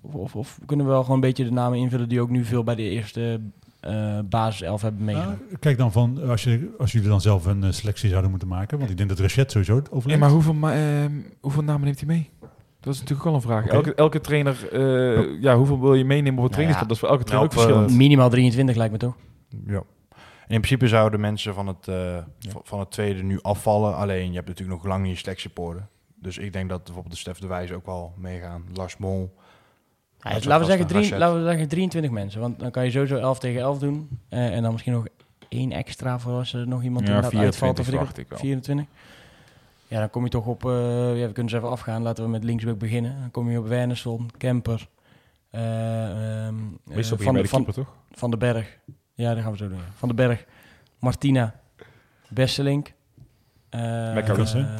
Of, 0.01 0.13
of, 0.13 0.35
of 0.35 0.59
kunnen 0.65 0.85
we 0.85 0.91
wel 0.91 1.01
gewoon 1.01 1.15
een 1.15 1.21
beetje 1.21 1.43
de 1.43 1.51
namen 1.51 1.77
invullen 1.77 2.09
die 2.09 2.21
ook 2.21 2.29
nu 2.29 2.45
veel 2.45 2.63
bij 2.63 2.75
de 2.75 2.89
eerste 2.89 3.41
eh 3.83 4.19
basiself 4.25 4.81
hebben 4.81 5.03
meegedaan? 5.05 5.39
Nou, 5.47 5.57
kijk 5.59 5.77
dan 5.77 5.91
van, 5.91 6.29
als, 6.29 6.43
je, 6.43 6.75
als 6.77 6.91
jullie 6.91 7.07
dan 7.09 7.21
zelf 7.21 7.45
een 7.45 7.63
eh, 7.63 7.71
selectie 7.71 8.09
zouden 8.09 8.29
moeten 8.29 8.47
maken. 8.47 8.77
Want 8.77 8.89
ik 8.89 8.97
denk 8.97 9.09
dat 9.09 9.19
Rachet 9.19 9.51
sowieso 9.51 9.75
het 9.75 9.83
Nee, 9.89 9.93
overleeft. 9.97 10.19
maar 10.19 10.29
hoeveel, 10.29 10.53
ma- 10.53 10.73
ehm, 10.73 11.11
hoeveel 11.41 11.63
namen 11.63 11.83
neemt 11.83 11.97
hij 11.99 12.07
mee? 12.07 12.29
Dat 12.79 12.93
is 12.93 12.99
natuurlijk 12.99 13.27
ook 13.27 13.33
wel 13.33 13.41
een 13.41 13.61
vraag. 13.61 13.67
Elke, 13.67 13.95
elke 13.95 14.21
trainer, 14.21 14.67
eh, 14.71 15.41
ja, 15.41 15.55
hoeveel 15.57 15.79
wil 15.79 15.93
je 15.93 16.05
meenemen 16.05 16.39
Nou 16.39 16.49
trainingskamp? 16.49 16.87
Dat 16.89 16.97
is 16.97 17.03
voor 17.03 17.11
elke 17.13 17.23
trainer 17.23 17.49
ook 17.49 17.55
Nou, 17.55 17.67
verschillend. 17.67 17.97
Minimaal 17.97 18.29
23 18.29 18.75
lijkt 18.75 18.91
me 18.91 18.97
toch? 18.97 19.15
Ja. 19.67 19.83
En 20.47 20.59
in 20.59 20.61
principe 20.61 20.87
zouden 20.87 21.19
mensen 21.19 21.53
van 21.53 21.67
het, 21.67 21.87
eh, 21.87 22.17
van 22.63 22.79
het 22.79 22.91
tweede 22.91 23.23
nu 23.23 23.39
afvallen. 23.41 23.95
Alleen 23.95 24.27
je 24.29 24.35
hebt 24.35 24.47
natuurlijk 24.47 24.77
nog 24.77 24.87
lang 24.91 25.03
niet 25.03 25.11
je 25.11 25.17
selectiepoorden. 25.17 25.89
Dus 26.15 26.37
ik 26.37 26.53
denk 26.53 26.69
dat 26.69 26.83
bijvoorbeeld 26.83 27.13
de 27.13 27.19
Stef 27.19 27.39
de 27.39 27.47
Wijs 27.47 27.71
ook 27.71 27.85
wel 27.85 28.13
meegaan. 28.17 28.63
Lars 28.73 28.97
Mol. 28.97 29.33
Ja, 30.23 30.29
laten, 30.33 30.59
we 30.59 30.65
zeggen 30.65 30.87
drie, 30.87 31.17
laten 31.17 31.37
we 31.43 31.49
zeggen 31.49 31.67
23 31.67 32.11
mensen. 32.11 32.41
Want 32.41 32.59
dan 32.59 32.71
kan 32.71 32.83
je 32.85 32.91
sowieso 32.91 33.15
11 33.15 33.39
tegen 33.39 33.61
11 33.61 33.79
doen. 33.79 34.09
Eh, 34.29 34.55
en 34.55 34.61
dan 34.61 34.71
misschien 34.71 34.93
nog 34.93 35.05
één 35.49 35.71
extra 35.71 36.19
voor 36.19 36.33
als 36.33 36.53
er 36.53 36.67
nog 36.67 36.83
iemand 36.83 37.07
Ja, 37.07 37.15
inderdaad 37.15 37.39
uitvalt. 37.41 37.75
24 37.75 37.79
Of 37.79 37.85
weet 37.85 37.95
verwacht 37.95 38.17
ik 38.17 38.23
ik 38.23 38.29
wel. 38.29 38.39
24. 38.39 38.85
Ja, 39.87 39.99
dan 39.99 40.09
kom 40.09 40.23
je 40.23 40.29
toch 40.29 40.45
op... 40.45 40.65
eh, 40.65 40.71
ja, 41.19 41.27
we 41.27 41.31
kunnen 41.33 41.51
ze 41.51 41.57
even 41.57 41.69
afgaan. 41.69 42.01
Laten 42.01 42.23
we 42.23 42.29
met 42.29 42.43
linksback 42.43 42.77
beginnen. 42.77 43.19
Dan 43.19 43.31
kom 43.31 43.49
je 43.51 43.59
op 43.59 43.67
Wernersson, 43.67 44.29
Kemper. 44.37 44.87
eh, 45.49 46.45
ehm, 46.45 46.55
eh, 46.55 46.95
Meestal 46.95 47.17
begin 47.17 47.33
van, 47.33 47.33
de, 47.33 47.41
de 47.41 47.47
van, 47.47 47.65
toch? 47.65 47.93
van 48.11 48.31
de 48.31 48.37
Berg. 48.37 48.77
Ja, 49.13 49.33
dat 49.33 49.43
gaan 49.43 49.51
we 49.51 49.57
zo 49.57 49.67
doen. 49.69 49.79
Van 49.95 50.07
de 50.07 50.13
Berg, 50.13 50.45
Martina, 50.99 51.59
Besselink. 52.27 52.93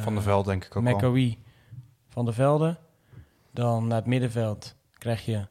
Van 0.00 0.14
der 0.14 0.22
Veld 0.22 0.44
denk 0.46 0.64
ik 0.64 0.76
ook. 0.76 0.82
Mekkawi 0.82 1.38
van 2.08 2.24
der 2.24 2.34
Velde. 2.34 2.76
Dan 3.50 3.86
naar 3.86 3.96
het 3.98 4.06
middenveld 4.06 4.74
krijg 5.04 5.24
je 5.24 5.46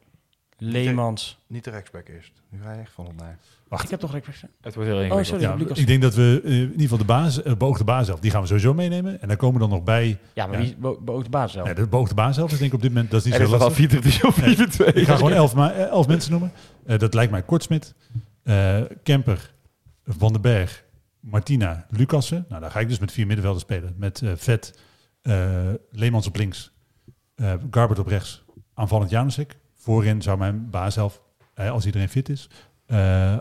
Leemans. 0.58 1.38
Niet 1.47 1.64
de 1.64 1.70
rechtsback 1.70 2.08
eerst. 2.08 2.32
Nu 2.49 2.60
ga 2.64 2.74
je 2.74 2.80
echt 2.80 2.91
van 2.91 3.08
opnij. 3.08 3.36
Ik 3.84 3.89
heb 3.89 3.99
toch 3.99 4.12
rechtsback? 4.12 4.49
Het 4.62 4.76
wordt 4.76 4.89
heel 4.89 4.97
Oh, 4.99 5.04
ingewikkeld. 5.06 5.26
sorry. 5.41 5.43
Ja, 5.43 5.64
Lucas. 5.64 5.78
ik 5.78 5.88
denk 5.88 6.01
dat 6.01 6.16
we 6.16 6.41
eh, 6.43 6.51
in 6.51 6.62
ieder 6.62 6.80
geval 6.82 6.97
de 6.97 7.04
baas, 7.06 7.41
eh, 7.43 7.54
beoogde 7.56 7.84
baas 7.84 8.06
zelf, 8.06 8.20
die 8.20 8.32
gaan 8.32 8.41
we 8.41 8.47
sowieso 8.47 8.74
meenemen. 8.74 9.22
En 9.22 9.28
dan 9.28 9.38
komen 9.38 9.60
dan 9.60 9.70
nog 9.70 9.84
bij, 9.84 10.20
Ja, 10.34 10.47
maar 10.47 10.58
Ja. 10.60 10.64
wie 10.66 10.76
be- 10.76 10.97
beoogt 11.01 11.24
de 11.24 11.30
baas 11.30 11.51
zelf? 11.51 11.68
ja, 11.68 11.74
de 11.74 11.88
beoogde 11.88 12.14
baas 12.16 12.36
zelf 12.36 12.51
is 12.51 12.58
denk 12.58 12.70
ik 12.70 12.76
op 12.76 12.82
dit 12.82 12.91
moment, 12.93 13.12
dat 13.12 13.20
is 13.20 13.26
niet 13.26 13.36
En 13.41 13.47
zo 13.47 13.58
lastig. 13.58 13.74
4 13.89 14.26
of 14.28 14.36
4 14.36 14.70
2 14.70 14.93
Ik 14.93 15.06
ga 15.08 15.16
gewoon 15.16 15.32
elf, 15.34 15.56
ma- 15.56 15.72
eh, 15.74 15.86
elf 15.88 16.08
mensen 16.08 16.32
noemen. 16.32 16.51
Eh, 16.86 16.99
dat 16.99 17.14
lijkt 17.14 17.32
mij 17.32 17.43
Kortsmit, 17.43 17.93
eh, 18.43 18.82
Kemper, 19.04 19.54
Van 20.06 20.32
den 20.32 20.41
Berg, 20.41 20.84
Martina, 21.20 21.86
Lucassen. 21.89 22.45
Nou, 22.49 22.62
daar 22.62 22.72
ga 22.72 22.80
ik 22.80 22.88
dus 22.89 22.99
met 22.99 23.12
vier 23.12 23.26
middenvelders 23.26 23.64
spelen. 23.66 23.93
Met 23.97 24.22
eh, 24.22 24.32
Vet, 24.36 24.80
eh, 25.22 25.60
Leemans 25.91 26.28
op 26.28 26.36
links, 26.36 26.72
eh 27.36 27.54
Garbert 27.72 27.99
op 27.99 28.08
rechts, 28.08 28.42
aanvallend 28.74 29.09
Janusik. 29.09 29.57
Voorin 29.74 30.21
zou 30.21 30.38
mijn 30.38 30.69
baas 30.69 30.93
zelf, 30.93 31.21
eh, 31.53 31.71
als 31.71 31.86
iedereen 31.86 32.09
fit 32.09 32.30
is, 32.30 32.49
eh, 32.86 33.38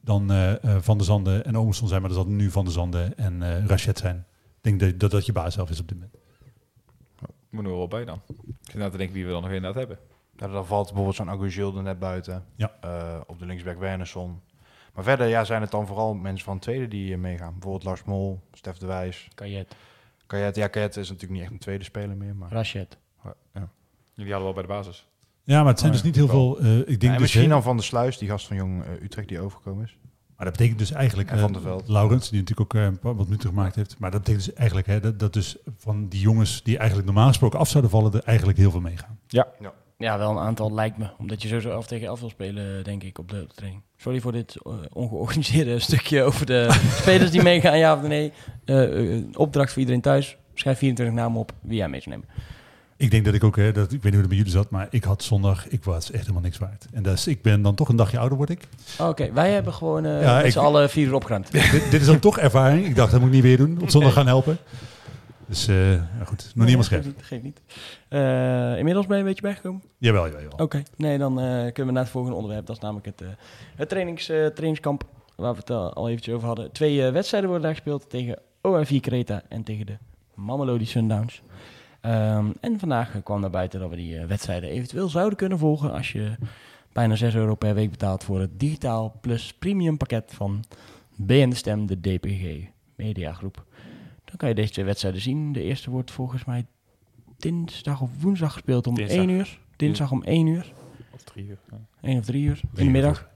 dan 0.00 0.32
eh, 0.32 0.54
Van 0.80 0.96
der 0.96 1.06
Zanden 1.06 1.44
en 1.44 1.58
Omerson 1.58 1.88
zijn. 1.88 2.00
Maar 2.00 2.10
dat 2.10 2.18
zal 2.18 2.28
nu 2.28 2.50
Van 2.50 2.64
der 2.64 2.72
Zanden 2.72 3.16
en 3.16 3.42
eh 3.42 3.66
Rachet 3.66 3.98
zijn. 3.98 4.26
Ik 4.56 4.78
denk 4.78 4.80
dat, 4.80 5.00
dat 5.00 5.10
dat 5.10 5.26
je 5.26 5.32
baas 5.32 5.54
zelf 5.54 5.70
is 5.70 5.80
op 5.80 5.88
dit 5.88 5.96
moment. 5.96 6.16
Moet 7.50 7.64
er 7.64 7.76
wel 7.76 7.88
bij 7.88 8.04
dan. 8.04 8.20
Ik 8.28 8.54
zit 8.62 8.74
nou 8.74 8.90
te 8.90 8.96
denken 8.96 9.14
wie 9.16 9.24
we 9.24 9.30
dan 9.30 9.42
nog 9.42 9.50
inderdaad 9.50 9.78
hebben. 9.78 9.98
Ja, 10.36 10.48
dan 10.48 10.66
valt 10.66 10.86
bijvoorbeeld 10.86 11.16
zo'n 11.16 11.30
Agujil 11.30 11.76
er 11.76 11.82
net 11.82 11.98
buiten. 11.98 12.44
Ja. 12.54 12.72
Eh, 12.80 13.20
op 13.26 13.38
de 13.38 13.46
linksback 13.46 13.78
Wernersson. 13.78 14.40
Maar 14.94 15.04
verder 15.04 15.26
ja, 15.26 15.44
zijn 15.44 15.60
het 15.60 15.70
dan 15.70 15.86
vooral 15.86 16.14
mensen 16.14 16.44
van 16.44 16.54
het 16.54 16.62
tweede 16.62 16.88
die 16.88 17.16
meegaan. 17.16 17.52
Bijvoorbeeld 17.52 17.84
Lars 17.84 18.04
Mol, 18.04 18.40
Stef 18.52 18.78
de 18.78 18.86
Wijs. 18.86 19.28
Kajet, 19.34 19.74
Kajet, 20.26 20.56
ja, 20.56 20.68
Kajet 20.68 20.96
is 20.96 21.08
natuurlijk 21.08 21.32
niet 21.32 21.42
echt 21.42 21.52
een 21.52 21.58
tweede 21.58 21.84
speler 21.84 22.16
meer. 22.16 22.36
Maar, 22.36 22.50
Rachet. 22.50 22.98
ja. 23.54 23.68
Jullie 24.14 24.32
hadden 24.32 24.54
wel 24.54 24.62
bij 24.64 24.74
de 24.74 24.80
basis. 24.82 25.06
Ja, 25.44 25.58
maar 25.62 25.68
het 25.70 25.78
zijn 25.80 25.92
Oh 25.92 25.96
dus 26.02 26.06
ja, 26.06 26.18
niet 26.18 26.28
heel 26.28 26.36
wel. 26.36 26.54
veel... 26.56 26.64
eh, 26.64 26.78
ik 26.78 26.86
denk 26.86 27.02
Ja, 27.02 27.06
en 27.08 27.12
dus, 27.12 27.20
misschien 27.20 27.42
hè, 27.42 27.48
dan 27.48 27.62
Van 27.62 27.76
de 27.76 27.82
Sluis, 27.82 28.18
die 28.18 28.28
gast 28.28 28.46
van 28.46 28.56
Jong 28.56 28.84
eh, 28.84 29.02
Utrecht 29.02 29.28
die 29.28 29.40
overgekomen 29.40 29.84
is. 29.84 29.96
Maar 30.36 30.44
dat 30.48 30.56
betekent 30.58 30.78
dus 30.78 30.92
eigenlijk, 30.92 31.28
En 31.30 31.34
eh, 31.36 31.42
Van 31.42 31.52
der 31.52 31.62
Veld. 31.62 31.88
Laurens, 31.88 32.28
die 32.30 32.38
natuurlijk 32.40 32.74
ook 32.76 32.82
een 32.82 32.98
paar- 32.98 33.16
wat 33.16 33.24
minuten 33.26 33.48
gemaakt 33.48 33.74
heeft. 33.74 33.98
Maar 33.98 34.10
dat 34.10 34.20
betekent 34.20 34.44
dus 34.46 34.54
eigenlijk 34.54 34.86
hè, 34.86 35.00
dat, 35.00 35.18
dat 35.18 35.32
dus 35.32 35.56
van 35.76 36.08
die 36.08 36.20
jongens 36.20 36.62
die 36.62 36.76
eigenlijk 36.76 37.06
normaal 37.06 37.28
gesproken 37.28 37.58
af 37.58 37.68
zouden 37.68 37.90
vallen, 37.90 38.12
er 38.12 38.22
eigenlijk 38.24 38.58
heel 38.58 38.70
veel 38.70 38.80
meegaan. 38.80 39.18
Ja, 39.98 40.18
wel 40.18 40.30
een 40.30 40.38
aantal 40.38 40.74
lijkt 40.74 40.96
me. 40.98 41.10
Omdat 41.18 41.42
je 41.42 41.48
sowieso 41.48 41.70
11 41.70 41.86
tegen 41.86 42.06
11 42.06 42.20
wil 42.20 42.28
spelen, 42.28 42.84
denk 42.84 43.02
ik, 43.02 43.18
op 43.18 43.28
de, 43.30 43.40
op 43.42 43.48
de 43.48 43.54
training. 43.54 43.82
Sorry 43.96 44.20
voor 44.20 44.32
dit 44.32 44.56
ongeorganiseerde 44.92 45.78
stukje 45.88 46.22
over 46.22 46.46
de 46.46 46.68
spelers 47.00 47.30
die 47.30 47.42
meegaan, 47.42 47.78
ja 47.78 47.94
of 47.96 48.02
nee. 48.02 48.32
Opdracht 49.36 49.70
voor 49.70 49.80
iedereen 49.80 50.00
thuis. 50.00 50.36
Schrijf 50.54 50.78
24 50.78 51.14
namen 51.16 51.40
op 51.40 51.52
wie 51.60 51.76
jij 51.76 51.88
mee 51.88 52.00
zou 52.00 52.14
nemen. 52.16 52.28
Ik 53.00 53.10
denk 53.10 53.24
dat 53.24 53.34
ik 53.34 53.44
ook, 53.44 53.56
hè, 53.56 53.72
dat, 53.72 53.84
ik 53.84 53.90
weet 53.90 54.02
niet 54.02 54.12
hoe 54.12 54.20
het 54.20 54.28
bij 54.28 54.36
jullie 54.36 54.52
zat, 54.52 54.70
maar 54.70 54.86
ik 54.90 55.04
had 55.04 55.22
zondag, 55.22 55.68
ik 55.68 55.84
was 55.84 56.10
echt 56.10 56.20
helemaal 56.22 56.42
niks 56.42 56.58
waard. 56.58 56.86
En 56.92 57.02
dus, 57.02 57.26
ik 57.26 57.42
ben 57.42 57.62
dan 57.62 57.74
toch 57.74 57.88
een 57.88 57.96
dagje 57.96 58.18
ouder 58.18 58.36
word 58.38 58.50
ik. 58.50 58.68
Oké, 58.98 59.32
wij 59.32 59.50
hebben 59.50 59.72
gewoon 59.72 60.04
eh 60.04 60.22
Ja, 60.22 60.36
met 60.36 60.44
ik- 60.46 60.52
z'n 60.52 60.58
allen 60.58 60.90
vier 60.90 61.06
uur 61.06 61.14
opgeruimd. 61.14 61.52
dit, 61.72 61.90
dit 61.90 62.00
is 62.00 62.06
dan 62.06 62.18
toch 62.18 62.38
ervaring. 62.38 62.86
Ik 62.86 62.96
dacht, 62.96 63.10
dat 63.10 63.20
moet 63.20 63.28
ik 63.28 63.34
niet 63.34 63.42
weer 63.44 63.56
doen. 63.56 63.78
Op 63.82 63.90
zondag 63.90 64.12
gaan 64.12 64.26
helpen. 64.26 64.58
Dus 65.46 65.68
uh, 65.68 65.76
nou 65.76 66.00
goed, 66.24 66.42
nog 66.42 66.54
niet 66.54 66.64
helemaal 66.64 66.82
scherp. 66.84 67.02
Geef 67.02 67.12
niet. 67.14 67.24
Geef 67.26 67.42
niet. 67.42 67.60
Uh, 68.10 68.78
inmiddels 68.78 69.06
ben 69.06 69.16
je 69.16 69.22
een 69.22 69.28
beetje 69.28 69.42
bijgekomen? 69.42 69.82
Jawel, 69.98 70.24
jawel. 70.24 70.40
jawel. 70.40 70.52
Oké, 70.52 70.62
okay. 70.62 70.84
nee, 70.96 71.18
dan 71.18 71.32
uh, 71.32 71.44
kunnen 71.44 71.86
we 71.86 71.92
naar 71.92 72.02
het 72.02 72.10
volgende 72.10 72.36
onderwerp. 72.36 72.66
Dat 72.66 72.76
is 72.76 72.82
namelijk 72.82 73.06
het, 73.06 73.22
uh, 73.22 73.28
het 73.76 73.88
trainings, 73.88 74.26
trainingskamp 74.26 75.04
waar 75.36 75.52
we 75.52 75.58
het 75.58 75.70
al 75.70 76.08
eventjes 76.08 76.34
over 76.34 76.46
hadden. 76.46 76.72
Twee 76.72 77.10
wedstrijden 77.10 77.48
worden 77.50 77.66
daar 77.66 77.76
gespeeld 77.76 78.10
tegen 78.10 78.38
OM4 78.68 79.00
Creta 79.00 79.42
en 79.48 79.62
tegen 79.62 79.86
de 79.86 79.96
Mamelodi 80.34 80.86
Sundowns. 80.86 81.42
Um, 82.02 82.52
en 82.60 82.78
vandaag 82.78 83.22
kwam 83.22 83.40
naar 83.40 83.50
buiten 83.50 83.80
dat 83.80 83.90
we 83.90 83.96
die 83.96 84.26
wedstrijden 84.26 84.70
eventueel 84.70 85.08
zouden 85.08 85.38
kunnen 85.38 85.58
volgen 85.58 85.92
als 85.92 86.12
je 86.12 86.36
bijna 86.92 87.14
6 87.14 87.34
euro 87.34 87.54
per 87.54 87.74
week 87.74 87.90
betaalt 87.90 88.24
voor 88.24 88.40
het 88.40 88.60
digitaal 88.60 89.18
plus 89.20 89.54
premium 89.54 89.96
pakket 89.96 90.32
van 90.34 90.64
BN 91.16 91.52
Stem, 91.52 91.86
de 91.86 92.00
DPG 92.00 92.68
mediagroep. 92.94 93.64
Dan 94.24 94.36
kan 94.36 94.48
je 94.48 94.54
deze 94.54 94.72
twee 94.72 94.84
wedstrijden 94.84 95.20
zien. 95.20 95.52
De 95.52 95.62
eerste 95.62 95.90
wordt 95.90 96.10
volgens 96.10 96.44
mij 96.44 96.66
dinsdag 97.36 98.00
of 98.00 98.10
woensdag 98.22 98.52
gespeeld 98.52 98.86
om 98.86 98.94
Dinsdag. 98.94 99.18
1 99.18 99.28
uur. 99.28 99.58
Dinsdag 99.76 100.10
om 100.10 100.22
1 100.22 100.46
uur. 100.46 100.72
Of 101.10 101.22
drie 101.22 101.46
uur. 101.46 101.58
Ja. 101.70 101.80
1 102.00 102.18
of 102.18 102.24
3 102.24 102.44
uur 102.44 102.60
in 102.74 102.84
de 102.84 102.90
middag. 102.90 103.28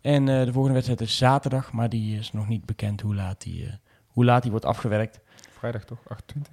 En 0.00 0.26
uh, 0.26 0.44
de 0.44 0.52
volgende 0.52 0.72
wedstrijd 0.72 1.00
is 1.00 1.16
zaterdag, 1.16 1.72
maar 1.72 1.88
die 1.88 2.18
is 2.18 2.32
nog 2.32 2.48
niet 2.48 2.64
bekend 2.64 3.00
hoe 3.00 3.14
laat 3.14 3.42
die, 3.42 3.64
uh, 3.64 3.72
hoe 4.06 4.24
laat 4.24 4.42
die 4.42 4.50
wordt 4.50 4.66
afgewerkt. 4.66 5.20
Vrijdag 5.50 5.84
toch? 5.84 5.98
28? 6.08 6.52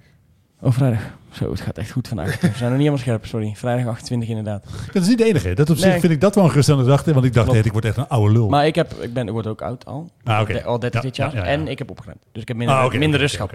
Oh, 0.60 0.72
vrijdag. 0.72 1.00
Zo, 1.32 1.50
het 1.50 1.60
gaat 1.60 1.78
echt 1.78 1.90
goed 1.90 2.08
vandaag. 2.08 2.40
We 2.40 2.46
zijn 2.46 2.52
nog 2.52 2.60
niet 2.70 2.78
helemaal 2.78 2.98
scherp, 2.98 3.26
sorry. 3.26 3.52
Vrijdag 3.54 3.86
28 3.86 4.28
inderdaad. 4.28 4.64
Dat 4.92 5.02
is 5.02 5.08
niet 5.08 5.18
de 5.18 5.24
enige. 5.24 5.54
Dat 5.54 5.70
op 5.70 5.76
zich 5.76 5.90
Nee. 5.90 6.00
vind 6.00 6.12
ik 6.12 6.20
dat 6.20 6.34
wel 6.34 6.44
een 6.44 6.50
geruststellende 6.50 6.90
gedachte. 6.90 7.12
Want 7.12 7.24
ik 7.26 7.32
dacht, 7.32 7.50
hey, 7.50 7.60
ik 7.60 7.72
word 7.72 7.84
echt 7.84 7.96
een 7.96 8.08
oude 8.08 8.32
lul. 8.32 8.48
Maar 8.48 8.66
ik, 8.66 8.74
heb, 8.74 8.92
ik, 8.92 9.12
ben, 9.12 9.26
ik 9.26 9.32
word 9.32 9.46
ook 9.46 9.62
oud 9.62 9.84
al. 9.84 10.10
ah. 10.24 10.46
De- 10.46 10.64
Al 10.64 10.78
30 10.78 11.00
Ja, 11.00 11.06
dit 11.06 11.16
jaar. 11.16 11.34
ja. 11.34 11.42
En 11.44 11.68
ik 11.68 11.78
heb 11.78 11.90
opgeruimd. 11.90 12.22
Dus 12.32 12.42
ik 12.42 12.48
heb 12.48 12.56
minder, 12.56 12.76
Ah, 12.76 12.92
minder 12.92 13.20
rust 13.20 13.36
gehad. 13.36 13.52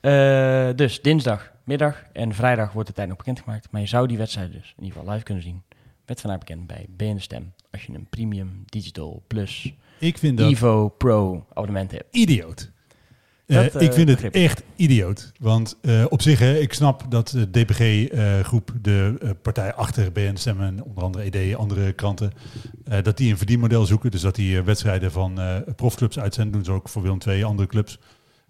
Eh, 0.00 0.68
dus 0.76 1.02
dinsdag, 1.02 1.50
middag 1.64 2.02
en 2.12 2.34
vrijdag 2.34 2.72
wordt 2.72 2.88
de 2.88 2.94
tijd 2.94 3.08
nog 3.08 3.16
bekendgemaakt. 3.16 3.68
Maar 3.70 3.80
je 3.80 3.86
zou 3.86 4.06
die 4.06 4.18
wedstrijd 4.18 4.52
dus 4.52 4.74
in 4.76 4.84
ieder 4.84 4.98
geval 4.98 5.12
live 5.12 5.24
kunnen 5.24 5.42
zien. 5.42 5.62
Werd 6.04 6.20
vandaag 6.20 6.38
bekend 6.38 6.66
bij 6.66 6.86
BN 6.96 7.18
Stem. 7.18 7.52
Als 7.72 7.84
je 7.84 7.92
een 7.94 8.06
premium 8.10 8.62
digital 8.66 9.22
plus 9.26 9.74
Ik 9.98 10.18
vind 10.18 10.38
dat 10.38 10.50
Evo 10.50 10.88
Pro 10.88 11.46
abonnement 11.54 11.90
hebt. 11.90 12.04
idioot. 12.10 12.70
Dat, 13.46 13.64
Eh, 13.64 13.74
eh, 13.74 13.80
ik 13.80 13.92
vind 13.92 14.08
het 14.08 14.30
echt 14.34 14.62
idioot. 14.76 15.32
Want 15.40 15.76
eh, 15.82 16.04
op 16.08 16.22
zich, 16.22 16.38
hè, 16.38 16.58
ik 16.58 16.72
snap 16.72 17.04
dat 17.08 17.28
de 17.28 17.50
DPG-groep, 17.50 18.72
de 18.82 19.16
eh, 19.20 19.30
partij 19.42 19.74
achter 19.74 20.12
BNSM 20.12 20.54
en 20.60 20.82
onder 20.84 21.04
andere 21.04 21.24
ED, 21.24 21.54
andere 21.56 21.92
kranten, 21.92 22.32
eh, 22.84 23.02
dat 23.02 23.16
die 23.16 23.30
een 23.30 23.36
verdienmodel 23.38 23.86
zoeken. 23.86 24.10
Dus 24.10 24.20
dat 24.20 24.34
die 24.34 24.58
eh, 24.58 24.64
wedstrijden 24.64 25.12
van 25.12 25.40
eh, 25.40 25.56
profclubs 25.76 26.18
uitzenden. 26.18 26.52
doen 26.52 26.64
ze 26.64 26.72
ook 26.72 26.88
voor 26.88 27.02
Willem 27.02 27.18
II, 27.26 27.44
andere 27.44 27.68
clubs. 27.68 27.98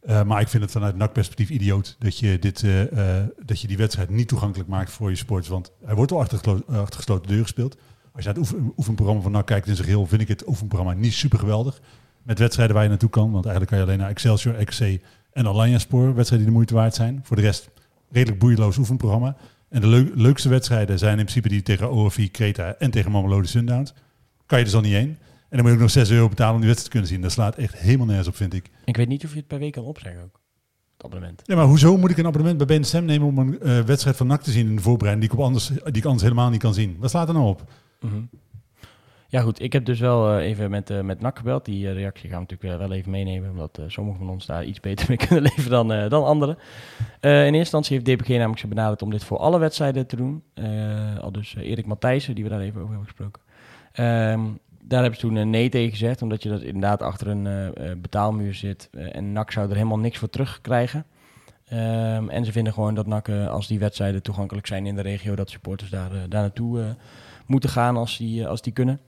Eh, 0.01 0.22
maar 0.22 0.40
ik 0.40 0.49
vind 0.49 0.62
het 0.62 0.72
vanuit 0.72 0.97
NAC-perspectief 0.97 1.49
idioot 1.51 1.97
dat 1.99 2.18
je, 2.18 2.38
dit, 2.38 2.62
eh, 2.62 3.18
eh, 3.18 3.24
dat 3.44 3.61
je 3.61 3.66
die 3.66 3.76
wedstrijd 3.76 4.11
niet 4.11 4.28
toegankelijk 4.28 4.68
maakt 4.68 4.90
voor 4.90 5.11
je 5.11 5.16
sports. 5.16 5.49
Want 5.49 5.72
hij 5.84 5.94
wordt 5.94 6.11
wel 6.11 6.20
achter, 6.20 6.40
eh, 6.68 6.78
achter 6.80 6.97
gesloten 6.97 7.26
deuren 7.26 7.44
gespeeld. 7.47 7.76
Als 8.12 8.24
je 8.24 8.30
naar 8.30 8.38
het 8.42 8.53
oefen- 8.53 8.72
oefenprogramma 8.76 9.22
van 9.22 9.32
NAC 9.32 9.47
kijkt 9.47 9.66
in 9.66 9.74
zijn 9.74 9.86
geheel, 9.88 10.07
vind 10.07 10.20
ik 10.20 10.28
het 10.28 10.49
oefenprogramma 10.49 10.94
niet 10.94 11.12
super 11.12 11.38
geweldig. 11.38 11.80
Met 12.27 12.39
wedstrijden 12.39 12.74
waar 12.74 12.85
je 12.85 12.91
naartoe 12.91 13.11
kan. 13.11 13.31
Want 13.31 13.45
eigenlijk 13.45 13.66
kan 13.70 13.79
je 13.79 13.85
alleen 13.85 13.99
naar 13.99 14.11
Excelsior, 14.11 14.64
XC 14.64 14.81
en 15.33 15.47
Allianz 15.47 15.83
Spoor. 15.83 16.05
Wedstrijden 16.14 16.39
die 16.39 16.47
de 16.47 16.53
moeite 16.53 16.74
waard 16.74 16.95
zijn. 16.95 17.20
Voor 17.22 17.37
de 17.37 17.43
rest 17.43 17.70
redelijk 18.11 18.39
boeieloos 18.39 18.77
oefenprogramma. 18.79 19.37
En 19.68 19.81
de 19.81 19.87
leu- 19.87 20.11
leukste 20.14 20.49
wedstrijden 20.49 20.99
zijn 20.99 21.18
in 21.18 21.24
principe 21.24 21.49
die 21.49 21.62
tegen 21.62 21.91
OFI, 21.91 22.31
Creta 22.31 22.74
en 22.79 22.91
tegen 22.91 23.11
Mamelodi 23.11 23.47
Sundowns. 23.47 23.95
Kan 24.47 24.59
je 24.59 24.64
dus 24.64 24.74
al 24.74 24.81
niet 24.81 24.93
heen. 24.93 25.09
En 25.09 25.16
dan 25.49 25.61
moet 25.61 25.68
je 25.68 25.74
ook 25.74 25.81
nog 25.83 25.91
6 25.91 26.11
euro 26.11 26.29
betalen 26.29 26.55
om 26.55 26.61
die 26.61 26.68
wedstrijd 26.68 26.93
te 26.93 26.99
kunnen 26.99 27.09
zien. 27.09 27.20
Dat 27.20 27.33
slaat 27.33 27.57
echt 27.57 27.77
helemaal 27.77 28.07
nergens 28.07 28.29
op, 28.29 28.37
vind 28.37 28.55
ik. 28.55 28.70
Ik 28.85 28.97
weet 28.97 29.09
niet 29.09 29.24
of 29.24 29.31
je 29.33 29.37
het 29.39 29.47
per 29.47 29.59
week 29.59 29.72
kan 29.72 29.85
opzeggen 29.85 30.22
ook. 30.22 30.41
Het 30.97 31.05
abonnement. 31.07 31.43
Ja, 31.45 31.57
maar 31.57 31.64
hoezo 31.64 31.97
moet 31.97 32.11
ik 32.11 32.16
een 32.18 32.27
abonnement 32.27 32.66
bij 32.66 32.79
BNSM 32.79 33.05
nemen 33.05 33.27
om 33.29 33.39
een 33.39 33.61
eh, 33.61 33.81
wedstrijd 33.81 34.16
van 34.16 34.27
NAC 34.27 34.43
te 34.43 34.51
zien 34.51 34.68
in 34.68 34.77
de 34.77 34.83
voorbereiding 34.83 35.24
die 35.27 35.35
ik, 35.35 35.45
op 35.45 35.47
anders, 35.49 35.66
die 35.68 35.93
ik 35.97 36.05
anders 36.05 36.22
helemaal 36.22 36.51
niet 36.51 36.61
kan 36.61 36.74
zien? 36.74 36.97
Wat 36.99 37.11
slaat 37.11 37.29
er 37.29 37.35
nou 37.35 37.47
op? 37.47 37.72
Mhm. 38.01 38.14
Ja 39.29 39.41
goed, 39.41 39.62
ik 39.62 39.72
heb 39.72 39.85
dus 39.85 40.01
wel 40.01 40.31
eh, 40.31 40.47
even 40.47 40.70
met, 40.70 40.91
eh 40.91 41.01
met 41.01 41.20
NAC 41.20 41.37
gebeld. 41.39 41.64
Die 41.64 41.89
eh, 41.89 41.95
reactie 41.95 42.31
gaan 42.31 42.45
we 42.47 42.47
natuurlijk 42.49 42.81
wel 42.81 42.93
even 42.93 43.11
meenemen. 43.11 43.51
Omdat 43.51 43.81
sommigen 43.87 44.18
van 44.18 44.31
ons 44.31 44.47
daar 44.47 44.64
iets 44.64 44.81
beter 44.81 45.07
mee 45.09 45.16
kunnen 45.16 45.43
leven 45.43 45.70
dan, 45.70 46.09
dan 46.09 46.24
anderen. 46.24 46.59
In 47.20 47.31
eerste 47.31 47.57
instantie 47.57 47.99
heeft 47.99 48.20
DPG 48.20 48.29
namelijk 48.29 48.59
ze 48.59 48.66
benaderd 48.66 49.03
om 49.03 49.11
dit 49.11 49.24
voor 49.24 49.39
alle 49.39 49.59
wedstrijden 49.59 50.07
te 50.07 50.16
doen. 50.16 50.43
Al 51.20 51.33
dus 51.33 51.55
Erik 51.55 51.87
Matthijssen, 51.87 52.35
die 52.35 52.45
we 52.45 52.51
daar 52.51 52.61
even 52.61 52.81
over 52.81 52.89
hebben 52.89 53.09
gesproken. 53.09 53.43
Ehm, 53.93 54.45
daar 54.83 55.01
hebben 55.01 55.20
ze 55.20 55.27
toen 55.27 55.37
een 55.37 55.51
nee 55.51 55.68
tegen 55.68 55.91
gezegd. 55.91 56.22
Omdat 56.22 56.43
je 56.43 56.49
dat 56.49 56.62
inderdaad 56.62 57.03
achter 57.03 57.29
een 57.29 58.01
betaalmuur 58.01 58.55
zit. 58.55 58.91
en 58.91 59.33
NAC 59.33 59.53
zou 59.53 59.68
er 59.68 59.77
helemaal 59.77 59.99
niks 59.99 60.18
voor 60.18 60.31
terugkrijgen. 60.31 61.07
Ehm, 61.68 62.29
en 62.29 62.45
ze 62.45 62.53
vinden 62.53 62.72
gewoon 62.72 62.95
dat 62.95 63.07
NAC, 63.07 63.29
als 63.29 63.66
die 63.66 63.79
wedstrijden 63.79 64.22
toegankelijk 64.22 64.66
zijn 64.66 64.87
in 64.87 64.97
de 64.97 65.03
regio, 65.03 65.35
dat 65.35 65.51
supporters 65.51 65.91
daar, 65.91 66.11
daar 66.11 66.41
naartoe 66.41 66.97
moeten 67.47 67.70
gaan 67.70 67.97
als 67.97 68.16
die, 68.18 68.47
als 68.47 68.62
die 68.62 68.72
kunnen. 68.72 69.01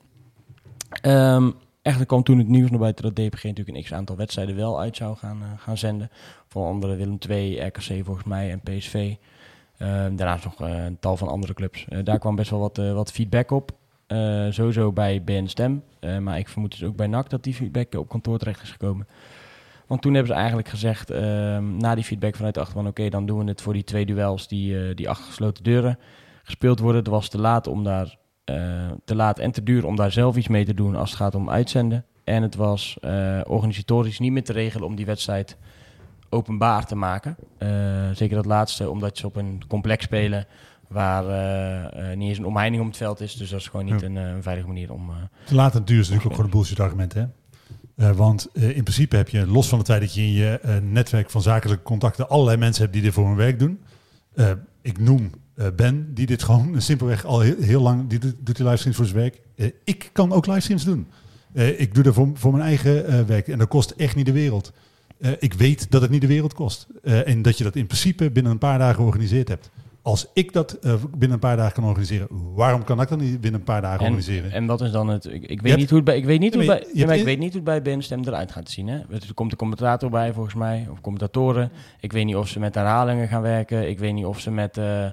Ehm 0.90 1.50
echter 1.88 2.06
kwam 2.06 2.22
toen 2.22 2.38
het 2.38 2.48
nieuws 2.48 2.70
naar 2.70 2.78
buiten 2.78 3.04
dat 3.04 3.14
DPG 3.14 3.44
natuurlijk 3.44 3.76
een 3.76 3.82
x-aantal 3.82 4.16
wedstrijden 4.16 4.56
wel 4.56 4.80
uit 4.80 4.96
zou 4.96 5.16
gaan, 5.16 5.42
eh, 5.42 5.48
gaan 5.56 5.76
zenden. 5.76 6.10
Voor 6.48 6.66
andere 6.66 6.96
Willem 6.96 7.18
II, 7.28 7.60
RKC 7.60 8.04
volgens 8.04 8.26
mij 8.26 8.50
en 8.50 8.60
PSV. 8.60 9.14
Ehm, 9.78 10.16
daarnaast 10.16 10.44
nog 10.44 10.60
eh, 10.60 10.84
een 10.84 10.98
tal 10.98 11.16
van 11.16 11.28
andere 11.28 11.54
clubs. 11.54 11.84
Eh, 11.88 11.98
daar 12.04 12.18
kwam 12.18 12.36
best 12.36 12.50
wel 12.50 12.60
wat, 12.60 12.76
wat 12.76 13.12
feedback 13.12 13.50
op. 13.50 13.70
Sowieso 14.50 14.92
bij 14.92 15.22
BN 15.24 15.46
Stem. 15.46 15.82
Maar 16.20 16.38
ik 16.38 16.48
vermoed 16.48 16.70
dus 16.70 16.84
ook 16.84 16.96
bij 16.96 17.06
NAC 17.06 17.30
dat 17.30 17.42
die 17.42 17.54
feedback 17.54 17.94
op 17.94 18.08
kantoor 18.08 18.38
terecht 18.38 18.62
is 18.62 18.70
gekomen. 18.70 19.06
Want 19.86 20.02
toen 20.02 20.14
hebben 20.14 20.32
ze 20.32 20.38
eigenlijk 20.38 20.68
gezegd, 20.68 21.10
ehm, 21.10 21.76
na 21.76 21.94
die 21.94 22.04
feedback 22.04 22.36
vanuit 22.36 22.54
de 22.54 22.60
achterban... 22.60 22.86
oké, 22.86 23.08
dan 23.08 23.26
doen 23.26 23.38
we 23.38 23.44
het 23.44 23.60
voor 23.60 23.72
die 23.72 23.84
twee 23.84 24.06
duels 24.06 24.48
die, 24.48 24.94
die 24.94 25.08
achter 25.08 25.26
gesloten 25.26 25.64
deuren 25.64 25.98
gespeeld 26.42 26.78
worden. 26.78 27.00
Het 27.00 27.10
was 27.10 27.28
te 27.28 27.38
laat 27.38 27.66
om 27.66 27.84
daar 27.84 28.16
te 29.04 29.14
laat 29.14 29.38
en 29.38 29.50
te 29.50 29.62
duur 29.62 29.86
om 29.86 29.96
daar 29.96 30.12
zelf 30.12 30.36
iets 30.36 30.48
mee 30.48 30.64
te 30.64 30.74
doen 30.74 30.96
als 30.96 31.10
het 31.10 31.18
gaat 31.18 31.34
om 31.34 31.50
uitzenden. 31.50 32.04
En 32.24 32.42
het 32.42 32.54
was 32.54 32.96
eh, 33.00 33.40
organisatorisch 33.46 34.18
niet 34.18 34.32
meer 34.32 34.44
te 34.44 34.52
regelen 34.52 34.86
om 34.86 34.94
die 34.96 35.06
wedstrijd 35.06 35.56
openbaar 36.28 36.86
te 36.86 36.94
maken. 36.94 37.36
Eh, 37.58 37.68
zeker 38.12 38.36
dat 38.36 38.46
laatste, 38.46 38.90
omdat 38.90 39.18
ze 39.18 39.26
op 39.26 39.36
een 39.36 39.62
complex 39.68 40.04
spelen 40.04 40.46
Waar 40.88 41.26
eh, 41.28 42.10
eh, 42.12 42.18
niet 42.18 42.28
eens 42.28 42.38
een 42.38 42.44
omheining 42.46 42.82
om 42.82 42.88
het 42.88 42.96
veld 42.96 43.20
is. 43.20 43.34
Dus 43.36 43.50
dat 43.50 43.60
is 43.60 43.68
gewoon 43.68 43.84
niet 43.86 44.00
Ja. 44.00 44.06
een, 44.06 44.16
eh, 44.16 44.28
een 44.30 44.42
veilige 44.42 44.66
manier 44.68 44.92
om... 44.92 45.10
eh, 45.10 45.16
Te 45.44 45.54
laat 45.54 45.74
en 45.74 45.84
duur 45.84 45.98
is 46.00 46.08
natuurlijk 46.08 46.24
ook 46.24 46.30
gewoon 46.32 46.44
een 46.46 46.56
bullshit 46.56 46.80
argument. 46.80 47.12
Hè? 47.14 47.24
Eh, 47.96 48.10
want 48.10 48.48
eh, 48.52 48.76
in 48.76 48.82
principe 48.82 49.16
heb 49.16 49.28
je, 49.28 49.46
los 49.46 49.68
van 49.68 49.78
het 49.78 49.86
feit 49.86 50.00
dat 50.00 50.14
je 50.14 50.20
in 50.20 50.32
je 50.32 50.58
eh, 50.62 50.76
netwerk 50.82 51.30
van 51.30 51.42
zakelijke 51.42 51.82
contacten 51.82 52.28
allerlei 52.28 52.56
mensen 52.56 52.82
hebt 52.82 52.94
die 52.94 53.02
dit 53.02 53.12
voor 53.12 53.26
hun 53.26 53.36
werk 53.36 53.58
doen. 53.58 53.80
Eh, 54.34 54.50
ik 54.82 54.98
noem 54.98 55.24
eh, 55.24 55.30
Ben, 55.76 56.14
die 56.14 56.26
dit 56.26 56.42
gewoon 56.42 56.74
simpelweg 56.82 57.24
al 57.24 57.40
heel, 57.40 57.54
heel 57.60 57.82
lang, 57.82 58.08
die 58.08 58.18
doet, 58.18 58.34
die 58.42 58.64
livestreams 58.64 58.96
voor 58.96 59.06
zijn 59.06 59.18
werk. 59.18 59.40
Eh, 59.56 59.66
ik 59.84 60.10
kan 60.12 60.32
ook 60.32 60.46
livestreams 60.46 60.84
doen. 60.84 61.06
Eh, 61.52 61.80
ik 61.80 61.94
doe 61.94 62.02
dat 62.02 62.14
voor, 62.14 62.28
voor 62.34 62.52
mijn 62.52 62.64
eigen 62.64 63.06
eh, 63.06 63.20
werk 63.20 63.48
en 63.48 63.58
dat 63.58 63.68
kost 63.68 63.90
echt 63.90 64.16
niet 64.16 64.26
de 64.26 64.32
wereld. 64.32 64.72
Eh, 65.20 65.30
ik 65.38 65.52
weet 65.54 65.90
dat 65.90 66.02
het 66.02 66.10
niet 66.10 66.20
de 66.20 66.26
wereld 66.26 66.54
kost. 66.54 66.86
Eh, 67.02 67.28
en 67.28 67.42
dat 67.42 67.58
je 67.58 67.64
dat 67.64 67.76
in 67.76 67.86
principe 67.86 68.30
binnen 68.30 68.52
een 68.52 68.58
paar 68.58 68.78
dagen 68.78 68.94
georganiseerd 68.94 69.48
hebt. 69.48 69.70
Als 70.02 70.26
ik 70.34 70.52
dat 70.52 70.72
eh, 70.72 70.94
binnen 71.10 71.30
een 71.32 71.38
paar 71.38 71.56
dagen 71.56 71.72
kan 71.72 71.84
organiseren, 71.84 72.28
waarom 72.54 72.84
kan 72.84 73.00
ik 73.00 73.08
dat 73.08 73.20
niet 73.20 73.40
binnen 73.40 73.60
een 73.60 73.66
paar 73.66 73.80
dagen 73.80 73.98
en, 74.00 74.04
organiseren? 74.06 74.52
en 74.52 74.66
wat 74.66 74.80
is 74.80 74.90
dan 74.90 75.08
het... 75.08 75.24
Ik, 75.24 75.42
ik 75.44 75.60
weet 75.62 75.76
niet 75.76 75.88
hoe 75.88 75.96
het 75.96 76.04
bij... 76.04 76.16
Ik 76.16 76.24
weet 76.24 76.40
niet 76.40 76.54
hoe 76.54 76.64
bij, 76.64 76.86
ik 76.92 77.24
weet 77.24 77.38
niet 77.38 77.52
hoe 77.52 77.60
het 77.60 77.64
bij 77.64 77.82
Ben 77.82 78.02
Stem 78.02 78.20
eruit 78.24 78.52
gaat 78.52 78.70
zien. 78.70 78.88
Hè? 78.88 78.98
Er 78.98 79.34
komt 79.34 79.52
een 79.52 79.58
commentator 79.58 80.10
bij 80.10 80.32
volgens 80.32 80.54
mij. 80.54 80.86
Of 80.90 81.00
commentatoren. 81.00 81.70
Ik 82.00 82.12
weet 82.12 82.24
niet 82.24 82.36
of 82.36 82.48
ze 82.48 82.58
met 82.58 82.74
herhalingen 82.74 83.28
gaan 83.28 83.42
werken. 83.42 83.88
Ik 83.88 83.98
weet 83.98 84.14
niet 84.14 84.24
of 84.24 84.40
ze 84.40 84.50
met... 84.50 84.78
eh, 84.78 85.06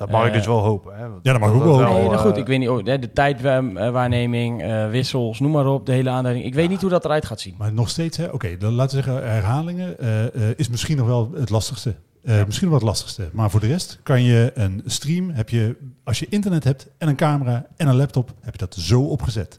Dat 0.00 0.10
mag 0.10 0.22
ik 0.26 0.28
Eh, 0.30 0.36
dus 0.36 0.46
wel 0.46 0.58
hopen. 0.58 0.96
Hè? 0.96 1.04
Ja, 1.04 1.10
dat 1.22 1.40
mag 1.40 1.48
ik 1.48 1.54
ook 1.54 1.64
wel 1.64 1.76
Nee, 1.76 1.84
hopen. 1.86 2.02
nou 2.02 2.14
eh, 2.14 2.20
goed, 2.20 2.36
ik 2.36 2.46
weet 2.46 2.58
niet. 2.58 2.68
oh, 2.68 2.84
de 2.84 3.12
tijdwaarneming, 3.12 4.62
eh, 4.62 4.90
wissels, 4.90 5.40
noem 5.40 5.50
maar 5.50 5.66
op, 5.66 5.86
de 5.86 5.92
hele 5.92 6.10
aanleiding. 6.10 6.46
Ik 6.46 6.54
weet 6.54 6.68
niet 6.68 6.80
hoe 6.80 6.90
dat 6.90 7.04
eruit 7.04 7.24
gaat 7.26 7.40
zien. 7.40 7.54
Maar 7.58 7.72
nog 7.72 7.88
steeds, 7.88 8.16
hè, 8.16 8.26
oké, 8.26 8.56
dan 8.56 8.72
laten 8.72 8.96
we 8.98 9.02
zeggen, 9.04 9.30
herhalingen 9.30 9.98
eh, 9.98 10.24
eh, 10.26 10.32
is 10.56 10.68
misschien 10.68 10.96
nog 10.96 11.06
wel 11.06 11.30
het 11.34 11.50
lastigste. 11.50 11.94
Eh, 12.24 12.44
Misschien 12.44 12.68
nog 12.70 12.80
wel 12.80 12.88
het 12.88 12.98
lastigste. 12.98 13.28
Maar 13.32 13.50
voor 13.50 13.60
de 13.60 13.66
rest 13.66 14.00
kan 14.02 14.22
je 14.22 14.50
een 14.54 14.82
stream, 14.86 15.30
heb 15.30 15.48
je, 15.48 15.76
als 16.04 16.18
je 16.18 16.26
internet 16.28 16.64
hebt 16.64 16.88
en 16.98 17.08
een 17.08 17.16
camera 17.16 17.66
en 17.76 17.88
een 17.88 17.96
laptop, 17.96 18.32
heb 18.40 18.52
je 18.52 18.58
dat 18.58 18.74
zo 18.74 19.02
opgezet. 19.02 19.58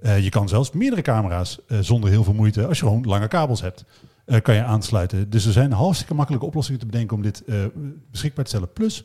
Eh, 0.00 0.18
je 0.24 0.28
kan 0.30 0.48
zelfs 0.48 0.72
meerdere 0.72 1.02
camera's 1.02 1.58
eh, 1.68 1.78
zonder 1.80 2.10
heel 2.10 2.24
veel 2.24 2.32
moeite, 2.34 2.66
als 2.66 2.78
je 2.78 2.84
gewoon 2.84 3.04
lange 3.06 3.28
kabels 3.28 3.60
hebt, 3.60 3.84
eh, 4.24 4.40
kan 4.40 4.54
je 4.54 4.62
aansluiten. 4.62 5.30
Dus 5.30 5.46
er 5.46 5.52
zijn 5.52 5.72
hartstikke 5.72 6.14
makkelijke 6.14 6.46
oplossingen 6.46 6.80
te 6.80 6.86
bedenken 6.86 7.16
om 7.16 7.22
dit 7.22 7.44
eh, 7.44 7.56
beschikbaar 8.10 8.44
te 8.44 8.50
stellen. 8.50 8.72
Plus, 8.72 9.04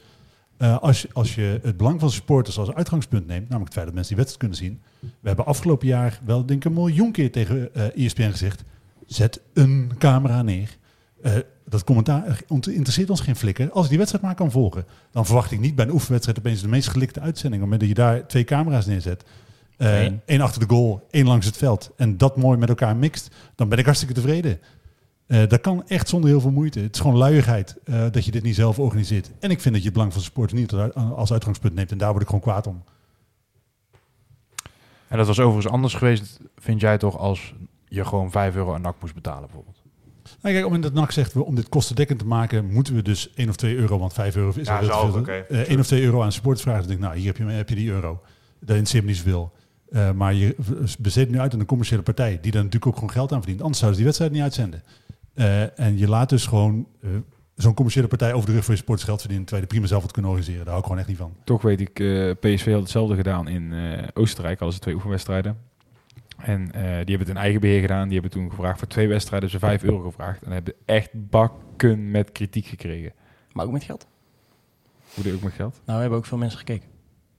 eh, 0.58 0.78
als, 0.78 1.02
je, 1.02 1.10
als 1.14 1.36
je 1.36 1.60
het 1.64 1.78
belang 1.78 2.00
van 2.00 2.12
supporters 2.12 2.58
als 2.58 2.74
uitgangspunt 2.74 3.28
neemt, 3.28 3.50
namelijk 3.50 3.64
het 3.64 3.74
feit 3.74 3.86
dat 3.86 3.96
mensen 3.96 4.16
die 4.16 4.24
wedstrijd 4.24 4.38
kunnen 4.38 4.58
zien. 4.58 4.82
We 5.20 5.28
hebben 5.28 5.46
afgelopen 5.46 5.88
jaar 5.88 6.20
wel 6.26 6.46
denk 6.46 6.66
ik 6.66 6.66
een 6.66 6.78
miljoen 6.78 7.12
keer 7.12 7.32
tegen 7.32 7.76
eh 7.76 8.06
ESPN 8.06 8.30
gezegd, 8.30 8.64
zet 9.06 9.42
een 9.54 9.92
camera 9.98 10.42
neer. 10.42 10.78
Eh, 11.22 11.34
dat 11.66 11.84
commentaar 11.84 12.42
interesseert 12.48 13.10
ons 13.10 13.22
geen 13.22 13.36
flikker. 13.36 13.72
Als 13.72 13.84
ik 13.84 13.90
die 13.90 13.98
wedstrijd 13.98 14.26
maar 14.26 14.36
kan 14.36 14.52
volgen, 14.52 14.86
dan 15.12 15.26
verwacht 15.26 15.52
ik 15.52 15.60
niet 15.60 15.76
bij 15.76 15.86
een 15.86 15.92
oefenwedstrijd 15.92 16.40
opeens 16.40 16.62
de 16.62 16.68
meest 16.68 16.88
gelikte 16.88 17.20
uitzending. 17.20 17.64
Op 17.64 17.70
het 17.70 17.80
moment 17.80 17.98
dat 17.98 18.06
je 18.06 18.18
daar 18.18 18.28
twee 18.28 18.44
camera's 18.44 18.86
neerzet. 18.86 19.24
Eén. 19.78 20.22
één 20.26 20.42
achter 20.42 20.60
de 20.68 20.74
goal, 20.74 21.08
één 21.12 21.28
langs 21.28 21.46
het 21.46 21.58
veld. 21.58 21.92
En 21.96 22.18
dat 22.18 22.38
mooi 22.38 22.58
met 22.58 22.70
elkaar 22.70 22.96
mixt. 22.96 23.36
Dan 23.56 23.70
ben 23.70 23.78
ik 23.78 23.86
hartstikke 23.86 24.14
tevreden. 24.14 24.60
Eh, 25.28 25.48
dat 25.48 25.62
kan 25.62 25.88
echt 25.88 26.10
zonder 26.10 26.30
heel 26.30 26.42
veel 26.42 26.52
moeite. 26.52 26.80
Het 26.80 26.96
is 26.96 27.02
gewoon 27.02 27.18
luiigheid 27.18 27.76
eh, 27.84 28.06
dat 28.12 28.26
je 28.26 28.32
dit 28.32 28.44
niet 28.44 28.56
zelf 28.56 28.80
organiseert. 28.80 29.32
En 29.40 29.50
ik 29.52 29.62
vind 29.62 29.74
dat 29.74 29.84
je 29.84 29.90
het 29.90 29.94
belang 29.94 30.14
van 30.14 30.22
sport 30.22 30.54
niet 30.54 30.74
als- 31.16 31.32
uitgangspunt 31.34 31.74
neemt. 31.76 31.92
En 31.92 31.98
daar 31.98 32.10
word 32.10 32.22
ik 32.22 32.28
gewoon 32.28 32.42
kwaad 32.44 32.68
om. 32.68 32.84
En 35.08 35.18
dat 35.18 35.28
was 35.28 35.40
overigens 35.40 35.74
anders 35.74 35.94
geweest, 35.94 36.40
vind 36.58 36.82
jij 36.82 36.98
toch, 36.98 37.18
als 37.18 37.54
je 37.88 38.06
gewoon 38.06 38.32
5 38.32 38.56
euro 38.56 38.74
aan 38.74 38.82
NAC 38.82 38.96
moest 39.02 39.14
betalen 39.14 39.42
bijvoorbeeld? 39.42 39.82
Nou, 40.24 40.38
kijk, 40.42 40.56
op 40.56 40.62
het 40.62 40.64
moment 40.72 40.84
dat 40.84 40.94
NAC 40.94 41.12
zegt, 41.12 41.34
we, 41.34 41.44
om 41.46 41.56
dit 41.56 41.70
kostendekkend 41.70 42.20
te 42.20 42.26
maken, 42.26 42.72
moeten 42.74 42.96
we 42.96 43.02
dus 43.02 43.30
1 43.36 43.50
of 43.50 43.56
2 43.56 43.76
euro, 43.76 43.98
want 44.00 44.14
5 44.14 44.36
euro 44.36 44.50
is 44.56 44.68
Ja, 44.68 44.84
veel. 44.84 45.20
oké. 45.20 45.32
Eh, 45.32 45.60
1 45.70 45.80
of 45.80 45.86
2 45.88 46.04
euro 46.04 46.22
aan 46.24 46.32
supporters 46.32 46.64
vragen. 46.64 46.80
Dan 46.82 46.90
denk 46.90 47.00
ik, 47.00 47.06
nou, 47.08 47.18
hier 47.20 47.28
heb 47.28 47.38
je, 47.38 47.54
heb 47.54 47.70
je 47.70 47.76
die 47.76 47.90
euro. 47.90 48.22
Dat 48.60 48.70
interesseert 48.70 49.04
me 49.04 49.10
niet 49.10 49.20
zoveel. 49.20 49.52
Eh, 49.90 50.12
maar 50.12 50.34
je 50.34 50.56
besteedt 51.00 51.32
nu 51.32 51.40
uit 51.40 51.54
aan 51.54 51.60
een 51.60 51.66
commerciële 51.66 52.02
partij, 52.02 52.40
die 52.42 52.52
daar 52.52 52.64
natuurlijk 52.64 52.88
ook 52.92 52.94
gewoon 53.00 53.12
geld 53.12 53.32
aan 53.32 53.40
verdient. 53.40 53.62
Anders 53.62 53.80
zouden 53.80 54.00
ze 54.00 54.06
die 54.06 54.14
wedstrijd 54.14 54.32
niet 54.32 54.42
uitzenden. 54.42 54.84
Eh, 55.38 55.80
en 55.80 55.98
je 55.98 56.08
laat 56.08 56.30
dus 56.30 56.46
gewoon 56.46 56.88
eh, 57.02 57.10
zo'n 57.58 57.74
commerciële 57.74 58.08
partij 58.08 58.34
over 58.34 58.48
de 58.48 58.54
rug 58.54 58.64
van 58.64 58.74
je 58.74 58.78
supporters 58.78 59.08
geld 59.08 59.20
verdienen, 59.20 59.46
terwijl 59.46 59.68
je 59.68 59.74
prima 59.74 59.90
zelf 59.90 60.02
wat 60.02 60.12
kunnen 60.12 60.32
organiseren. 60.32 60.66
Daar 60.66 60.74
hou 60.74 60.80
ik 60.80 60.86
gewoon 60.86 61.00
echt 61.00 61.10
niet 61.10 61.18
van. 61.18 61.36
Toch 61.44 61.62
weet 61.62 61.82
ik, 61.82 62.00
eh, 62.00 62.32
PSV 62.40 62.72
had 62.72 62.82
hetzelfde 62.82 63.16
gedaan 63.16 63.48
in 63.48 63.74
eh, 63.74 64.08
Oostenrijk. 64.14 64.60
Hadden 64.60 64.76
ze 64.76 64.82
twee 64.82 64.96
oefenwedstrijden. 64.96 65.58
En 66.38 66.72
eh, 66.72 66.82
die 66.82 66.90
hebben 66.90 67.20
het 67.20 67.30
in 67.30 67.38
eigen 67.38 67.62
beheer 67.62 67.82
gedaan. 67.82 68.04
Die 68.04 68.20
hebben 68.20 68.32
toen 68.32 68.50
gevraagd 68.50 68.80
voor 68.80 68.88
twee 68.88 69.08
wedstrijden 69.08 69.50
ze 69.50 69.60
5 69.60 69.84
euro 69.84 70.00
gevraagd. 70.00 70.44
En 70.44 70.52
hebben 70.52 70.74
echt 70.86 71.10
bakken 71.30 72.12
met 72.12 72.32
kritiek 72.32 72.66
gekregen. 72.66 73.14
Maar 73.52 73.66
ook 73.66 73.72
met 73.72 73.84
geld. 73.84 74.08
Hoe 75.14 75.24
deed 75.24 75.34
ook 75.34 75.42
met 75.42 75.54
geld? 75.54 75.74
Nou, 75.74 75.96
we 75.96 76.02
hebben 76.02 76.20
ook 76.20 76.26
veel 76.26 76.38
mensen 76.38 76.60
gekeken. 76.60 76.90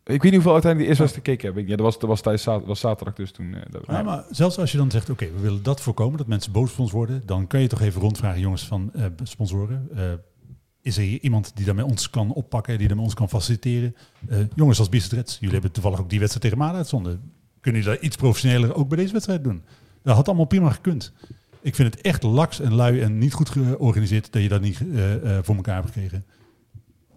Ik 0.09 0.23
weet 0.23 0.33
niet 0.33 0.33
hoeveel 0.35 0.53
uiteindelijk 0.53 0.79
de 0.79 0.87
eerste 0.87 1.03
wedstrijd 1.03 1.27
gekeken 1.27 1.47
hebben. 1.47 1.67
Ja, 1.71 1.77
dat 1.77 1.85
was, 1.87 1.99
dat 1.99 2.09
was 2.09 2.21
tijdens 2.21 2.67
was 2.67 2.81
zaterdag 2.81 3.15
dus 3.15 3.31
toen. 3.31 3.55
eh, 3.55 3.61
dat, 3.71 3.83
Ja, 3.87 4.03
maar 4.03 4.25
zelfs 4.31 4.59
als 4.59 4.73
je 4.73 4.79
dan 4.79 4.91
zegt, 4.91 5.11
oké, 5.11 5.31
we 5.33 5.41
willen 5.41 5.63
dat 5.63 5.81
voorkomen, 5.81 6.19
dat 6.19 6.27
mensen 6.27 6.53
boos 6.53 6.73
op 6.73 6.79
ons 6.79 6.93
worden, 6.93 7.23
dan 7.27 7.47
kan 7.47 7.61
je 7.61 7.67
toch 7.69 7.81
even 7.81 8.01
rondvragen, 8.01 8.41
jongens, 8.41 8.67
van 8.67 8.91
eh, 8.95 9.05
sponsoren. 9.23 9.89
eh, 9.95 10.03
is 10.83 10.97
er 10.97 11.03
hier 11.03 11.21
iemand 11.21 11.57
die 11.57 11.65
daarmee 11.65 11.85
ons 11.85 12.11
kan 12.11 12.33
oppakken, 12.33 12.79
die 12.79 12.87
daarmee 12.87 13.05
ons 13.05 13.15
kan 13.15 13.29
faciliteren? 13.29 13.97
Jongens 14.55 14.79
als 14.79 14.89
Bistrets, 14.89 15.35
jullie 15.35 15.53
hebben 15.55 15.73
toevallig 15.73 16.01
ook 16.01 16.11
die 16.11 16.19
wedstrijd 16.19 16.45
tegen 16.45 16.59
Maden 16.65 16.77
uitzonden. 16.77 17.33
Kunnen 17.61 17.81
jullie 17.81 17.97
daar 17.97 18.07
iets 18.07 18.17
professioneler 18.17 18.75
ook 18.75 18.89
bij 18.89 18.99
deze 18.99 19.13
wedstrijd 19.13 19.45
doen? 19.45 19.63
Dat 20.03 20.15
had 20.17 20.27
allemaal 20.27 20.47
prima 20.47 20.71
gekund. 20.71 21.13
Ik 21.61 21.75
vind 21.75 21.95
het 21.95 22.03
echt 22.03 22.23
laks 22.23 22.61
en 22.61 22.75
lui 22.75 23.01
en 23.01 23.19
niet 23.19 23.33
goed 23.33 23.49
georganiseerd 23.49 24.33
dat 24.33 24.43
je 24.43 24.49
dat 24.49 24.61
niet 24.61 24.77
voor 25.43 25.55
elkaar 25.57 25.75
hebt 25.75 25.87
gekregen. 25.87 26.25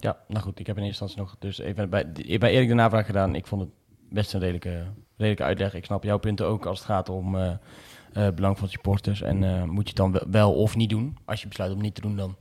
Ja, 0.02 0.18
nou 0.28 0.44
goed, 0.44 0.60
ik 0.60 0.68
heb 0.68 0.78
in 0.78 0.84
eerste 0.84 1.04
instantie 1.04 1.32
nog 1.32 1.40
dus 1.40 1.60
even 1.60 1.90
bij, 1.90 2.12
bij 2.40 2.52
Erik 2.52 2.68
de 2.68 2.74
navraag 2.74 3.06
gedaan. 3.06 3.36
Ik 3.36 3.48
vond 3.48 3.62
het 3.62 3.70
best 4.10 4.34
een 4.34 4.40
redelijke, 4.40 4.84
redelijke 5.18 5.44
uitleg. 5.44 5.74
Ik 5.74 5.86
snap 5.86 6.04
jouw 6.04 6.18
punten 6.18 6.46
ook 6.46 6.66
als 6.66 6.78
het 6.78 6.88
gaat 6.88 7.10
om 7.10 7.36
eh, 7.36 8.28
belang 8.36 8.58
van 8.58 8.70
supporters. 8.70 9.22
En 9.22 9.44
eh, 9.44 9.64
moet 9.64 9.90
je 9.90 10.02
het 10.02 10.14
dan 10.14 10.32
wel- 10.32 10.54
of 10.54 10.76
niet 10.76 10.90
doen? 10.90 11.18
Als 11.26 11.42
je 11.42 11.48
besluit 11.48 11.74
om 11.74 11.82
niet 11.82 11.96
te 11.96 12.02
doen, 12.02 12.16
dan... 12.16 12.36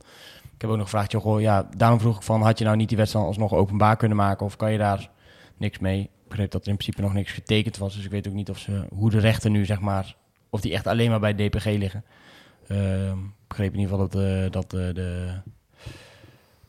Ik 0.53 0.67
heb 0.67 0.69
ook 0.69 0.75
nog 0.77 0.89
gevraagd, 0.89 1.11
joh, 1.11 1.41
ja, 1.41 1.69
daarom 1.77 1.99
vroeg 1.99 2.15
ik 2.15 2.21
van... 2.21 2.41
had 2.41 2.57
je 2.57 2.65
nou 2.65 2.77
niet 2.77 2.87
die 2.87 2.97
wedstrijd 2.97 3.25
alsnog 3.25 3.53
openbaar 3.53 3.97
kunnen 3.97 4.17
maken? 4.17 4.45
Of 4.45 4.55
kan 4.55 4.71
je 4.71 4.77
daar 4.77 5.09
niks 5.57 5.79
mee? 5.79 6.01
Ik 6.01 6.09
begreep 6.27 6.51
dat 6.51 6.61
er 6.61 6.69
in 6.69 6.77
principe 6.77 7.01
nog 7.01 7.13
niks 7.13 7.31
getekend 7.31 7.77
was. 7.77 7.95
Dus 7.95 8.05
ik 8.05 8.11
weet 8.11 8.27
ook 8.27 8.33
niet 8.33 8.49
of 8.49 8.57
ze, 8.57 8.85
hoe 8.93 9.09
de 9.09 9.19
rechten 9.19 9.51
nu, 9.51 9.65
zeg 9.65 9.79
maar... 9.79 10.15
of 10.49 10.61
die 10.61 10.73
echt 10.73 10.87
alleen 10.87 11.09
maar 11.09 11.19
bij 11.19 11.33
DPG 11.33 11.65
liggen. 11.65 12.03
Ehm, 12.67 13.17
begreep 13.47 13.73
in 13.73 13.79
ieder 13.79 13.95
geval 13.95 14.09
dat, 14.09 14.51
dat 14.53 14.69
de... 14.69 15.41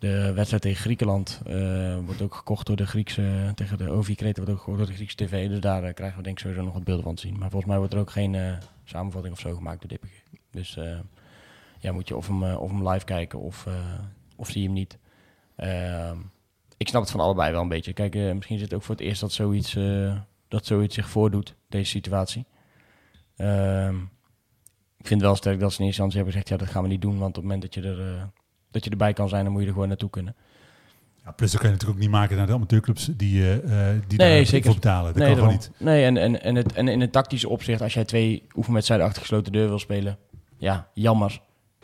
De 0.02 0.32
wedstrijd 0.32 0.62
tegen 0.62 0.82
Griekenland 0.82 1.40
eh, 1.46 1.98
wordt 2.04 2.22
ook 2.22 2.34
gekocht 2.34 2.66
door 2.66 2.76
de 2.76 2.86
Griekse, 2.86 3.52
tegen 3.54 3.78
de 3.78 3.90
OV 3.90 4.20
wordt 4.20 4.50
ook 4.50 4.58
gekocht 4.58 4.78
door 4.78 4.86
de 4.86 4.92
Griekse 4.92 5.16
tv. 5.16 5.48
Dus 5.48 5.60
daar 5.60 5.84
eh, 5.84 5.94
krijgen 5.94 6.16
we 6.16 6.22
denk 6.22 6.36
ik 6.36 6.42
sowieso 6.42 6.64
nog 6.64 6.74
wat 6.74 6.84
beelden 6.84 7.04
van 7.04 7.14
te 7.14 7.20
zien. 7.20 7.38
Maar 7.38 7.50
volgens 7.50 7.70
mij 7.70 7.78
wordt 7.78 7.94
er 7.94 8.00
ook 8.00 8.10
geen 8.10 8.34
eh, 8.34 8.52
samenvatting 8.84 9.34
of 9.34 9.40
zo 9.40 9.54
gemaakt 9.54 9.80
door 9.80 9.98
DPG. 9.98 10.22
Dus 10.50 10.78
ja, 11.78 11.92
moet 11.92 12.08
je 12.08 12.16
of 12.16 12.26
hem, 12.26 12.42
of 12.42 12.70
hem 12.70 12.88
live 12.88 13.04
kijken 13.04 13.38
of, 13.38 13.66
of 14.36 14.50
zie 14.50 14.60
je 14.60 14.66
hem 14.66 14.76
niet. 14.76 14.98
Ehm, 15.56 16.18
ik 16.76 16.88
snap 16.88 17.02
het 17.02 17.10
van 17.10 17.20
allebei 17.20 17.52
wel 17.52 17.62
een 17.62 17.68
beetje. 17.68 17.92
Kijk, 17.92 18.14
misschien 18.14 18.56
is 18.56 18.62
het 18.62 18.74
ook 18.74 18.82
voor 18.82 18.94
het 18.94 19.04
eerst 19.04 19.20
dat 19.20 19.32
zoiets, 19.32 19.76
dat 20.48 20.66
zoiets 20.66 20.94
zich 20.94 21.08
voordoet, 21.08 21.54
deze 21.68 21.90
situatie. 21.90 22.44
Ehm, 23.36 23.96
ik 24.96 25.06
vind 25.06 25.20
wel 25.20 25.36
sterk 25.36 25.60
dat 25.60 25.72
ze 25.72 25.80
in 25.80 25.86
eerste 25.86 26.02
instantie 26.02 26.16
hebben 26.16 26.32
gezegd, 26.32 26.48
ja, 26.48 26.56
dat 26.56 26.74
gaan 26.74 26.82
we 26.82 26.88
niet 26.88 27.02
doen. 27.02 27.18
Want 27.18 27.28
op 27.28 27.34
het 27.34 27.42
moment 27.42 27.62
dat 27.62 27.74
je, 27.74 27.82
er, 27.82 28.30
dat 28.72 28.84
je 28.84 28.90
erbij 28.90 29.12
kan 29.12 29.28
zijn, 29.28 29.44
dan 29.44 29.52
moet 29.52 29.60
je 29.60 29.66
er 29.66 29.72
gewoon 29.72 29.88
naartoe 29.88 30.10
kunnen. 30.10 30.34
Ja, 31.24 31.30
plus 31.30 31.50
dat 31.50 31.60
kan 31.60 31.70
je 31.70 31.74
natuurlijk 31.76 32.00
ook 32.00 32.04
niet 32.06 32.18
maken 32.18 32.36
naar 32.36 32.46
de 32.46 32.52
amateurclubs 32.52 33.10
die, 33.16 33.52
eh, 33.52 33.88
die 34.06 34.18
Nee, 34.18 34.36
daar 34.36 34.46
zeker. 34.46 34.64
voor 34.64 34.74
betalen. 34.80 35.12
Dat 35.12 35.22
nee, 35.22 35.26
kan 35.26 35.36
gewoon 35.36 35.52
niet. 35.52 35.70
Nee, 35.78 36.04
en, 36.04 36.16
en, 36.16 36.42
en, 36.42 36.54
het, 36.54 36.72
en 36.72 36.88
in 36.88 37.00
het 37.00 37.12
tactische 37.12 37.48
opzicht, 37.48 37.82
als 37.82 37.94
jij 37.94 38.04
twee 38.04 38.46
oefenwedstrijden 38.56 39.06
achter 39.06 39.22
gesloten 39.22 39.52
deur 39.52 39.68
wil 39.68 39.78
spelen, 39.78 40.18
ja, 40.56 40.88
jammer. 40.94 41.40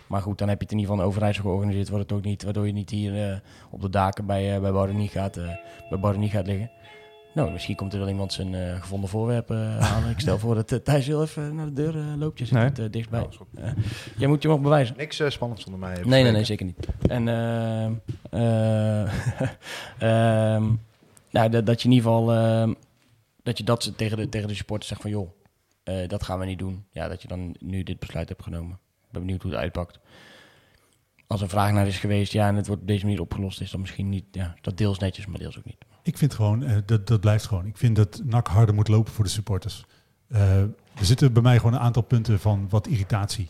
Maar 0.06 0.22
goed, 0.22 0.38
dan 0.38 0.48
heb 0.48 0.58
je 0.58 0.64
het 0.64 0.72
in 0.72 0.78
ieder 0.78 0.92
geval 0.92 1.06
in 1.06 1.12
Overijssel 1.12 1.44
georganiseerd, 1.44 1.88
wordt 1.88 2.10
het 2.10 2.18
ook 2.18 2.24
niet, 2.24 2.42
waardoor 2.42 2.66
je 2.66 2.72
niet 2.72 2.90
hier 2.90 3.30
eh, 3.30 3.38
op 3.70 3.80
de 3.80 3.90
daken 3.90 4.26
bij, 4.26 4.54
eh 4.54 4.60
bij 4.60 4.72
Baudeny 4.72 5.06
gaat, 5.06 5.40
bij 5.90 6.28
gaat 6.28 6.46
liggen. 6.46 6.70
Nou, 7.38 7.50
misschien 7.52 7.76
komt 7.76 7.92
er 7.92 7.98
wel 7.98 8.08
iemand 8.08 8.32
zijn 8.32 8.54
eh, 8.54 8.80
gevonden 8.80 9.10
voorwerp 9.10 9.50
eh, 9.50 9.78
halen. 9.78 10.10
Ik 10.10 10.20
stel 10.20 10.38
voor 10.38 10.54
dat 10.54 10.72
uh, 10.72 10.78
Thijs 10.78 11.06
heel 11.06 11.22
even 11.22 11.54
naar 11.54 11.66
de 11.66 11.72
deur 11.72 11.96
eh, 11.98 12.16
loopt. 12.16 12.38
Je 12.38 12.44
zit 12.44 12.54
Nee. 12.54 12.64
het, 12.64 12.78
eh, 12.78 12.84
dichtbij. 12.90 13.26
Eh, 13.54 13.70
jij 14.16 14.28
moet 14.28 14.42
je 14.42 14.48
nog 14.48 14.60
bewijzen. 14.60 14.96
Niks 14.96 15.20
eh, 15.20 15.30
spannends 15.30 15.62
zonder 15.62 15.80
mij. 15.80 15.94
Nee, 16.04 16.22
nee, 16.22 16.32
nee, 16.32 16.44
zeker 16.44 16.66
niet. 16.66 16.86
En 17.08 17.28
ehm, 17.28 17.92
eh, 18.30 19.02
ehm, 20.54 20.64
nou, 21.30 21.48
dat, 21.50 21.66
dat 21.66 21.82
je 21.82 21.88
in 21.88 21.94
ieder 21.94 22.10
geval 22.10 22.32
ehm, 22.32 22.74
dat 23.42 23.58
je 23.58 23.64
dat 23.64 23.92
tegen 23.96 24.16
de, 24.16 24.28
tegen 24.28 24.48
de 24.48 24.54
supporters 24.54 24.88
zegt 24.88 25.00
van 25.00 25.10
joh, 25.10 25.30
eh, 25.82 26.08
dat 26.08 26.22
gaan 26.22 26.38
we 26.38 26.44
niet 26.46 26.58
doen. 26.58 26.84
Ja, 26.90 27.08
dat 27.08 27.22
je 27.22 27.28
dan 27.28 27.54
nu 27.60 27.82
dit 27.82 27.98
besluit 27.98 28.28
hebt 28.28 28.42
genomen. 28.42 28.78
Ik 29.06 29.10
ben 29.12 29.20
benieuwd 29.22 29.42
hoe 29.42 29.50
het 29.50 29.60
uitpakt. 29.60 29.98
Als 31.26 31.40
er 31.40 31.48
vraag 31.48 31.72
naar 31.72 31.86
is 31.86 31.98
geweest, 31.98 32.32
ja, 32.32 32.48
en 32.48 32.54
het 32.56 32.66
wordt 32.66 32.82
op 32.82 32.88
deze 32.88 33.04
manier 33.04 33.20
opgelost, 33.20 33.60
is 33.60 33.70
dan 33.70 33.80
misschien 33.80 34.08
niet, 34.08 34.24
ja, 34.30 34.54
dat 34.60 34.76
deels 34.76 34.98
netjes, 34.98 35.26
maar 35.26 35.38
deels 35.38 35.58
ook 35.58 35.64
niet. 35.64 35.84
Ik 36.08 36.18
vind 36.18 36.34
gewoon, 36.34 36.62
eh, 36.64 36.76
dat, 36.86 37.06
dat 37.06 37.20
blijft 37.20 37.46
gewoon. 37.46 37.66
Ik 37.66 37.76
vind 37.76 37.96
dat 37.96 38.20
NAC 38.24 38.46
harder 38.46 38.74
moet 38.74 38.88
lopen 38.88 39.12
voor 39.12 39.24
de 39.24 39.30
supporters. 39.30 39.84
Eh, 40.28 40.60
er 40.60 40.70
zitten 41.04 41.32
bij 41.32 41.42
mij 41.42 41.56
gewoon 41.56 41.72
een 41.72 41.78
aantal 41.80 42.02
punten 42.02 42.40
van 42.40 42.66
wat 42.70 42.86
irritatie. 42.86 43.48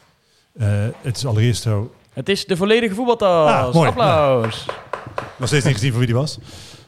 Eh, 0.59 0.69
het 1.03 1.17
is 1.17 1.27
allereerst 1.27 1.63
zo, 1.63 1.93
Het 2.13 2.29
is 2.29 2.47
de 2.47 2.57
volledige 2.57 2.95
voetbaltas. 2.95 3.51
Ah, 3.69 3.75
mooi. 3.75 3.89
Applaus. 3.89 4.67
nog 5.39 5.49
steeds 5.49 5.65
niet 5.65 5.75
gezien 5.75 5.89
van 5.91 5.99
wie 5.99 6.07
die 6.09 6.17
was. 6.17 6.39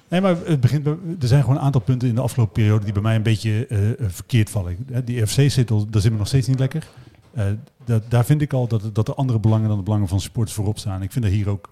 Nee, 0.08 0.20
maar 0.20 0.36
het 0.44 0.60
begint, 0.60 0.86
er 0.86 0.96
zijn 1.18 1.40
gewoon 1.42 1.56
een 1.56 1.62
aantal 1.62 1.80
punten 1.80 2.08
in 2.08 2.14
de 2.14 2.20
afgelopen 2.20 2.52
periode 2.52 2.84
die 2.84 2.92
bij 2.92 3.02
mij 3.02 3.14
een 3.16 3.22
beetje 3.22 3.66
verkeerd 4.00 4.50
vallen. 4.50 4.86
Die 5.04 5.26
FC-zetel, 5.26 5.86
daar 5.90 6.00
zit 6.02 6.12
me 6.12 6.18
nog 6.18 6.26
steeds 6.26 6.46
niet 6.46 6.58
lekker. 6.58 6.86
Eh, 7.34 7.44
da- 7.84 8.00
daar 8.08 8.24
vind 8.24 8.42
ik 8.42 8.52
al 8.52 8.66
dat, 8.66 8.94
dat 8.94 9.08
er 9.08 9.14
andere 9.14 9.38
belangen 9.38 9.68
dan 9.68 9.76
de 9.76 9.82
belangen 9.84 10.08
van 10.08 10.20
supporters 10.20 10.56
voorop 10.56 10.78
staan. 10.78 11.02
Ik 11.02 11.12
vind 11.12 11.24
dat 11.24 11.34
hier 11.34 11.48
ook. 11.48 11.70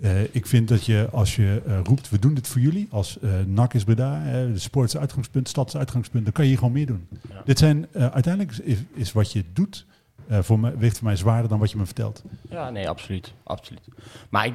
Eh, 0.00 0.34
ik 0.34 0.46
vind 0.46 0.68
dat 0.68 0.84
je 0.84 1.08
als 1.12 1.36
je 1.36 1.62
eh, 1.66 1.80
roept, 1.84 2.08
we 2.08 2.18
doen 2.18 2.34
dit 2.34 2.48
voor 2.48 2.60
jullie, 2.60 2.88
als 2.90 3.18
eh 3.18 3.30
NAC 3.46 3.74
is 3.74 3.84
Breda, 3.84 4.22
de 4.46 4.58
sport 4.58 4.88
is 4.88 4.96
uitgangspunt, 4.96 5.48
stad 5.48 5.68
is 5.68 5.76
uitgangspunt, 5.76 6.24
dan 6.24 6.32
kan 6.32 6.44
je 6.44 6.50
hier 6.50 6.58
gewoon 6.58 6.72
meer 6.74 6.86
doen. 6.86 7.08
Ja. 7.28 7.42
Dit 7.44 7.58
zijn, 7.58 7.86
uiteindelijk 7.92 8.56
is, 8.56 8.78
is 8.94 9.12
wat 9.12 9.32
je 9.32 9.44
doet, 9.52 9.86
voor 10.28 10.58
mij, 10.58 10.76
weegt 10.76 10.98
voor 10.98 11.06
mij 11.06 11.16
zwaarder 11.16 11.48
dan 11.48 11.58
wat 11.58 11.70
je 11.70 11.76
me 11.76 11.84
vertelt. 11.84 12.22
Ja, 12.50 12.70
nee, 12.70 12.88
absoluut. 12.88 13.32
absoluut. 13.42 13.88
Maar 14.28 14.46
ik, 14.46 14.54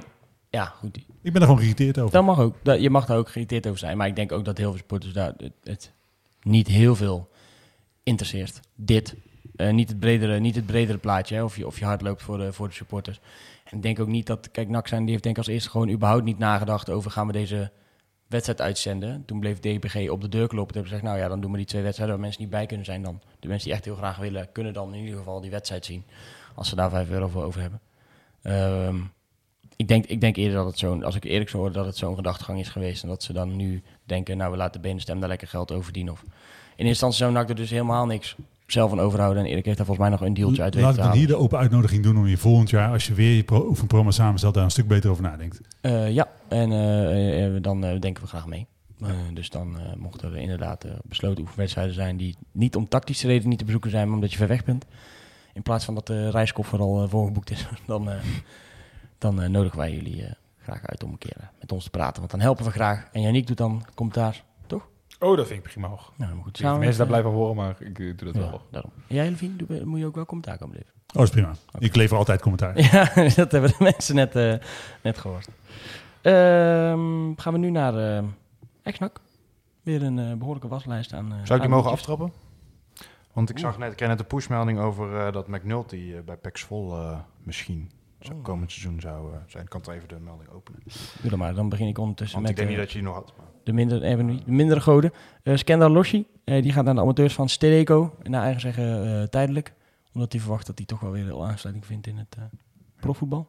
ja, 0.49 0.65
goed. 0.65 0.97
Ik 0.97 1.05
ben 1.21 1.33
er 1.33 1.41
gewoon 1.41 1.57
geïrriteerd 1.57 1.99
over. 1.99 2.11
Dat 2.11 2.25
mag 2.25 2.39
ook. 2.39 2.55
Dat, 2.63 2.81
je 2.81 2.89
mag 2.89 3.05
daar 3.05 3.17
ook 3.17 3.29
geïrriteerd 3.29 3.67
over 3.67 3.79
zijn. 3.79 3.97
Maar 3.97 4.07
ik 4.07 4.15
denk 4.15 4.31
ook 4.31 4.45
dat 4.45 4.57
heel 4.57 4.69
veel 4.69 4.79
sporters 4.79 5.13
daar 5.13 5.33
het, 5.37 5.53
het 5.63 5.91
niet 6.41 6.67
heel 6.67 6.95
veel 6.95 7.29
interesseert. 8.03 8.59
Dit. 8.75 9.15
Niet, 9.71 9.89
het 9.89 9.99
bredere, 9.99 10.39
niet 10.39 10.55
het 10.55 10.65
bredere 10.65 10.97
plaatje, 10.97 11.35
hè, 11.35 11.43
of, 11.43 11.57
je, 11.57 11.67
of 11.67 11.79
je 11.79 11.85
hard 11.85 12.01
loopt 12.01 12.21
voor 12.21 12.37
de, 12.37 12.53
voor 12.53 12.67
de 12.67 12.73
supporters. 12.73 13.19
En 13.69 13.81
denk 13.81 13.99
ook 13.99 14.07
niet 14.07 14.25
dat, 14.25 14.51
kijk, 14.51 14.69
NAC 14.69 14.87
zijn, 14.87 15.01
die 15.01 15.11
heeft 15.11 15.23
denk 15.23 15.37
ik 15.37 15.43
als 15.43 15.53
eerste 15.53 15.69
gewoon 15.69 15.89
überhaupt 15.89 16.23
niet 16.23 16.37
nagedacht 16.37 16.89
over 16.89 17.11
gaan 17.11 17.27
we 17.27 17.33
deze 17.33 17.71
wedstrijd 18.27 18.61
uitzenden. 18.61 19.25
Toen 19.25 19.39
bleef 19.39 19.59
DPG 19.59 20.09
op 20.09 20.21
de 20.21 20.29
deur 20.29 20.47
kloppen. 20.47 20.73
Toen 20.73 20.83
hebben 20.83 20.83
ze 20.83 20.83
gezegd, 20.83 21.03
nou 21.03 21.17
ja, 21.17 21.27
dan 21.27 21.41
doen 21.41 21.51
we 21.51 21.57
die 21.57 21.65
twee 21.65 21.81
wedstrijden 21.81 22.15
waar 22.15 22.25
mensen 22.25 22.41
niet 22.43 22.51
bij 22.51 22.65
kunnen 22.65 22.85
zijn 22.85 23.01
dan. 23.01 23.21
De 23.39 23.47
mensen 23.47 23.67
die 23.67 23.75
echt 23.75 23.85
heel 23.85 23.95
graag 23.95 24.17
willen, 24.17 24.51
kunnen 24.51 24.73
dan 24.73 24.93
in 24.93 25.03
ieder 25.03 25.17
geval 25.17 25.41
die 25.41 25.51
wedstrijd 25.51 25.85
zien. 25.85 26.03
Als 26.55 26.69
ze 26.69 26.75
daar 26.75 26.89
5 26.89 27.09
euro 27.09 27.27
voor 27.27 27.43
over 27.43 27.61
hebben. 27.61 27.79
Ehm, 28.41 28.97
ik, 29.75 29.87
denk, 29.87 30.05
ik 30.05 30.21
denk 30.21 30.35
eerder 30.35 30.55
dat 30.55 30.65
het 30.65 30.77
zo'n, 30.77 31.03
als 31.03 31.15
ik 31.15 31.23
eerlijk 31.23 31.49
zou 31.49 31.61
worden, 31.61 31.81
dat 31.81 31.87
het 31.91 31.97
zo'n 31.97 32.15
gedachtegang 32.15 32.59
is 32.59 32.69
geweest. 32.69 33.03
En 33.03 33.09
dat 33.09 33.23
ze 33.23 33.33
dan 33.33 33.55
nu 33.55 33.83
denken, 34.03 34.37
nou 34.37 34.51
we 34.51 34.57
laten 34.57 34.81
benenstem 34.81 35.19
daar 35.19 35.29
lekker 35.29 35.47
geld 35.47 35.71
over 35.71 35.83
verdienen. 35.83 36.13
Of 36.13 36.21
in 36.21 36.29
eerste 36.85 36.87
instantie 36.87 37.19
zou 37.19 37.31
NAC 37.31 37.49
er 37.49 37.55
dus 37.55 37.69
helemaal 37.69 38.05
niks 38.05 38.35
zelf 38.71 38.89
van 38.89 38.99
overhouden. 38.99 39.43
En 39.43 39.49
Erik 39.49 39.65
heeft 39.65 39.77
daar 39.77 39.85
volgens 39.85 40.07
mij 40.07 40.17
nog 40.17 40.27
een 40.27 40.33
dealtje 40.33 40.61
uit 40.61 40.73
weten 40.73 40.89
Laat 40.89 40.97
ik 40.97 41.03
dan 41.03 41.17
hier 41.17 41.27
de 41.27 41.35
open 41.35 41.57
uitnodiging 41.57 42.03
doen 42.03 42.17
om 42.17 42.27
je 42.27 42.37
volgend 42.37 42.69
jaar, 42.69 42.91
als 42.91 43.07
je 43.07 43.13
weer 43.13 43.35
je 43.35 43.43
pro 43.43 43.67
oefenprogramma 43.67 44.11
samenstelt, 44.11 44.53
daar 44.53 44.63
een 44.63 44.71
stuk 44.71 44.87
beter 44.87 45.09
over 45.09 45.23
nadenkt. 45.23 45.61
Eh, 45.81 46.11
ja, 46.11 46.27
en 46.47 46.71
eh, 46.71 47.45
eh, 47.45 47.61
dan 47.61 47.81
denken 47.81 48.23
we 48.23 48.29
graag 48.29 48.47
mee. 48.47 48.67
Dus 49.33 49.49
dan 49.49 49.77
mochten 49.97 50.31
er 50.31 50.37
inderdaad 50.37 50.85
besloten 51.03 51.43
oefenwedstrijden 51.43 51.93
zijn 51.93 52.17
die 52.17 52.35
niet 52.51 52.75
om 52.75 52.87
tactische 52.87 53.27
redenen 53.27 53.49
niet 53.49 53.59
te 53.59 53.65
bezoeken 53.65 53.91
zijn, 53.91 54.05
maar 54.05 54.15
omdat 54.15 54.31
je 54.31 54.37
ver 54.37 54.47
weg 54.47 54.63
bent. 54.63 54.85
In 55.53 55.61
plaats 55.61 55.85
van 55.85 55.95
dat 55.95 56.07
de 56.07 56.29
reiskoffer 56.29 56.79
al 56.79 57.07
voorgeboekt 57.09 57.51
is, 57.51 57.67
dan, 57.85 58.09
dan 59.17 59.51
nodigen 59.51 59.77
wij 59.77 59.93
jullie 59.93 60.25
graag 60.61 60.85
uit 60.85 61.03
om 61.03 61.11
een 61.11 61.17
keer 61.17 61.51
met 61.59 61.71
ons 61.71 61.83
te 61.83 61.89
praten. 61.89 62.19
Want 62.19 62.31
dan 62.31 62.39
helpen 62.39 62.65
we 62.65 62.71
graag. 62.71 63.07
En 63.11 63.21
Janiek 63.21 63.47
doet 63.47 63.57
dan 63.57 63.85
commentaar. 63.95 64.43
Oh, 65.19 65.37
dat 65.37 65.47
vind 65.47 65.65
ik 65.65 65.71
prima 65.71 65.87
hoor. 65.87 66.11
Nou, 66.15 66.31
dan 66.33 66.43
goed. 66.43 66.61
Mensen 66.61 66.97
daar 66.97 67.07
blijven 67.07 67.29
horen, 67.31 67.55
maar 67.55 67.75
ik 67.81 67.99
eh, 67.99 68.17
doe 68.17 68.31
dat 68.31 68.35
wel. 68.35 68.61
Daarom. 68.71 68.91
En 69.07 69.15
jij, 69.15 69.29
Levine, 69.29 69.85
moet 69.85 69.99
je 69.99 70.05
ook 70.05 70.15
wel 70.15 70.25
commentaar 70.25 70.57
komen 70.57 70.75
leveren? 70.75 70.95
Oh, 71.15 71.23
is 71.23 71.29
prima. 71.29 71.51
Ik 71.79 71.95
lever 71.95 72.17
altijd 72.17 72.41
commentaar. 72.41 72.79
Ja, 72.91 73.13
dat 73.35 73.51
hebben 73.51 73.69
de 73.69 73.75
mensen 73.79 74.15
net, 74.15 74.35
eh, 74.35 74.53
net 75.03 75.17
gehoord. 75.17 75.47
Ehm, 76.21 77.33
gaan 77.35 77.53
we 77.53 77.57
nu 77.59 77.69
naar 77.69 77.93
uh, 78.23 78.27
Exnak. 78.83 79.19
Weer 79.83 80.03
een 80.03 80.19
eh, 80.19 80.33
behoorlijke 80.33 80.67
waslijst 80.67 81.13
aan. 81.13 81.25
eh, 81.25 81.31
Zou 81.31 81.41
ik 81.41 81.47
die 81.47 81.59
aan 81.61 81.69
mogen 81.69 81.91
aftrappen? 81.91 82.31
Want 83.33 83.49
ik 83.49 83.59
zag 83.59 83.77
net, 83.77 83.91
ik 83.91 84.07
net 84.07 84.19
een 84.19 84.27
pushmelding 84.27 84.79
over 84.79 85.19
eh, 85.19 85.33
dat 85.33 85.47
McNulty 85.47 86.11
eh, 86.15 86.21
bij 86.25 86.35
PEC 86.37 86.57
Vol 86.59 86.97
eh, 86.97 87.17
misschien 87.43 87.91
zou, 88.19 88.37
Oh. 88.37 88.43
komend 88.43 88.71
seizoen 88.71 88.99
zou 89.01 89.33
eh, 89.33 89.37
zijn. 89.47 89.63
Ik 89.63 89.69
kan 89.69 89.81
toch 89.81 89.93
even 89.93 90.07
de 90.07 90.19
melding 90.19 90.49
openen. 90.49 90.79
Doe 91.21 91.29
dan 91.29 91.39
maar, 91.39 91.53
dan 91.53 91.69
begin 91.69 91.87
ik 91.87 91.97
ondertussen 91.97 92.37
Want 92.41 92.49
ik 92.49 92.55
met 92.57 92.67
denk 92.67 92.77
niet 92.77 92.77
eh, 92.79 92.83
dat 92.83 92.93
je 92.93 92.99
die 92.99 93.07
nog 93.07 93.15
had. 93.17 93.33
Maar... 93.37 93.45
de, 93.67 93.73
minder, 93.73 94.03
eh, 94.03 94.17
de 94.17 94.51
mindere 94.51 94.81
goden. 94.81 95.13
Eh 95.43 95.55
Skandar 95.55 95.89
Loshi, 95.89 96.25
eh, 96.43 96.61
die 96.63 96.71
gaat 96.71 96.85
naar 96.85 96.93
de 96.93 97.01
amateurs 97.01 97.33
van 97.33 97.49
Stedeco. 97.49 98.15
Naar 98.23 98.43
eigen 98.43 98.61
zeggen 98.61 99.29
tijdelijk. 99.29 99.73
Omdat 100.13 100.31
hij 100.31 100.41
verwacht 100.41 100.65
dat 100.65 100.77
hij 100.77 100.87
toch 100.87 100.99
wel 100.99 101.11
weer 101.11 101.29
een 101.29 101.41
aansluiting 101.41 101.85
vindt 101.85 102.07
in 102.07 102.17
het 102.17 102.37
profvoetbal. 102.99 103.47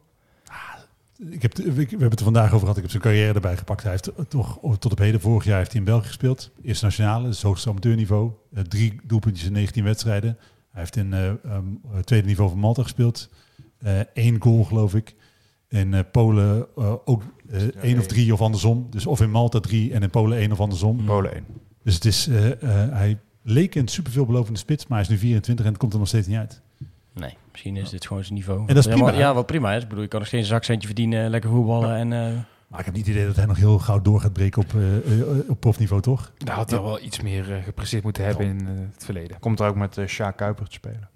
Ik 1.29 1.41
heb, 1.41 1.55
we 1.57 1.63
hebben 1.73 2.09
het 2.09 2.19
er 2.19 2.25
vandaag 2.25 2.47
over 2.47 2.59
gehad. 2.59 2.75
Ik 2.75 2.81
heb 2.81 2.91
zijn 2.91 3.03
carrière 3.03 3.33
erbij 3.33 3.57
gepakt. 3.57 3.83
Hij 3.83 3.91
heeft 3.91 4.11
toch 4.29 4.59
tot 4.79 4.91
op 4.91 4.97
heden, 4.97 5.21
vorig 5.21 5.43
jaar 5.43 5.57
heeft 5.57 5.71
hij 5.71 5.79
in 5.79 5.85
België 5.85 6.07
gespeeld. 6.07 6.51
Eerste 6.63 6.85
nationale, 6.85 7.25
dus 7.25 7.35
het 7.35 7.45
hoogste 7.45 7.69
amateurniveau. 7.69 8.31
Drie 8.67 8.99
doelpuntjes 9.03 9.47
in 9.47 9.53
19 9.53 9.83
wedstrijden. 9.83 10.37
Hij 10.71 10.81
heeft 10.81 10.95
in 10.95 11.13
eh, 11.13 11.27
ehm, 11.27 11.65
tweede 12.03 12.27
niveau 12.27 12.49
van 12.49 12.59
Malta 12.59 12.83
gespeeld. 12.83 13.29
Eén 14.13 14.41
goal, 14.41 14.63
geloof 14.63 14.95
ik. 14.95 15.15
In 15.69 15.93
eh, 15.93 15.99
Polen 16.11 16.67
eh, 16.77 16.93
ook 17.05 17.23
eh, 17.49 17.61
één 17.61 17.71
of 17.71 17.83
één. 17.83 18.07
drie 18.07 18.33
of 18.33 18.41
andersom. 18.41 18.87
Dus 18.89 19.05
of 19.05 19.21
in 19.21 19.31
Malta 19.31 19.59
drie 19.59 19.93
en 19.93 20.01
in 20.03 20.09
Polen 20.09 20.37
één 20.37 20.51
of 20.51 20.59
andersom. 20.59 21.05
Polen 21.05 21.33
1. 21.33 21.45
Dus 21.83 21.93
het 21.93 22.05
is, 22.05 22.27
eh, 22.27 22.51
eh, 22.51 22.91
hij 22.91 23.19
leek 23.41 23.75
een 23.75 23.87
super 23.87 24.11
veelbelovende 24.11 24.59
spits, 24.59 24.87
maar 24.87 24.97
hij 24.97 25.07
is 25.07 25.13
nu 25.13 25.17
24 25.17 25.65
en 25.65 25.71
het 25.71 25.79
komt 25.81 25.93
er 25.93 25.99
nog 25.99 26.07
steeds 26.07 26.27
niet 26.27 26.37
uit. 26.37 26.61
Nee, 27.13 27.37
misschien 27.51 27.75
is 27.77 27.89
dit 27.89 28.07
gewoon 28.07 28.23
zijn 28.23 28.35
niveau. 28.35 28.65
dat 28.65 28.77
is 28.77 28.87
prima? 28.87 29.13
Ja, 29.13 29.33
wat 29.33 29.45
prima 29.45 29.73
is. 29.73 29.81
Ik 29.83 29.87
bedoel, 29.87 30.03
je 30.03 30.09
kan 30.09 30.19
nog 30.19 30.27
steeds 30.27 30.43
een 30.43 30.49
zakcentje 30.49 30.87
verdienen, 30.87 31.29
lekker 31.29 31.49
voetballen. 31.49 31.95
En, 31.95 32.13
eh, 32.13 32.37
Maar 32.67 32.79
ik 32.79 32.85
heb 32.85 32.93
niet 32.95 33.05
het 33.05 33.15
idee 33.15 33.27
dat 33.27 33.35
hij 33.35 33.45
nog 33.45 33.57
heel 33.57 33.79
gauw 33.79 34.01
door 34.01 34.19
gaat 34.21 34.33
breken 34.33 34.61
op, 34.61 34.73
op 35.49 35.59
profniveau, 35.59 36.01
toch? 36.01 36.31
Daar 36.37 36.55
had 36.55 36.69
hij 36.69 36.81
wel 36.81 37.01
iets 37.01 37.21
meer 37.21 37.43
gepresteerd 37.63 38.03
moeten 38.03 38.25
hebben 38.25 38.45
in 38.45 38.65
het 38.65 39.05
verleden. 39.05 39.39
Komt 39.39 39.59
er 39.59 39.67
ook 39.67 39.75
met 39.75 39.97
uh, 39.97 40.05
Sjaak 40.07 40.37
Kuiper 40.37 40.65
te 40.67 40.73
spelen. 40.73 41.09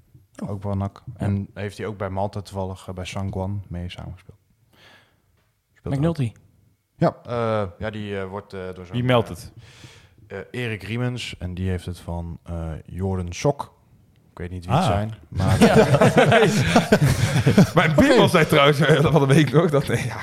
Oh. 0.44 0.50
Ook 0.50 0.64
wel 0.64 0.76
nak. 0.76 1.04
En 1.18 1.48
heeft 1.54 1.78
hij 1.78 1.88
ook 1.88 1.98
bij 1.98 2.10
Malta 2.10 2.42
toevallig 2.42 2.94
bij 2.94 3.06
Sangwan 3.06 3.64
mee 3.68 3.90
samengespeeld. 3.90 4.38
Speelt 5.84 5.96
McNulty. 5.96 6.32
ook. 6.36 6.42
Ja, 6.96 7.16
eh, 7.26 7.70
ja 7.80 7.90
die 7.90 8.20
eh, 8.20 8.26
wordt 8.30 8.54
eh, 8.54 8.60
door 8.76 8.86
zo'n... 8.86 8.96
Wie 8.96 9.04
meldt 9.04 9.30
het? 9.30 9.52
eh, 10.28 10.38
Erik 10.52 10.84
Riemens. 10.84 11.36
En 11.40 11.54
die 11.54 11.70
heeft 11.70 11.86
het 11.86 12.00
van 12.00 12.40
eh 12.44 12.70
Jordan 12.86 13.34
Sok. 13.34 13.74
Ik 14.32 14.38
weet 14.38 14.50
niet 14.50 14.66
wie 14.66 14.76
het 14.76 14.84
Ah. 14.84 14.90
zijn. 14.92 15.14
Maar 15.30 15.58
Mijn 17.76 17.96
Bimmel 17.96 18.28
zei 18.30 18.46
trouwens 18.46 18.78
van 19.02 19.28
de 19.28 19.34
week 19.34 19.52
nog 19.52 19.70
dat... 19.70 19.88
nee, 19.88 20.06
ja. 20.06 20.22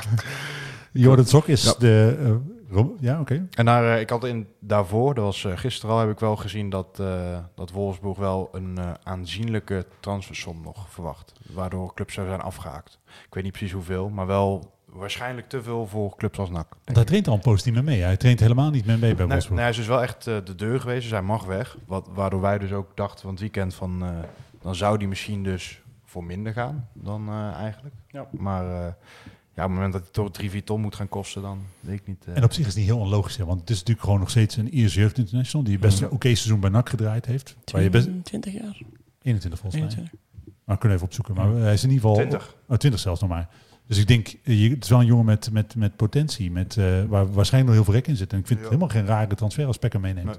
Jordan 0.92 1.24
Sok 1.24 1.46
is 1.46 1.64
Ja. 1.64 1.74
de... 1.78 2.38
Rom- 2.70 2.96
ja, 3.00 3.20
oké. 3.20 3.46
En 3.50 3.64
daar, 3.64 4.00
ik 4.00 4.11
had 4.11 4.24
in 4.24 4.48
daarvoor, 4.61 5.14
dat 5.14 5.24
was 5.24 5.46
gisteren 5.54 5.94
al, 5.94 6.00
heb 6.00 6.11
ik 6.11 6.18
wel 6.18 6.36
gezien 6.36 6.70
dat, 6.70 6.98
eh, 7.00 7.38
dat 7.54 7.70
Wolfsburg 7.70 8.18
wel 8.18 8.48
een 8.52 8.78
aanzienlijke 9.02 9.86
transfersom 10.00 10.62
nog 10.62 10.86
verwacht. 10.90 11.32
Waardoor 11.52 11.94
clubs 11.94 12.14
zou 12.14 12.26
zijn 12.26 12.40
afgehaakt. 12.40 12.98
Ik 13.26 13.34
weet 13.34 13.42
niet 13.44 13.52
precies 13.52 13.72
hoeveel, 13.72 14.08
maar 14.08 14.26
wel 14.26 14.74
waarschijnlijk 14.93 15.49
te 15.49 15.62
veel 15.62 15.86
voor 15.86 16.16
clubs 16.16 16.38
als 16.38 16.51
NAC. 16.51 16.76
hij 16.84 17.01
ik. 17.03 17.07
traint 17.07 17.28
al 17.28 17.34
een 17.34 17.41
poos 17.41 17.64
niet 17.64 17.74
meer 17.74 17.84
mee. 17.84 18.01
Hij 18.03 18.16
traint 18.16 18.41
helemaal 18.41 18.70
niet 18.70 18.86
meer 18.86 18.99
mee 18.99 19.14
bij 19.14 19.18
Nee, 19.24 19.26
Wolfsburg. 19.32 19.51
nee, 19.51 19.61
hij 19.61 19.70
is 19.70 19.76
dus 19.76 19.86
wel 19.86 20.03
echt 20.03 20.26
eh, 20.26 20.36
de 20.45 20.55
deur 20.55 20.80
geweest, 20.80 21.03
dus 21.03 21.11
hij 21.11 21.22
mag 21.22 21.45
weg. 21.45 21.76
Wat, 21.86 22.09
waardoor 22.14 22.41
wij 22.41 22.59
dus 22.59 22.72
ook 22.72 22.97
dachten 22.97 23.20
van 23.20 23.30
het 23.30 23.41
weekend 23.41 23.74
van, 23.74 24.03
eh, 24.05 24.09
dan 24.62 24.74
zou 24.74 24.99
die 24.99 25.09
misschien 25.09 25.43
dus 25.43 25.80
voor 26.05 26.24
minder 26.24 26.53
gaan 26.53 26.88
dan 26.93 27.28
eh, 27.28 27.53
eigenlijk. 27.53 27.95
Ja. 28.09 28.26
Maar 28.30 28.64
eh, 28.64 28.93
ja, 29.55 29.66
op 29.66 29.70
het 29.72 29.78
moment 29.78 29.93
dat 29.93 30.03
hij 30.03 30.11
toch 30.12 30.30
drie, 30.30 30.51
vier 30.51 30.64
ton 30.64 30.80
moet 30.80 30.95
gaan 30.95 31.09
kosten, 31.09 31.43
dan 31.43 31.59
weet 31.80 31.99
ik 32.01 32.07
niet. 32.07 32.24
En 32.34 32.45
op 32.45 32.53
zich 32.53 32.61
is 32.61 32.66
het 32.66 32.76
niet 32.76 32.86
heel 32.86 32.99
onlogisch, 32.99 33.36
hè, 33.36 33.45
want 33.45 33.61
het 33.61 33.70
is 33.70 33.76
natuurlijk 33.78 34.05
gewoon 34.05 34.20
nog 34.20 34.30
steeds 34.30 34.57
een 34.57 34.74
Iers 34.74 34.95
Jeugd 34.95 35.18
International 35.18 35.66
die 35.66 35.78
best 35.78 35.99
Ja. 35.99 36.05
een 36.07 36.11
oké 36.12 36.28
seizoen 36.28 36.61
bij 36.61 36.70
NAC 36.70 36.88
gedraaid 36.88 37.26
heeft. 37.26 37.57
Waar 37.72 37.82
je 37.82 37.91
best 37.91 38.09
20 38.24 38.53
jaar? 38.53 38.82
21 39.22 39.61
volgens 39.61 39.82
mij. 39.82 39.91
21. 39.91 40.18
Maar 40.64 40.74
we 40.74 40.80
kunnen 40.80 40.97
even 40.99 41.09
opzoeken. 41.09 41.34
Maar 41.34 41.62
hij 41.62 41.72
is 41.72 41.82
in 41.84 41.91
ieder 41.91 42.09
geval 42.09 42.14
20. 42.26 42.57
Oh, 42.68 42.76
20 42.76 43.01
zelfs 43.01 43.20
nog 43.20 43.30
maar. 43.30 43.49
Dus 43.91 43.99
ik 43.99 44.07
denk, 44.07 44.28
eh, 44.45 44.62
je- 44.62 44.70
het 44.70 44.84
is 44.84 44.91
wel 44.91 45.01
een 45.01 45.07
jongen 45.07 45.24
met, 45.24 45.53
met, 45.53 45.74
met 45.76 45.97
potentie, 45.97 46.51
met, 46.51 46.76
eh, 46.76 46.84
waar 47.05 47.32
waarschijnlijk 47.32 47.64
nog 47.64 47.74
heel 47.74 47.84
veel 47.84 47.95
rek 47.95 48.07
in 48.07 48.16
zit. 48.16 48.32
En 48.32 48.38
ik 48.38 48.47
vind 48.47 48.59
het 48.61 48.68
Ja. 48.68 48.74
helemaal 48.74 48.97
geen 48.97 49.07
rare 49.07 49.34
transfer 49.34 49.66
als 49.66 49.76
Pekker 49.78 50.01
meeneemt. 50.01 50.26
Nee. 50.26 50.34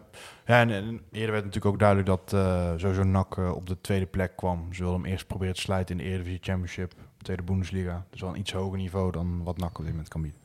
Ja, 0.45 0.59
en, 0.59 0.69
en 0.69 1.01
eerder 1.11 1.31
werd 1.31 1.45
natuurlijk 1.45 1.73
ook 1.73 1.79
duidelijk 1.79 2.07
dat 2.07 2.33
eh 2.33 2.71
sowieso 2.77 3.03
NAC 3.03 3.37
op 3.37 3.67
de 3.67 3.77
tweede 3.81 4.05
plek 4.05 4.35
kwam. 4.35 4.73
Ze 4.73 4.81
wilden 4.83 5.01
hem 5.01 5.11
eerst 5.11 5.27
proberen 5.27 5.53
te 5.55 5.61
slijten 5.61 5.97
in 5.97 6.03
de 6.03 6.09
Eredivisie 6.09 6.39
Championship, 6.41 6.93
tweede 7.21 7.43
Bundesliga. 7.43 8.05
Dus 8.09 8.21
wel 8.21 8.29
een 8.29 8.39
iets 8.39 8.51
hoger 8.51 8.77
niveau 8.77 9.11
dan 9.11 9.43
wat 9.43 9.57
NAC 9.57 9.77
op 9.77 9.83
dit 9.83 9.91
moment 9.93 10.07
kan 10.09 10.21
bieden. 10.21 10.39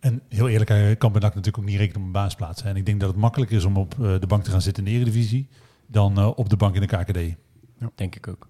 En 0.00 0.22
heel 0.28 0.48
eerlijk, 0.48 0.70
hij 0.70 0.96
kan 0.96 1.12
bij 1.12 1.20
NAC 1.20 1.34
natuurlijk 1.34 1.62
ook 1.64 1.70
niet 1.70 1.78
rekenen 1.78 2.00
op 2.00 2.06
een 2.06 2.12
baasplaats. 2.12 2.62
En 2.62 2.76
ik 2.76 2.86
denk 2.86 3.00
dat 3.00 3.08
het 3.08 3.18
makkelijker 3.18 3.56
is 3.56 3.64
om 3.64 3.76
op 3.76 3.94
de 3.98 4.26
bank 4.28 4.44
te 4.44 4.50
gaan 4.50 4.62
zitten 4.62 4.84
in 4.86 4.90
de 4.92 4.96
Eredivisie 4.96 5.48
dan 5.86 6.34
op 6.34 6.48
de 6.48 6.56
bank 6.56 6.74
in 6.74 6.80
de 6.80 6.86
KKD. 6.86 7.36
Denk 7.94 8.14
ik 8.16 8.28
ook. 8.28 8.48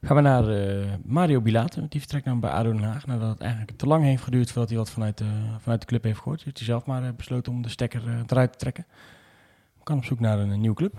Gaan 0.00 0.16
we 0.16 0.22
naar 0.22 0.48
eh, 0.48 0.94
Mario 1.04 1.40
Bilato. 1.40 1.86
Die 1.88 2.00
vertrekt 2.00 2.24
nou 2.24 2.38
bij 2.38 2.50
ADO 2.50 2.72
Den 2.72 2.82
Haag. 2.82 3.06
Nadat 3.06 3.28
het 3.28 3.40
eigenlijk 3.40 3.78
te 3.78 3.86
lang 3.86 4.04
heeft 4.04 4.22
geduurd 4.22 4.50
voordat 4.50 4.68
hij 4.68 4.78
wat 4.78 4.90
vanuit, 4.90 5.18
de 5.18 5.30
vanuit 5.58 5.80
de 5.80 5.86
club 5.86 6.02
heeft 6.02 6.18
gehoord. 6.18 6.44
Heeft 6.44 6.58
hij 6.58 6.66
zelf 6.66 6.86
maar 6.86 7.02
eh, 7.02 7.08
besloten 7.16 7.52
om 7.52 7.62
de 7.62 7.68
stekker 7.68 8.02
eh, 8.06 8.20
eruit 8.26 8.52
te 8.52 8.58
trekken. 8.58 8.86
Kan 9.82 9.96
op 9.96 10.04
zoek 10.04 10.20
naar 10.20 10.38
een, 10.38 10.60
nieuwe 10.60 10.76
club. 10.76 10.94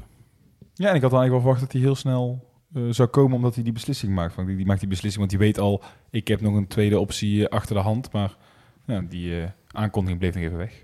Ja, 0.74 0.90
en 0.90 0.96
ik 0.96 1.02
had 1.02 1.14
eigenlijk 1.14 1.30
wel 1.30 1.40
verwacht 1.40 1.60
dat 1.60 1.72
hij 1.72 1.82
heel 1.82 1.96
snel 1.96 2.48
eh, 2.74 2.84
zou 2.90 3.10
komen 3.10 3.36
omdat 3.36 3.56
hij 3.56 3.64
die 3.64 3.74
beslissing 3.74 4.14
maakt. 4.14 4.36
Want 4.36 4.48
die, 4.48 4.58
die 4.58 4.66
maakt 4.66 4.80
die 4.80 4.90
beslissing, 4.90 5.20
want 5.20 5.30
die 5.30 5.40
weet 5.40 5.60
al, 5.60 5.84
ik 6.10 6.28
heb 6.28 6.42
nog 6.42 6.56
een 6.56 6.68
tweede 6.68 7.00
optie 7.00 7.48
achter 7.48 7.76
de 7.76 7.82
hand. 7.82 8.12
Maar 8.12 8.36
ja, 8.86 9.02
die 9.02 9.42
eh, 9.42 9.50
aankondiging 9.68 10.20
bleef 10.20 10.34
nog 10.34 10.44
even 10.44 10.58
weg. 10.58 10.84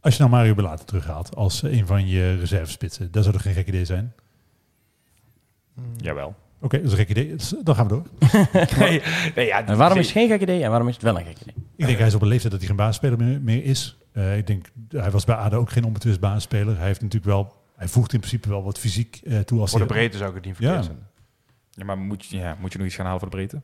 Als 0.00 0.16
je 0.16 0.20
nou 0.22 0.34
Mario 0.34 0.54
Belater 0.54 0.84
terughaalt 0.84 1.36
als 1.36 1.62
een 1.62 1.86
van 1.86 2.06
je 2.06 2.36
reservespitsen, 2.36 3.10
dat 3.10 3.22
zou 3.22 3.34
toch 3.34 3.44
geen 3.44 3.54
gek 3.54 3.68
idee 3.68 3.84
zijn? 3.84 4.14
Jawel. 5.96 6.34
Oké, 6.60 6.76
dat 6.76 6.86
is 6.86 6.92
een 6.92 6.98
gek 6.98 7.08
idee. 7.08 7.36
Dus, 7.36 7.54
Dan 7.62 7.74
gaan 7.74 7.88
we 7.88 7.92
door. 7.94 8.06
nee, 8.78 9.02
nee, 9.34 9.46
ja, 9.46 9.66
En 9.66 9.76
waarom 9.76 9.98
is 9.98 10.04
het 10.04 10.16
geen 10.16 10.28
gek 10.28 10.40
idee 10.40 10.62
en 10.62 10.70
waarom 10.70 10.88
is 10.88 10.94
het 10.94 11.02
wel 11.02 11.18
een 11.18 11.24
gek 11.26 11.38
idee? 11.40 11.54
Ik 11.76 11.86
denk 11.86 11.98
hij 11.98 12.06
is 12.06 12.14
op 12.14 12.22
een 12.22 12.28
leeftijd 12.28 12.50
dat 12.50 12.60
hij 12.60 12.68
geen 12.68 12.78
basisspeler 12.78 13.18
meer, 13.18 13.40
meer 13.40 13.64
is. 13.64 13.98
Eh, 14.12 14.36
ik 14.36 14.46
denk, 14.46 14.66
hij 14.88 15.10
was 15.10 15.24
bij 15.24 15.34
ADO 15.36 15.58
ook 15.58 15.70
geen 15.70 15.84
onbetwist 15.84 16.20
basisspeler. 16.20 16.76
Hij 16.76 16.86
heeft 16.86 17.00
natuurlijk 17.00 17.32
wel, 17.32 17.52
hij 17.76 17.88
voegt 17.88 18.12
in 18.12 18.18
principe 18.18 18.48
wel 18.48 18.62
wat 18.62 18.78
fysiek 18.78 19.20
eh, 19.24 19.38
toe 19.38 19.60
als 19.60 19.70
Voor 19.70 19.80
de 19.80 19.86
breedte 19.86 20.16
zou 20.16 20.28
ik 20.28 20.34
het 20.36 20.44
niet 20.44 20.54
verkeerd 20.56 20.76
Ja. 20.78 20.84
vinden. 20.84 21.06
Ja, 21.70 21.84
maar 21.84 21.98
moet 21.98 22.26
je, 22.26 22.36
ja, 22.36 22.56
moet 22.60 22.72
je 22.72 22.78
nog 22.78 22.86
iets 22.86 22.96
gaan 22.96 23.04
halen 23.04 23.20
voor 23.20 23.30
de 23.30 23.36
breedte? 23.36 23.60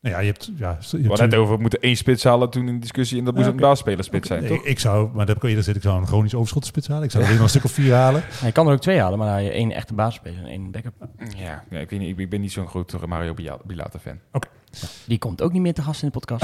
Nou 0.00 0.14
ja, 0.14 0.20
je 0.20 0.26
hebt... 0.30 0.50
Ja, 0.56 0.78
je 0.90 0.96
We 1.00 1.06
hebt 1.08 1.20
net 1.20 1.34
over, 1.34 1.54
we 1.54 1.60
moeten 1.60 1.80
één 1.80 1.96
spits 1.96 2.24
halen 2.24 2.50
toen 2.50 2.68
in 2.68 2.74
de 2.74 2.80
discussie. 2.80 3.18
En 3.18 3.24
dat 3.24 3.34
moest 3.34 3.46
Ja, 3.46 3.52
een 3.52 3.58
oké. 3.58 3.66
baasspeler 3.68 4.04
spits 4.04 4.28
zijn, 4.28 4.46
toch? 4.46 4.64
ik 4.64 4.78
zou, 4.78 5.06
maar 5.08 5.26
dat 5.26 5.28
heb 5.28 5.36
ik 5.36 5.42
eerder 5.42 5.58
gezegd, 5.58 5.76
ik 5.76 5.82
zou 5.82 6.00
een 6.00 6.06
chronisch 6.06 6.34
overschotspits 6.34 6.88
halen. 6.88 7.04
Ik 7.04 7.10
zou 7.10 7.24
er 7.24 7.32
nog 7.32 7.40
een 7.40 7.48
stuk 7.48 7.64
of 7.64 7.72
vier 7.72 7.94
halen. 7.94 8.22
Hij 8.44 8.52
kan 8.52 8.66
er 8.66 8.72
ook 8.72 8.80
twee 8.80 8.98
halen, 9.00 9.18
maar 9.18 9.28
hij 9.28 9.52
één 9.52 9.72
echte 9.72 9.94
basisspeler 9.94 10.38
en 10.38 10.46
één 10.46 10.70
backup. 10.70 10.94
Ja, 11.36 11.64
ja 11.70 11.78
ik, 11.78 11.90
weet 11.90 11.98
niet, 12.00 12.08
ik, 12.08 12.18
ik 12.18 12.30
ben 12.30 12.40
niet 12.40 12.52
zo'n 12.52 12.66
groot 12.68 13.06
Mario 13.06 13.34
Bila- 13.34 13.58
Bilata 13.64 13.98
fan. 13.98 14.18
Die 15.06 15.18
komt 15.18 15.42
ook 15.42 15.52
niet 15.52 15.62
meer 15.62 15.74
te 15.74 15.82
gast 15.82 16.02
in 16.02 16.08
de 16.12 16.18
podcast. 16.18 16.42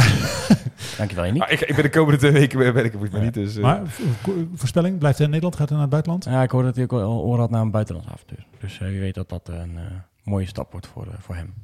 Dankjewel, 0.99 1.25
Yannick. 1.25 1.43
Maar 1.43 1.53
ik, 1.53 1.61
ik 1.61 1.75
ben 1.75 1.85
de 1.85 1.91
komende 1.91 2.19
twee 2.19 2.33
weken 2.33 2.59
ben, 2.59 2.73
ben 2.75 2.85
ik 2.85 2.95
er 3.13 3.21
niet. 3.23 3.35
Dus, 3.35 3.57
eh, 3.57 3.63
Maar 3.63 3.81
v- 3.87 4.01
vo- 4.23 4.47
voorspelling, 4.55 4.99
blijft 4.99 5.17
hij 5.17 5.27
in 5.27 5.33
Nederland? 5.33 5.59
Gaat 5.61 5.69
hij 5.69 5.79
naar 5.79 5.87
het 5.87 6.05
buitenland? 6.05 6.25
Ja, 6.25 6.43
ik 6.43 6.51
hoorde 6.51 6.67
dat 6.67 6.77
hij 6.77 6.85
ook 6.85 6.93
al 6.93 7.23
oor 7.23 7.39
had 7.39 7.51
naar 7.51 7.61
een 7.61 7.71
buitenlands 7.71 8.11
avontuur. 8.13 8.47
Dus 8.61 8.81
eh, 8.81 8.89
wie 8.89 9.01
weet 9.01 9.15
dat 9.15 9.29
dat 9.29 9.49
een 9.49 9.77
eh, 9.77 9.83
mooie 10.25 10.47
stap 10.47 10.73
wordt 10.73 10.87
voor, 10.87 11.07
voor 11.21 11.35
hem. 11.35 11.55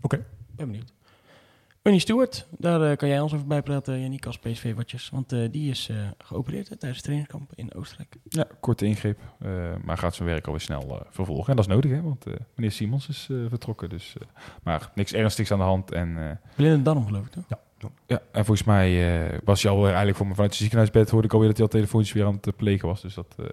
Oké. 0.00 0.24
Ben 0.56 0.66
benieuwd. 0.66 0.92
Ernie 1.84 2.00
Stewart, 2.00 2.46
daar 2.58 2.90
eh, 2.90 2.96
kan 2.96 3.08
jij 3.08 3.20
ons 3.20 3.34
over 3.34 3.46
bijpraten, 3.46 4.00
Yannick, 4.00 4.26
als 4.26 4.38
PSV-watjes. 4.38 5.08
Want 5.12 5.32
eh, 5.32 5.50
die 5.50 5.70
is 5.70 5.88
eh, 5.88 5.96
geopereerd 6.18 6.68
hè, 6.68 6.76
tijdens 6.76 6.92
het 6.96 7.02
trainingskamp 7.02 7.50
in 7.54 7.74
Oostenrijk. 7.74 8.16
Ja, 8.28 8.44
korte 8.60 8.86
ingreep. 8.86 9.18
eh, 9.40 9.50
maar 9.84 9.98
gaat 9.98 10.14
zijn 10.14 10.28
werk 10.28 10.46
alweer 10.46 10.60
snel 10.60 10.82
eh, 11.00 11.06
vervolgen. 11.10 11.50
En 11.50 11.56
dat 11.56 11.66
is 11.68 11.72
nodig, 11.74 11.90
hè? 11.90 12.02
Want 12.02 12.26
eh, 12.26 12.32
meneer 12.54 12.72
Simons 12.72 13.08
is 13.08 13.26
eh, 13.30 13.36
vertrokken. 13.48 13.88
Dus, 13.88 14.14
eh, 14.20 14.26
maar 14.62 14.90
niks 14.94 15.12
ernstigs 15.12 15.50
aan 15.50 15.58
de 15.58 15.64
hand. 15.64 15.92
En, 15.92 16.28
eh, 16.30 16.36
Blinde 16.56 16.82
darm, 16.82 17.06
geloof 17.06 17.26
ik, 17.26 17.32
toch? 17.32 17.90
ja, 18.06 18.20
en 18.32 18.44
volgens 18.44 18.66
mij 18.66 19.18
eh, 19.32 19.38
was 19.44 19.62
hij 19.62 19.72
al 19.72 19.86
eigenlijk 19.86 20.16
voor 20.16 20.26
me 20.26 20.32
vanuit 20.32 20.50
het 20.50 20.60
ziekenhuisbed. 20.60 21.10
Hoorde 21.10 21.26
ik 21.26 21.32
alweer 21.32 21.48
dat 21.48 21.56
hij 21.56 21.66
al 21.66 21.72
telefoontjes 21.72 22.14
weer 22.14 22.26
aan 22.26 22.38
het 22.40 22.56
plegen 22.56 22.88
was. 22.88 23.02
Dus 23.02 23.14
dat 23.14 23.34
eh, 23.38 23.44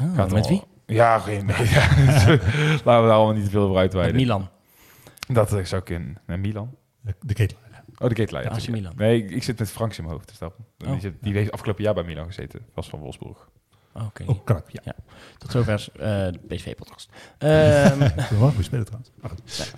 Ah, 0.00 0.14
gaat 0.16 0.32
met 0.32 0.42
al- 0.44 0.48
wie? 0.48 0.62
Ja, 0.96 1.18
geen 1.18 1.46
ja. 1.74 1.88
Laten 1.96 2.82
we 2.82 2.82
daar 2.84 3.10
allemaal 3.10 3.32
niet 3.34 3.44
te 3.44 3.50
veel 3.50 3.60
over 3.62 3.72
Met 3.74 3.82
uitweiden. 3.82 4.16
Milan. 4.16 4.48
Dat 5.28 5.60
zou 5.62 5.82
kunnen. 5.82 6.16
Nee, 6.26 6.36
Milan. 6.36 6.74
De, 7.00 7.14
de 7.20 7.34
ketel. 7.34 7.58
Oh, 7.98 8.08
de 8.08 8.14
Ketelaar. 8.14 8.42
Ja, 8.42 8.50
AC. 8.50 8.68
Milan. 8.68 8.92
Nee, 8.96 9.22
ik, 9.24 9.30
ik 9.30 9.42
zit 9.42 9.58
met 9.58 9.70
Franks 9.70 9.98
in 9.98 10.02
mijn 10.04 10.14
hoofd. 10.16 10.28
Dus 10.28 10.38
dat, 10.38 10.54
Oh. 10.84 10.90
die, 10.90 11.00
zit, 11.00 11.14
die 11.20 11.34
heeft 11.34 11.52
afgelopen 11.52 11.84
jaar 11.84 11.94
bij 11.94 12.02
Milan 12.04 12.26
gezeten. 12.26 12.60
Was 12.74 12.88
van 12.88 12.98
Wolfsburg. 12.98 13.48
Oh, 13.92 14.04
Oké, 14.06 14.24
Oh, 14.26 14.44
kan 14.44 14.56
ook, 14.56 14.70
ja. 14.70 14.94
tot 15.38 15.50
zover 15.50 15.88
eh, 15.92 15.98
de 16.32 16.40
PSV-podcast. 16.48 17.10
Ehm 17.38 17.98
wel 17.98 18.08
een 18.08 18.38
goede 18.38 18.62
speler 18.62 18.84
trouwens. 18.84 19.72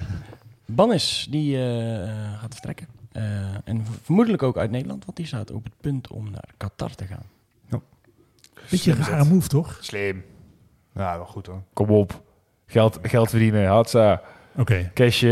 Bannis, 0.66 1.26
die 1.30 1.56
eh, 1.64 2.40
gaat 2.40 2.52
vertrekken. 2.52 2.86
Eh, 3.12 3.68
en 3.68 3.84
vermoedelijk 4.02 4.42
ook 4.42 4.56
uit 4.56 4.70
Nederland, 4.70 5.04
want 5.04 5.16
die 5.16 5.26
staat 5.26 5.50
op 5.50 5.64
het 5.64 5.72
punt 5.80 6.08
om 6.10 6.30
naar 6.30 6.48
Qatar 6.56 6.94
te 6.94 7.06
gaan. 7.06 7.24
Beetje 8.70 8.92
een 8.92 9.04
rare 9.04 9.24
move, 9.24 9.48
toch? 9.48 9.78
Slim. 9.80 10.24
Ja, 10.94 11.16
wel 11.16 11.26
goed 11.26 11.46
hoor. 11.46 11.62
Kom 11.72 11.90
op. 11.90 12.22
Geld, 12.66 12.98
geld 13.02 13.30
verdienen. 13.30 13.66
Hatsa. 13.66 14.22
Oké. 14.56 14.90
Cashje. 14.94 15.28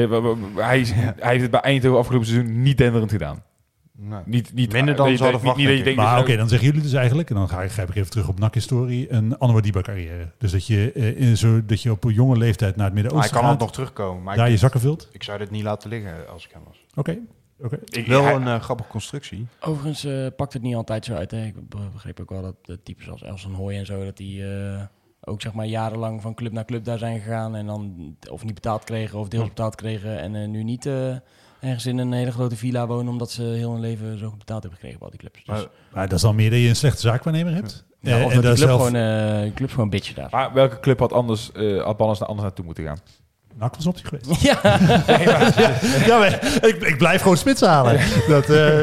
Hij, 0.54 0.84
hij 1.18 1.30
heeft 1.30 1.42
het 1.42 1.50
bij 1.50 1.60
Eindhoven 1.60 1.98
afgelopen 1.98 2.26
seizoen 2.28 2.62
niet 2.62 2.78
denderend 2.78 3.10
gedaan. 3.10 3.42
Nou, 4.00 4.22
Niet, 4.26 4.54
niet, 4.54 4.72
Minder 4.72 4.96
dan 4.96 5.16
ze 5.16 5.22
hadden 5.22 5.40
denkt- 5.40 5.56
niet, 5.56 5.56
niet 5.56 5.66
dat 5.66 5.76
je 5.76 5.82
verwacht, 5.82 5.84
denkt... 5.96 6.00
Maar 6.12 6.20
oké, 6.20 6.36
dan 6.36 6.48
zeggen 6.48 6.66
jullie 6.68 6.82
dus 6.82 6.92
eigenlijk, 6.92 7.28
en 7.30 7.34
dan 7.36 7.48
ga 7.48 7.62
ik, 7.62 7.70
grijp 7.70 7.88
ik 7.88 7.94
even 7.96 8.10
terug 8.10 8.28
op 8.28 8.38
NAC-historie, 8.38 9.12
een 9.12 9.38
Anwar 9.38 9.62
Diba 9.62 9.80
carrière. 9.80 10.30
Dus 10.38 10.52
dat 10.52 10.66
je, 10.66 10.92
eh, 10.92 11.20
in 11.20 11.36
zo, 11.36 11.64
dat 11.64 11.82
je 11.82 11.90
op 11.90 12.04
een 12.04 12.12
jonge 12.12 12.36
leeftijd 12.36 12.76
naar 12.76 12.84
het 12.84 12.94
maar 12.94 13.02
hij 13.02 13.02
Midden-Oosten 13.02 13.32
kan 13.32 13.42
altijd 13.42 13.60
nog 13.60 13.72
terugkomen. 13.72 14.22
Maar 14.22 14.36
daar 14.36 14.46
ik, 14.46 14.52
je 14.52 14.58
zakken 14.58 14.80
vult. 14.80 15.08
ik 15.12 15.22
zou 15.22 15.38
dit 15.38 15.50
niet 15.50 15.62
laten 15.62 15.90
liggen 15.90 16.28
als 16.32 16.44
ik 16.44 16.50
hem 16.52 16.62
was. 16.66 16.84
Oké, 16.94 17.18
oké. 17.60 17.78
ik, 17.90 18.06
Wel 18.06 18.22
hij- 18.24 18.34
een 18.34 18.46
eh, 18.46 18.60
grappige 18.60 18.88
constructie. 18.88 19.46
Overigens 19.60 20.04
eh, 20.04 20.26
pakt 20.36 20.52
het 20.52 20.62
niet 20.62 20.74
altijd 20.74 21.04
zo 21.04 21.14
uit. 21.14 21.30
Hè. 21.30 21.44
Ik 21.44 21.68
be- 21.68 21.78
begreep 21.92 22.20
ook 22.20 22.30
wel 22.30 22.42
dat 22.42 22.54
de 22.62 22.82
types 22.82 23.04
zoals 23.04 23.22
Elson 23.22 23.54
Hoy 23.54 23.74
en 23.74 23.86
zo, 23.86 24.04
dat 24.04 24.16
die 24.16 24.42
eh, 24.44 24.82
ook 25.28 25.40
zeg 25.42 25.52
maar 25.52 25.66
jarenlang 25.66 26.22
van 26.22 26.34
club 26.34 26.52
naar 26.52 26.64
club 26.64 26.84
daar 26.84 26.98
zijn 26.98 27.20
gegaan 27.20 27.56
en 27.56 27.66
dan 27.66 28.14
of 28.30 28.44
niet 28.44 28.54
betaald 28.54 28.84
kregen 28.84 29.18
of 29.18 29.28
deels 29.28 29.48
betaald 29.48 29.74
kregen 29.74 30.18
en 30.20 30.34
eh, 30.36 30.48
nu 30.48 30.62
niet 30.62 30.86
eh, 30.86 31.08
ergens 31.60 31.86
in 31.86 31.98
een 31.98 32.12
hele 32.12 32.32
grote 32.32 32.56
villa 32.56 32.86
wonen 32.86 33.12
omdat 33.12 33.30
ze 33.30 33.42
heel 33.42 33.72
hun 33.72 33.80
leven 33.80 34.18
zo 34.18 34.28
goed 34.28 34.38
betaald 34.38 34.62
hebben 34.62 34.78
gekregen 34.80 34.98
bij 34.98 35.08
al 35.08 35.16
die 35.18 35.28
clubs. 35.30 35.44
Dus, 35.44 35.54
Maar- 35.56 35.66
Maar 35.92 36.08
dat 36.08 36.16
is 36.16 36.22
dan 36.22 36.34
meer 36.36 36.50
dat 36.50 36.58
je 36.58 36.68
een 36.68 36.76
slechte 36.76 37.00
zaakwaarnemer 37.00 37.54
hebt. 37.54 37.84
ja, 38.00 38.18
Eh, 38.18 38.24
of 38.24 38.32
en 38.32 38.40
dat 38.40 38.56
die 38.56 38.64
club 38.66 38.68
zelf... 38.68 38.86
gewoon, 38.86 38.94
eh, 39.36 39.42
die 39.42 39.52
club 39.54 39.70
gewoon 39.70 39.90
bitchen 39.90 40.14
daar. 40.14 40.28
Maar 40.30 40.52
welke 40.52 40.80
club 40.80 40.98
had 40.98 41.12
anders, 41.12 41.52
eh 41.52 41.82
had 41.84 41.98
naar 41.98 42.08
anders 42.08 42.40
naartoe 42.40 42.64
moeten 42.64 42.84
gaan? 42.84 42.98
NAC 43.56 43.74
was 43.74 43.84
een 43.84 43.90
optie 43.90 44.06
geweest. 44.06 44.40
ja, 44.50 44.58
ja, 46.06 46.18
maar 46.18 46.58
ik, 46.66 46.76
ik 46.82 46.98
blijf 46.98 47.22
gewoon 47.22 47.36
spits 47.36 47.60
halen. 47.60 48.00
dat, 48.28 48.50
eh, 48.50 48.78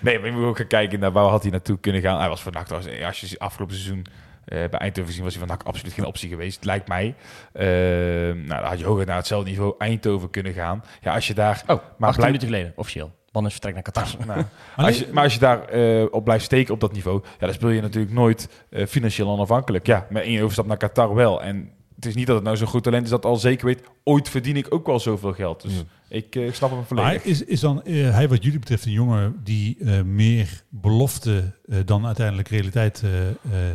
Nee, 0.00 0.18
maar 0.18 0.26
je 0.26 0.32
moet 0.32 0.44
ook 0.44 0.56
gaan 0.56 0.66
kijken 0.66 1.00
naar 1.00 1.12
waar 1.12 1.24
had 1.24 1.42
hij 1.42 1.50
naartoe 1.50 1.78
kunnen 1.78 2.00
gaan. 2.00 2.18
Hij 2.18 2.28
was 2.28 2.42
van 2.42 2.52
NAC, 2.52 2.66
trouwens, 2.66 3.02
als 3.04 3.20
je 3.20 3.38
afgelopen 3.38 3.74
seizoen 3.76 4.06
eh, 4.50 4.68
bij 4.70 4.80
Eindhoven 4.80 5.06
gezien 5.10 5.24
was 5.24 5.34
hij 5.34 5.46
van 5.46 5.56
NAC 5.56 5.62
absoluut 5.66 5.92
geen 5.92 6.04
optie 6.04 6.28
geweest, 6.28 6.64
lijkt 6.64 6.88
mij. 6.88 7.14
Eh, 7.52 7.64
nou, 7.66 8.46
dan 8.46 8.64
had 8.64 8.78
je 8.78 8.84
hoger 8.84 9.06
naar 9.06 9.16
hetzelfde 9.16 9.50
niveau 9.50 9.74
Eindhoven 9.78 10.30
kunnen 10.30 10.52
gaan. 10.52 10.84
Ja, 11.00 11.14
als 11.14 11.26
je 11.26 11.34
daar... 11.34 11.62
Oh, 11.62 11.66
Maar 11.66 11.76
18 11.78 11.96
blijf- 11.98 12.18
minuten 12.24 12.48
geleden, 12.48 12.72
officieel. 12.76 13.18
Bannis 13.32 13.52
vertrekt 13.52 13.74
naar 13.74 13.84
Qatar. 13.84 14.08
Nou, 14.26 14.44
als 14.76 14.98
je, 14.98 15.08
maar 15.12 15.24
als 15.24 15.34
je 15.34 15.38
daar 15.40 15.64
eh, 15.64 16.04
op 16.10 16.24
blijft 16.24 16.44
steken 16.44 16.74
op 16.74 16.80
dat 16.80 16.92
niveau, 16.92 17.20
ja, 17.38 17.46
dan 17.46 17.54
speel 17.54 17.68
je 17.68 17.80
natuurlijk 17.80 18.12
nooit 18.14 18.48
eh, 18.70 18.86
financieel 18.86 19.28
onafhankelijk. 19.28 19.86
Ja, 19.86 20.06
met 20.10 20.22
één 20.22 20.40
overstap 20.40 20.66
naar 20.66 20.76
Qatar 20.76 21.14
wel. 21.14 21.42
En 21.42 21.70
het 21.94 22.06
is 22.06 22.14
niet 22.14 22.26
dat 22.26 22.34
het 22.36 22.44
nou 22.44 22.56
zo'n 22.56 22.66
goed 22.66 22.82
talent 22.82 23.04
is 23.04 23.10
dat 23.10 23.24
al 23.24 23.36
zeker 23.36 23.66
weet, 23.66 23.82
ooit 24.04 24.28
verdien 24.28 24.56
ik 24.56 24.74
ook 24.74 24.86
wel 24.86 25.00
zoveel 25.00 25.32
geld. 25.32 25.62
Dus 25.62 25.72
ik 26.08 26.38
snap 26.52 26.70
hem 26.70 26.84
volledig. 26.84 27.12
maar 27.12 27.26
is, 27.26 27.44
is 27.44 27.60
dan 27.60 27.80
hij 27.84 28.28
wat 28.28 28.42
jullie 28.44 28.58
betreft 28.58 28.84
een 28.84 28.92
jongen 28.92 29.40
die 29.44 29.76
eh, 29.80 30.02
meer 30.02 30.62
belofte 30.68 31.52
eh, 31.68 31.78
dan 31.84 32.06
uiteindelijk 32.06 32.48
realiteit 32.48 33.02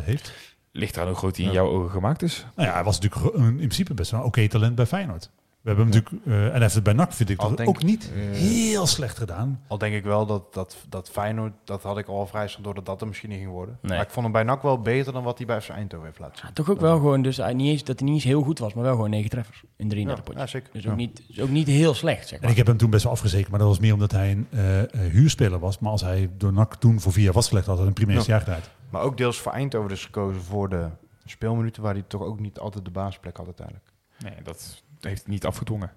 heeft? 0.02 0.32
Ligt 0.76 0.96
eraan 0.96 1.08
hoe 1.08 1.16
groot 1.16 1.36
hij 1.36 1.46
in 1.46 1.52
jouw 1.52 1.68
ogen 1.68 1.90
gemaakt 1.90 2.22
is. 2.22 2.46
Nou 2.54 2.68
ja, 2.68 2.74
hij 2.74 2.84
was 2.84 2.98
natuurlijk 3.00 3.34
een- 3.36 3.46
in 3.48 3.54
principe 3.56 3.94
best 3.94 4.10
wel 4.10 4.20
een 4.20 4.26
oké 4.26 4.48
talent 4.48 4.74
bij 4.74 4.86
Feyenoord. 4.86 5.30
We 5.60 5.72
hebben 5.72 5.90
hem 5.92 5.94
natuurlijk, 6.02 6.26
eh, 6.26 6.44
en 6.44 6.50
hij 6.50 6.60
heeft 6.60 6.74
het 6.74 6.82
bij 6.82 6.92
NAC 6.92 7.12
vind 7.12 7.30
ik 7.30 7.42
ook 7.68 7.82
niet 7.82 8.10
eh, 8.14 8.30
heel 8.38 8.86
slecht 8.86 9.18
gedaan. 9.18 9.60
Al 9.66 9.78
denk 9.78 9.94
ik 9.94 10.04
wel 10.04 10.26
dat, 10.26 10.54
dat, 10.54 10.76
dat 10.88 11.10
Feyenoord, 11.10 11.52
dat 11.64 11.82
had 11.82 11.98
ik 11.98 12.06
al 12.08 12.26
vrij 12.26 12.48
snel 12.48 12.62
door 12.62 12.74
dat 12.74 12.86
dat 12.86 13.00
er 13.00 13.06
misschien 13.06 13.28
niet 13.28 13.38
ging 13.38 13.50
worden. 13.50 13.78
Nee. 13.82 13.92
Maar 13.96 14.06
ik 14.06 14.10
vond 14.10 14.24
hem 14.24 14.32
bij 14.32 14.42
NAC 14.42 14.62
wel 14.62 14.80
beter 14.80 15.12
dan 15.12 15.22
wat 15.22 15.38
hij 15.38 15.46
bij 15.46 15.60
FC 15.60 15.68
Eindhoven 15.68 16.06
heeft 16.06 16.18
laten 16.18 16.36
zien. 16.36 16.46
Ja, 16.46 16.52
toch 16.52 16.70
ook 16.70 16.80
wel 16.80 16.96
gewoon, 16.96 17.22
dus 17.22 17.36
hij 17.36 17.54
niet 17.54 17.68
eens, 17.68 17.84
dat 17.84 17.98
hij 17.98 18.06
niet 18.08 18.16
eens 18.16 18.24
heel 18.24 18.42
goed 18.42 18.58
was, 18.58 18.74
maar 18.74 18.84
wel 18.84 18.94
gewoon 18.94 19.10
negen 19.10 19.30
treffers 19.30 19.62
in 19.76 19.88
33 19.88 20.24
Ja, 20.26 20.30
potjes. 20.32 20.52
ja, 20.52 20.58
zeker. 20.58 20.72
Dus 20.72 20.82
ook, 20.84 20.90
Ja. 20.90 20.96
niet, 20.96 21.22
dus 21.28 21.40
ook 21.40 21.48
niet 21.50 21.66
heel 21.66 21.94
slecht, 21.94 22.22
zeg 22.28 22.32
En 22.32 22.40
maar. 22.40 22.50
ik 22.50 22.56
heb 22.56 22.66
hem 22.66 22.76
toen 22.76 22.90
best 22.90 23.02
wel 23.04 23.12
afgezekerd, 23.12 23.50
maar 23.50 23.58
dat 23.58 23.68
was 23.68 23.78
meer 23.78 23.92
omdat 23.92 24.12
hij 24.12 24.30
een 24.30 24.46
eh, 24.50 24.82
eh, 24.82 24.88
huurspeler 25.12 25.58
was. 25.58 25.78
Maar 25.78 25.90
als 25.90 26.02
hij 26.02 26.30
door 26.36 26.52
NAC 26.52 26.74
toen 26.74 27.00
voor 27.00 27.12
vier 27.12 27.24
jaar 27.24 27.32
vastgelegd 27.32 27.66
had, 27.66 27.74
had 27.78 27.84
hij 27.86 27.94
een 27.94 28.00
prima 28.00 28.12
eerste 28.16 28.30
jaar 28.30 28.40
gedraaid. 28.40 28.70
Maar 28.90 29.02
ook 29.02 29.16
deels 29.16 29.40
voor 29.40 29.52
Eindhoven 29.52 29.88
dus 29.88 30.04
gekozen 30.04 30.42
voor 30.42 30.68
de 30.68 30.88
speelminuten, 31.24 31.82
waar 31.82 31.92
hij 31.94 32.04
toch 32.06 32.22
ook 32.22 32.40
niet 32.40 32.58
altijd 32.58 32.84
de 32.84 32.90
basisplek 32.90 33.36
had 33.36 33.46
uiteindelijk. 33.46 33.92
Nee, 34.18 34.42
dat 34.42 34.82
heeft 35.00 35.22
hij 35.24 35.32
niet 35.32 35.46
afgedwongen. 35.46 35.92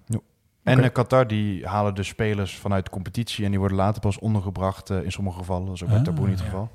En 0.62 0.82
eh, 0.82 0.92
Qatar 0.92 1.26
die 1.26 1.66
halen 1.66 1.94
de 1.94 2.02
spelers 2.02 2.58
vanuit 2.58 2.84
de 2.84 2.90
competitie 2.90 3.44
en 3.44 3.50
die 3.50 3.58
worden 3.58 3.76
later 3.76 4.00
pas 4.00 4.18
ondergebracht 4.18 4.90
eh, 4.90 5.02
in 5.02 5.12
sommige 5.12 5.38
gevallen. 5.38 5.66
Dat 5.66 5.74
is 5.74 5.82
ook 5.82 5.88
bij 5.88 5.98
Ah, 5.98 6.04
Tabouni 6.04 6.30
het 6.30 6.38
ja. 6.40 6.44
geval. 6.44 6.70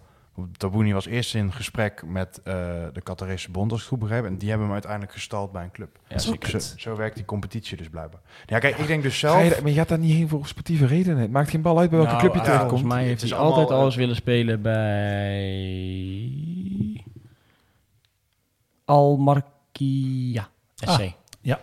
Tabouni 0.57 0.93
was 0.93 1.05
eerst 1.05 1.35
in 1.35 1.53
gesprek 1.53 2.03
met 2.05 2.41
eh, 2.43 2.53
de 2.93 3.01
Qatarese 3.03 3.51
bond, 3.51 3.71
als 3.71 3.79
ik 3.83 3.89
het 3.89 3.99
goed 3.99 4.07
begrijp. 4.07 4.25
En 4.25 4.37
die 4.37 4.47
hebben 4.49 4.65
hem 4.65 4.73
uiteindelijk 4.75 5.13
gestald 5.13 5.51
bij 5.51 5.63
een 5.63 5.71
club. 5.71 5.99
Ja, 6.07 6.17
zeker. 6.17 6.61
Zo, 6.61 6.77
zo 6.77 6.95
werkt 6.95 7.15
die 7.15 7.25
competitie 7.25 7.77
dus 7.77 7.89
blijkbaar. 7.89 8.21
Ja, 8.45 8.59
kijk, 8.59 8.77
ik 8.77 8.87
denk 8.87 9.03
dus 9.03 9.19
Ga 9.19 9.39
je 9.39 9.47
zelf... 9.47 9.61
maar 9.61 9.71
je 9.71 9.77
gaat 9.77 9.89
daar 9.89 9.99
niet 9.99 10.13
heen 10.13 10.29
voor 10.29 10.47
sportieve 10.47 10.85
redenen. 10.85 11.21
Het 11.21 11.31
maakt 11.31 11.49
geen 11.49 11.61
bal 11.61 11.79
uit 11.79 11.89
bij 11.89 11.99
welke 11.99 12.13
Nou, 12.13 12.23
club 12.23 12.33
je 12.33 12.39
ja, 12.39 12.45
terechtkomt. 12.45 12.79
Volgens 12.79 12.99
mij 12.99 13.07
heeft 13.07 13.21
hij 13.21 13.33
altijd 13.33 13.69
eh, 13.69 13.75
alles 13.75 13.95
willen 13.95 14.15
spelen 14.15 14.61
bij... 14.61 14.73
Almarkia 18.85 20.47
SC. 20.75 20.87
Ah, 20.87 21.11
ja. 21.41 21.59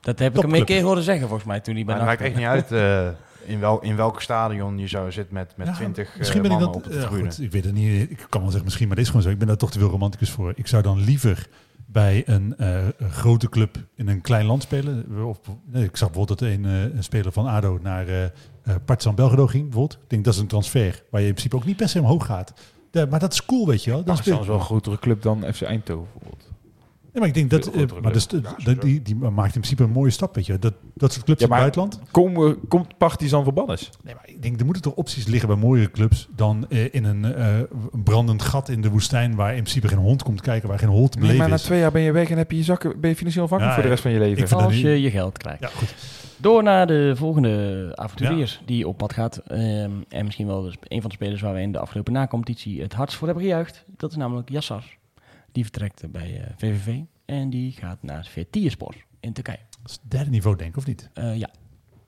Dat 0.00 0.18
heb 0.18 0.36
ik 0.36 0.42
hem 0.42 0.54
een 0.54 0.64
keer 0.64 0.82
horen 0.82 1.02
zeggen, 1.02 1.28
volgens 1.28 1.48
mij, 1.48 1.60
toen 1.60 1.74
hij 1.74 1.84
bij 1.84 1.96
Maar 1.96 2.04
maakt 2.04 2.20
echt 2.20 2.36
niet 2.36 2.46
uit 2.46 2.72
eh, 2.72 3.08
in, 3.46 3.60
wel, 3.60 3.82
in 3.82 3.96
welk 3.96 4.22
stadion 4.22 4.78
je 4.78 4.86
zou 4.86 5.12
zitten 5.12 5.34
met, 5.34 5.52
met 5.56 5.66
Ja, 5.66 5.74
20 5.74 6.12
eh, 6.12 6.18
Misschien 6.18 6.42
ben 6.42 6.50
ik 6.50 6.58
dat. 6.58 6.74
op 6.74 6.86
goed, 7.06 7.40
ik 7.40 7.52
weet 7.52 7.64
het 7.64 7.74
niet. 7.74 8.10
Ik 8.10 8.26
kan 8.28 8.40
wel 8.40 8.50
zeggen 8.50 8.64
misschien, 8.64 8.86
maar 8.86 8.96
dit 8.96 9.04
is 9.04 9.10
gewoon 9.10 9.26
zo. 9.26 9.32
Ik 9.32 9.38
ben 9.38 9.46
daar 9.46 9.56
toch 9.56 9.70
te 9.70 9.78
veel 9.78 9.88
romanticus 9.88 10.30
voor. 10.30 10.52
Ik 10.56 10.66
zou 10.66 10.82
dan 10.82 11.00
liever 11.00 11.48
bij 11.94 12.22
een, 12.26 12.56
eh, 12.56 12.78
grote 13.10 13.48
club 13.48 13.76
in 13.94 14.08
een 14.08 14.20
klein 14.20 14.46
land 14.46 14.62
spelen. 14.62 15.06
Of, 15.26 15.38
nee, 15.64 15.84
ik 15.84 15.96
zag 15.96 16.10
bijvoorbeeld 16.10 16.38
dat 16.38 16.48
een, 16.48 16.64
eh, 16.64 16.82
een 16.82 17.04
speler 17.04 17.32
van 17.32 17.46
ADO 17.46 17.78
naar 17.82 18.08
eh 18.08 18.24
eh, 18.24 18.74
Partizan 18.84 19.14
Belgrado 19.14 19.46
ging. 19.46 19.62
Bijvoorbeeld. 19.62 20.02
Ik 20.02 20.10
denk 20.10 20.24
dat 20.24 20.34
is 20.34 20.40
een 20.40 20.46
transfer 20.46 21.02
waar 21.10 21.20
je 21.20 21.26
in 21.26 21.32
principe 21.32 21.56
ook 21.56 21.64
niet 21.64 21.76
per 21.76 21.88
se 21.88 22.00
omhoog 22.00 22.26
gaat. 22.26 22.52
Maar 23.10 23.20
dat 23.20 23.32
is 23.32 23.44
cool, 23.44 23.66
weet 23.66 23.84
je 23.84 23.90
wel. 23.90 24.04
Dan 24.04 24.16
Dat 24.16 24.26
is 24.26 24.46
wel 24.46 24.54
een 24.54 24.60
grotere 24.60 24.98
club 24.98 25.22
dan 25.22 25.44
FC 25.52 25.62
Eindhoven 25.62 26.08
bijvoorbeeld. 26.12 26.52
Ja, 27.14 27.20
maar 27.20 27.28
ik 27.28 27.34
denk 27.34 27.50
dat, 27.50 27.66
eh, 27.66 27.82
maar 28.02 28.12
dus, 28.12 28.26
Ja, 28.30 28.38
dat- 28.40 28.52
sowieso. 28.58 28.80
die, 28.80 29.02
die 29.02 29.14
maakt 29.14 29.54
in 29.54 29.60
principe 29.60 29.82
een 29.82 29.90
mooie 29.90 30.10
stap, 30.10 30.34
weet 30.34 30.46
je. 30.46 30.58
Dat, 30.58 30.74
dat 30.94 31.12
soort 31.12 31.24
clubs 31.24 31.40
Ja, 31.40 31.46
in 31.46 31.52
het 31.52 31.60
buitenland. 31.60 32.00
Kom, 32.10 32.46
eh, 32.46 32.54
komt 32.68 32.98
Partizan 32.98 33.44
voor 33.44 33.52
Bannis? 33.52 33.90
Nee, 34.02 34.14
maar 34.14 34.28
ik 34.28 34.42
denk, 34.42 34.58
er 34.58 34.64
moeten 34.64 34.82
toch 34.82 34.94
opties 34.94 35.26
liggen 35.26 35.48
bij 35.48 35.56
mooiere 35.58 35.90
clubs 35.90 36.28
dan 36.36 36.66
eh, 36.68 36.94
in 36.94 37.04
een, 37.04 37.24
eh, 37.34 37.46
brandend 38.04 38.42
gat 38.42 38.68
in 38.68 38.80
de 38.80 38.90
woestijn 38.90 39.34
waar 39.34 39.48
in 39.54 39.60
principe 39.62 39.88
geen 39.88 39.98
hond 39.98 40.22
komt 40.22 40.40
kijken, 40.40 40.68
waar 40.68 40.78
geen 40.78 40.88
hol 40.88 41.08
te 41.08 41.18
Nee, 41.18 41.26
beleven 41.26 41.48
maar 41.48 41.58
na 41.58 41.64
twee 41.64 41.78
jaar 41.80 41.92
ben 41.92 42.02
je 42.02 42.12
weg 42.12 42.30
en 42.30 42.36
heb 42.38 42.50
je 42.50 42.56
je 42.56 42.62
zakken, 42.64 43.00
ben 43.00 43.10
je 43.10 43.16
financieel 43.16 43.44
afhankelijk 43.44 43.76
Ja, 43.76 43.82
voor 43.82 43.90
de 43.90 44.00
rest 44.00 44.12
van 44.12 44.12
je 44.22 44.36
leven. 44.36 44.58
Als 44.64 44.80
je 44.80 45.00
je 45.00 45.10
geld 45.10 45.38
krijgt. 45.38 45.60
Ja, 45.60 45.68
goed. 45.68 45.94
Door 46.36 46.62
naar 46.62 46.86
de 46.86 47.12
volgende 47.16 47.90
avonturier 47.94 48.60
die 48.66 48.88
op 48.88 48.96
pad 48.98 49.12
gaat. 49.12 49.36
Ehm, 49.36 49.90
en 50.08 50.24
misschien 50.24 50.46
wel 50.46 50.62
dus 50.62 50.76
een 50.82 51.00
van 51.00 51.10
de 51.10 51.16
spelers 51.16 51.40
waar 51.40 51.54
we 51.54 51.60
in 51.60 51.72
de 51.72 51.78
afgelopen 51.78 52.12
na-competitie 52.12 52.82
het 52.82 52.92
hardst 52.92 53.16
voor 53.16 53.26
hebben 53.26 53.44
gejuicht. 53.44 53.84
Dat 53.96 54.10
is 54.10 54.16
namelijk 54.16 54.50
Yassar. 54.50 54.84
Die 55.54 55.62
vertrekt 55.62 56.10
bij 56.12 56.40
eh, 56.40 56.52
VVV 56.56 57.00
en 57.24 57.50
die 57.50 57.72
gaat 57.72 58.02
naar 58.02 58.24
Vertierspor 58.24 58.94
in 59.20 59.32
Turkije. 59.32 59.58
Dat 59.70 59.90
is 59.90 59.98
het 60.02 60.10
derde 60.10 60.30
niveau, 60.30 60.56
denk 60.56 60.70
ik, 60.70 60.76
of 60.76 60.86
niet? 60.86 61.10
Eh, 61.12 61.36
ja. 61.36 61.50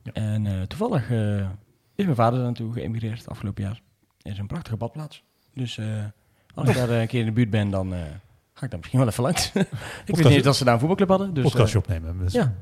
Ja. 0.02 0.12
En 0.12 0.46
eh, 0.46 0.62
toevallig 0.62 1.10
eh, 1.10 1.50
is 1.94 2.04
mijn 2.04 2.16
vader 2.16 2.34
daar 2.34 2.44
naartoe 2.46 2.72
geëmigreerd 2.72 3.18
het 3.18 3.28
afgelopen 3.28 3.62
jaar. 3.62 3.82
Het 4.22 4.32
is 4.32 4.38
een 4.38 4.46
prachtige 4.46 4.76
badplaats. 4.76 5.22
Dus 5.54 5.78
eh, 5.78 6.04
als 6.54 6.68
ik 6.68 6.74
daar 6.80 6.90
eh, 6.90 7.00
een 7.00 7.06
keer 7.06 7.20
in 7.20 7.26
de 7.26 7.32
buurt 7.32 7.50
ben, 7.50 7.70
dan 7.70 7.94
eh, 7.94 8.00
ga 8.58 8.64
ik 8.64 8.70
daar 8.70 8.78
misschien 8.78 8.98
wel 8.98 9.08
even 9.08 9.22
langs. 9.22 9.52
ik 10.06 10.16
weet 10.16 10.28
niet 10.28 10.44
dat 10.44 10.56
ze 10.56 10.64
daar 10.64 10.72
een 10.72 10.78
voetbalclub 10.78 11.08
hadden. 11.08 11.34
Dus, 11.34 11.42
Podcastje 11.44 11.78
eh, 11.78 11.84
opnemen. 11.84 12.18
Dus, 12.24 12.32
ja. 12.32 12.54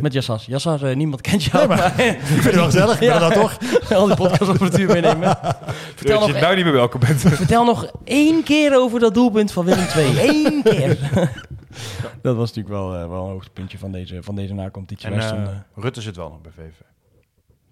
met 0.00 0.12
Jassas. 0.12 0.46
Jassas, 0.46 0.82
eh, 0.82 0.96
niemand 0.96 1.20
kent 1.20 1.44
jou. 1.44 1.58
Nee, 1.68 1.76
maar- 1.76 1.94
maar, 1.96 2.06
ik 2.14 2.20
vind 2.20 2.44
het 2.44 2.54
wel 2.54 2.64
gezellig. 2.64 3.00
Ja. 3.00 3.18
dat 3.18 3.32
toch? 3.32 3.58
al 3.98 4.06
die 4.06 4.16
podcastapparatuur 4.16 4.86
meenemen. 4.86 5.38
Vertel 5.94 6.18
Dat 6.18 6.28
nog, 6.28 6.36
je 6.36 6.42
nou 6.42 6.54
niet 6.56 6.64
meer 6.64 6.72
welkom 6.72 7.00
bent. 7.00 7.20
vertel 7.20 7.64
nog 7.64 7.92
één 8.04 8.42
keer 8.42 8.76
over 8.76 9.00
dat 9.00 9.14
doelpunt 9.14 9.52
van 9.52 9.64
Willem 9.64 9.86
II. 9.96 10.28
Eén 10.28 10.62
keer. 10.62 10.98
dat 12.22 12.36
was 12.36 12.48
natuurlijk 12.54 12.74
wel, 12.74 12.94
eh, 12.94 13.08
wel 13.08 13.24
een 13.24 13.30
hoogtepuntje 13.30 13.78
van 13.78 13.92
deze, 13.92 14.22
van 14.22 14.34
deze 14.34 14.54
na-competitie. 14.54 15.10
En 15.10 15.64
Rutte 15.74 16.00
zit 16.00 16.16
wel 16.16 16.28
nog 16.28 16.40
bij 16.40 16.52
VV. 16.54 16.86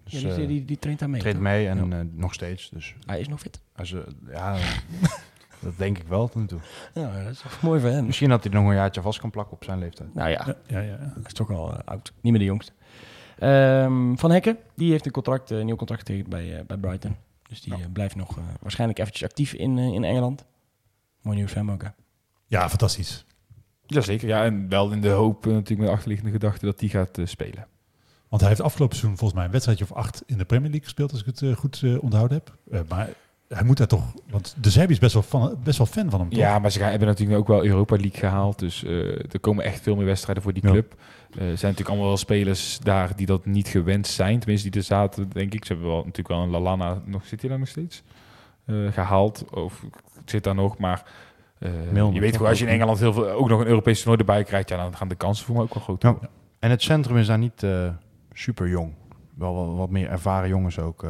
Dus, 0.09 0.21
ja, 0.21 0.35
die, 0.35 0.47
die, 0.47 0.65
die 0.65 0.79
traint 0.79 0.99
daar 0.99 1.09
mee. 1.09 1.19
treedt 1.19 1.35
toch? 1.35 1.45
mee 1.45 1.67
en 1.67 1.89
Ja. 1.89 1.97
eh, 1.97 2.05
nog 2.13 2.33
steeds. 2.33 2.69
Dus 2.69 2.95
Hij 3.05 3.19
is 3.19 3.27
nog 3.27 3.39
fit. 3.39 3.59
als, 3.75 3.93
eh, 3.93 3.99
ja, 4.31 4.55
dat 5.59 5.73
denk 5.77 5.97
ik 5.97 6.07
wel 6.07 6.27
tot 6.27 6.35
nu 6.41 6.47
toe. 6.47 6.59
Ja, 6.93 7.23
dat 7.23 7.31
is 7.31 7.39
toch 7.41 7.61
mooi 7.61 7.79
voor 7.81 7.89
hem. 7.89 8.05
Misschien 8.05 8.29
dat 8.29 8.43
hij 8.43 8.53
nog 8.53 8.67
een 8.67 8.75
jaartje 8.75 9.01
vast 9.01 9.19
kan 9.19 9.29
plakken 9.29 9.53
op 9.55 9.63
zijn 9.63 9.79
leeftijd. 9.79 10.13
Nou 10.13 10.29
ja, 10.29 10.45
Ja, 10.45 10.55
ja, 10.67 10.79
ja. 10.79 10.97
hij 10.97 11.21
is 11.25 11.33
toch 11.33 11.51
al 11.51 11.73
eh, 11.73 11.79
oud. 11.85 12.13
Niet 12.21 12.31
meer 12.31 12.41
de 12.41 12.47
jongste. 12.47 12.71
Ehm, 13.39 14.15
van 14.15 14.31
Hekken, 14.31 14.57
die 14.75 14.91
heeft 14.91 15.05
een, 15.05 15.11
contract, 15.11 15.51
eh, 15.51 15.57
een 15.57 15.65
nieuw 15.65 15.75
contract 15.75 16.01
getekend 16.07 16.29
bij, 16.29 16.57
eh, 16.57 16.65
bij 16.65 16.77
Brighton. 16.77 17.15
Dus 17.47 17.61
die 17.61 17.73
eh, 17.73 17.79
blijft 17.93 18.15
nog 18.15 18.37
eh, 18.37 18.43
waarschijnlijk 18.61 18.99
eventjes 18.99 19.23
actief 19.29 19.53
in, 19.53 19.77
eh, 19.77 19.85
in 19.93 20.03
Engeland. 20.03 20.45
Mooi 21.21 21.37
nieuws 21.37 21.51
voor 21.51 21.61
hem 21.61 21.71
ook, 21.71 21.83
hè? 21.83 21.89
ja, 22.45 22.69
fantastisch. 22.69 23.25
Jazeker, 23.85 24.27
ja. 24.27 24.43
En 24.43 24.69
wel 24.69 24.91
in 24.91 25.01
de 25.01 25.09
hoop 25.09 25.45
eh, 25.45 25.51
natuurlijk 25.51 25.79
met 25.79 25.87
de 25.87 25.93
achterliggende 25.93 26.31
gedachte 26.31 26.65
dat 26.65 26.79
die 26.79 26.89
gaat 26.89 27.17
eh, 27.17 27.25
spelen. 27.25 27.67
Want 28.29 28.41
hij 28.41 28.49
heeft 28.49 28.61
afgelopen 28.61 28.95
seizoen 28.95 29.17
volgens 29.17 29.37
mij 29.39 29.45
een 29.45 29.51
wedstrijdje 29.53 29.83
of 29.85 29.91
acht 29.91 30.23
in 30.25 30.37
de 30.37 30.45
Premier 30.45 30.69
League 30.69 30.83
gespeeld, 30.85 31.11
als 31.11 31.19
ik 31.19 31.25
het 31.25 31.41
eh, 31.41 31.55
goed 31.55 31.81
eh, 31.83 32.03
onthouden 32.03 32.37
heb. 32.37 32.57
Eh, 32.71 32.79
maar 32.89 33.09
hij 33.47 33.63
moet 33.63 33.77
daar 33.77 33.87
toch, 33.87 34.13
want 34.29 34.55
de 34.61 34.69
Serbi 34.69 34.93
is 34.93 34.99
best 34.99 35.13
wel, 35.13 35.23
van, 35.23 35.57
best 35.63 35.77
wel 35.77 35.87
fan 35.87 36.09
van 36.09 36.19
hem, 36.19 36.29
toch? 36.29 36.39
Ja, 36.39 36.59
maar 36.59 36.71
ze 36.71 36.79
gaan, 36.79 36.89
hebben 36.89 37.07
natuurlijk 37.07 37.39
ook 37.39 37.47
wel 37.47 37.65
Europa 37.65 37.95
League 37.95 38.19
gehaald. 38.19 38.59
Dus 38.59 38.83
eh, 38.83 39.07
er 39.33 39.39
komen 39.39 39.63
echt 39.63 39.81
veel 39.81 39.95
meer 39.95 40.05
wedstrijden 40.05 40.43
voor 40.43 40.53
die 40.53 40.63
Ja. 40.65 40.71
club. 40.71 40.93
Eh, 40.93 40.97
er 41.29 41.37
zijn 41.37 41.51
natuurlijk 41.51 41.89
allemaal 41.89 42.07
wel 42.07 42.17
spelers 42.17 42.79
daar 42.79 43.15
die 43.15 43.25
dat 43.25 43.45
niet 43.45 43.67
gewend 43.67 44.07
zijn. 44.07 44.39
Tenminste, 44.39 44.69
die 44.69 44.79
er 44.79 44.85
zaten, 44.87 45.29
denk 45.29 45.53
ik. 45.53 45.65
Ze 45.65 45.71
hebben 45.73 45.89
wel, 45.91 45.97
natuurlijk 45.97 46.27
wel 46.27 46.41
een 46.41 46.49
Lalana, 46.49 47.01
nog, 47.05 47.25
zit 47.25 47.41
hij 47.41 47.49
daar 47.49 47.59
nog 47.59 47.67
steeds? 47.67 48.03
Eh, 48.65 48.75
gehaald. 48.91 49.45
Of 49.51 49.85
zit 50.25 50.43
daar 50.43 50.55
nog, 50.55 50.77
maar... 50.77 51.03
eh, 51.59 51.71
Milner, 51.91 52.13
je 52.13 52.19
weet 52.19 52.35
gewoon, 52.35 52.49
als 52.49 52.59
je 52.59 52.65
in 52.65 52.71
Engeland 52.71 52.99
heel 52.99 53.13
veel, 53.13 53.29
ook 53.31 53.49
nog 53.49 53.59
een 53.59 53.67
Europees 53.67 53.97
toernooi 53.97 54.19
erbij 54.19 54.43
krijgt, 54.43 54.69
ja, 54.69 54.77
dan 54.77 54.95
gaan 54.95 55.07
de 55.07 55.15
kansen 55.15 55.45
voor 55.45 55.55
mij 55.55 55.63
ook 55.63 55.73
wel 55.73 55.83
groot 55.83 56.01
Ja. 56.01 56.17
En 56.59 56.69
het 56.69 56.81
centrum 56.81 57.17
is 57.17 57.27
daar 57.27 57.37
niet 57.37 57.63
eh, 57.63 57.89
super 58.33 58.67
jong. 58.69 58.93
Wel 59.35 59.53
wat, 59.53 59.75
wat 59.77 59.89
meer 59.89 60.09
ervaren 60.09 60.49
jongens 60.49 60.79
ook 60.79 61.03
eh, 61.03 61.09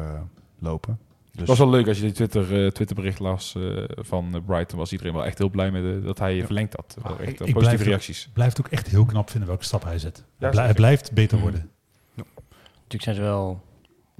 lopen. 0.58 0.98
Dus 1.38 1.48
Het 1.48 1.58
was 1.58 1.68
wel 1.68 1.76
leuk 1.78 1.88
als 1.88 1.96
je 1.96 2.02
die 2.02 2.12
Twitter, 2.12 2.64
eh, 2.64 2.70
Twitterbericht 2.70 3.18
las 3.18 3.54
eh, 3.54 3.84
van 3.88 4.34
eh, 4.34 4.40
Brighton. 4.46 4.78
Was 4.78 4.92
iedereen 4.92 5.12
wel 5.12 5.24
echt 5.24 5.38
heel 5.38 5.50
blij 5.50 5.70
met 5.70 6.04
dat 6.04 6.18
hij 6.18 6.44
verlengd 6.44 6.74
had. 6.76 6.96
Wel 7.02 7.12
Ah, 7.12 7.20
echt 7.20 7.28
ik- 7.28 7.32
ik 7.32 7.36
positieve 7.38 7.66
blijf- 7.68 7.82
reacties. 7.82 8.28
Blijft 8.32 8.60
ook 8.60 8.68
echt 8.68 8.86
heel 8.88 9.04
knap 9.04 9.30
vinden 9.30 9.48
welke 9.48 9.64
stap 9.64 9.84
hij 9.84 9.98
zet. 9.98 10.24
hij, 10.38 10.74
blijft 10.74 11.12
beter 11.12 11.36
Mm. 11.36 11.42
worden. 11.42 11.70
Natuurlijk 12.72 13.02
zijn 13.02 13.14
ze 13.14 13.20
wel 13.20 13.62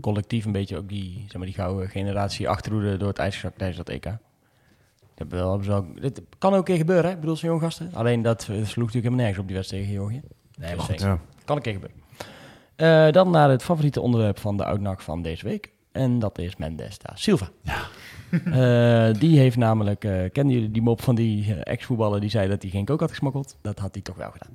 collectief 0.00 0.44
een 0.44 0.52
beetje 0.52 0.76
ook 0.76 0.88
die, 0.88 1.22
zeg 1.22 1.32
maar, 1.36 1.46
die 1.46 1.54
gouden 1.54 1.88
generatie 1.88 2.48
achterhoede 2.48 2.96
door 2.96 3.08
het 3.08 3.18
ijs 3.18 3.34
gezakt 3.34 3.58
tijdens 3.58 3.78
dat 3.78 3.88
EK. 3.88 4.04
Dat 5.14 5.26
wel, 5.28 5.48
hebben 5.48 5.64
ze 5.64 5.70
wel, 5.70 5.86
dit 6.00 6.22
kan 6.38 6.52
ook 6.52 6.58
een 6.58 6.64
keer 6.64 6.76
gebeuren, 6.76 7.04
hè? 7.04 7.10
Ik 7.14 7.20
bedoel, 7.20 7.36
zo'n 7.36 7.48
jonge 7.48 7.60
gasten. 7.62 7.90
Alleen 7.94 8.22
dat 8.22 8.42
sloeg 8.42 8.56
natuurlijk 8.64 8.92
helemaal 8.92 9.16
nergens 9.16 9.38
op 9.38 9.46
die 9.46 9.56
wedstrijd 9.56 9.82
tegen 9.84 9.98
Georgië. 9.98 10.20
Nee, 10.58 10.76
maar 10.76 10.84
zeker. 10.84 11.06
ja. 11.06 11.20
Kan 11.44 11.56
een 11.56 11.62
keer 11.62 11.72
gebeuren. 11.72 11.96
Eh, 12.76 13.12
dan 13.12 13.30
naar 13.30 13.50
het 13.50 13.62
favoriete 13.62 14.00
onderwerp 14.00 14.38
van 14.38 14.56
de 14.56 14.64
Outnak 14.64 15.00
van 15.00 15.22
deze 15.22 15.44
week. 15.44 15.70
En 15.98 16.18
dat 16.18 16.38
is 16.38 16.56
Mendes 16.56 16.98
da 16.98 17.12
Silva. 17.14 17.48
Ja. 17.62 19.12
die 19.22 19.38
heeft 19.38 19.56
namelijk, 19.56 20.04
eh 20.04 20.30
kennen 20.32 20.54
jullie 20.54 20.70
die 20.70 20.82
mop 20.82 21.02
van 21.02 21.14
die 21.14 21.54
eh, 21.54 21.72
ex-voetballer 21.72 22.20
die 22.20 22.30
zei 22.30 22.48
dat 22.48 22.62
hij 22.62 22.70
geen 22.70 22.84
kook 22.84 23.00
had 23.00 23.10
gesmokkeld? 23.10 23.56
Dat 23.62 23.78
had 23.78 23.94
hij 23.94 24.02
toch 24.02 24.16
wel 24.16 24.30
gedaan. 24.30 24.50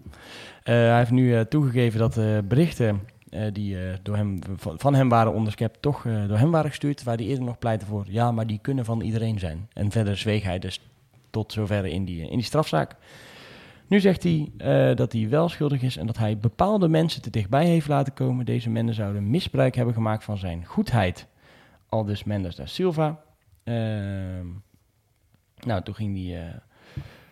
Eh, 0.64 0.76
hij 0.76 0.98
heeft 0.98 1.12
nu 1.12 1.36
eh, 1.36 1.42
toegegeven 1.42 2.00
dat 2.00 2.14
de 2.14 2.44
berichten 2.48 3.02
eh, 3.30 3.42
die 3.54 3.78
eh, 3.78 3.94
door 4.04 4.16
hem, 4.16 4.40
van, 4.56 4.80
van 4.80 4.94
hem 4.94 5.10
waren 5.10 5.34
onderschept, 5.34 5.82
toch 5.82 6.06
eh, 6.06 6.28
door 6.28 6.38
hem 6.38 6.52
waren 6.52 6.70
gestuurd. 6.70 7.04
Waar 7.04 7.16
hij 7.16 7.26
eerder 7.26 7.44
nog 7.44 7.60
pleitte 7.60 7.86
voor, 7.86 8.06
ja, 8.08 8.32
maar 8.32 8.48
die 8.48 8.60
kunnen 8.62 8.86
van 8.86 9.02
iedereen 9.02 9.40
zijn. 9.40 9.70
En 9.74 9.92
verder 9.92 10.18
zweeg 10.18 10.44
hij 10.44 10.60
dus 10.60 10.82
tot 11.30 11.52
zover 11.52 11.86
in 11.86 12.06
die, 12.06 12.22
in 12.22 12.38
die 12.38 12.46
strafzaak. 12.46 12.96
Nu 13.88 14.00
zegt 14.00 14.24
hij 14.24 14.52
eh, 14.58 14.96
dat 14.96 15.12
hij 15.12 15.30
wel 15.30 15.50
schuldig 15.50 15.82
is 15.82 15.98
en 15.98 16.06
dat 16.06 16.18
hij 16.18 16.38
bepaalde 16.38 16.88
mensen 16.88 17.22
te 17.22 17.30
dichtbij 17.30 17.66
heeft 17.66 17.88
laten 17.88 18.14
komen. 18.14 18.46
Deze 18.46 18.70
mensen 18.70 18.96
zouden 18.96 19.30
misbruik 19.30 19.76
hebben 19.76 19.94
gemaakt 19.94 20.24
van 20.24 20.38
zijn 20.38 20.66
goedheid. 20.66 21.28
Al 21.94 22.06
dus 22.06 22.24
Mendes 22.24 22.56
da 22.56 22.66
Silva. 22.66 23.20
Ehm, 23.64 24.46
nou, 25.60 25.84
toen 25.84 25.96
ging 25.96 26.16
hij, 26.28 26.48
eh, 26.48 26.54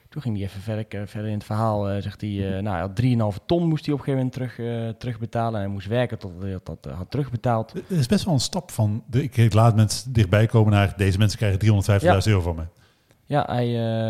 toen 0.10 0.22
ging 0.22 0.36
hij 0.38 0.46
even 0.46 0.62
verder, 0.62 1.02
eh, 1.02 1.08
verder 1.08 1.30
in 1.30 1.38
het 1.38 1.44
verhaal. 1.44 1.90
eh, 1.90 2.02
zegt 2.02 2.22
hij, 2.22 2.30
eh, 2.30 2.62
nou, 2.62 2.70
hij 2.70 2.80
had 2.80 2.96
3,5 2.96 3.40
ton 3.46 3.68
moest 3.68 3.86
hij 3.86 3.94
op 3.94 4.00
een 4.00 4.06
gegeven 4.06 4.32
moment 4.32 4.34
terug, 4.56 4.60
eh, 4.60 4.90
terugbetalen. 4.98 5.54
En 5.54 5.66
hij 5.66 5.74
moest 5.74 5.88
werken 5.88 6.20
tot 6.20 6.32
hij 6.42 6.52
dat, 6.52 6.66
dat 6.84 6.94
had 6.94 7.12
terugbetaald. 7.12 7.74
Het 7.74 7.90
is 7.90 8.08
best 8.08 8.26
wel 8.26 8.34
een 8.34 8.40
stap 8.40 8.72
van, 8.72 9.04
de, 9.08 9.24
ik 9.24 9.54
laat 9.54 9.76
mensen 9.76 10.14
dichtbij 10.14 10.46
komen 10.46 10.72
naar, 10.72 10.94
deze 10.98 11.18
mensen 11.18 11.38
krijgen 11.38 11.60
350.000 11.60 12.28
euro 12.28 12.42
van 12.42 12.56
me. 12.56 12.64
Ja, 13.26 13.46
hij. 13.48 13.68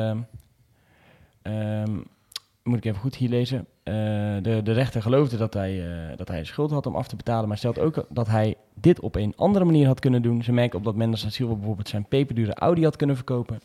ehm, 0.10 0.18
ehm, 1.42 1.98
moet 2.64 2.78
ik 2.78 2.86
even 2.86 3.00
goed 3.00 3.16
hier 3.16 3.30
lezen. 3.30 3.66
Eh, 3.84 3.94
de, 4.42 4.62
de 4.64 4.72
rechter 4.72 5.02
geloofde 5.02 5.38
dat 5.38 5.54
hij, 5.54 5.92
eh, 6.12 6.18
dat 6.18 6.28
hij 6.28 6.44
schuld 6.44 6.72
had 6.72 6.86
om 6.86 6.96
af 6.96 7.08
te 7.08 7.16
betalen, 7.16 7.48
maar 7.48 7.58
stelt 7.58 7.80
ook 7.80 8.06
dat 8.10 8.28
hij 8.28 8.56
dit 8.74 9.00
op 9.00 9.16
een 9.16 9.34
andere 9.36 9.66
manier 9.66 9.88
had 9.88 10.00
kunnen 10.00 10.22
doen. 10.22 10.44
Ze 10.44 10.52
merken 10.52 10.78
op 10.78 10.86
dat 10.86 10.96
Mendes 10.96 11.38
bijvoorbeeld 11.38 11.90
zijn 11.90 12.06
peperdure 12.08 12.54
Audi 12.54 12.84
had 12.84 12.96
kunnen 12.96 13.16
verkopen. 13.16 13.60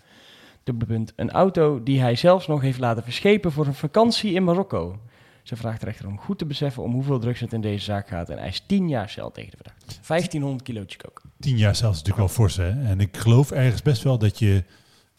Een 1.17 1.31
auto 1.31 1.83
die 1.83 2.01
hij 2.01 2.15
zelfs 2.15 2.47
nog 2.47 2.61
heeft 2.61 2.79
laten 2.79 3.03
verschepen 3.03 3.53
voor 3.53 3.67
een 3.67 3.75
vakantie 3.75 4.33
in 4.33 4.45
Marokko. 4.45 4.99
Ze 5.43 5.57
vraagt 5.57 5.81
de 5.81 5.87
rechter 5.87 6.07
om 6.07 6.19
goed 6.19 6.39
te 6.39 6.47
beseffen 6.47 6.83
om 6.83 6.93
hoeveel 6.93 7.19
drugs 7.19 7.41
het 7.41 7.53
in 7.53 7.61
deze 7.61 7.85
zaak 7.85 8.09
gaat. 8.09 8.29
En 8.31 8.39
is 8.39 8.63
10 8.67 8.89
jaar 8.89 9.09
cel 9.09 9.31
tegen 9.31 9.51
de 9.51 9.57
verdachte. 9.57 10.07
1500 10.07 10.63
kilootje 10.63 10.99
kook. 10.99 11.23
Tien 11.41 11.57
jaar 11.57 11.77
zelfs 11.77 11.97
is 11.99 12.03
natuurlijk 12.03 12.35
wel 12.35 12.47
fors, 12.47 12.57
hè? 12.57 12.85
En 12.85 13.01
ik 13.01 13.17
geloof 13.17 13.51
ergens 13.51 13.83
best 13.83 14.03
wel 14.03 14.19
dat 14.19 14.39
je... 14.39 14.65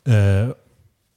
eh, 0.03 0.49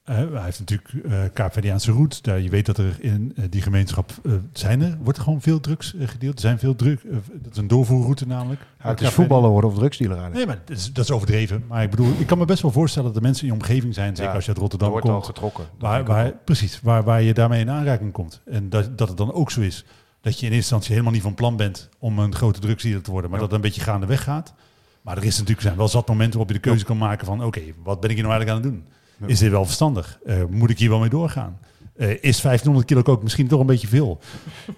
hij 0.03 0.27
heeft 0.33 0.59
natuurlijk 0.59 0.93
eh 1.05 1.19
Kaapverdiaanse 1.33 1.91
route. 1.91 2.21
Daar, 2.21 2.39
je 2.39 2.49
weet 2.49 2.65
dat 2.65 2.77
er 2.77 2.97
in 2.99 3.33
eh, 3.35 3.43
die 3.49 3.61
gemeenschap 3.61 4.11
eh, 4.25 4.31
zijn 4.53 4.81
er, 4.81 4.97
wordt 5.03 5.17
er 5.17 5.23
gewoon 5.23 5.41
veel 5.41 5.59
drugs 5.59 5.93
gedeeld. 5.99 6.33
Er 6.33 6.39
zijn 6.41 6.59
veel 6.59 6.75
drugs. 6.75 7.01
dat 7.41 7.51
is 7.51 7.57
een 7.57 7.67
doorvoerroute 7.67 8.27
namelijk. 8.27 8.61
Ja, 8.83 8.89
het 8.89 9.01
is 9.01 9.09
voetballen 9.09 9.49
worden 9.49 9.69
of 9.69 9.75
drugsdealer 9.75 10.17
eigenlijk. 10.17 10.47
Nee, 10.47 10.55
maar 10.55 10.65
dat 10.65 10.77
is, 10.77 10.93
dat 10.93 11.03
is 11.03 11.11
overdreven. 11.11 11.63
Maar 11.67 11.83
ik 11.83 11.89
bedoel, 11.89 12.13
ik 12.17 12.27
kan 12.27 12.37
me 12.37 12.45
best 12.45 12.61
wel 12.61 12.71
voorstellen 12.71 13.07
dat 13.07 13.17
de 13.21 13.27
mensen 13.27 13.47
in 13.47 13.53
je 13.53 13.59
omgeving 13.59 13.93
zijn, 13.93 14.15
zeker 14.15 14.29
Ja, 14.29 14.35
als 14.35 14.43
je 14.45 14.47
uit 14.49 14.57
Er 14.57 14.61
Rotterdam 14.63 14.89
wordt 14.89 15.05
al 15.05 15.13
komt, 15.13 15.25
getrokken. 15.25 15.65
Waar, 15.79 16.05
waar, 16.05 16.33
precies, 16.45 16.79
waar, 16.81 17.03
waar 17.03 17.21
je 17.21 17.33
daarmee 17.33 17.59
in 17.61 17.69
aanraking 17.69 18.11
komt. 18.11 18.41
En 18.45 18.69
dat, 18.69 18.97
dat 18.97 19.07
het 19.07 19.17
dan 19.17 19.33
ook 19.33 19.51
zo 19.51 19.61
is 19.61 19.85
dat 20.21 20.33
je 20.39 20.45
in 20.45 20.51
eerste 20.51 20.55
instantie 20.55 20.91
helemaal 20.91 21.11
niet 21.13 21.21
van 21.21 21.33
plan 21.33 21.57
bent 21.57 21.89
om 21.99 22.19
een 22.19 22.35
grote 22.35 22.59
drugsdealer 22.59 23.01
te 23.01 23.11
worden, 23.11 23.29
maar 23.29 23.39
Ja. 23.39 23.45
dat 23.45 23.55
het 23.55 23.63
een 23.65 23.69
beetje 23.71 23.89
gaandeweg 23.91 24.23
gaat. 24.23 24.53
Maar 25.01 25.17
er 25.17 25.23
is 25.23 25.33
natuurlijk 25.33 25.61
zijn 25.61 25.77
wel 25.77 25.87
zat 25.87 26.07
momenten 26.07 26.37
waarop 26.39 26.55
je 26.55 26.61
de 26.61 26.69
keuze 26.69 26.85
kan 26.85 26.97
maken 26.97 27.25
van, 27.25 27.43
oké, 27.43 27.61
wat 27.83 27.99
ben 27.99 28.09
ik 28.09 28.15
hier 28.15 28.25
nou 28.25 28.35
eigenlijk 28.37 28.65
aan 28.65 28.71
het 28.71 28.83
doen? 28.83 28.93
Is 29.29 29.39
dit 29.39 29.51
wel 29.51 29.65
verstandig? 29.65 30.19
Eh, 30.25 30.43
moet 30.49 30.69
ik 30.69 30.79
hier 30.79 30.89
wel 30.89 30.99
mee 30.99 31.09
doorgaan? 31.09 31.59
Eh, 32.01 32.09
is 32.09 32.41
1500 32.41 32.85
kilo 32.85 33.01
ook 33.03 33.23
misschien 33.23 33.47
toch 33.47 33.59
een 33.59 33.65
beetje 33.65 33.87
veel? 33.87 34.19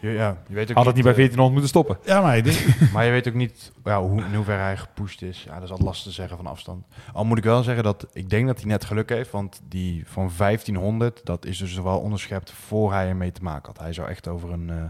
Ja, 0.01 0.09
ja, 0.09 0.37
je 0.47 0.55
weet 0.55 0.69
ook 0.69 0.75
Had 0.75 0.85
het 0.85 0.95
niet 0.95 1.03
bij 1.03 1.13
eh, 1.13 1.17
1400 1.17 1.51
moeten 1.51 1.69
stoppen. 1.69 1.97
Ja, 2.05 2.21
maar 2.21 2.37
ik 2.37 2.43
denk, 2.43 2.57
Maar 2.93 3.05
je 3.05 3.11
weet 3.11 3.27
ook 3.27 3.33
niet 3.33 3.71
ja, 3.83 4.01
hoe, 4.01 4.23
in 4.23 4.35
hoeverre 4.35 4.61
hij 4.61 4.77
gepusht 4.77 5.21
is. 5.21 5.43
Ja, 5.43 5.53
dat 5.53 5.63
is 5.63 5.69
altijd 5.69 5.87
lastig 5.87 6.07
te 6.07 6.13
zeggen 6.13 6.37
van 6.37 6.47
afstand. 6.47 6.85
Al 7.13 7.25
moet 7.25 7.37
ik 7.37 7.43
wel 7.43 7.63
zeggen 7.63 7.83
dat 7.83 8.07
ik 8.13 8.29
denk 8.29 8.47
dat 8.47 8.59
hij 8.59 8.65
net 8.65 8.85
geluk 8.85 9.09
heeft. 9.09 9.31
Want 9.31 9.61
die 9.67 10.03
van 10.07 10.31
1500, 10.37 11.21
dat 11.23 11.45
is 11.45 11.57
dus 11.57 11.73
wel 11.79 11.99
onderschept 11.99 12.51
voor 12.51 12.93
hij 12.93 13.07
ermee 13.07 13.31
te 13.31 13.43
maken 13.43 13.67
had. 13.67 13.83
Hij 13.83 13.93
zou 13.93 14.09
echt 14.09 14.27
over 14.27 14.51
een 14.51 14.69
eh, 14.69 14.83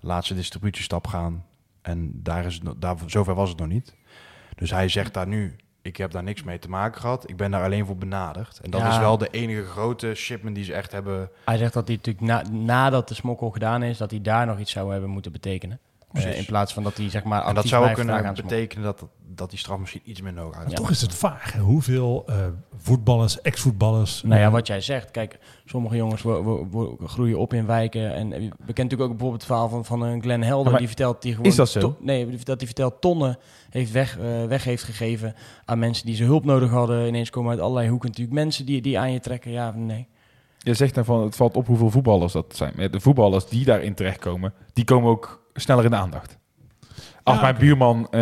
laatste 0.00 0.34
distributiestap 0.34 1.06
gaan. 1.06 1.44
En 1.82 2.10
daar 2.22 2.46
is 2.46 2.60
daar, 2.76 2.96
zover 3.06 3.34
was 3.34 3.48
het 3.48 3.58
nog 3.58 3.68
niet. 3.68 3.94
Dus 4.54 4.70
hij 4.70 4.88
zegt 4.88 5.14
daar 5.14 5.28
nu, 5.28 5.56
ik 5.86 5.96
heb 5.96 6.10
daar 6.10 6.22
niks 6.22 6.42
mee 6.42 6.58
te 6.58 6.68
maken 6.68 7.00
gehad. 7.00 7.28
Ik 7.28 7.36
ben 7.36 7.50
daar 7.50 7.62
alleen 7.64 7.86
voor 7.86 7.96
benaderd. 7.96 8.60
En 8.62 8.70
dat 8.70 8.80
Ja. 8.80 8.88
is 8.90 8.98
wel 8.98 9.18
de 9.18 9.28
enige 9.30 9.64
grote 9.64 10.14
shipment 10.14 10.54
die 10.54 10.64
ze 10.64 10.72
echt 10.72 10.92
hebben. 10.92 11.30
Hij 11.44 11.56
zegt 11.56 11.72
dat 11.72 11.86
hij 11.88 11.96
natuurlijk 11.96 12.26
na, 12.26 12.42
nadat 12.50 13.08
de 13.08 13.14
smokkel 13.14 13.50
gedaan 13.50 13.82
is, 13.82 13.98
dat 13.98 14.10
hij 14.10 14.20
daar 14.22 14.46
nog 14.46 14.58
iets 14.58 14.70
zou 14.72 14.92
hebben 14.92 15.10
moeten 15.10 15.32
betekenen. 15.32 15.78
Eh, 16.12 16.38
in 16.38 16.44
plaats 16.44 16.72
van 16.72 16.82
dat 16.82 16.96
hij 16.96 17.10
zeg 17.10 17.24
maar 17.24 17.46
En 17.46 17.54
dat 17.54 17.66
zou 17.66 17.88
ook 17.88 17.94
kunnen 17.94 18.34
betekenen 18.34 18.84
dat, 18.84 19.04
dat 19.34 19.50
die 19.50 19.58
straf 19.58 19.78
misschien 19.78 20.00
iets 20.04 20.20
minder 20.20 20.42
hoog 20.42 20.52
Maar 20.52 20.60
uitkomt. 20.60 20.80
toch 20.80 20.90
is 20.96 21.00
het 21.00 21.14
vaag. 21.14 21.52
Hè? 21.52 21.60
Hoeveel 21.60 22.22
eh, 22.26 22.36
voetballers, 22.76 23.40
ex-voetballers... 23.40 24.22
Nou 24.22 24.40
ja, 24.40 24.46
eh, 24.46 24.52
wat 24.52 24.66
jij 24.66 24.80
zegt. 24.80 25.10
Kijk, 25.10 25.38
sommige 25.64 25.96
jongens 25.96 26.22
wo- 26.22 26.42
wo- 26.42 26.66
wo- 26.70 26.96
groeien 27.06 27.38
op 27.38 27.52
in 27.52 27.66
wijken. 27.66 28.14
En 28.14 28.28
we 28.28 28.36
kennen 28.36 28.50
natuurlijk 28.66 29.00
ook 29.02 29.08
bijvoorbeeld 29.08 29.32
het 29.42 29.44
verhaal 29.50 29.68
van, 29.68 29.84
van 29.84 30.02
een 30.02 30.22
Glenn 30.22 30.42
Helder. 30.42 30.70
Maar 30.70 30.78
die 30.80 30.88
vertelt 30.88 31.22
die 31.22 31.30
gewoon... 31.34 31.46
is 31.46 31.56
dat 31.56 31.68
zo? 31.68 31.80
to- 31.80 31.96
nee, 32.00 32.26
die- 32.26 32.44
dat 32.44 32.56
hij 32.56 32.66
vertelt 32.66 33.00
tonnen 33.00 33.38
heeft 33.70 33.90
weg, 33.92 34.16
weg 34.48 34.64
heeft 34.64 34.82
gegeven 34.82 35.34
aan 35.64 35.78
mensen 35.78 36.06
die 36.06 36.14
ze 36.14 36.24
hulp 36.24 36.44
nodig 36.44 36.70
hadden. 36.70 37.06
Ineens 37.06 37.30
komen 37.30 37.50
uit 37.50 37.60
allerlei 37.60 37.88
hoeken 37.88 38.08
natuurlijk 38.08 38.36
mensen 38.36 38.66
die, 38.66 38.80
die 38.82 38.98
aan 38.98 39.12
je 39.12 39.20
trekken. 39.20 39.50
Ja, 39.50 39.68
of 39.68 39.74
nee. 39.74 40.06
Je 40.58 40.74
zegt 40.74 40.94
dan 40.94 41.04
van, 41.04 41.22
het 41.22 41.36
valt 41.36 41.56
op 41.56 41.66
hoeveel 41.66 41.90
voetballers 41.90 42.32
dat 42.32 42.56
zijn. 42.56 42.72
Maar 42.76 42.90
De 42.90 43.00
voetballers 43.00 43.46
die 43.46 43.64
daarin 43.64 43.94
terechtkomen, 43.94 44.52
die 44.72 44.84
komen 44.84 45.10
ook 45.10 45.44
sneller 45.56 45.84
in 45.84 45.90
de 45.90 45.96
aandacht. 45.96 46.38
Als 47.22 47.36
Ja, 47.36 47.42
mijn 47.42 47.56
buurman 47.58 48.08
eh, 48.10 48.20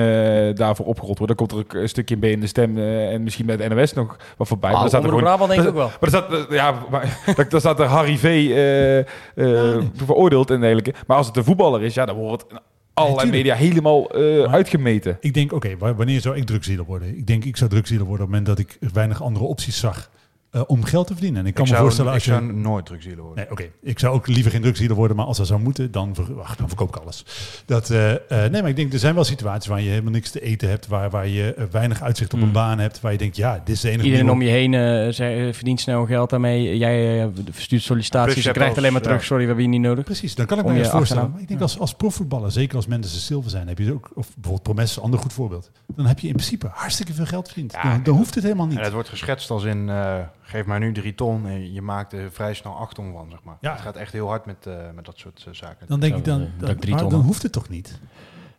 daarvoor 0.55 0.87
opgerold 0.87 1.19
wordt, 1.19 1.37
dan 1.39 1.47
komt 1.47 1.53
er 1.53 1.59
ook 1.59 1.83
een 1.83 1.89
stukje 1.89 2.17
bij 2.17 2.31
in 2.31 2.41
de 2.41 2.47
stem 2.47 2.79
eh, 2.79 3.13
en 3.13 3.23
misschien 3.23 3.47
bij 3.47 3.57
de 3.57 3.69
NOS 3.69 3.93
nog 3.93 4.17
wat 4.37 4.49
voorbij. 4.49 4.71
Ah, 4.71 4.81
maar 4.81 4.91
dan 4.91 5.01
staat 5.01 5.05
er 5.05 5.15
Omroep 5.15 5.29
gewoon, 5.29 5.37
Brabant 5.39 5.51
denk 5.51 5.63
ik 5.63 5.69
ook 5.69 5.75
wel. 5.75 5.87
maar 5.87 5.97
er 6.01 6.09
staat, 6.09 6.49
eh, 6.49 6.57
ja, 6.57 6.75
maar, 6.91 7.19
staat 7.61 7.81
er 7.81 7.87
Harry 7.87 8.17
V. 8.17 8.25
eh, 8.25 8.99
eh, 8.99 9.83
veroordeeld 9.95 10.51
en 10.51 10.61
dergelijke. 10.61 10.95
Maar 11.07 11.17
als 11.17 11.27
het 11.27 11.37
een 11.37 11.45
voetballer 11.45 11.83
is, 11.83 11.95
ja, 11.95 12.05
dan 12.07 12.17
wordt 12.17 12.43
het 12.43 12.51
in 12.53 12.59
allerlei 12.95 13.31
media 13.31 13.55
helemaal 13.55 14.11
eh, 14.11 14.53
uitgemeten. 14.53 15.17
Ik 15.21 15.35
denk, 15.35 15.53
oké, 15.53 15.77
wa- 15.79 15.95
wanneer 15.95 16.21
zou 16.21 16.37
ik 16.37 16.45
drugsdealer 16.45 16.85
worden? 16.85 17.17
Ik 17.17 17.27
denk, 17.27 17.45
ik 17.45 17.57
zou 17.57 17.71
drugsdealer 17.71 18.07
worden 18.07 18.27
op 18.27 18.33
het 18.33 18.41
moment 18.43 18.59
dat 18.67 18.79
ik 18.83 18.93
weinig 18.93 19.23
andere 19.23 19.45
opties 19.45 19.79
zag 19.79 20.11
eh, 20.55 20.63
om 20.67 20.85
geld 20.85 21.07
te 21.07 21.13
verdienen. 21.13 21.41
En 21.41 21.47
ik 21.47 21.55
kan 21.55 21.65
ik 21.65 21.71
me 21.71 21.77
zou, 21.77 21.87
voorstellen 21.87 22.13
als 22.13 22.27
ik 22.27 22.33
je... 22.33 22.39
zou 22.39 22.53
nooit 22.53 22.87
drugsdealer 22.87 23.23
worden. 23.23 23.45
Nee, 23.45 23.53
oké. 23.53 23.71
Ik 23.83 23.99
zou 23.99 24.15
ook 24.15 24.27
liever 24.27 24.51
geen 24.51 24.63
drugsdealer 24.63 24.97
worden, 24.97 25.17
maar 25.17 25.27
als 25.27 25.37
dat 25.37 25.47
zou 25.47 25.61
moeten, 25.61 25.91
dan, 25.91 26.15
ver, 26.15 26.35
wacht, 26.35 26.59
dan 26.59 26.69
verkoop 26.69 26.89
ik 26.89 26.97
alles. 26.97 27.25
Dat, 27.67 27.91
eh, 27.91 28.13
eh, 28.13 28.21
nee, 28.29 28.61
maar 28.61 28.71
ik 28.71 28.77
denk, 28.77 28.93
er 28.93 28.99
zijn 28.99 29.15
wel 29.15 29.25
situaties 29.25 29.71
waar 29.71 29.81
je 29.81 29.89
helemaal 29.89 30.13
niks 30.13 30.31
te 30.31 30.41
eten 30.41 30.69
hebt, 30.69 30.87
waar, 30.87 31.11
waar 31.11 31.29
je 31.29 31.69
weinig 31.71 32.03
uitzicht 32.03 32.33
op 32.33 32.39
een 32.39 32.43
Hmm. 32.45 32.53
baan 32.53 32.79
hebt, 32.79 33.01
waar 33.01 33.13
je 33.13 33.19
denkt, 33.19 33.37
ja, 33.37 33.61
dit 33.65 33.75
is 33.75 33.81
de 33.81 33.89
enige 33.89 34.05
Iedereen 34.05 34.31
om 34.31 34.43
je 34.43 34.49
heen 34.49 34.75
eh, 34.75 35.49
eh, 35.49 35.55
verdient 35.55 35.81
snel 35.81 36.07
geld 36.07 36.31
daarmee. 36.31 36.79
Jij 36.79 37.31
verstuurt 37.51 37.83
sollicitaties. 37.83 38.45
Je 38.45 38.53
krijgt 38.53 38.77
alleen 38.77 38.93
maar 38.93 39.01
terug. 39.01 39.21
ja. 39.21 39.27
Sorry, 39.27 39.43
we 39.43 39.47
hebben 39.47 39.65
je 39.65 39.71
niet 39.71 39.81
nodig. 39.81 40.05
Precies, 40.05 40.35
dan 40.35 40.47
kan 40.47 40.59
ik 40.59 40.65
me 40.65 40.73
je 40.73 40.79
eens 40.79 40.89
voorstellen. 40.89 41.31
Maar 41.31 41.41
ik 41.41 41.49
denk 41.49 41.61
als, 41.61 41.79
als 41.79 41.95
profvoetballer, 41.95 42.53
zeker 42.53 42.77
als 42.77 42.87
mensen 42.87 43.21
Silva 43.21 43.49
zijn, 43.49 43.69
heb 43.69 43.79
je 43.79 43.93
ook, 43.93 44.11
of 44.15 44.29
bijvoorbeeld 44.35 44.63
Promes, 44.63 44.97
een 44.97 45.03
ander 45.03 45.21
goed 45.21 45.33
voorbeeld. 45.33 45.71
Dan 45.97 46.07
heb 46.07 46.19
je 46.19 46.27
in 46.27 46.33
principe 46.33 46.69
hartstikke 46.73 47.13
veel 47.13 47.27
geld 47.27 47.47
verdiend. 47.47 47.73
Ja, 47.73 47.99
dan, 47.99 48.17
hoeft 48.17 48.35
het 48.35 48.45
helemaal 48.45 48.67
niet. 48.67 48.79
En 48.79 48.85
het 48.85 48.93
wordt 48.93 49.09
geschetst 49.09 49.51
als 49.51 49.65
in, 49.65 49.89
eh, 49.89 50.17
geef 50.47 50.67
mij 50.67 50.79
nu 50.79 50.93
drie 50.93 51.15
ton 51.15 51.47
en 51.47 51.73
je 51.73 51.83
maakt 51.83 52.13
er 52.13 52.33
vrij 52.33 52.55
snel 52.55 52.77
acht 52.77 52.95
ton 52.95 53.13
van, 53.13 53.31
zeg 53.31 53.43
maar. 53.43 53.57
Ja. 53.61 53.73
Het 53.73 53.81
gaat 53.81 53.97
echt 53.97 54.13
heel 54.13 54.29
hard 54.29 54.47
met, 54.47 54.67
eh, 54.67 54.75
met 54.95 55.05
dat 55.05 55.19
soort 55.19 55.45
eh, 55.49 55.55
zaken. 55.55 55.87
Dan 55.87 56.01
denk 56.01 56.13
Zo, 56.13 56.19
ik, 56.19 56.25
dan, 56.25 56.41
eh, 56.41 56.47
dan, 56.59 56.69
dat 56.69 56.81
drie 56.81 56.97
ton 56.97 57.09
dan 57.11 57.21
hoeft 57.21 57.43
het 57.43 57.53
toch 57.53 57.69
niet? 57.69 57.99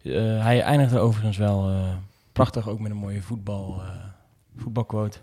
Eh, 0.03 0.13
hij 0.43 0.61
eindigde 0.61 0.99
overigens 0.99 1.37
wel 1.37 1.69
eh, 1.69 1.93
prachtig, 2.31 2.69
ook 2.69 2.79
met 2.79 2.91
een 2.91 2.97
mooie 2.97 3.21
voetbal, 3.21 3.81
eh, 3.81 3.87
voetbalquote. 4.57 5.17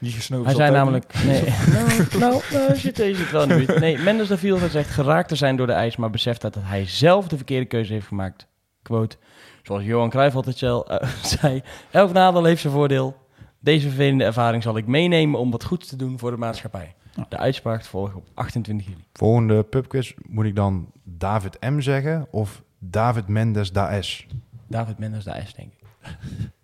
Die 0.00 0.12
gesnoven 0.12 0.46
Hij 0.46 0.54
zei 0.54 0.70
namelijk... 0.70 1.14
Nee, 1.24 1.42
nou, 1.72 2.06
nou, 2.18 2.42
nou 2.52 2.76
zit 2.76 2.96
deze 2.96 3.22
het 3.22 3.30
wel 3.30 3.46
buurt. 3.46 3.78
Nee, 3.80 3.98
Mendes 3.98 4.28
de 4.28 4.38
Viel 4.38 4.58
zegt 4.58 4.90
geraakt 4.90 5.28
te 5.28 5.36
zijn 5.36 5.56
door 5.56 5.66
de 5.66 5.72
ijs, 5.72 5.96
maar 5.96 6.10
beseft 6.10 6.40
dat 6.40 6.56
hij 6.60 6.86
zelf 6.86 7.28
de 7.28 7.36
verkeerde 7.36 7.66
keuze 7.66 7.92
heeft 7.92 8.06
gemaakt. 8.06 8.46
Quote, 8.82 9.16
zoals 9.62 9.84
Johan 9.84 10.10
Cruijff 10.10 10.36
eh, 10.36 11.08
zei, 11.40 11.62
elk 11.90 12.12
nadeel 12.12 12.44
heeft 12.44 12.60
zijn 12.60 12.72
voordeel. 12.72 13.16
Deze 13.58 13.86
vervelende 13.88 14.24
ervaring 14.24 14.62
zal 14.62 14.76
ik 14.76 14.86
meenemen 14.86 15.40
om 15.40 15.50
wat 15.50 15.64
goeds 15.64 15.88
te 15.88 15.96
doen 15.96 16.18
voor 16.18 16.30
de 16.30 16.36
maatschappij. 16.36 16.94
De 17.28 17.36
uitspraak 17.36 17.84
volgt 17.84 18.14
op 18.14 18.26
28 18.34 18.86
juli. 18.86 19.04
Volgende 19.12 19.62
pubquiz 19.62 20.12
moet 20.26 20.44
ik 20.44 20.56
dan 20.56 20.90
David 21.04 21.60
M 21.60 21.80
zeggen 21.80 22.26
of 22.30 22.62
David 22.78 23.28
Mendes 23.28 23.72
da 23.72 24.02
S? 24.02 24.26
David 24.68 24.98
Mendes 24.98 25.24
de 25.24 25.30
ijs, 25.30 25.54
denk 25.54 25.72
ik. 25.72 26.10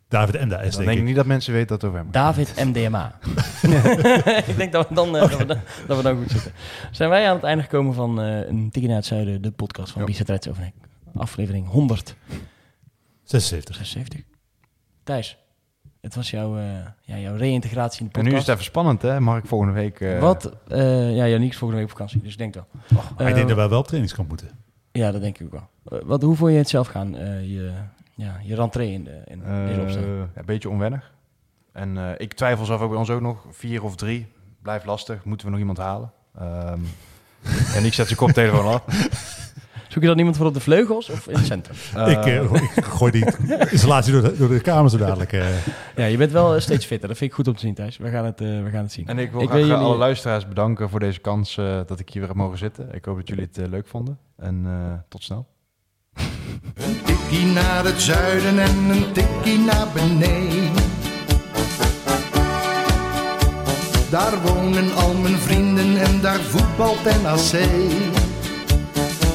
David 0.09 0.35
en 0.35 0.48
de 0.48 0.55
S, 0.55 0.59
Dan 0.60 0.70
denk 0.70 0.77
denk 0.77 0.90
ik 0.90 0.98
ik. 0.98 1.05
niet 1.05 1.16
dat 1.16 1.27
mensen 1.27 1.52
weten 1.52 1.69
dat 1.69 1.81
het 1.81 1.90
over 1.90 2.02
hem 2.02 2.12
gaat. 2.12 2.35
David 2.35 2.64
MDMA. 2.64 3.19
ik 4.51 4.56
denk 4.56 4.73
dat 4.73 4.89
we, 4.89 4.94
dan, 4.94 5.16
eh, 5.16 5.20
dat, 5.20 5.39
we 5.39 5.44
dan, 5.44 5.59
dat 5.86 5.97
we 5.97 6.02
dan 6.02 6.16
goed 6.16 6.31
zitten. 6.31 6.52
Zijn 6.90 7.10
wij 7.10 7.28
aan 7.28 7.35
het 7.35 7.44
einde 7.44 7.62
gekomen 7.62 7.94
van 7.94 8.20
eh, 8.20 8.48
een 8.48 8.70
tikje 8.70 8.89
naar 8.89 8.97
het 8.97 9.06
zuiden, 9.06 9.43
de 9.43 9.51
podcast 9.51 9.93
van. 9.93 10.05
Bizet 10.05 10.28
Reds 10.28 10.48
over 10.48 10.73
aflevering 11.14 11.69
176. 11.69 12.16
76. 13.77 14.20
Thijs, 15.02 15.39
het 16.02 16.14
was 16.14 16.30
jouw, 16.30 16.56
eh, 16.58 16.64
ja, 17.00 17.16
jouw 17.18 17.34
reïntegratie 17.36 18.00
in 18.00 18.06
de 18.12 18.18
En 18.18 18.24
nu 18.24 18.30
is 18.30 18.34
podcast. 18.36 18.46
het 18.46 18.54
even 18.56 18.64
spannend, 18.70 19.02
hè? 19.02 19.20
Mag 19.20 19.38
ik 19.38 19.46
volgende 19.46 19.72
week... 19.74 20.00
eh, 20.00 20.20
Wat? 20.20 20.52
eh 20.68 21.16
ja, 21.16 21.26
Janiek 21.28 21.50
is 21.50 21.56
volgende 21.56 21.82
week 21.82 21.90
op 21.92 21.98
vakantie, 21.98 22.22
dus 22.22 22.32
ik 22.32 22.38
denk 22.38 22.54
wel. 22.54 22.66
Maar 23.16 23.28
ik 23.28 23.34
denk 23.34 23.48
dat 23.48 23.56
wij 23.56 23.68
wel 23.68 23.78
op 23.78 23.84
trainingskamp 23.86 24.28
moeten. 24.28 24.48
Ja, 24.92 25.10
dat 25.10 25.20
denk 25.20 25.38
ik 25.38 25.46
ook 25.46 25.52
wel. 25.52 26.00
Wat, 26.04 26.22
hoe 26.22 26.36
vond 26.36 26.52
je 26.52 26.58
het 26.58 26.68
zelf 26.68 26.86
gaan, 26.86 27.16
eh, 27.16 27.40
je, 27.40 27.72
ja, 28.14 28.40
je 28.42 28.54
rentree 28.54 28.92
in, 28.92 29.04
de, 29.04 29.22
in 29.24 29.42
deze 29.66 29.80
opstelling? 29.80 30.16
ja, 30.16 30.28
een 30.40 30.44
beetje 30.44 30.70
onwennig. 30.70 31.12
En 31.72 31.98
eh, 31.98 32.10
ik 32.16 32.32
twijfel 32.34 32.64
zelf 32.64 32.80
ook 32.80 32.88
bij 32.90 32.98
ons 32.98 33.10
ook 33.10 33.20
nog. 33.20 33.44
Vier 33.50 33.82
of 33.84 33.96
drie. 33.96 34.26
Blijft 34.62 34.84
lastig. 34.86 35.24
Moeten 35.24 35.46
we 35.46 35.52
nog 35.52 35.60
iemand 35.60 35.78
halen? 35.78 36.12
Ehm, 36.38 36.78
en 37.74 37.84
ik 37.84 37.92
zet 37.94 38.06
zijn 38.06 38.18
koptelefoon 38.18 38.66
af. 38.66 38.82
Zoek 39.93 40.02
je 40.02 40.09
dan 40.09 40.19
iemand 40.19 40.36
voor 40.36 40.47
op 40.47 40.55
de 40.55 40.60
vleugels 40.60 41.09
of 41.10 41.27
in 41.28 41.35
het 41.36 41.47
centrum? 41.47 41.77
ik, 42.09 42.24
eh, 42.27 42.62
ik 42.77 42.85
gooi 42.85 43.12
die 43.12 43.24
installatie 43.70 44.12
door 44.12 44.23
de, 44.23 44.36
door 44.36 44.48
de 44.48 44.60
kamer 44.60 44.90
zo 44.90 44.97
dadelijk. 44.97 45.32
eh. 45.32 45.47
Ja, 45.97 46.05
je 46.05 46.16
bent 46.16 46.32
wel 46.32 46.55
eh, 46.55 46.60
steeds 46.60 46.86
fitter. 46.86 47.09
Dat 47.09 47.16
vind 47.16 47.31
ik 47.31 47.36
goed 47.36 47.48
om 47.48 47.55
te 47.55 47.60
zien, 47.60 47.74
Thijs. 47.74 47.97
We 47.97 48.09
gaan 48.10 48.24
het, 48.24 48.40
eh, 48.40 48.47
we 48.62 48.70
gaan 48.73 48.82
het 48.82 48.93
zien. 48.93 49.06
En 49.06 49.19
ik 49.19 49.31
wil 49.32 49.40
Ik 49.40 49.48
graag 49.48 49.60
eh, 49.60 49.66
jullie- 49.66 49.82
alle 49.85 49.97
luisteraars 49.97 50.48
bedanken 50.48 50.90
voor 50.90 51.01
deze 51.01 51.20
kans 51.20 51.56
eh, 51.59 51.81
dat 51.86 51.98
ik 52.01 52.09
hier 52.09 52.20
weer 52.20 52.28
heb 52.31 52.36
mogen 52.39 52.59
zitten. 52.59 52.89
Ik 52.94 53.05
hoop 53.05 53.16
dat 53.16 53.28
jullie 53.28 53.44
het 53.44 53.59
eh, 53.59 53.69
leuk 53.69 53.86
vonden. 53.86 54.19
En 54.39 54.62
eh, 54.66 54.98
tot 55.09 55.23
snel. 55.23 55.47
Een 56.74 57.01
tikkie 57.05 57.47
naar 57.47 57.85
het 57.85 58.01
zuiden 58.01 58.59
en 58.59 58.77
een 58.90 59.12
tikkie 59.12 59.59
naar 59.59 59.86
beneden. 59.94 60.70
Daar 64.10 64.40
wonen 64.43 64.94
al 64.94 65.14
mijn 65.14 65.39
vrienden 65.39 65.97
en 65.97 66.20
daar 66.20 66.40
voetbalt 66.40 67.05
NAC. 67.23 67.60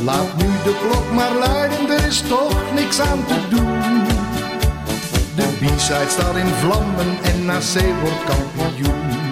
Laat 0.03 0.37
nu 0.37 0.45
de 0.63 0.75
klok 0.81 1.11
maar 1.11 1.33
luiden, 1.33 1.89
er 1.89 2.07
is 2.07 2.21
toch 2.21 2.73
niks 2.73 2.99
aan 2.99 3.25
te 3.25 3.47
doen. 3.49 4.03
De 5.35 5.47
B-side 5.59 6.09
staat 6.09 6.35
in 6.35 6.47
vlammen 6.47 7.17
en 7.23 7.45
NAC 7.45 7.99
wordt 8.01 8.23
kampioen. 8.23 9.26